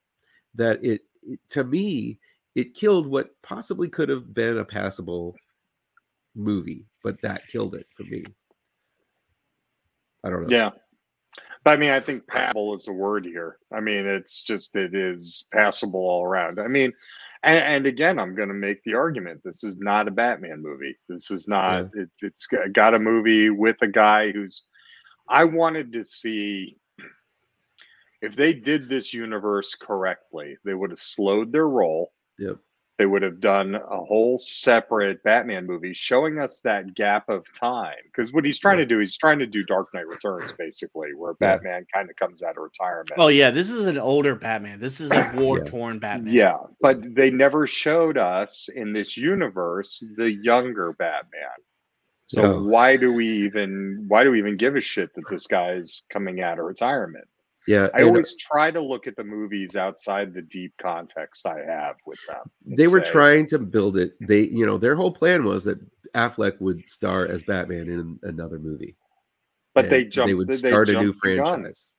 that 0.55 0.83
it, 0.83 1.01
it 1.23 1.39
to 1.49 1.63
me 1.63 2.19
it 2.55 2.73
killed 2.73 3.07
what 3.07 3.29
possibly 3.41 3.87
could 3.87 4.09
have 4.09 4.33
been 4.33 4.57
a 4.57 4.65
passable 4.65 5.35
movie, 6.35 6.85
but 7.03 7.21
that 7.21 7.47
killed 7.47 7.75
it 7.75 7.85
for 7.95 8.03
me. 8.03 8.25
I 10.23 10.29
don't 10.29 10.47
know. 10.47 10.55
Yeah. 10.55 10.71
I 11.69 11.77
mean, 11.77 11.91
I 11.91 11.99
think 11.99 12.27
passable 12.27 12.75
is 12.75 12.85
the 12.85 12.93
word 12.93 13.25
here. 13.25 13.57
I 13.73 13.79
mean, 13.79 14.05
it's 14.05 14.43
just, 14.43 14.75
it 14.75 14.93
is 14.95 15.45
passable 15.53 16.01
all 16.01 16.23
around. 16.23 16.59
I 16.59 16.67
mean, 16.67 16.91
and, 17.43 17.57
and 17.59 17.85
again, 17.85 18.19
I'm 18.19 18.35
going 18.35 18.49
to 18.49 18.53
make 18.53 18.83
the 18.83 18.95
argument 18.95 19.41
this 19.43 19.63
is 19.63 19.77
not 19.77 20.07
a 20.07 20.11
Batman 20.11 20.61
movie. 20.61 20.97
This 21.07 21.31
is 21.31 21.47
not, 21.47 21.89
it's, 21.93 22.23
it's 22.23 22.45
got- 22.47 22.73
got 22.73 22.93
a 22.93 22.99
movie 22.99 23.49
with 23.49 23.77
a 23.81 23.87
guy 23.87 24.31
who's, 24.31 24.63
I 25.29 25.43
wanted 25.45 25.93
to 25.93 26.03
see 26.03 26.77
if 28.21 28.35
they 28.35 28.53
did 28.53 28.89
this 28.89 29.13
universe 29.13 29.75
correctly, 29.75 30.57
they 30.65 30.73
would 30.73 30.89
have 30.89 30.99
slowed 30.99 31.51
their 31.53 31.67
roll. 31.67 32.11
Yep. 32.39 32.57
They 32.99 33.05
would 33.05 33.21
have 33.21 33.39
done 33.39 33.75
a 33.75 33.97
whole 34.03 34.37
separate 34.37 35.23
Batman 35.23 35.65
movie 35.65 35.93
showing 35.93 36.37
us 36.37 36.59
that 36.65 36.95
gap 36.95 37.29
of 37.29 37.45
time. 37.53 37.95
Because 38.03 38.33
what 38.33 38.43
he's 38.43 38.59
trying 38.59 38.75
to 38.79 38.85
do, 38.85 38.99
he's 38.99 39.15
trying 39.15 39.39
to 39.39 39.45
do 39.47 39.63
Dark 39.63 39.93
Knight 39.93 40.05
Returns, 40.05 40.51
basically, 40.59 41.13
where 41.15 41.31
Yeah. 41.39 41.55
Batman 41.55 41.85
kind 41.93 42.09
of 42.09 42.17
comes 42.17 42.43
out 42.43 42.57
of 42.57 42.63
retirement. 42.63 43.13
Oh 43.17 43.29
yeah, 43.29 43.51
this 43.51 43.69
is 43.71 43.87
an 43.87 43.97
older 43.97 44.35
Batman. 44.35 44.81
This 44.81 44.99
is 44.99 45.13
a 45.13 45.31
war 45.35 45.63
torn 45.63 45.99
Batman. 45.99 46.33
Yeah, 46.33 46.57
but 46.81 47.15
they 47.15 47.29
never 47.31 47.65
showed 47.65 48.17
us 48.17 48.67
in 48.75 48.91
this 48.91 49.15
universe 49.15 50.03
the 50.17 50.29
younger 50.29 50.91
Batman. 50.91 51.55
So 52.25 52.41
No. 52.41 52.63
why 52.63 52.97
do 52.97 53.13
we 53.13 53.25
even 53.29 54.03
why 54.09 54.25
do 54.25 54.31
we 54.31 54.39
even 54.39 54.57
give 54.57 54.75
a 54.75 54.81
shit 54.81 55.13
that 55.15 55.23
this 55.29 55.47
guy's 55.47 56.05
coming 56.09 56.41
out 56.41 56.59
of 56.59 56.65
retirement? 56.65 57.29
Yeah. 57.69 57.89
I 57.93 58.01
always 58.01 58.35
try 58.35 58.71
to 58.71 58.81
look 58.81 59.05
at 59.05 59.15
the 59.15 59.23
movies 59.23 59.75
outside 59.75 60.33
the 60.33 60.41
deep 60.41 60.73
context 60.81 61.45
I 61.45 61.59
have 61.59 61.97
with 62.03 62.17
them. 62.25 62.49
they 62.65 62.87
were 62.87 63.05
say, 63.05 63.11
trying 63.11 63.45
to 63.47 63.59
build 63.59 63.95
it. 63.95 64.15
They, 64.19 64.47
you 64.47 64.65
know, 64.65 64.79
their 64.79 64.95
whole 64.95 65.11
plan 65.11 65.43
was 65.43 65.65
that 65.65 65.77
Affleck 66.15 66.59
would 66.61 66.89
star 66.89 67.27
as 67.27 67.43
Batman 67.43 67.87
in 67.87 68.19
another 68.23 68.57
movie. 68.57 68.95
but 69.75 69.83
and 69.83 69.93
they 69.93 70.03
jumped. 70.03 70.29
They 70.29 70.33
would 70.33 70.47
they 70.47 70.55
start 70.55 70.89
a 70.89 70.93
new 70.93 71.13
jumped 71.13 71.21
the 71.21 71.35
franchise. 71.35 71.91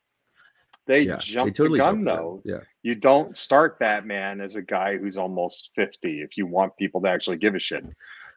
They 0.88 1.02
yeah, 1.02 1.18
jumped 1.18 1.56
totally 1.56 1.78
the 1.78 1.84
gun 1.84 1.94
jumped 1.94 2.04
the 2.04 2.10
gun. 2.10 2.16
though. 2.16 2.42
Yeah, 2.44 2.60
You 2.82 2.96
don't 2.96 3.36
start 3.36 3.78
Batman 3.78 4.40
as 4.40 4.56
a 4.56 4.62
guy 4.62 4.96
who's 4.98 5.16
almost 5.16 5.70
fifty 5.76 6.20
if 6.20 6.36
you 6.36 6.48
want 6.48 6.76
people 6.78 7.00
to 7.02 7.08
actually 7.08 7.36
give 7.36 7.54
a 7.54 7.60
shit. 7.60 7.84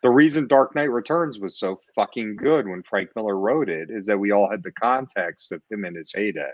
The 0.03 0.09
reason 0.11 0.45
Dark 0.45 0.75
Knight 0.75 0.91
Returns 0.91 1.39
was 1.39 1.57
so 1.57 1.79
fucking 1.95 2.35
good 2.35 2.67
when 2.67 2.83
Frank 2.83 3.09
Miller 3.15 3.39
wrote 3.39 3.69
it 3.69 3.89
is 3.89 4.05
that 4.05 4.19
we 4.19 4.29
all 4.29 4.51
had 4.51 4.61
the 4.61 4.73
context 4.73 5.51
of 5.51 5.63
him 5.71 5.83
in 5.83 5.95
his 5.95 6.13
heyday. 6.13 6.51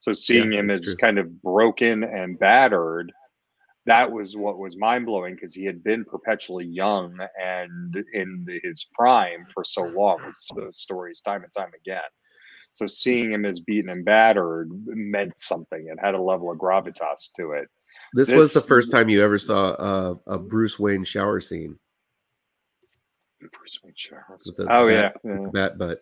So 0.00 0.12
seeing 0.14 0.52
him 0.52 0.70
as 0.70 0.82
true. 0.82 0.96
kind 0.96 1.18
of 1.18 1.42
broken 1.42 2.04
and 2.04 2.38
battered, 2.38 3.12
that 3.86 4.10
was 4.10 4.36
what 4.36 4.58
was 4.58 4.76
mind 4.76 5.06
blowing 5.06 5.34
because 5.34 5.54
he 5.54 5.64
had 5.64 5.84
been 5.84 6.04
perpetually 6.04 6.66
young 6.66 7.18
and 7.40 7.94
in 8.14 8.44
the, 8.46 8.60
his 8.62 8.86
prime 8.94 9.44
for 9.52 9.62
so 9.62 9.82
long 9.82 10.18
with 10.24 10.36
those 10.56 10.78
stories 10.78 11.20
time 11.20 11.44
and 11.44 11.52
time 11.52 11.70
again. 11.78 12.00
So 12.72 12.86
seeing 12.86 13.32
him 13.32 13.44
as 13.44 13.60
beaten 13.60 13.90
and 13.90 14.04
battered 14.04 14.70
meant 14.86 15.38
something. 15.38 15.88
It 15.88 15.98
had 16.00 16.14
a 16.14 16.20
level 16.20 16.50
of 16.50 16.58
gravitas 16.58 17.32
to 17.36 17.52
it. 17.52 17.68
This, 18.14 18.30
was 18.30 18.52
the 18.52 18.60
first 18.60 18.90
time 18.90 19.08
you 19.08 19.22
ever 19.22 19.38
saw 19.38 19.70
uh, 19.70 20.14
a 20.26 20.38
Bruce 20.38 20.78
Wayne 20.78 21.04
shower 21.04 21.40
scene. 21.40 21.78
Bruce 23.40 23.78
Wayne. 23.82 23.94
With 24.46 24.56
the 24.56 24.66
Oh 24.70 24.86
bat- 24.86 25.14
yeah, 25.24 25.30
yeah, 25.30 25.46
Bat 25.52 25.78
butt. 25.78 26.00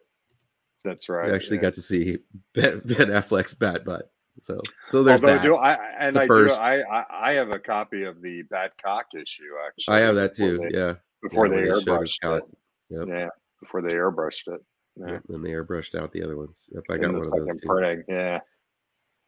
That's 0.84 1.08
right. 1.08 1.28
You 1.28 1.34
actually 1.34 1.56
yeah. 1.56 1.62
got 1.62 1.74
to 1.74 1.82
see 1.82 2.18
Ben, 2.54 2.80
ben 2.84 3.08
Affleck's 3.08 3.54
bat 3.54 3.84
butt. 3.84 4.10
So, 4.40 4.60
so 4.88 5.02
there's 5.02 5.22
Although 5.24 5.36
that. 5.36 5.42
do 5.42 5.56
I 5.56 5.74
and 5.98 6.16
I 6.16 6.26
do. 6.26 6.48
I, 6.50 6.82
I 6.82 7.04
I 7.10 7.32
have 7.32 7.50
a 7.50 7.58
copy 7.58 8.04
of 8.04 8.22
the 8.22 8.42
Bad 8.42 8.70
Cock 8.82 9.06
issue 9.14 9.42
actually. 9.66 9.96
I 9.96 10.00
have 10.00 10.14
that 10.14 10.34
too. 10.34 10.58
they- 10.58 10.78
yeah. 10.78 10.94
Before 11.22 11.48
Yeah, 11.48 11.56
they 11.56 11.62
airbrushed 11.62 12.36
it. 12.38 12.44
Yep. 12.90 13.08
Yeah, 13.08 13.28
before 13.60 13.82
they 13.82 13.94
airbrushed 13.94 14.46
it. 14.54 14.60
Yeah. 14.96 15.12
Yep, 15.12 15.22
And 15.30 15.44
they 15.44 15.50
airbrushed 15.50 15.96
out 16.00 16.12
the 16.12 16.22
other 16.22 16.36
ones. 16.36 16.68
Yep, 16.72 16.84
I 16.90 16.96
got 16.96 17.12
one 17.12 17.16
of 17.16 17.46
those 17.48 17.60
printing. 17.66 18.04
Yeah, 18.08 18.38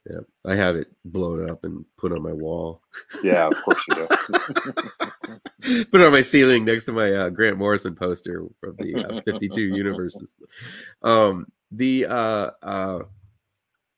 Yep. 0.08 0.24
I 0.46 0.54
have 0.56 0.76
it 0.76 0.88
blown 1.04 1.48
up 1.48 1.64
and 1.64 1.84
put 1.98 2.12
on 2.12 2.22
my 2.22 2.32
wall. 2.32 2.82
yeah, 3.22 3.46
of 3.46 3.54
course 3.62 3.84
you 3.88 3.94
do. 3.94 4.06
put 5.90 6.00
it 6.00 6.06
on 6.06 6.12
my 6.12 6.22
ceiling 6.22 6.64
next 6.64 6.84
to 6.84 6.92
my 6.92 7.12
uh, 7.12 7.28
Grant 7.28 7.58
Morrison 7.58 7.94
poster 7.94 8.46
from 8.60 8.76
the 8.78 9.04
uh, 9.04 9.20
52 9.22 9.60
universes. 9.60 10.34
Um, 11.02 11.46
the 11.70 12.06
uh, 12.06 12.50
uh, 12.62 13.00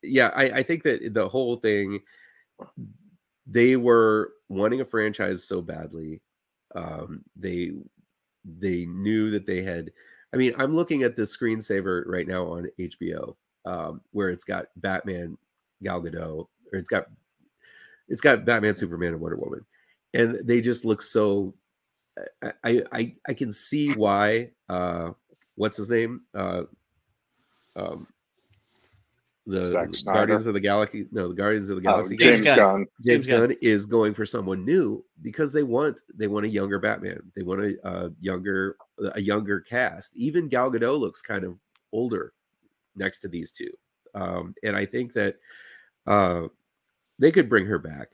yeah, 0.03 0.31
I, 0.35 0.45
I 0.45 0.62
think 0.62 0.83
that 0.83 1.15
the 1.15 1.29
whole 1.29 1.57
thing, 1.57 2.01
they 3.47 3.77
were 3.77 4.33
wanting 4.49 4.81
a 4.81 4.85
franchise 4.85 5.45
so 5.45 5.62
badly. 5.62 6.20
Um, 6.74 7.23
they 7.37 7.73
they 8.45 8.87
knew 8.87 9.31
that 9.31 9.47
they 9.47 9.62
had. 9.62 9.91
I 10.35 10.37
mean, 10.37 10.55
I'm 10.59 10.74
looking 10.74 11.03
at 11.03 11.15
the 11.15 11.23
screensaver 11.23 12.05
right 12.07 12.27
now 12.27 12.47
on 12.47 12.69
HBO, 12.79 13.37
um, 13.66 14.01
where 14.12 14.31
it's 14.31 14.45
got 14.45 14.66
Batman, 14.77 15.37
Gal 15.82 16.02
Gadot, 16.02 16.46
or 16.72 16.78
it's 16.78 16.88
got 16.88 17.06
it's 18.09 18.20
got 18.20 18.44
Batman, 18.44 18.74
Superman, 18.74 19.12
and 19.12 19.20
Wonder 19.20 19.36
Woman, 19.36 19.64
and 20.14 20.40
they 20.44 20.60
just 20.60 20.84
look 20.84 21.02
so. 21.02 21.54
I 22.42 22.52
I 22.64 22.82
I, 22.92 23.14
I 23.28 23.34
can 23.34 23.52
see 23.52 23.92
why. 23.92 24.50
Uh, 24.68 25.12
what's 25.54 25.76
his 25.76 25.88
name? 25.88 26.22
Uh, 26.34 26.64
um, 27.76 28.06
the 29.46 29.72
Guardians 30.04 30.46
of 30.46 30.54
the 30.54 30.60
Galaxy. 30.60 31.06
No, 31.10 31.28
the 31.28 31.34
Guardians 31.34 31.68
of 31.68 31.82
the 31.82 31.88
Oh, 31.88 31.92
Galaxy. 31.92 32.16
James, 32.16 32.40
James 32.40 32.46
Gunn. 32.46 32.56
Gunn. 32.56 32.78
James 32.78 32.86
James 33.04 33.26
Gunn. 33.26 33.40
Gunn 33.48 33.56
is 33.60 33.86
going 33.86 34.14
for 34.14 34.24
someone 34.24 34.64
new 34.64 35.04
because 35.22 35.52
they 35.52 35.64
want 35.64 36.02
they 36.14 36.28
want 36.28 36.46
a 36.46 36.48
younger 36.48 36.78
Batman. 36.78 37.20
They 37.34 37.42
want 37.42 37.60
a, 37.60 37.86
uh 37.86 38.09
younger 38.20 38.76
a 39.14 39.20
younger 39.20 39.60
cast. 39.60 40.16
Even 40.16 40.48
Gal 40.48 40.70
Gadot 40.70 40.98
looks 40.98 41.20
kind 41.22 41.44
of 41.44 41.56
older 41.92 42.34
next 42.94 43.18
to 43.20 43.28
these 43.28 43.50
two, 43.50 43.70
um, 44.14 44.54
and 44.62 44.76
I 44.76 44.86
think 44.86 45.12
that 45.14 45.36
uh, 46.07 46.49
they 47.19 47.31
could 47.31 47.49
bring 47.49 47.66
her 47.66 47.79
back. 47.79 48.09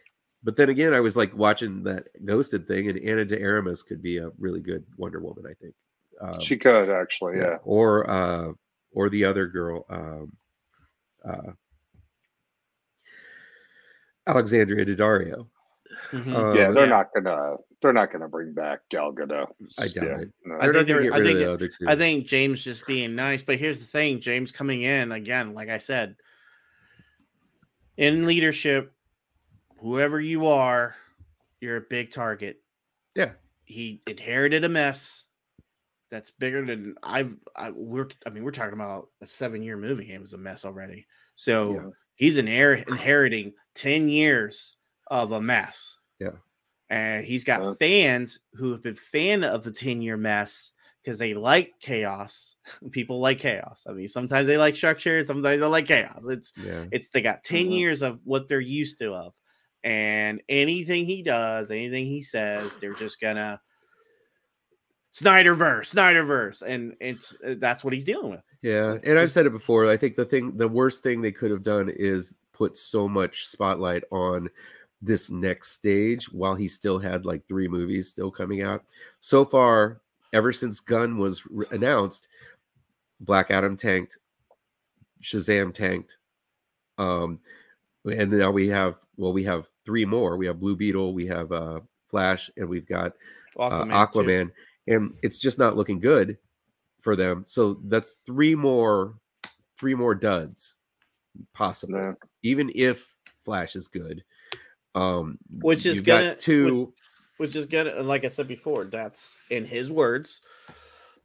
But 0.45 0.57
then 0.57 0.69
again, 0.69 0.95
I 0.95 1.01
was 1.01 1.17
like 1.17 1.35
watching 1.37 1.83
that 1.85 2.07
Ghosted 2.25 2.67
thing, 2.69 2.89
and 2.89 2.99
Ana 3.05 3.25
de 3.25 3.43
Armas 3.43 3.83
could 3.83 4.01
be 4.03 4.19
a 4.19 4.31
really 4.39 4.61
good 4.61 4.85
Wonder 4.97 5.21
Woman. 5.21 5.45
I 5.49 5.55
think. 5.61 5.75
Um, 6.21 6.41
She 6.41 6.57
could 6.57 6.91
actually, 6.91 7.39
yeah. 7.39 7.57
Or 7.65 8.09
uh, 8.09 8.53
or 8.93 9.09
the 9.11 9.25
other 9.25 9.47
girl. 9.47 9.85
Um, 9.91 10.33
uh, 11.25 11.53
Alexandria 14.27 14.85
Daddario. 14.85 15.49
Mhm. 16.11 16.35
Uh, 16.35 16.53
yeah, 16.55 16.71
they're 16.71 16.85
yeah. 16.85 16.91
not 16.91 17.07
gonna 17.15 17.57
they're 17.81 17.93
not 17.93 18.13
gonna 18.13 18.29
bring 18.29 18.53
back 18.53 18.81
Gal 18.91 19.13
Gadot. 19.13 19.49
I 19.81 19.89
doubt 19.89 19.95
Yeah, 20.05 20.19
it. 20.21 20.33
no. 20.45 20.57
I 20.57 20.59
They're 20.65 20.73
not 20.73 20.79
think 20.87 20.89
they're- 20.89 21.03
get 21.03 21.15
I 21.15 21.19
rid 21.19 21.21
of 21.21 21.27
think 21.27 21.39
the 21.39 21.45
it- 21.45 21.49
other 21.55 21.69
two. 21.69 21.85
I 21.89 21.97
think 21.97 22.27
James 22.27 22.63
just 22.63 22.87
being 22.87 23.15
nice, 23.15 23.43
but 23.43 23.57
here's 23.57 23.81
the 23.81 23.87
thing: 23.87 24.21
James 24.21 24.53
coming 24.53 24.83
in 24.83 25.13
again, 25.13 25.55
like 25.55 25.69
I 25.69 25.79
said, 25.79 26.17
in 27.99 28.25
leadership, 28.27 28.95
whoever 29.81 30.19
you 30.21 30.47
are, 30.47 30.97
you're 31.61 31.77
a 31.77 31.83
big 31.83 32.11
target. 32.13 32.63
Yeah. 33.15 33.35
he 33.67 34.01
inherited 34.07 34.65
a 34.65 34.69
mess 34.71 35.27
that's 36.11 36.31
bigger 36.31 36.65
than 36.65 36.95
I've. 37.03 37.35
I, 37.55 37.71
we're, 37.71 38.09
I 38.25 38.31
mean, 38.31 38.45
we're 38.45 38.51
talking 38.53 38.73
about 38.75 39.09
a 39.21 39.27
seven-year 39.27 39.77
movie. 39.77 40.11
It 40.13 40.21
was 40.23 40.33
a 40.33 40.39
mess 40.39 40.65
already. 40.65 41.07
So 41.35 41.75
Yeah. 41.75 41.91
he's 42.15 42.39
an 42.39 42.49
heir 42.49 42.75
inheriting 42.75 43.53
ten 43.75 44.09
years 44.09 44.77
of 45.09 45.33
a 45.33 45.41
mess. 45.43 45.99
Yeah. 46.19 46.37
and 46.91 47.25
he's 47.27 47.45
got 47.45 47.63
Yeah. 47.63 47.75
fans 47.81 48.39
who 48.55 48.73
have 48.73 48.83
been 48.83 48.97
fan 48.97 49.45
of 49.45 49.65
the 49.65 49.73
ten-year 49.73 50.17
mess 50.17 50.73
because 51.09 51.19
they 51.19 51.33
like 51.33 51.73
chaos. 51.81 52.55
People 52.91 53.19
like 53.19 53.39
chaos. 53.39 53.87
I 53.89 53.93
mean, 53.93 54.09
sometimes 54.09 54.47
they 54.47 54.59
like 54.59 54.77
structure, 54.77 55.25
sometimes 55.25 55.59
they 55.59 55.67
like 55.67 55.87
chaos. 55.87 56.23
It's 56.29 56.53
yeah. 56.63 56.85
it's 56.93 57.09
they 57.09 57.23
got 57.23 57.43
10 57.43 57.67
Mhm. 57.67 57.79
years 57.79 58.03
of 58.03 58.21
what 58.25 58.47
they're 58.47 58.61
used 58.61 58.99
to 58.99 59.15
of. 59.15 59.33
And 59.83 60.43
anything 60.51 61.07
he 61.07 61.23
does, 61.23 61.71
anything 61.71 62.05
he 62.05 62.21
says, 62.21 62.77
they're 62.77 62.93
just 62.93 63.21
gonna 63.23 63.59
Snyderverse, 65.15 65.95
Snyderverse, 65.95 66.63
and 66.63 66.95
it's 67.01 67.35
uh, 67.45 67.55
that's 67.59 67.83
what 67.83 67.95
he's 67.95 68.05
dealing 68.05 68.31
with. 68.31 68.45
Yeah, 68.61 68.93
It's 68.93 69.05
and 69.05 69.19
I've 69.19 69.31
said 69.31 69.47
it 69.47 69.53
before. 69.53 69.89
I 69.91 69.97
think 69.97 70.15
the 70.15 70.27
thing, 70.27 70.57
the 70.59 70.69
worst 70.69 71.03
thing 71.03 71.23
they 71.23 71.33
could 71.33 71.51
have 71.51 71.63
done 71.63 71.89
is 71.89 72.35
put 72.53 72.77
so 72.77 73.09
much 73.09 73.47
spotlight 73.47 74.05
on 74.13 74.51
this 75.01 75.31
next 75.31 75.71
stage 75.73 76.31
while 76.31 76.55
he 76.55 76.69
still 76.69 76.99
had 76.99 77.25
like 77.25 77.47
three 77.49 77.69
movies 77.69 78.11
still 78.11 78.31
coming 78.31 78.63
out. 78.63 78.85
So 79.21 79.45
far, 79.45 80.03
ever 80.33 80.53
since 80.53 80.81
Gunn 80.81 81.19
was 81.19 81.45
re- 81.47 81.67
announced, 81.71 82.29
Black 83.21 83.51
Adam 83.51 83.77
tanked, 83.77 84.19
Shazam 85.23 85.75
tanked, 85.75 86.19
um, 86.99 87.41
and 88.11 88.31
now 88.31 88.51
we 88.51 88.69
have 88.69 88.97
well, 89.17 89.33
we 89.33 89.45
have 89.45 89.67
three 89.85 90.05
more. 90.05 90.37
We 90.37 90.47
have 90.47 90.61
Blue 90.61 90.77
Beetle, 90.77 91.13
we 91.13 91.27
have 91.27 91.51
uh, 91.53 91.81
Flash, 92.09 92.51
and 92.57 92.69
we've 92.69 92.87
got 92.87 93.13
uh, 93.59 93.85
Aquaman, 93.85 94.51
and 94.87 95.15
it's 95.23 95.39
just 95.39 95.59
not 95.59 95.77
looking 95.77 95.99
good 95.99 96.39
for 97.01 97.17
them. 97.17 97.43
So 97.47 97.81
that's 97.85 98.17
three 98.27 98.55
more, 98.55 99.15
three 99.79 99.95
more 99.95 100.15
duds, 100.15 100.77
possible. 101.55 101.95
Yeah. 101.99 102.13
Even 102.43 102.71
if 102.75 103.13
Flash 103.45 103.75
is 103.75 103.89
good, 103.89 104.23
um, 104.95 105.39
Which 105.61 105.87
is 105.87 106.01
gonna- 106.01 106.37
two. 106.37 106.65
which 106.87 106.95
is 107.41 107.67
good. 107.67 107.87
And 107.87 108.09
like 108.09 108.25
I 108.25 108.29
said 108.29 108.49
before, 108.49 108.85
that's 108.85 109.37
in 109.51 109.65
his 109.65 109.91
words. 109.91 110.41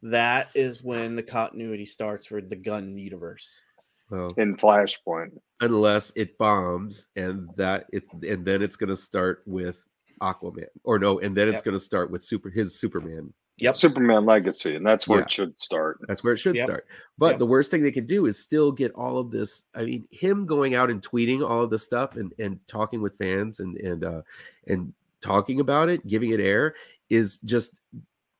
That 0.01 0.49
is 0.53 0.83
when 0.83 1.15
the 1.15 1.23
continuity 1.23 1.85
starts 1.85 2.25
for 2.25 2.41
the 2.41 2.55
Gunn 2.55 2.97
universe. 2.97 3.61
well, 4.09 4.29
in 4.37 4.55
Flashpoint. 4.57 5.31
unless 5.61 6.11
it 6.15 6.37
bombs, 6.37 7.07
and 7.15 7.49
that 7.55 7.85
it's 7.93 8.11
and 8.13 8.45
then 8.45 8.61
it's 8.61 8.75
going 8.75 8.89
to 8.89 8.95
start 8.97 9.41
with 9.45 9.83
Aquaman, 10.21 10.67
or 10.83 10.99
no, 10.99 11.19
and 11.19 11.35
then 11.35 11.47
it's 11.47 11.59
Yep. 11.59 11.63
going 11.65 11.73
to 11.73 11.79
start 11.79 12.11
with 12.11 12.21
super 12.21 12.49
his 12.49 12.77
Superman. 12.77 13.33
Yep. 13.57 13.75
Superman 13.75 14.25
Legacy, 14.25 14.75
and 14.75 14.85
that's 14.85 15.07
where 15.07 15.19
Yeah. 15.19 15.25
it 15.25 15.31
should 15.31 15.57
start. 15.57 15.99
That's 16.07 16.23
where 16.23 16.33
it 16.33 16.37
should 16.37 16.55
Yep. 16.57 16.65
start. 16.67 16.87
But 17.17 17.29
Yep. 17.31 17.39
the 17.39 17.45
worst 17.45 17.71
thing 17.71 17.81
they 17.81 17.91
can 17.91 18.05
do 18.05 18.25
is 18.25 18.37
still 18.37 18.71
get 18.71 18.91
all 18.93 19.17
of 19.17 19.31
this. 19.31 19.63
I 19.73 19.85
mean, 19.85 20.07
him 20.11 20.45
going 20.45 20.75
out 20.75 20.89
and 20.89 21.01
tweeting 21.01 21.47
all 21.47 21.63
of 21.63 21.69
this 21.69 21.83
stuff 21.83 22.17
and 22.17 22.33
and 22.39 22.59
talking 22.67 23.01
with 23.01 23.15
fans 23.17 23.61
and 23.61 23.77
and 23.77 24.03
uh 24.03 24.21
and 24.67 24.93
talking 25.23 25.59
about 25.59 25.89
it, 25.89 26.05
giving 26.05 26.31
it 26.31 26.39
air 26.39 26.75
is 27.09 27.37
just 27.39 27.79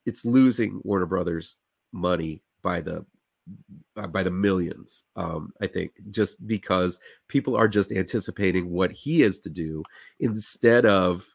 it's 0.05 0.26
losing 0.26 0.81
Warner 0.84 1.05
Brothers 1.05 1.55
money 1.91 2.43
by 2.61 2.81
the 2.81 3.05
uh, 3.97 4.07
by 4.07 4.23
the 4.23 4.31
millions. 4.31 5.03
Um, 5.15 5.53
I 5.61 5.68
think 5.68 5.91
just 6.11 6.45
because 6.47 6.99
people 7.27 7.55
are 7.55 7.68
just 7.68 7.91
anticipating 7.91 8.69
what 8.69 8.91
he 8.91 9.23
is 9.23 9.39
to 9.39 9.49
do 9.49 9.84
instead 10.19 10.85
of 10.85 11.26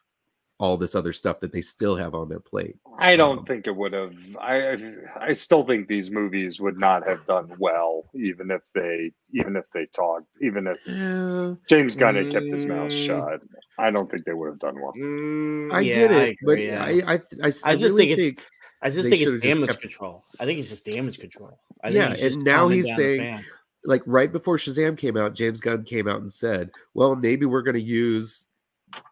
all 0.59 0.75
this 0.75 0.93
other 0.93 1.13
stuff 1.13 1.39
that 1.39 1.53
they 1.53 1.61
still 1.61 1.95
have 1.95 2.13
on 2.13 2.27
their 2.27 2.39
plate. 2.41 2.75
I 2.97 3.15
don't 3.15 3.39
Um, 3.39 3.45
think 3.45 3.65
it 3.65 3.75
would 3.75 3.93
have. 3.93 4.13
I 4.39 4.71
I- 4.73 5.27
I 5.29 5.33
still 5.33 5.63
think 5.63 5.87
these 5.87 6.11
movies 6.11 6.59
would 6.59 6.77
not 6.77 7.07
have 7.07 7.25
done 7.25 7.49
well, 7.59 8.09
even 8.13 8.51
if 8.51 8.61
they 8.73 9.13
even 9.33 9.55
if 9.55 9.65
they 9.73 9.85
talked, 9.85 10.25
even 10.41 10.67
if 10.67 10.77
Yeah. 10.85 11.53
James 11.69 11.95
Gunn 11.95 12.15
had 12.15 12.31
kept 12.31 12.45
his 12.47 12.65
mouth 12.65 12.91
Mm. 12.91 13.05
shut. 13.05 13.41
I 13.77 13.89
don't 13.91 14.09
think 14.11 14.25
they 14.25 14.33
would 14.33 14.49
have 14.49 14.59
done 14.59 14.75
well. 14.81 14.91
I 15.73 15.79
Yeah, 15.81 15.95
get 16.07 16.11
it, 16.11 16.37
but 16.43 16.51
agree, 16.53 16.67
yeah. 16.67 16.83
I, 16.83 16.89
I, 16.89 17.13
I, 17.13 17.19
I, 17.43 17.51
I 17.65 17.75
just 17.75 17.95
really 17.95 18.15
think 18.15 18.19
it's- 18.39 18.45
I 18.81 18.89
just 18.89 19.09
think 19.09 19.21
it's 19.21 19.37
damage 19.37 19.69
kept- 19.69 19.81
control. 19.81 20.23
I 20.39 20.45
think 20.45 20.59
it's 20.59 20.69
just 20.69 20.85
damage 20.85 21.19
control. 21.19 21.57
I 21.83 21.89
Yeah, 21.89 22.15
he's 22.15 22.35
and 22.35 22.43
now 22.45 22.67
he's 22.67 22.93
saying- 22.95 23.43
like 23.85 24.01
right 24.05 24.31
before 24.31 24.57
Shazam 24.57 24.97
came 24.97 25.15
out, 25.15 25.35
James 25.35 25.61
Gunn 25.61 25.83
came 25.85 26.07
out 26.09 26.19
and 26.19 26.29
said, 26.31 26.71
"Well, 26.93 27.15
maybe 27.15 27.45
we're 27.45 27.61
going 27.61 27.75
to 27.75 27.81
use 27.81 28.47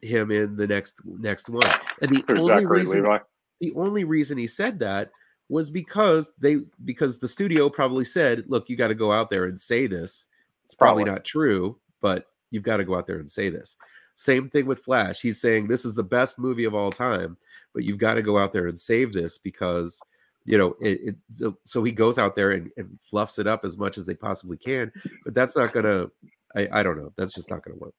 him 0.01 0.31
in 0.31 0.55
the 0.55 0.67
next 0.67 1.01
next 1.05 1.49
one." 1.49 1.69
And 2.01 2.11
the 2.11 2.23
There's 2.27 2.49
only 2.49 2.65
reason, 2.65 3.03
Levi. 3.03 3.19
the 3.59 3.73
only 3.75 4.03
reason 4.03 4.37
he 4.37 4.47
said 4.47 4.79
that 4.79 5.11
was 5.49 5.69
because 5.69 6.31
they 6.39 6.57
because 6.85 7.19
the 7.19 7.27
studio 7.27 7.69
probably 7.69 8.05
said, 8.05 8.43
"Look, 8.47 8.69
you 8.69 8.75
got 8.75 8.89
to 8.89 8.95
go 8.95 9.11
out 9.11 9.29
there 9.29 9.45
and 9.45 9.59
say 9.59 9.87
this." 9.87 10.27
It's 10.65 10.75
probably, 10.75 11.05
Probably. 11.05 11.15
not 11.15 11.23
true, 11.23 11.79
but 12.01 12.25
you've 12.51 12.63
got 12.63 12.77
to 12.77 12.83
go 12.83 12.97
out 12.97 13.07
there 13.07 13.19
and 13.19 13.31
say 13.31 13.49
this. 13.49 13.77
Same 14.15 14.49
thing 14.49 14.65
with 14.65 14.79
Flash. 14.79 15.21
He's 15.21 15.39
saying 15.39 15.67
this 15.67 15.85
is 15.85 15.95
the 15.95 16.03
best 16.03 16.39
movie 16.39 16.65
of 16.65 16.75
all 16.75 16.91
time, 16.91 17.37
but 17.73 17.85
you've 17.85 17.99
got 17.99 18.15
to 18.15 18.21
go 18.21 18.37
out 18.37 18.51
there 18.51 18.67
and 18.67 18.77
save 18.77 19.13
this 19.13 19.37
because 19.37 20.01
you 20.43 20.57
know 20.57 20.75
it. 20.81 20.99
it 21.01 21.15
so, 21.31 21.57
so 21.63 21.83
he 21.85 21.93
goes 21.93 22.17
out 22.17 22.35
there 22.35 22.51
and, 22.51 22.69
and 22.75 22.99
fluffs 23.09 23.39
it 23.39 23.47
up 23.47 23.63
as 23.63 23.77
much 23.77 23.97
as 23.97 24.05
they 24.05 24.13
possibly 24.13 24.57
can, 24.57 24.91
but 25.23 25.33
that's 25.33 25.55
not 25.55 25.71
gonna. 25.71 26.07
I, 26.53 26.67
I 26.73 26.83
don't 26.83 26.97
know. 26.97 27.13
That's 27.15 27.33
just 27.33 27.49
not 27.49 27.63
gonna 27.63 27.77
work 27.77 27.93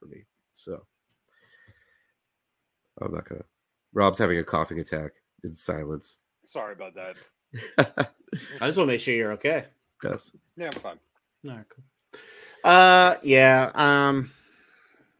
for 0.00 0.06
me. 0.06 0.24
So 0.52 0.84
I'm 3.00 3.12
not 3.12 3.28
gonna. 3.28 3.44
Rob's 3.92 4.18
having 4.18 4.38
a 4.38 4.44
coughing 4.44 4.80
attack 4.80 5.12
in 5.44 5.54
silence. 5.54 6.18
Sorry 6.42 6.74
about 6.74 6.94
that. 6.94 7.16
I 8.60 8.66
just 8.66 8.78
want 8.78 8.86
to 8.86 8.86
make 8.86 9.00
sure 9.00 9.14
you're 9.14 9.32
okay. 9.32 9.66
yes. 10.04 10.30
Yeah, 10.56 10.66
I'm 10.66 10.72
fine. 10.72 10.98
All 11.46 11.56
right, 11.56 11.66
cool. 11.68 11.84
Uh, 12.62 13.16
yeah. 13.22 13.70
Um, 13.74 14.30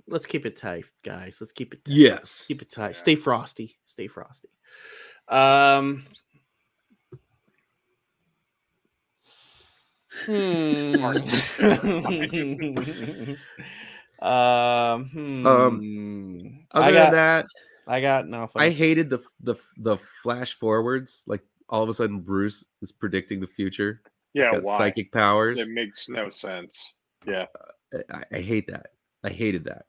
let's 0.07 0.27
keep 0.27 0.47
it 0.47 0.57
tight, 0.57 0.85
guys. 1.03 1.39
Let's 1.41 1.53
keep 1.53 1.73
it. 1.75 1.85
Tight. 1.85 1.95
Yes. 1.95 2.47
Keep 2.47 2.63
it 2.63 2.71
tight. 2.71 2.91
Yeah. 2.91 2.99
Stay 2.99 3.15
frosty. 3.15 3.77
Stay 3.85 4.07
frosty. 4.07 4.49
Um. 5.29 6.05
Hmm. 10.27 11.05
um, 14.21 15.09
hmm. 15.09 16.47
Other 16.73 16.87
I 16.87 16.91
than 16.91 17.13
that, 17.13 17.47
I 17.87 18.01
got 18.01 18.29
nothing. 18.29 18.63
I 18.63 18.71
hated 18.71 19.11
the 19.11 19.21
the 19.41 19.57
the 19.79 19.97
flash 20.23 20.55
forwards. 20.55 21.23
Like 21.27 21.43
all 21.69 21.83
of 21.83 21.89
a 21.89 21.95
sudden, 21.95 22.21
Bruce 22.21 22.65
is 22.83 22.93
predicting 22.93 23.41
the 23.41 23.47
future. 23.47 24.03
Yeah, 24.35 24.53
got 24.53 24.63
why? 24.63 24.79
psychic 24.79 25.11
powers. 25.13 25.59
It 25.59 25.69
makes 25.69 26.09
no 26.09 26.31
sense. 26.31 26.95
Yeah. 27.27 27.47
I, 28.13 28.25
I 28.33 28.39
hate 28.39 28.67
that. 28.69 28.89
I 29.25 29.31
hated 29.31 29.65
that. 29.65 29.87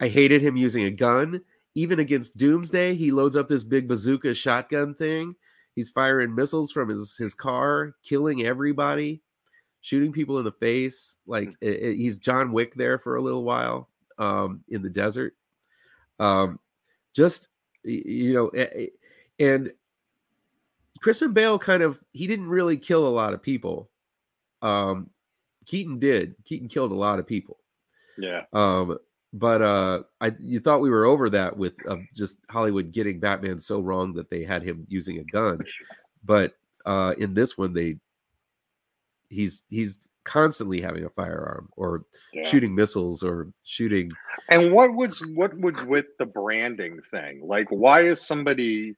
I 0.00 0.08
hated 0.08 0.42
him 0.42 0.56
using 0.56 0.84
a 0.84 0.90
gun. 0.90 1.40
Even 1.74 2.00
against 2.00 2.36
Doomsday, 2.36 2.94
he 2.94 3.10
loads 3.10 3.34
up 3.34 3.48
this 3.48 3.64
big 3.64 3.88
bazooka 3.88 4.34
shotgun 4.34 4.94
thing. 4.94 5.34
He's 5.74 5.88
firing 5.88 6.34
missiles 6.34 6.70
from 6.70 6.90
his, 6.90 7.16
his 7.16 7.32
car, 7.32 7.94
killing 8.04 8.44
everybody, 8.44 9.22
shooting 9.80 10.12
people 10.12 10.38
in 10.38 10.44
the 10.44 10.52
face. 10.52 11.16
Like 11.26 11.48
Hmm. 11.48 11.54
it- 11.62 11.82
it- 11.82 11.96
he's 11.96 12.18
John 12.18 12.52
Wick 12.52 12.74
there 12.74 12.98
for 12.98 13.16
a 13.16 13.22
little 13.22 13.44
while 13.44 13.88
um, 14.18 14.62
in 14.68 14.82
the 14.82 14.90
desert. 14.90 15.34
Um, 16.20 16.60
just 17.14 17.48
you 17.84 18.32
know, 18.32 18.50
and 19.38 19.72
Christian 21.00 21.32
Bale 21.32 21.58
kind 21.58 21.82
of 21.82 22.02
he 22.12 22.26
didn't 22.26 22.48
really 22.48 22.76
kill 22.76 23.06
a 23.06 23.10
lot 23.10 23.34
of 23.34 23.42
people. 23.42 23.90
Um, 24.62 25.10
Keaton 25.66 25.98
did. 25.98 26.36
Keaton 26.44 26.68
killed 26.68 26.92
a 26.92 26.96
lot 26.96 27.18
of 27.18 27.26
people. 27.26 27.58
Yeah. 28.18 28.42
Um, 28.52 28.98
but 29.32 29.62
uh, 29.62 30.02
I 30.20 30.34
you 30.40 30.60
thought 30.60 30.80
we 30.80 30.90
were 30.90 31.06
over 31.06 31.30
that 31.30 31.56
with 31.56 31.74
uh, 31.88 31.96
just 32.14 32.36
Hollywood 32.50 32.92
getting 32.92 33.18
Batman 33.18 33.58
so 33.58 33.80
wrong 33.80 34.12
that 34.14 34.30
they 34.30 34.44
had 34.44 34.62
him 34.62 34.86
using 34.88 35.18
a 35.18 35.24
gun. 35.24 35.60
But 36.24 36.54
uh, 36.86 37.16
in 37.18 37.34
this 37.34 37.58
one, 37.58 37.72
they 37.72 37.96
he's 39.28 39.64
he's 39.68 40.08
constantly 40.24 40.80
having 40.80 41.04
a 41.04 41.10
firearm 41.10 41.68
or 41.76 42.04
yeah. 42.32 42.46
shooting 42.46 42.74
missiles 42.74 43.22
or 43.22 43.48
shooting. 43.64 44.10
And 44.48 44.72
what 44.72 44.94
was 44.94 45.20
what 45.34 45.58
was 45.58 45.82
with 45.84 46.06
the 46.18 46.26
branding 46.26 47.00
thing? 47.10 47.42
Like, 47.44 47.68
why 47.70 48.00
is 48.00 48.20
somebody 48.20 48.96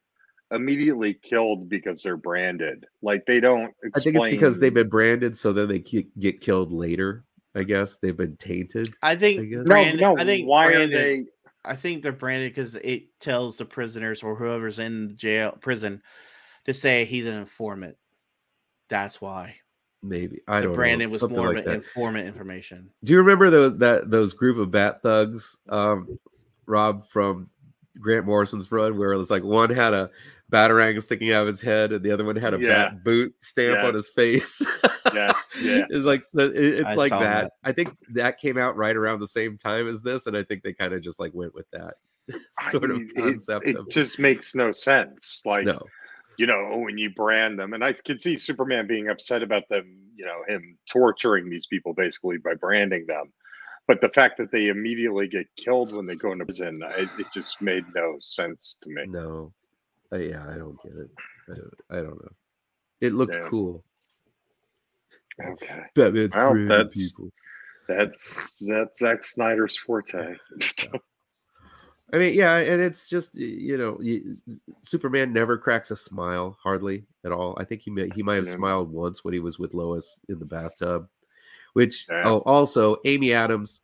immediately 0.50 1.14
killed 1.14 1.68
because 1.68 2.02
they're 2.02 2.16
branded? 2.16 2.86
Like, 3.02 3.26
they 3.26 3.40
don't. 3.40 3.74
I 3.94 4.00
think 4.00 4.16
it's 4.16 4.26
because 4.26 4.60
they've 4.60 4.74
been 4.74 4.88
branded, 4.88 5.36
so 5.36 5.52
then 5.52 5.68
they 5.68 5.84
get 6.18 6.40
killed 6.40 6.72
later. 6.72 7.24
I 7.54 7.62
guess 7.62 7.98
they've 7.98 8.16
been 8.16 8.36
tainted. 8.36 8.94
I 9.02 9.12
I 9.12 9.16
think 9.16 9.50
guess. 9.50 9.66
No, 9.66 9.92
no. 9.92 10.18
I 10.18 10.24
think 10.24 10.48
why 10.48 10.66
branded, 10.66 10.94
are 10.94 11.02
they? 11.02 11.24
I 11.64 11.76
think 11.76 12.02
they're 12.02 12.12
branded 12.12 12.50
because 12.50 12.74
it 12.76 13.04
tells 13.20 13.56
the 13.56 13.64
prisoners 13.64 14.22
or 14.22 14.34
whoever's 14.34 14.78
in 14.78 15.16
jail 15.16 15.56
prison 15.60 16.02
to 16.66 16.74
say 16.74 17.04
he's 17.04 17.26
an 17.26 17.36
informant. 17.36 17.96
That's 18.88 19.20
why 19.20 19.56
Maybe 20.06 20.42
I 20.46 20.60
the 20.60 20.66
don't 20.66 20.74
branding 20.76 21.08
know. 21.08 21.12
was 21.12 21.20
something 21.20 21.38
more 21.38 21.48
like 21.54 21.60
of 21.60 21.66
an 21.66 21.70
that. 21.72 21.76
informant 21.86 22.26
information. 22.28 22.90
Do 23.04 23.12
you 23.14 23.18
remember 23.20 23.48
those 23.48 23.78
that 23.78 24.10
those 24.10 24.34
group 24.34 24.58
of 24.58 24.70
bat 24.70 25.00
thugs, 25.02 25.56
um, 25.70 26.18
Rob 26.66 27.08
from 27.08 27.48
Grant 27.98 28.26
Morrison's 28.26 28.70
run, 28.70 28.98
where 28.98 29.12
it 29.12 29.16
was 29.18 29.30
like 29.30 29.42
one 29.42 29.70
had 29.70 29.94
a 29.94 30.10
batarang 30.52 31.00
sticking 31.02 31.32
out 31.32 31.42
of 31.42 31.46
his 31.48 31.60
head 31.62 31.90
and 31.92 32.04
the 32.04 32.10
other 32.10 32.22
one 32.24 32.36
had 32.36 32.52
a 32.54 32.60
Yeah. 32.60 32.90
bat 32.90 33.02
boot 33.04 33.34
stamp 33.40 33.82
on 33.82 33.94
his 33.94 34.10
face. 34.10 34.60
Yes, 35.14 35.34
yeah. 35.60 35.86
it's 35.90 36.04
like 36.04 36.24
so 36.24 36.40
it- 36.40 36.54
it's 36.56 36.84
I 36.90 36.94
like 36.94 37.10
that. 37.10 37.20
that. 37.20 37.52
I 37.64 37.72
think 37.72 37.96
that 38.12 38.38
came 38.38 38.58
out 38.58 38.76
right 38.76 38.94
around 38.96 39.20
the 39.20 39.26
same 39.28 39.56
time 39.56 39.88
as 39.88 40.02
this, 40.02 40.26
and 40.26 40.36
I 40.36 40.42
think 40.42 40.62
they 40.62 40.74
kind 40.74 40.92
of 40.92 41.02
just 41.02 41.18
like 41.18 41.32
went 41.32 41.54
with 41.54 41.66
that 41.72 41.94
I 42.60 42.70
sort 42.70 42.90
of 42.90 42.98
mean, 42.98 43.10
it- 43.14 43.22
concept. 43.22 43.66
It, 43.68 43.76
of, 43.76 43.88
just 43.88 44.18
makes 44.18 44.54
no 44.54 44.70
sense. 44.70 45.42
Like, 45.46 45.64
no, 45.64 45.80
you 46.38 46.46
know, 46.46 46.78
when 46.84 46.98
you 46.98 47.10
brand 47.10 47.58
them, 47.58 47.72
and 47.74 47.84
I 47.84 47.92
can 47.92 48.18
see 48.18 48.36
Superman 48.36 48.86
being 48.86 49.08
upset 49.08 49.42
about 49.42 49.68
them, 49.68 49.98
you 50.16 50.24
know, 50.24 50.42
him 50.48 50.76
torturing 50.90 51.48
these 51.50 51.66
people 51.66 51.92
basically 51.94 52.38
by 52.38 52.54
branding 52.54 53.06
them. 53.06 53.32
But 53.86 54.00
the 54.00 54.08
fact 54.08 54.38
that 54.38 54.50
they 54.50 54.68
immediately 54.68 55.28
get 55.28 55.46
killed 55.56 55.92
when 55.94 56.06
they 56.06 56.16
go 56.16 56.32
into 56.32 56.44
prison, 56.46 56.80
it, 56.96 57.08
it 57.18 57.26
just 57.32 57.60
made 57.60 57.84
no 57.94 58.16
sense 58.20 58.76
to 58.82 58.88
me. 58.88 59.04
no, 59.06 59.52
Uh, 60.12 60.16
yeah, 60.16 60.42
I 60.48 60.56
don't 60.56 60.80
get 60.82 60.92
it. 60.92 61.10
I 61.50 61.54
don't, 61.54 61.74
I 61.90 61.96
don't 61.96 62.22
know. 62.22 62.32
It 63.00 63.12
looked 63.12 63.34
Yeah. 63.34 63.48
cool. 63.48 63.84
Okay, 65.44 65.82
Batman's 65.94 66.34
Well, 66.36 66.54
that's- 66.66 67.12
people. 67.12 67.30
that's 67.88 68.64
that's 68.66 68.98
Zack 69.00 69.22
Snyder's 69.24 69.76
forte. 69.76 70.36
I 72.14 72.18
mean, 72.18 72.34
yeah, 72.34 72.58
and 72.58 72.80
it's 72.80 73.08
just 73.08 73.34
you 73.34 73.76
know, 73.76 73.98
y- 74.00 74.20
Superman 74.82 75.32
never 75.32 75.58
cracks 75.58 75.90
a 75.90 75.96
smile 75.96 76.56
hardly 76.62 77.04
at 77.24 77.32
all. 77.32 77.56
I 77.58 77.64
think 77.64 77.80
he 77.82 77.90
may, 77.90 78.08
he 78.14 78.22
might 78.22 78.36
have 78.36 78.46
Yeah. 78.46 78.54
smiled 78.54 78.92
once 78.92 79.24
when 79.24 79.34
he 79.34 79.40
was 79.40 79.58
with 79.58 79.74
Lois 79.74 80.20
in 80.28 80.38
the 80.38 80.44
bathtub. 80.44 81.08
Which 81.72 82.06
Yeah. 82.08 82.22
oh, 82.24 82.38
also 82.46 82.98
Amy 83.04 83.32
Adams, 83.32 83.80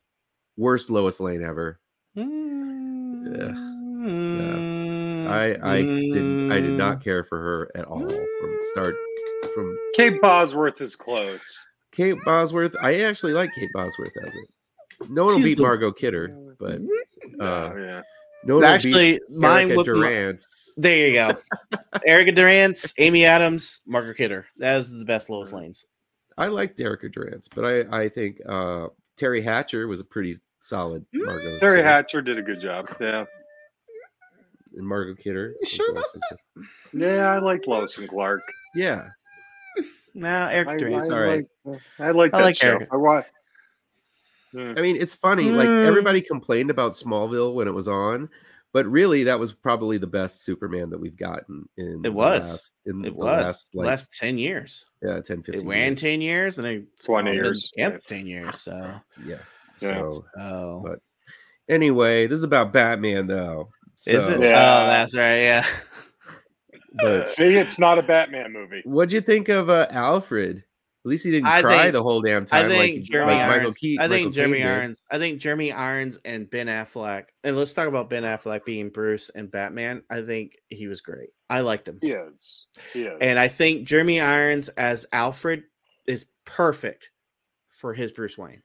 worst 0.56 0.90
Lois 0.90 1.18
Lane 1.18 1.42
ever. 1.42 1.80
I 5.28 5.56
I 5.62 5.82
didn't 5.82 6.52
I 6.52 6.60
did 6.60 6.70
not 6.78 7.02
care 7.02 7.24
for 7.24 7.38
her 7.38 7.70
at 7.74 7.84
all 7.86 8.08
from 8.08 8.58
start 8.72 8.94
from 9.54 9.76
Kate 9.94 10.20
Bosworth 10.20 10.80
is 10.80 10.94
close. 10.96 11.58
Kate 11.92 12.16
Bosworth. 12.24 12.76
I 12.80 13.00
actually 13.00 13.32
like 13.32 13.52
Kate 13.54 13.70
Bosworth 13.74 14.12
as 14.24 14.32
it. 14.34 15.10
No 15.10 15.24
one 15.24 15.34
will 15.34 15.42
beat 15.42 15.56
the- 15.56 15.62
Margot 15.64 15.92
Kidder, 15.92 16.30
but 16.58 16.80
No, 16.80 16.94
uh, 17.44 17.74
yeah. 17.76 18.02
No 18.44 18.62
Actually, 18.62 18.92
will 18.92 19.18
beat 19.28 19.30
mine 19.30 19.66
Erica 19.70 19.76
would 19.76 19.84
Durance. 19.86 20.70
There 20.76 21.08
you 21.08 21.12
go. 21.14 21.78
Erica 22.06 22.32
Durance, 22.32 22.94
Amy 22.98 23.24
Adams, 23.24 23.82
Margaret 23.86 24.16
Kidder. 24.16 24.46
That 24.56 24.80
is 24.80 24.96
the 24.96 25.04
best 25.04 25.28
Lois 25.28 25.52
Lanes. 25.52 25.84
I 26.38 26.46
like 26.48 26.80
Erica 26.80 27.08
Durance, 27.10 27.48
but 27.48 27.64
I 27.64 28.04
I 28.04 28.08
think 28.08 28.40
uh, 28.48 28.88
Teri 29.18 29.42
Hatcher 29.42 29.86
was 29.88 30.00
a 30.00 30.04
pretty 30.04 30.36
solid 30.60 31.04
Margot. 31.12 31.58
Teri 31.58 31.76
Kidder. 31.76 31.82
Hatcher 31.82 32.22
did 32.22 32.38
a 32.38 32.42
good 32.42 32.60
job. 32.62 32.88
Yeah, 32.98 33.26
and 34.76 34.86
Margot 34.86 35.14
Kidder. 35.14 35.54
Sure 35.64 35.94
yeah, 36.92 37.30
I 37.32 37.38
like 37.38 37.66
Lois 37.66 37.98
and 37.98 38.08
Clark. 38.08 38.40
Yeah, 38.74 39.08
No, 40.14 40.46
Erica 40.46 40.70
I, 40.70 40.76
Durance. 40.78 41.08
all 41.10 41.18
I 41.18 41.26
like, 41.26 41.46
I 41.98 42.10
like 42.10 42.34
I 42.34 42.38
that 42.38 42.44
like 42.44 42.56
show. 42.56 42.68
Erica. 42.68 42.86
I 42.92 42.96
watch. 42.96 43.26
I 44.56 44.80
mean 44.80 44.96
it's 44.96 45.14
funny. 45.14 45.50
Like 45.50 45.68
Mm. 45.68 45.86
everybody 45.86 46.20
complained 46.20 46.70
about 46.70 46.92
Smallville 46.92 47.54
when 47.54 47.68
it 47.68 47.74
was 47.74 47.86
on, 47.88 48.28
but 48.72 48.86
really 48.86 49.24
that 49.24 49.38
was 49.38 49.52
probably 49.52 49.96
the 49.98 50.06
best 50.06 50.42
Superman 50.44 50.90
that 50.90 50.98
we've 50.98 51.16
gotten 51.16 51.68
in. 51.76 52.02
It 52.04 52.12
was. 52.12 52.40
last, 52.50 52.74
in 52.86 53.04
It 53.04 53.10
the 53.10 53.12
was 53.14 53.24
last 53.26 53.68
like 53.74 53.86
last 53.86 54.12
10 54.18 54.38
years. 54.38 54.86
yeah 55.02 55.20
10 55.20 55.42
15 55.42 55.54
It 55.54 55.66
ran 55.66 55.88
years. 55.92 56.00
10 56.00 56.20
years 56.20 56.58
and 56.58 56.66
it 56.66 56.84
20 57.04 57.32
years, 57.32 57.70
Canceled 57.76 58.06
10 58.06 58.26
years. 58.26 58.60
So, 58.60 58.72
Yeah. 59.24 59.36
Yeah. 59.80 59.88
So 59.88 60.24
oh. 60.36 60.80
But- 60.82 60.98
anyway, 61.68 62.26
this 62.26 62.36
is 62.38 62.42
about 62.44 62.72
Batman 62.72 63.26
though. 63.28 63.70
is 64.06 64.24
So, 64.26 64.32
it? 64.34 64.40
Yeah. 64.42 64.48
Oh, 64.48 64.86
that's 64.88 65.14
right. 65.16 65.38
Yeah. 65.42 65.66
But 66.94 67.28
See, 67.28 67.54
it's 67.56 67.78
not 67.78 67.98
a 68.00 68.02
Batman 68.02 68.52
movie. 68.52 68.82
what'd 68.84 69.12
you 69.12 69.20
think 69.20 69.48
of 69.48 69.70
uh, 69.70 69.86
Alfred? 69.90 70.64
At 71.02 71.08
least 71.08 71.24
he 71.24 71.30
didn't 71.30 71.46
I 71.46 71.62
cry 71.62 71.82
think- 71.84 71.92
the 71.94 72.02
whole 72.02 72.20
damn 72.20 72.44
time. 72.44 72.66
I 72.66 72.68
think 72.68 72.96
like, 72.96 73.04
Jeremy 73.04 73.32
like 73.32 73.42
Irons. 73.42 73.76
Keaton. 73.78 74.04
I 74.04 74.08
think 74.08 74.20
Michael 74.26 74.32
Jeremy 74.32 74.58
Caine 74.58 74.66
did. 74.66 74.72
Irons. 74.72 75.02
I 75.10 75.18
think 75.18 75.40
Jeremy 75.40 75.72
Irons 75.72 76.18
and 76.26 76.50
Ben 76.50 76.66
Affleck. 76.66 77.24
And 77.42 77.56
let's 77.56 77.72
talk 77.72 77.88
about 77.88 78.10
Ben 78.10 78.22
Affleck 78.22 78.66
being 78.66 78.90
Bruce 78.90 79.30
and 79.34 79.50
Batman. 79.50 80.02
I 80.10 80.20
think 80.22 80.56
he 80.68 80.88
was 80.88 81.00
great. 81.00 81.30
I 81.48 81.60
liked 81.60 81.88
him. 81.88 81.98
He 82.02 82.12
is. 82.12 82.66
He 82.92 83.04
is. 83.04 83.16
And 83.22 83.38
I 83.38 83.48
think 83.48 83.86
Jeremy 83.88 84.20
Irons 84.20 84.68
as 84.70 85.06
Alfred 85.12 85.62
is 86.06 86.26
perfect 86.44 87.10
for 87.70 87.94
his 87.94 88.12
Bruce 88.12 88.36
Wayne. 88.36 88.62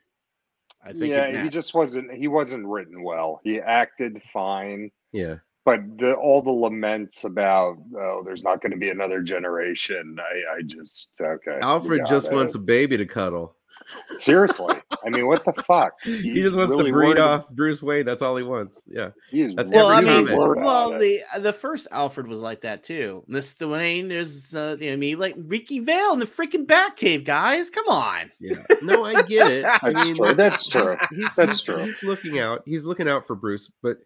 I 0.83 0.91
think 0.91 1.05
yeah, 1.13 1.41
he 1.41 1.49
just 1.49 1.73
wasn't. 1.73 2.13
He 2.13 2.27
wasn't 2.27 2.67
written 2.67 3.01
well. 3.01 3.39
He 3.43 3.59
acted 3.61 4.21
fine. 4.33 4.91
Yeah. 5.13 5.35
But 5.65 5.81
the, 5.97 6.13
all 6.13 6.41
the 6.41 6.51
laments 6.51 7.23
about 7.25 7.77
oh, 7.97 8.21
there's 8.23 8.43
not 8.43 8.61
going 8.61 8.71
to 8.71 8.77
be 8.77 8.89
another 8.91 9.21
generation. 9.21 10.17
I, 10.19 10.57
I 10.57 10.61
just 10.61 11.11
okay. 11.19 11.59
Alfred 11.61 12.03
just 12.07 12.29
got 12.29 12.35
wants 12.35 12.55
a 12.55 12.59
baby 12.59 12.97
to 12.97 13.05
cuddle. 13.05 13.55
seriously. 14.15 14.75
I 15.05 15.09
mean, 15.09 15.27
what 15.27 15.43
the 15.45 15.53
fuck? 15.67 15.93
He 16.01 16.33
just 16.41 16.55
wants 16.55 16.71
really 16.71 16.85
to 16.85 16.93
breed 16.93 17.07
worried- 17.09 17.17
off 17.19 17.49
Bruce 17.49 17.83
Wayne. 17.83 18.05
That's 18.05 18.21
all 18.21 18.35
he 18.37 18.43
wants. 18.43 18.83
Yeah. 18.87 19.09
He 19.29 19.53
That's 19.53 19.71
Well, 19.71 19.87
I 19.87 20.01
mean, 20.01 20.25
well, 20.25 20.51
about 20.53 21.01
it. 21.01 21.23
the 21.33 21.41
the 21.41 21.53
first 21.53 21.87
Alfred 21.91 22.27
was 22.27 22.41
like 22.41 22.61
that 22.61 22.83
too. 22.83 23.23
Mr. 23.29 23.69
Wayne 23.71 24.11
is, 24.11 24.55
uh, 24.55 24.77
you 24.79 24.87
know, 24.87 24.93
I 24.93 24.95
mean, 24.95 25.19
like 25.19 25.35
Ricky 25.37 25.79
Vale 25.79 26.13
in 26.13 26.19
the 26.19 26.25
freaking 26.25 26.65
Batcave, 26.65 27.25
guys. 27.25 27.69
Come 27.69 27.87
on. 27.89 28.31
Yeah. 28.39 28.55
No, 28.81 29.05
I 29.05 29.21
get 29.23 29.51
it. 29.51 29.65
I 29.83 29.91
That's 29.91 30.05
mean, 30.05 30.15
true. 30.15 30.27
look, 30.27 30.37
That's 30.37 30.65
he's- 30.65 30.83
true. 30.83 30.95
He's, 31.11 31.35
That's 31.35 31.59
he's- 31.59 31.61
true. 31.61 31.83
He's 31.85 32.01
looking 32.03 32.39
out. 32.39 32.63
He's 32.65 32.85
looking 32.85 33.09
out 33.09 33.27
for 33.27 33.35
Bruce, 33.35 33.69
but 33.83 33.97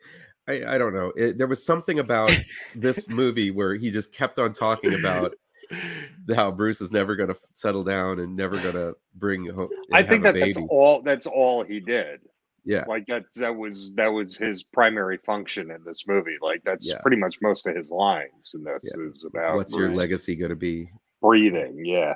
I, 0.50 0.76
I 0.76 0.78
don't 0.78 0.94
know. 0.94 1.12
It, 1.16 1.38
there 1.38 1.48
was 1.48 1.64
something 1.64 2.00
about 2.00 2.32
this 2.76 3.08
movie 3.10 3.52
where 3.52 3.76
he 3.76 3.92
just 3.92 4.12
kept 4.12 4.40
on 4.40 4.52
talking 4.54 4.94
about 5.00 5.36
how 6.36 6.52
Bruce 6.52 6.82
is 6.82 6.92
never 6.92 7.16
going 7.16 7.30
to 7.30 7.38
settle 7.54 7.84
down 7.84 8.20
and 8.20 8.36
never 8.36 8.60
going 8.60 8.74
to 8.74 8.96
bring 9.16 9.46
home. 9.48 9.70
I 9.94 10.02
think 10.02 10.24
that's, 10.24 10.42
that's 10.42 10.58
all. 10.70 11.02
That's 11.04 11.28
all 11.28 11.64
he 11.64 11.80
did. 11.80 12.22
Yeah. 12.66 12.84
Like 12.88 13.06
that's 13.08 13.36
that 13.36 13.56
was 13.56 13.96
that 13.96 14.08
was 14.08 14.36
his 14.36 14.64
primary 14.64 15.18
function 15.26 15.72
in 15.72 15.84
this 15.86 16.08
movie. 16.08 16.38
Like 16.42 16.62
that's 16.66 16.90
Yeah. 16.90 17.00
pretty 17.02 17.18
much 17.18 17.38
most 17.42 17.66
of 17.68 17.76
his 17.76 17.90
lines, 17.90 18.52
and 18.54 18.66
this 18.66 18.94
is 18.96 19.26
about 19.26 19.56
What's 19.56 19.74
your 19.74 19.94
legacy 19.94 20.36
going 20.36 20.50
to 20.50 20.56
be? 20.56 20.90
breathing. 21.22 21.84
Yeah, 21.86 22.16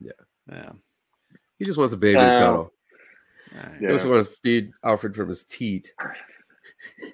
Yeah. 0.00 0.12
Yeah. 0.50 0.70
He 1.58 1.64
just 1.64 1.78
wants 1.78 1.94
a 1.94 1.96
baby 1.96 2.14
to 2.14 2.20
Uh, 2.20 2.38
cuddle. 2.38 2.54
All 2.56 2.70
right. 3.54 3.78
He 3.78 3.84
Yeah. 3.84 3.92
also 3.92 4.10
wants 4.10 4.30
to 4.30 4.36
feed 4.42 4.72
Alfred 4.84 5.14
from 5.14 5.28
his 5.28 5.42
teat. 5.44 5.92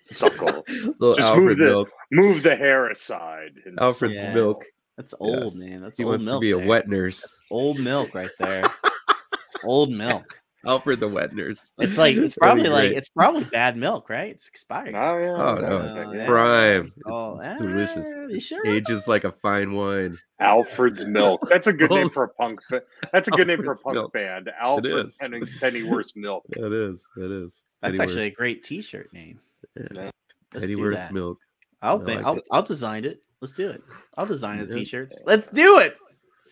Suckle. 0.03 0.65
Little 0.99 1.15
Just 1.17 1.31
move 1.35 1.39
Alfred 1.51 1.59
the- 1.59 1.65
milk. 1.67 1.89
Move 2.11 2.43
the 2.43 2.57
hair 2.57 2.89
aside. 2.89 3.53
and 3.67 3.79
Alfred's 3.81 4.19
Yeah. 4.19 4.33
milk. 4.35 4.65
That's 4.97 5.15
old, 5.21 5.45
Yes. 5.45 5.57
man. 5.57 5.81
That's 5.83 5.99
He 5.99 6.05
old 6.05 6.13
wants 6.13 6.25
milk. 6.25 6.37
to 6.37 6.41
be 6.41 6.51
a 6.53 6.57
there. 6.57 6.67
wet 6.67 6.89
nurse. 6.89 7.41
Old 7.51 7.79
milk 7.79 8.15
right 8.15 8.31
there. 8.39 8.65
Old 9.65 9.91
milk. 9.91 10.41
Alfred 10.67 10.99
the 11.01 11.09
wet 11.09 11.33
nurse. 11.35 11.73
It's 11.79 11.97
like 11.97 12.17
it's 12.17 12.35
probably 12.41 12.69
like 12.69 12.91
it's 12.93 13.09
probably 13.09 13.45
bad 13.45 13.77
milk, 13.77 14.11
right? 14.11 14.31
It's 14.33 14.49
expired. 14.49 14.95
Oh 14.95 15.19
yeah. 15.19 15.37
Oh 15.37 15.55
no, 15.55 15.79
it's 15.79 15.91
Oh, 15.93 15.97
it, 15.97 16.07
yeah. 16.09 16.21
yeah. 16.23 16.27
prime. 16.27 16.85
It's, 16.87 17.05
Oh, 17.07 17.39
it's 17.41 17.61
delicious. 17.63 18.15
ah, 18.17 18.27
you 18.29 18.41
sure? 18.41 18.67
Ages 18.67 19.07
like 19.07 19.23
a 19.25 19.31
fine 19.33 19.73
wine. 19.73 20.19
Alfred's 20.41 21.05
milk. 21.07 21.49
That's 21.49 21.69
a 21.69 21.73
good 21.73 21.91
name 21.91 22.09
for 22.09 22.25
a 22.25 22.29
punk. 22.29 22.61
ba- 22.69 22.83
That's 23.13 23.29
a 23.29 23.31
good 23.31 23.47
name 23.47 23.59
for 23.59 23.67
a 23.67 23.69
Alfred's 23.69 23.81
punk 23.83 23.95
Milk. 23.95 24.13
band. 24.13 24.51
Alfred 24.61 25.07
is. 25.07 25.17
Penny, 25.21 25.41
Pennyworth 25.61 26.11
Milk. 26.17 26.45
That 26.51 26.73
is. 26.73 27.09
That 27.17 27.31
is. 27.31 27.63
That's 27.81 27.93
Pennyworth- 27.93 28.01
actually 28.01 28.27
a 28.27 28.31
great 28.31 28.63
T-shirt 28.65 29.13
name. 29.13 29.39
Yeah. 29.77 29.87
Yeah. 29.93 30.11
Pennyworth 30.55 31.13
milk. 31.13 31.39
I'll 31.83 32.01
I 32.01 32.05
make, 32.05 32.17
like 32.17 32.27
I'll. 32.27 32.39
I'll 32.51 32.63
design 32.63 33.05
it. 33.05 33.23
Let's 33.41 33.53
do 33.53 33.71
it. 33.71 33.83
I'll 34.17 34.27
design 34.27 34.59
the 34.59 34.67
T-shirts. 34.67 35.23
Let's 35.25 35.47
do 35.49 35.79
it. 35.79 35.97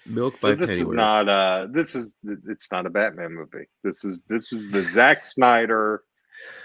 Milk 0.09 0.39
So 0.39 0.51
by 0.51 0.55
this 0.55 0.71
is 0.71 0.91
not 0.91 1.29
uh 1.29 1.67
this 1.73 1.97
is 1.97 2.15
it's 2.49 2.71
not 2.71 2.87
a 2.87 2.91
Batman 2.91 3.35
movie. 3.35 3.67
This 3.83 4.05
is 4.05 4.23
this 4.29 4.53
is 4.53 4.71
the 4.71 4.85
Zack 4.85 5.25
Snyder 5.25 6.05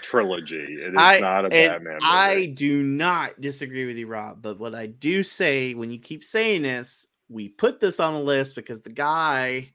trilogy. 0.02 0.56
It 0.56 0.94
is 0.94 0.96
I- 0.96 1.18
not 1.18 1.46
a 1.46 1.48
Batman 1.48 1.94
movie. 1.94 2.04
I 2.04 2.46
do 2.46 2.82
not 2.82 3.40
disagree 3.40 3.86
with 3.86 3.96
you, 3.96 4.06
Rob. 4.06 4.42
But 4.42 4.60
what 4.60 4.74
I 4.74 4.86
do 4.86 5.22
say 5.22 5.74
when 5.74 5.90
you 5.90 5.98
keep 5.98 6.22
saying 6.24 6.62
this, 6.62 7.06
we 7.28 7.48
put 7.48 7.80
this 7.80 7.98
on 7.98 8.14
the 8.14 8.20
list 8.20 8.54
because 8.54 8.82
the 8.82 8.92
guy 8.92 9.72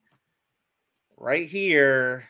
right 1.17 1.47
here 1.47 2.29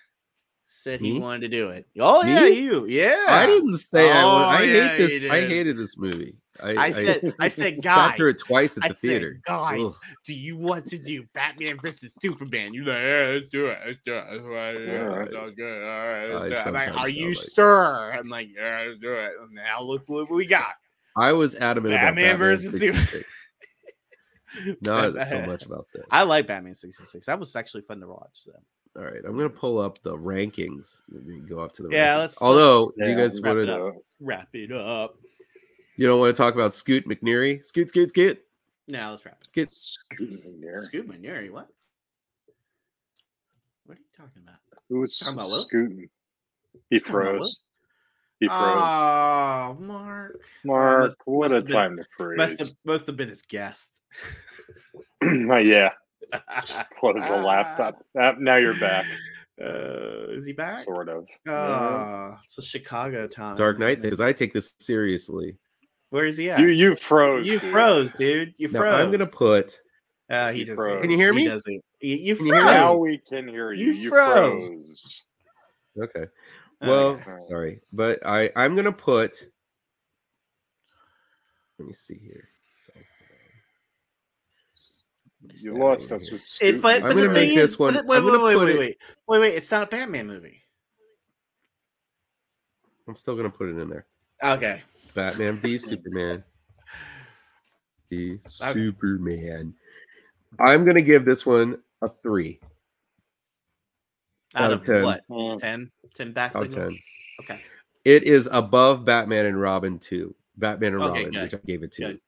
said 0.77 1.01
he 1.01 1.13
Me? 1.13 1.19
wanted 1.19 1.41
to 1.41 1.47
do 1.49 1.69
it. 1.69 1.87
Oh 1.99 2.23
Me? 2.23 2.31
yeah, 2.33 2.45
you. 2.47 2.85
Yeah. 2.85 3.25
I 3.27 3.45
didn't 3.45 3.77
say 3.77 4.09
I, 4.11 4.23
wa- 4.25 4.31
Oh, 4.31 4.35
I 4.49 4.61
yeah, 4.63 4.87
hate 4.89 4.97
this. 4.97 5.25
I 5.25 5.41
hated 5.41 5.77
this 5.77 5.97
movie. 5.97 6.35
I, 6.59 6.69
I 6.87 6.91
said, 6.91 7.35
I 7.39 7.49
said, 7.49 7.75
sat 7.81 7.83
guy. 7.83 8.15
through 8.15 8.31
it 8.31 8.39
twice 8.39 8.77
at 8.77 8.85
I 8.85 8.87
the 8.87 8.93
said, 8.95 8.99
theater. 9.01 9.39
guys, 9.45 9.79
Ugh. 9.79 9.93
do 10.25 10.33
you 10.33 10.57
want 10.57 10.87
to 10.87 10.97
do 10.97 11.23
Batman 11.35 11.77
versus 11.77 12.11
Superman? 12.19 12.73
You 12.73 12.83
like, 12.83 12.97
yeah, 12.97 13.29
let's 13.33 13.45
do 13.51 13.67
it. 13.67 13.77
Let's 13.85 13.99
do 14.03 14.15
it. 14.15 14.23
I 14.23 14.31
do. 14.33 14.39
All 14.39 14.47
That 14.47 15.17
right. 15.17 15.31
sounds 15.31 15.55
good. 15.55 15.83
All 15.83 15.89
right, 15.89 16.31
I 16.31 16.33
let's 16.47 16.61
it. 16.61 16.67
I'm 16.67 16.73
like, 16.73 16.97
are 16.97 17.09
you 17.09 17.27
like- 17.27 17.37
sure? 17.53 18.11
I'm 18.17 18.27
like, 18.29 18.49
yeah, 18.55 18.85
let's 18.87 18.99
do 18.99 19.13
it. 19.13 19.31
And 19.39 19.51
now 19.53 19.81
look 19.83 20.01
what 20.07 20.31
we 20.31 20.47
got. 20.47 20.73
I 21.15 21.33
was 21.33 21.53
adamant 21.55 21.93
about 21.93 22.05
Batman 22.15 22.23
Batman 22.23 22.37
versus 22.39 22.79
Superman. 22.79 23.23
Not 24.81 25.27
so 25.27 25.41
much 25.45 25.63
about 25.67 25.85
this. 25.93 26.05
I 26.09 26.23
like 26.23 26.47
Batman 26.47 26.73
66. 26.73 27.25
That 27.27 27.39
was 27.39 27.55
actually 27.55 27.81
fun 27.83 27.99
to 27.99 28.07
watch. 28.07 28.29
So. 28.33 28.51
All 28.97 29.03
right, 29.03 29.21
I'm 29.25 29.37
gonna 29.37 29.49
pull 29.49 29.77
up 29.79 29.99
the 30.01 30.17
rankings. 30.17 31.01
We 31.11 31.35
can 31.37 31.45
go 31.45 31.59
up 31.59 31.71
to 31.73 31.83
the 31.83 31.89
Yeah, 31.91 32.15
rankings. 32.15 32.17
let's- 32.19 32.41
Although, 32.41 32.83
let's- 32.85 32.97
do 32.97 33.03
you 33.03 33.09
yeah, 33.11 33.15
guys 33.23 33.41
wrap 33.41 33.55
want 33.55 33.59
it 33.59 33.65
to? 33.67 33.85
up. 33.85 33.95
Wrap 34.19 34.55
it 34.55 34.71
up. 34.71 35.17
You 35.97 36.07
don't 36.07 36.19
want 36.19 36.35
to 36.35 36.37
talk 36.41 36.53
about 36.55 36.73
Scoot 36.73 37.05
McNairy? 37.07 37.63
Scoot, 37.63 37.89
Scoot, 37.89 38.09
Scoot, 38.09 38.43
Now 38.87 39.11
let's 39.11 39.25
wrap 39.25 39.37
it. 39.39 39.45
Scoot. 39.45 39.69
Scooting 39.69 40.61
there. 40.61 40.81
Scoot 40.83 41.07
Manuri, 41.07 41.51
what? 41.51 41.67
What 43.85 43.97
are 43.97 44.01
you 44.01 44.05
talking 44.15 44.41
about? 44.43 44.55
Who 44.89 44.99
was 45.01 45.17
Talking 45.17 45.33
about 45.35 45.49
Will? 45.49 45.59
scooting? 45.59 46.09
He 46.89 46.99
Talking 46.99 47.11
froze. 47.13 47.63
He 48.39 48.47
froze. 48.47 48.59
Oh, 48.59 49.77
Mark. 49.79 50.41
Mark, 50.63 50.99
must- 51.01 51.17
what 51.25 51.39
must 51.45 51.51
a 51.53 51.55
have 51.57 51.65
been- 51.65 51.75
time 51.75 51.97
to 51.97 52.35
Must 52.35 52.51
have 52.51 52.67
freeze. 52.67 52.75
must 52.85 53.07
have 53.07 53.17
been 53.17 53.29
his 53.29 53.41
guest. 53.43 53.99
yeah, 55.21 55.89
close 56.99 57.27
the 57.27 57.43
laptop. 57.45 58.03
Ah, 58.19 58.33
now 58.39 58.57
you're 58.57 58.79
back, 58.79 59.05
Uh, 59.61 60.29
is 60.29 60.45
he 60.45 60.53
back? 60.53 60.83
sort 60.83 61.09
of. 61.09 61.25
Ah, 61.47 62.39
it's 62.43 62.57
a 62.57 62.61
Chicago 62.61 63.27
time. 63.27 63.55
Dark 63.55 63.79
Knight, 63.79 64.01
because 64.01 64.21
I 64.21 64.33
take 64.33 64.53
this 64.53 64.75
seriously. 64.79 65.57
Where 66.09 66.25
is 66.25 66.37
he 66.37 66.49
at? 66.49 66.59
You 66.59 66.67
you 66.67 66.95
froze. 66.95 67.45
You 67.45 67.59
dude. 67.59 67.71
froze, 67.71 68.13
dude. 68.13 68.53
You 68.57 68.69
Now, 68.71 68.79
froze. 68.79 68.93
I'm 69.01 69.11
gonna 69.11 69.27
put. 69.27 69.79
Uh, 70.29 70.51
he 70.51 70.59
You 70.59 70.65
does. 70.65 70.75
froze. 70.75 71.01
Can 71.01 71.09
you 71.11 71.17
hear 71.17 71.33
me? 71.33 71.41
He 71.41 71.47
me? 71.47 71.53
doesn't. 71.53 71.83
You, 72.01 72.15
you 72.17 72.35
Can 72.35 72.45
you 72.47 72.53
hear 72.53 72.61
froze. 72.61 72.73
Now 72.75 72.99
we 72.99 73.17
can 73.17 73.47
hear 73.47 73.71
you. 73.73 73.85
You 73.87 73.91
You, 73.93 74.09
froze. 74.09 74.67
froze. 74.67 75.25
Okay. 75.99 76.25
Well, 76.81 77.19
yeah. 77.25 77.37
sorry, 77.49 77.81
but 77.91 78.19
I 78.25 78.51
I'm 78.55 78.75
gonna 78.75 78.91
put. 78.91 79.35
Let 81.79 81.87
me 81.87 81.93
see 81.93 82.17
here. 82.19 82.47
You 85.55 85.77
lost 85.77 86.11
us 86.11 86.29
with 86.31 86.41
It, 86.41 86.45
Scoot. 86.45 86.81
but, 86.81 86.95
I'm 86.97 87.01
but 87.03 87.09
gonna 87.15 87.33
thing 87.33 87.49
make 87.49 87.57
is, 87.57 87.71
this 87.71 87.79
one- 87.79 87.93
but- 87.93 88.05
Wait, 88.05 88.17
I'm 88.17 88.25
wait, 88.25 88.41
wait, 88.41 88.55
wait, 88.57 88.77
wait, 88.77 88.97
wait, 89.27 89.39
wait. 89.39 89.55
It's 89.55 89.71
not 89.71 89.83
a 89.83 89.87
Batman 89.87 90.27
movie. 90.27 90.61
I'm 93.07 93.15
still 93.15 93.35
gonna 93.35 93.49
put 93.49 93.69
it 93.69 93.77
in 93.77 93.89
there. 93.89 94.05
Okay. 94.43 94.81
Batman 95.13 95.53
v 95.53 95.77
Superman. 95.79 96.43
The 98.09 98.39
Superman. 98.45 99.73
I'm 100.59 100.85
gonna 100.85 101.01
give 101.01 101.25
this 101.25 101.45
one 101.45 101.81
a 102.01 102.09
three. 102.09 102.59
Out, 104.55 104.63
Out 104.65 104.73
of 104.73 104.79
of 104.79 104.85
10. 104.85 105.03
what? 105.03 105.23
Mm. 105.29 105.59
10? 105.59 105.91
10 106.13 106.31
bat 106.33 106.55
Out 106.55 106.69
10. 106.71 106.97
Okay. 107.41 107.59
It 108.05 108.23
is 108.23 108.47
above 108.51 109.03
Batman 109.05 109.45
and 109.45 109.59
Robin 109.59 109.99
2. 109.99 110.33
Batman 110.57 110.93
and 110.95 111.03
Okay, 111.03 111.25
Robin, 111.25 111.31
good. 111.31 111.41
which 111.43 111.53
I 111.53 111.65
gave 111.65 111.83
it 111.83 111.91
to. 111.93 112.01
Good. 112.01 112.21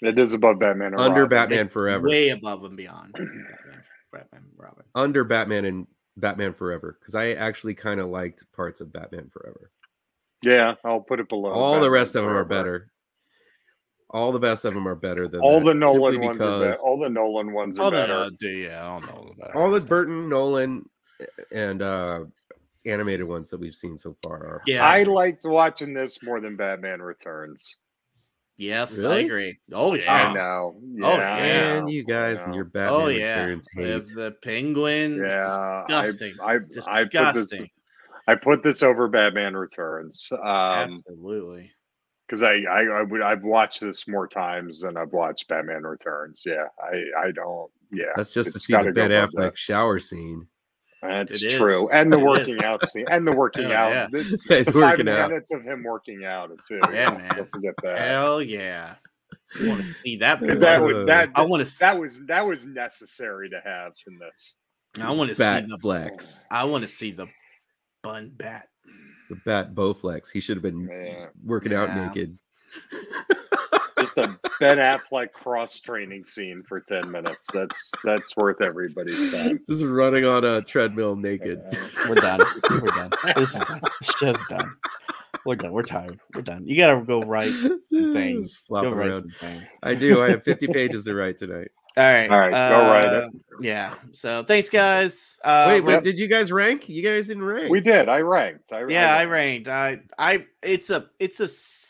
It 0.00 0.18
is 0.18 0.32
above 0.32 0.58
Batman. 0.58 0.92
and 0.92 1.00
Under 1.00 1.22
Robin. 1.22 1.28
Batman 1.38 1.66
It's 1.66 1.72
Forever. 1.72 2.08
Way 2.08 2.28
above 2.30 2.64
and 2.64 2.76
beyond. 2.76 3.12
Batman, 3.12 3.44
Batman, 4.12 4.42
Robin. 4.56 4.84
Under 4.94 5.24
Batman 5.24 5.64
and 5.64 5.86
Batman 6.16 6.52
Forever. 6.54 6.96
Because 7.00 7.14
I 7.14 7.32
actually 7.32 7.74
kind 7.74 8.00
of 8.00 8.08
liked 8.08 8.44
parts 8.54 8.80
of 8.80 8.92
Batman 8.92 9.28
Forever. 9.32 9.70
Yeah, 10.42 10.74
I'll 10.84 11.00
put 11.00 11.18
it 11.20 11.28
below. 11.28 11.50
All 11.50 11.80
the 11.80 11.90
rest 11.90 12.14
of 12.14 12.24
them 12.24 12.32
are 12.36 12.44
better. 12.44 12.92
All 14.10 14.32
the 14.32 14.38
best 14.38 14.64
of 14.64 14.72
them 14.72 14.88
are 14.88 14.94
better 14.94 15.28
than 15.28 15.40
All 15.40 15.58
that, 15.60 15.66
the 15.66 15.74
Nolan 15.74 16.12
simply 16.14 16.26
ones 16.28 16.40
are 16.40 16.60
better. 16.60 16.80
All 16.80 16.98
the 16.98 17.10
Nolan 17.10 17.52
ones 17.52 17.78
are 17.78 17.86
Oh, 17.86 17.90
better. 17.90 18.12
no, 18.12 18.30
do 18.38 18.48
yeah, 18.48 18.86
I 18.86 19.00
don't 19.00 19.38
know. 19.38 19.50
All 19.54 19.70
the 19.70 19.80
Burton, 19.80 20.28
Nolan, 20.30 20.88
and 21.52 21.82
uh 21.82 22.24
animated 22.86 23.26
ones 23.26 23.50
that 23.50 23.60
we've 23.60 23.74
seen 23.74 23.98
so 23.98 24.16
far 24.22 24.36
are 24.46 24.62
Yeah. 24.66 24.86
I 24.86 25.02
liked 25.02 25.44
watching 25.44 25.92
this 25.92 26.22
more 26.22 26.40
than 26.40 26.56
Batman 26.56 27.02
Returns. 27.02 27.80
Yes, 28.58 29.02
I 29.02 29.20
agree. 29.20 29.58
Oh 29.72 29.94
yeah, 29.94 30.12
I 30.12 30.22
yeah. 30.24 30.32
know. 30.34 30.80
Oh, 31.02 31.16
Yeah, 31.16 31.34
I 31.34 31.46
yeah. 31.46 31.60
know. 31.60 31.80
Man, 31.80 31.88
you 31.88 32.04
guys 32.04 32.42
and 32.42 32.54
your 32.54 32.64
Batman 32.64 33.00
Oh 33.00 33.06
yeah. 33.08 33.40
Returns 33.40 33.68
hate. 33.74 33.94
With 33.94 34.14
the 34.14 34.32
penguin. 34.42 35.24
It's 35.24 35.34
Yeah, 35.34 35.84
disgusting. 35.88 36.34
I, 36.42 36.54
I, 36.54 37.00
I 37.00 37.04
put 37.04 37.34
this. 37.34 37.52
I 38.26 38.34
put 38.34 38.62
this 38.62 38.82
over 38.82 39.08
Batman 39.08 39.56
Returns. 39.56 40.28
Um, 40.32 40.42
Absolutely. 40.44 41.72
because 42.26 42.42
I, 42.42 42.56
I, 42.70 42.82
I 42.84 43.02
would, 43.02 43.22
I've 43.22 43.42
watched 43.42 43.80
this 43.80 44.06
more 44.06 44.28
times 44.28 44.82
than 44.82 44.98
I've 44.98 45.14
watched 45.14 45.48
Batman 45.48 45.84
Returns. 45.84 46.42
Yeah, 46.44 46.66
I, 46.82 47.04
I 47.18 47.30
don't. 47.30 47.70
Yeah, 47.90 48.12
That's 48.16 48.34
just 48.34 48.52
to 48.52 48.60
see 48.60 48.74
the 48.74 48.78
gotta 48.80 48.92
go 48.92 49.08
Ben 49.08 49.28
Affleck 49.28 49.56
shower 49.56 49.98
scene. 49.98 50.46
That's 51.02 51.42
It 51.42 51.46
is. 51.52 51.58
true, 51.58 51.88
and 51.90 52.12
the 52.12 52.18
working 52.18 52.62
out 52.64 52.84
scene, 52.88 53.04
and 53.08 53.26
the 53.26 53.32
working 53.32 53.66
Oh, 53.66 53.72
out. 53.74 53.92
yeah. 53.92 54.06
The, 54.10 54.22
He's 54.48 54.66
the 54.66 54.72
five 54.72 54.82
working 54.98 55.08
out. 55.08 55.30
minutes 55.30 55.52
of 55.52 55.62
him 55.62 55.84
working 55.84 56.24
out 56.24 56.50
too. 56.66 56.80
Oh, 56.82 56.90
yeah, 56.90 57.10
man. 57.10 57.36
Don't 57.36 57.50
forget 57.50 57.74
that. 57.84 57.98
Hell 57.98 58.42
yeah. 58.42 58.94
I 59.62 59.68
want 59.68 59.84
to 59.84 59.92
see 59.92 60.16
that. 60.16 60.40
Because 60.40 60.60
that 60.60 60.80
would 60.82 61.06
that 61.06 61.30
I 61.34 61.42
want 61.44 61.64
to. 61.66 61.78
that 61.78 61.98
was 61.98 62.20
that 62.26 62.44
was 62.46 62.66
necessary 62.66 63.48
to 63.50 63.60
have 63.64 63.92
in 64.06 64.18
this. 64.18 64.56
I 65.00 65.10
want 65.12 65.30
to 65.30 65.36
see 65.36 65.66
the. 65.66 65.78
Flex. 65.78 66.44
I 66.50 66.64
want 66.64 66.82
to 66.82 66.88
see 66.88 67.12
the 67.12 67.28
bun 68.02 68.32
bat. 68.36 68.66
The 69.30 69.36
Bat 69.46 69.74
Bowflex. 69.74 70.30
He 70.32 70.40
should 70.40 70.56
have 70.56 70.62
been 70.62 70.88
Yeah. 70.88 71.26
working 71.44 71.72
out 71.74 71.94
naked. 71.94 72.36
the 74.22 74.38
Ben 74.60 74.78
Affleck 74.78 75.32
cross 75.32 75.78
training 75.80 76.24
scene 76.24 76.62
for 76.68 76.80
ten 76.80 77.10
minutes. 77.10 77.48
That's 77.52 77.92
that's 78.04 78.36
worth 78.36 78.60
everybody's 78.60 79.32
time. 79.32 79.60
Just 79.68 79.82
running 79.84 80.24
on 80.24 80.44
a 80.44 80.62
treadmill 80.62 81.16
naked. 81.16 81.62
We're 82.08 82.16
done. 82.16 82.40
We're 82.70 82.88
done. 82.88 83.10
This, 83.36 83.54
this 83.54 84.14
show's 84.18 84.42
done. 84.48 84.74
We're 85.46 85.56
done. 85.56 85.72
We're 85.72 85.82
tired. 85.82 86.18
We're 86.34 86.42
done. 86.42 86.66
You 86.66 86.76
gotta 86.76 87.00
go 87.02 87.20
write 87.20 87.52
things. 87.90 88.58
Slop 88.58 88.84
Go 88.84 88.90
write 88.90 89.14
some 89.14 89.30
things. 89.30 89.78
I 89.82 89.94
do. 89.94 90.22
I 90.22 90.30
have 90.30 90.42
50 90.42 90.66
pages 90.72 91.04
to 91.04 91.14
write 91.14 91.38
tonight. 91.38 91.68
All 91.96 92.04
right. 92.04 92.30
All 92.30 92.38
right, 92.38 92.50
go 92.50 92.90
write 92.92 93.12
it. 93.12 93.24
uh, 93.24 93.28
Yeah. 93.60 93.94
So 94.12 94.44
thanks, 94.44 94.70
guys. 94.70 95.40
Uh, 95.44 95.64
Wait, 95.68 95.80
wait, 95.80 95.92
yep. 95.94 96.02
did 96.04 96.18
you 96.18 96.28
guys 96.28 96.52
rank? 96.52 96.88
You 96.88 97.02
guys 97.02 97.26
didn't 97.28 97.42
rank. 97.44 97.70
We 97.70 97.80
did. 97.80 98.08
I 98.08 98.20
ranked. 98.20 98.72
I, 98.72 98.86
yeah, 98.88 99.16
I 99.16 99.24
ranked. 99.24 99.68
I, 99.68 100.00
I, 100.16 100.46
it's 100.62 100.90
a, 100.90 101.06
it's 101.18 101.40
a 101.40 101.44
s- 101.44 101.87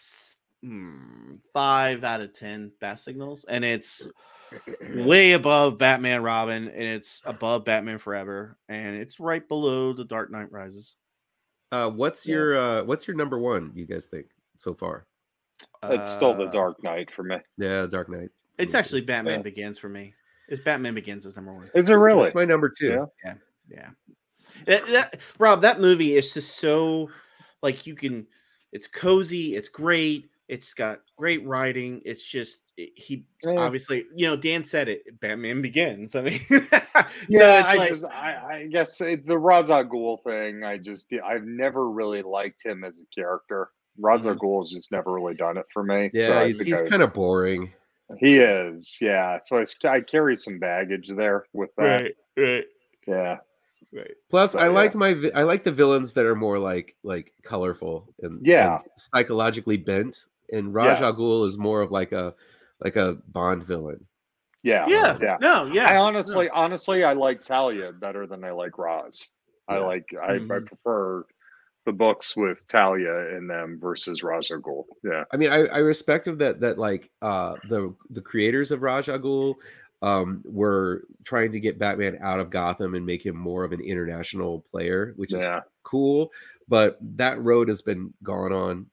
hmm, 0.62 1.34
five 1.52 2.04
out 2.04 2.20
of 2.20 2.32
ten 2.34 2.72
bat 2.80 2.98
signals, 2.98 3.44
and 3.48 3.64
it's 3.64 4.06
way 4.94 5.32
above 5.32 5.78
Batman 5.78 6.22
Robin, 6.22 6.68
and 6.68 6.82
it's 6.82 7.20
above 7.24 7.64
Batman 7.64 7.98
Forever, 7.98 8.56
and 8.68 8.96
it's 8.96 9.20
right 9.20 9.46
below 9.46 9.92
The 9.92 10.04
Dark 10.04 10.30
Knight 10.30 10.50
Rises. 10.52 10.96
Uh, 11.70 11.90
what's 11.90 12.26
Yeah. 12.26 12.34
your 12.34 12.56
uh, 12.58 12.82
what's 12.84 13.06
your 13.06 13.16
number 13.16 13.38
one? 13.38 13.72
You 13.74 13.84
guys 13.86 14.06
think 14.06 14.26
so 14.56 14.74
far? 14.74 15.06
It's 15.84 16.08
still 16.10 16.34
the 16.34 16.44
Uh, 16.44 16.50
Dark 16.50 16.82
Knight 16.82 17.10
for 17.10 17.22
me. 17.24 17.36
Yeah, 17.56 17.86
Dark 17.86 18.08
Knight. 18.08 18.30
It's 18.58 18.74
actually 18.74 19.02
Batman 19.02 19.40
Yeah. 19.40 19.42
Begins 19.42 19.78
for 19.78 19.88
me. 19.88 20.14
It's 20.48 20.62
Batman 20.62 20.94
Begins 20.94 21.26
is 21.26 21.36
number 21.36 21.52
one. 21.52 21.68
Is 21.74 21.90
it 21.90 21.94
really? 21.94 22.24
It's 22.24 22.34
my 22.34 22.44
number 22.44 22.68
two. 22.70 23.06
Yeah. 23.24 23.34
Yeah. 23.68 23.90
That- 24.66 24.86
that- 24.86 25.20
Rob, 25.38 25.60
that 25.62 25.80
movie 25.80 26.14
is 26.16 26.32
just 26.32 26.56
so 26.56 27.10
like 27.62 27.86
you 27.86 27.94
can 27.94 28.26
it's 28.72 28.86
cozy, 28.86 29.54
it's 29.56 29.68
great, 29.68 30.30
it's 30.48 30.74
got 30.74 31.00
great 31.16 31.46
writing. 31.46 32.00
It's 32.04 32.24
just 32.26 32.60
he 32.76 33.24
Yeah. 33.44 33.54
obviously, 33.58 34.06
you 34.14 34.26
know, 34.26 34.36
Dan 34.36 34.62
said 34.62 34.88
it, 34.88 35.02
Batman 35.20 35.60
begins. 35.62 36.14
I 36.14 36.22
mean, 36.22 36.40
Yeah, 36.50 36.60
so 36.60 37.58
it's 37.58 37.66
I 37.68 37.74
like, 37.76 37.88
just, 37.88 38.04
I, 38.04 38.48
I 38.52 38.66
guess 38.66 39.00
it, 39.00 39.26
the 39.26 39.36
Ra's 39.38 39.70
Al 39.70 39.84
Ghul 39.84 40.22
thing. 40.22 40.62
I 40.62 40.78
just, 40.78 41.12
I've 41.24 41.44
never 41.44 41.90
really 41.90 42.22
liked 42.22 42.64
him 42.64 42.84
as 42.84 42.98
a 42.98 43.06
character. 43.14 43.70
Ra's 43.98 44.26
Al 44.26 44.34
Mhm. 44.36 44.38
Ghul 44.38 44.62
has 44.62 44.70
just 44.70 44.92
never 44.92 45.12
really 45.12 45.34
done 45.34 45.56
it 45.56 45.66
for 45.72 45.82
me. 45.82 46.10
Yeah, 46.14 46.26
so 46.26 46.46
he's, 46.46 46.60
he's 46.60 46.82
I- 46.82 46.88
kind 46.88 47.02
of 47.02 47.12
boring. 47.12 47.72
he 48.20 48.38
is. 48.38 48.96
Yeah, 49.00 49.40
so 49.42 49.58
I, 49.84 49.88
I 49.88 50.00
carry 50.00 50.36
some 50.36 50.58
baggage 50.60 51.08
there 51.08 51.46
with 51.52 51.70
that. 51.78 51.84
right, 51.84 52.14
right, 52.36 52.64
Yeah, 53.08 53.36
right. 53.92 54.12
Plus, 54.30 54.52
So, 54.52 54.60
I 54.60 54.66
yeah. 54.66 54.68
like 54.68 54.94
my 54.94 55.16
I 55.34 55.42
like 55.42 55.64
the 55.64 55.72
villains 55.72 56.12
that 56.12 56.24
are 56.26 56.36
more 56.36 56.58
like 56.60 56.94
like 57.02 57.32
colorful 57.42 58.14
and 58.22 58.46
Yeah. 58.46 58.76
and 58.76 58.84
psychologically 58.96 59.76
bent. 59.78 60.26
And 60.52 60.72
Ra's 60.74 61.00
Al 61.00 61.10
Yes. 61.10 61.20
Ghul 61.20 61.46
is 61.46 61.58
more 61.58 61.82
of 61.82 61.90
like 61.90 62.12
a 62.12 62.34
like 62.80 62.96
a 62.96 63.18
Bond 63.28 63.64
villain. 63.64 64.06
yeah, 64.62 64.86
Yeah, 64.88 65.18
yeah. 65.20 65.36
no, 65.40 65.66
yeah. 65.72 65.86
I 65.88 65.94
no. 65.94 66.02
honestly, 66.02 66.48
honestly, 66.50 67.04
I 67.04 67.12
like 67.12 67.42
Talia 67.44 67.92
better 67.92 68.26
than 68.26 68.44
I 68.44 68.50
like 68.52 68.78
Ra's. 68.78 69.26
I 69.68 69.78
like, 69.80 70.06
I, 70.22 70.34
I 70.34 70.38
Mhm. 70.38 70.66
prefer 70.66 71.26
the 71.84 71.92
books 71.92 72.36
with 72.36 72.66
Talia 72.68 73.28
in 73.36 73.46
them 73.46 73.78
versus 73.80 74.22
Ra's 74.22 74.50
Al 74.50 74.58
Ghul. 74.60 74.84
Yeah, 75.02 75.24
I 75.32 75.36
mean, 75.36 75.50
I, 75.50 75.66
I 75.66 75.78
respect 75.78 76.26
him 76.26 76.38
that 76.38 76.60
that 76.60 76.78
like 76.78 77.10
uh 77.22 77.56
the 77.68 77.94
the 78.10 78.20
creators 78.22 78.70
of 78.72 78.82
Ra's 78.82 79.08
Al 79.08 79.18
Ghul 79.18 79.54
um 80.02 80.42
were 80.44 81.04
trying 81.24 81.50
to 81.52 81.60
get 81.60 81.78
Batman 81.78 82.18
out 82.22 82.38
of 82.40 82.50
Gotham 82.50 82.94
and 82.94 83.04
make 83.04 83.24
him 83.24 83.36
more 83.36 83.64
of 83.64 83.72
an 83.72 83.80
international 83.80 84.64
player, 84.70 85.12
which 85.16 85.32
is 85.32 85.42
yeah, 85.42 85.60
cool. 85.82 86.30
But 86.68 86.98
that 87.16 87.42
road 87.42 87.68
has 87.68 87.82
been 87.82 88.12
gone 88.22 88.52
on 88.52 88.86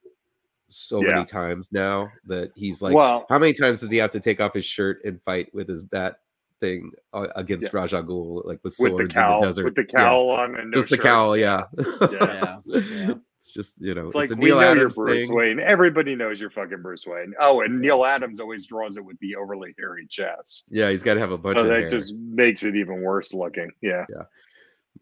so 0.68 1.00
Yeah. 1.02 1.14
many 1.14 1.24
times 1.24 1.70
now 1.72 2.10
that 2.26 2.50
he's 2.54 2.82
like, 2.82 2.94
well, 2.94 3.26
how 3.28 3.38
many 3.38 3.52
times 3.52 3.80
does 3.80 3.90
he 3.90 3.98
have 3.98 4.10
to 4.10 4.20
take 4.20 4.40
off 4.40 4.54
his 4.54 4.64
shirt 4.64 5.00
and 5.04 5.20
fight 5.22 5.52
with 5.54 5.68
his 5.68 5.82
bat 5.82 6.18
thing 6.60 6.90
uh, 7.12 7.28
against 7.36 7.70
Yeah. 7.72 7.80
Ra's 7.80 7.92
Ghul, 7.92 8.44
like 8.46 8.58
with 8.64 8.74
with 8.78 8.90
swords 8.90 9.14
the 9.14 9.20
cowl, 9.20 9.34
in 9.36 9.40
the 9.42 9.46
desert? 9.48 9.64
with 9.66 9.74
the 9.76 9.82
Yeah. 9.82 9.98
cowl 10.04 10.30
on, 10.30 10.56
and 10.56 10.70
no 10.70 10.76
just 10.78 10.90
the 10.90 10.98
cowl, 10.98 11.36
yeah. 11.36 11.64
Yeah. 11.78 12.08
Yeah, 12.10 12.58
yeah. 12.66 13.14
it's 13.38 13.52
just 13.52 13.80
you 13.80 13.94
know, 13.94 14.06
It's 14.06 14.14
like 14.14 14.30
a 14.30 14.34
we 14.34 14.46
Neal 14.46 14.56
know 14.56 14.60
Adams 14.62 14.96
you're 14.96 15.06
Bruce 15.06 15.26
thing. 15.26 15.36
Wayne. 15.36 15.60
Everybody 15.60 16.16
knows 16.16 16.40
you're 16.40 16.50
fucking 16.50 16.82
Bruce 16.82 17.06
Wayne. 17.06 17.34
Oh, 17.38 17.60
and 17.60 17.80
Neal 17.80 18.04
Adams 18.04 18.40
always 18.40 18.66
draws 18.66 18.96
it 18.96 19.04
with 19.04 19.18
the 19.20 19.36
overly 19.36 19.74
hairy 19.78 20.06
chest. 20.08 20.68
Yeah, 20.70 20.90
he's 20.90 21.02
got 21.02 21.14
to 21.14 21.20
have 21.20 21.30
a 21.30 21.38
bunch 21.38 21.56
So 21.58 21.62
of 21.62 21.68
that 21.68 21.80
hair. 21.80 21.88
just 21.88 22.14
makes 22.16 22.62
it 22.64 22.74
even 22.74 23.02
worse 23.02 23.32
looking. 23.34 23.70
Yeah, 23.82 24.04
yeah. 24.08 24.22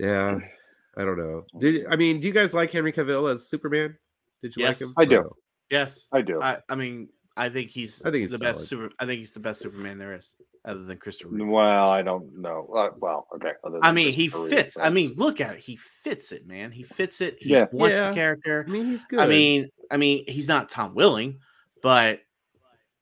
Yeah, 0.00 0.38
I 0.96 1.04
don't 1.04 1.16
know. 1.16 1.44
Did 1.58 1.86
I 1.88 1.94
mean? 1.96 2.18
Do 2.20 2.26
you 2.26 2.34
guys 2.34 2.52
like 2.52 2.70
Henry 2.72 2.92
Cavill 2.92 3.32
as 3.32 3.48
Superman? 3.48 3.96
Did 4.42 4.56
you 4.56 4.64
Yes. 4.64 4.80
like 4.80 4.88
him? 4.88 4.94
I 4.98 5.04
do. 5.04 5.30
Yes. 5.70 6.06
I 6.12 6.22
do. 6.22 6.40
I, 6.42 6.58
I 6.68 6.74
mean, 6.74 7.08
I 7.36 7.48
think 7.48 7.70
he's 7.70 8.00
I 8.02 8.10
think 8.10 8.22
he's 8.22 8.30
the 8.30 8.38
best 8.38 8.64
super 8.68 8.90
I 8.98 9.06
think 9.06 9.18
he's 9.18 9.32
the 9.32 9.40
best 9.40 9.60
Superman 9.60 9.98
there 9.98 10.14
is, 10.14 10.32
other 10.64 10.84
than 10.84 10.98
Christopher 10.98 11.30
Reeve. 11.30 11.48
well, 11.48 11.90
I 11.90 12.00
don't 12.02 12.32
know. 12.38 12.68
Uh, 12.76 12.90
well, 12.98 13.26
okay. 13.34 13.52
other 13.64 13.80
I 13.82 13.90
mean, 13.90 14.12
he 14.12 14.28
Christopher 14.28 14.44
Reeve, 14.44 14.52
fits. 14.54 14.78
I 14.78 14.90
mean, 14.90 15.10
look 15.16 15.40
at 15.40 15.54
it. 15.56 15.60
He 15.60 15.76
fits 16.04 16.30
it, 16.30 16.46
man. 16.46 16.70
He 16.70 16.84
fits 16.84 17.20
it. 17.20 17.38
He 17.40 17.50
Yeah. 17.50 17.66
wants 17.72 17.94
Yeah. 17.94 18.08
the 18.10 18.14
character. 18.14 18.64
I 18.68 18.70
mean, 18.70 18.86
he's 18.86 19.04
good. 19.04 19.18
I 19.18 19.26
mean, 19.26 19.68
I 19.90 19.96
mean, 19.96 20.24
he's 20.28 20.46
not 20.46 20.68
Tom 20.68 20.94
Welling, 20.94 21.40
but 21.82 22.20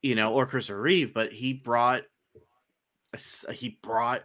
you 0.01 0.15
know, 0.15 0.33
or 0.33 0.47
Christopher 0.47 0.81
Reeve, 0.81 1.13
but 1.13 1.31
he 1.33 1.53
brought 1.53 2.03
a 3.13 3.17
s- 3.17 3.45
he 3.53 3.79
brought 3.83 4.25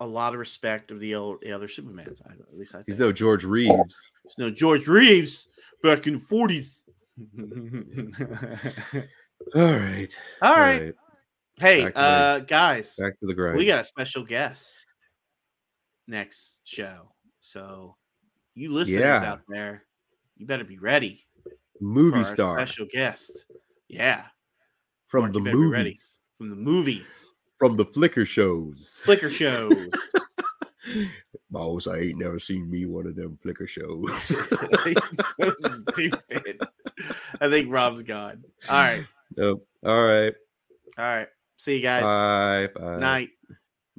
a 0.00 0.06
lot 0.06 0.32
of 0.32 0.38
respect 0.38 0.90
of 0.90 1.00
the, 1.00 1.14
old, 1.14 1.38
the 1.42 1.50
other 1.52 1.66
Supermans. 1.68 2.20
I, 2.26 2.32
at 2.34 2.56
least 2.56 2.74
I 2.74 2.78
think. 2.78 2.88
he's 2.88 2.98
no 3.00 3.10
George 3.12 3.44
Reeves. 3.44 4.10
There's 4.24 4.38
no 4.38 4.50
George 4.50 4.86
Reeves 4.86 5.48
back 5.82 6.06
in 6.06 6.14
the 6.14 6.20
forties. 6.20 6.83
All 9.54 9.62
right. 9.74 10.18
All 10.42 10.56
right. 10.58 10.94
Hey, 11.56 11.84
Back 11.84 11.94
to 11.94 12.00
the- 12.00 12.06
uh, 12.06 12.38
guys, 12.40 12.96
Back 12.96 13.18
to 13.20 13.26
the 13.26 13.34
grind. 13.34 13.56
we 13.56 13.66
got 13.66 13.80
a 13.80 13.84
special 13.84 14.24
guest 14.24 14.76
next 16.08 16.60
show. 16.64 17.12
So, 17.40 17.96
you 18.54 18.72
listeners 18.72 19.00
Yeah. 19.00 19.22
out 19.32 19.42
there, 19.48 19.84
you 20.36 20.46
better 20.46 20.64
be 20.64 20.78
ready 20.78 21.24
movie 21.80 22.24
star 22.24 22.58
special 22.58 22.86
guest. 22.90 23.44
Yeah, 23.88 24.24
from 25.06 25.22
Mark, 25.22 25.34
the 25.34 25.40
movies, 25.40 26.18
from 26.38 26.50
the 26.50 26.56
movies, 26.56 27.32
from 27.58 27.76
the 27.76 27.84
flicker 27.84 28.26
shows. 28.26 29.00
flicker 29.04 29.30
shows. 29.30 29.88
Boss, 31.50 31.86
I 31.86 31.98
ain't 31.98 32.18
never 32.18 32.38
seen 32.38 32.70
me 32.70 32.86
one 32.86 33.06
of 33.06 33.16
them 33.16 33.38
flicker 33.40 33.66
shows. 33.66 34.10
So 35.38 35.52
stupid. 35.54 36.60
I 37.40 37.48
think 37.48 37.72
Rob's 37.72 38.02
gone. 38.02 38.44
All 38.68 38.76
right, 38.76 39.04
nope. 39.36 39.66
All 39.84 40.04
right. 40.04 40.34
all 40.98 41.04
right. 41.04 41.28
See 41.56 41.76
you 41.76 41.82
guys. 41.82 42.02
Bye. 42.02 42.68
Bye. 42.74 42.98
Night. 42.98 43.30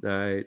Night. 0.02 0.46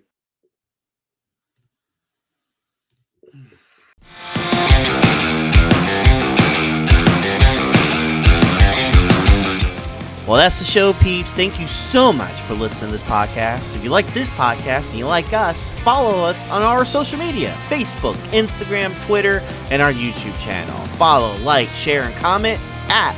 Well, 10.29 10.37
that's 10.37 10.59
the 10.59 10.65
show, 10.65 10.93
peeps. 10.93 11.33
Thank 11.33 11.59
you 11.59 11.65
so 11.65 12.13
much 12.13 12.39
for 12.41 12.53
listening 12.53 12.91
to 12.91 12.97
this 12.99 13.07
podcast. 13.09 13.75
If 13.75 13.83
you 13.83 13.89
like 13.89 14.05
this 14.13 14.29
podcast 14.29 14.91
and 14.91 14.99
you 14.99 15.07
like 15.07 15.33
us, 15.33 15.71
follow 15.79 16.23
us 16.23 16.47
on 16.51 16.61
our 16.61 16.85
social 16.85 17.17
media 17.17 17.57
Facebook, 17.67 18.13
Instagram, 18.27 18.93
Twitter, 19.07 19.41
and 19.71 19.81
our 19.81 19.91
YouTube 19.91 20.39
channel. 20.39 20.77
Follow, 20.97 21.35
like, 21.37 21.67
share, 21.69 22.03
and 22.03 22.13
comment 22.17 22.59
at 22.89 23.17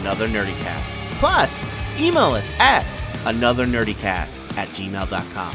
Another 0.00 0.26
Nerdycast. 0.26 1.10
Plus, 1.18 1.66
email 2.00 2.32
us 2.32 2.50
at 2.58 2.86
Another 3.26 3.66
anothernerdycast 3.66 4.56
at 4.56 4.68
gmail.com. 4.70 5.54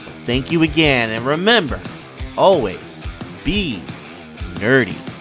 So 0.00 0.10
thank 0.26 0.52
you 0.52 0.62
again, 0.62 1.08
and 1.08 1.24
remember, 1.24 1.80
always 2.36 3.06
be 3.44 3.82
nerdy. 4.56 5.13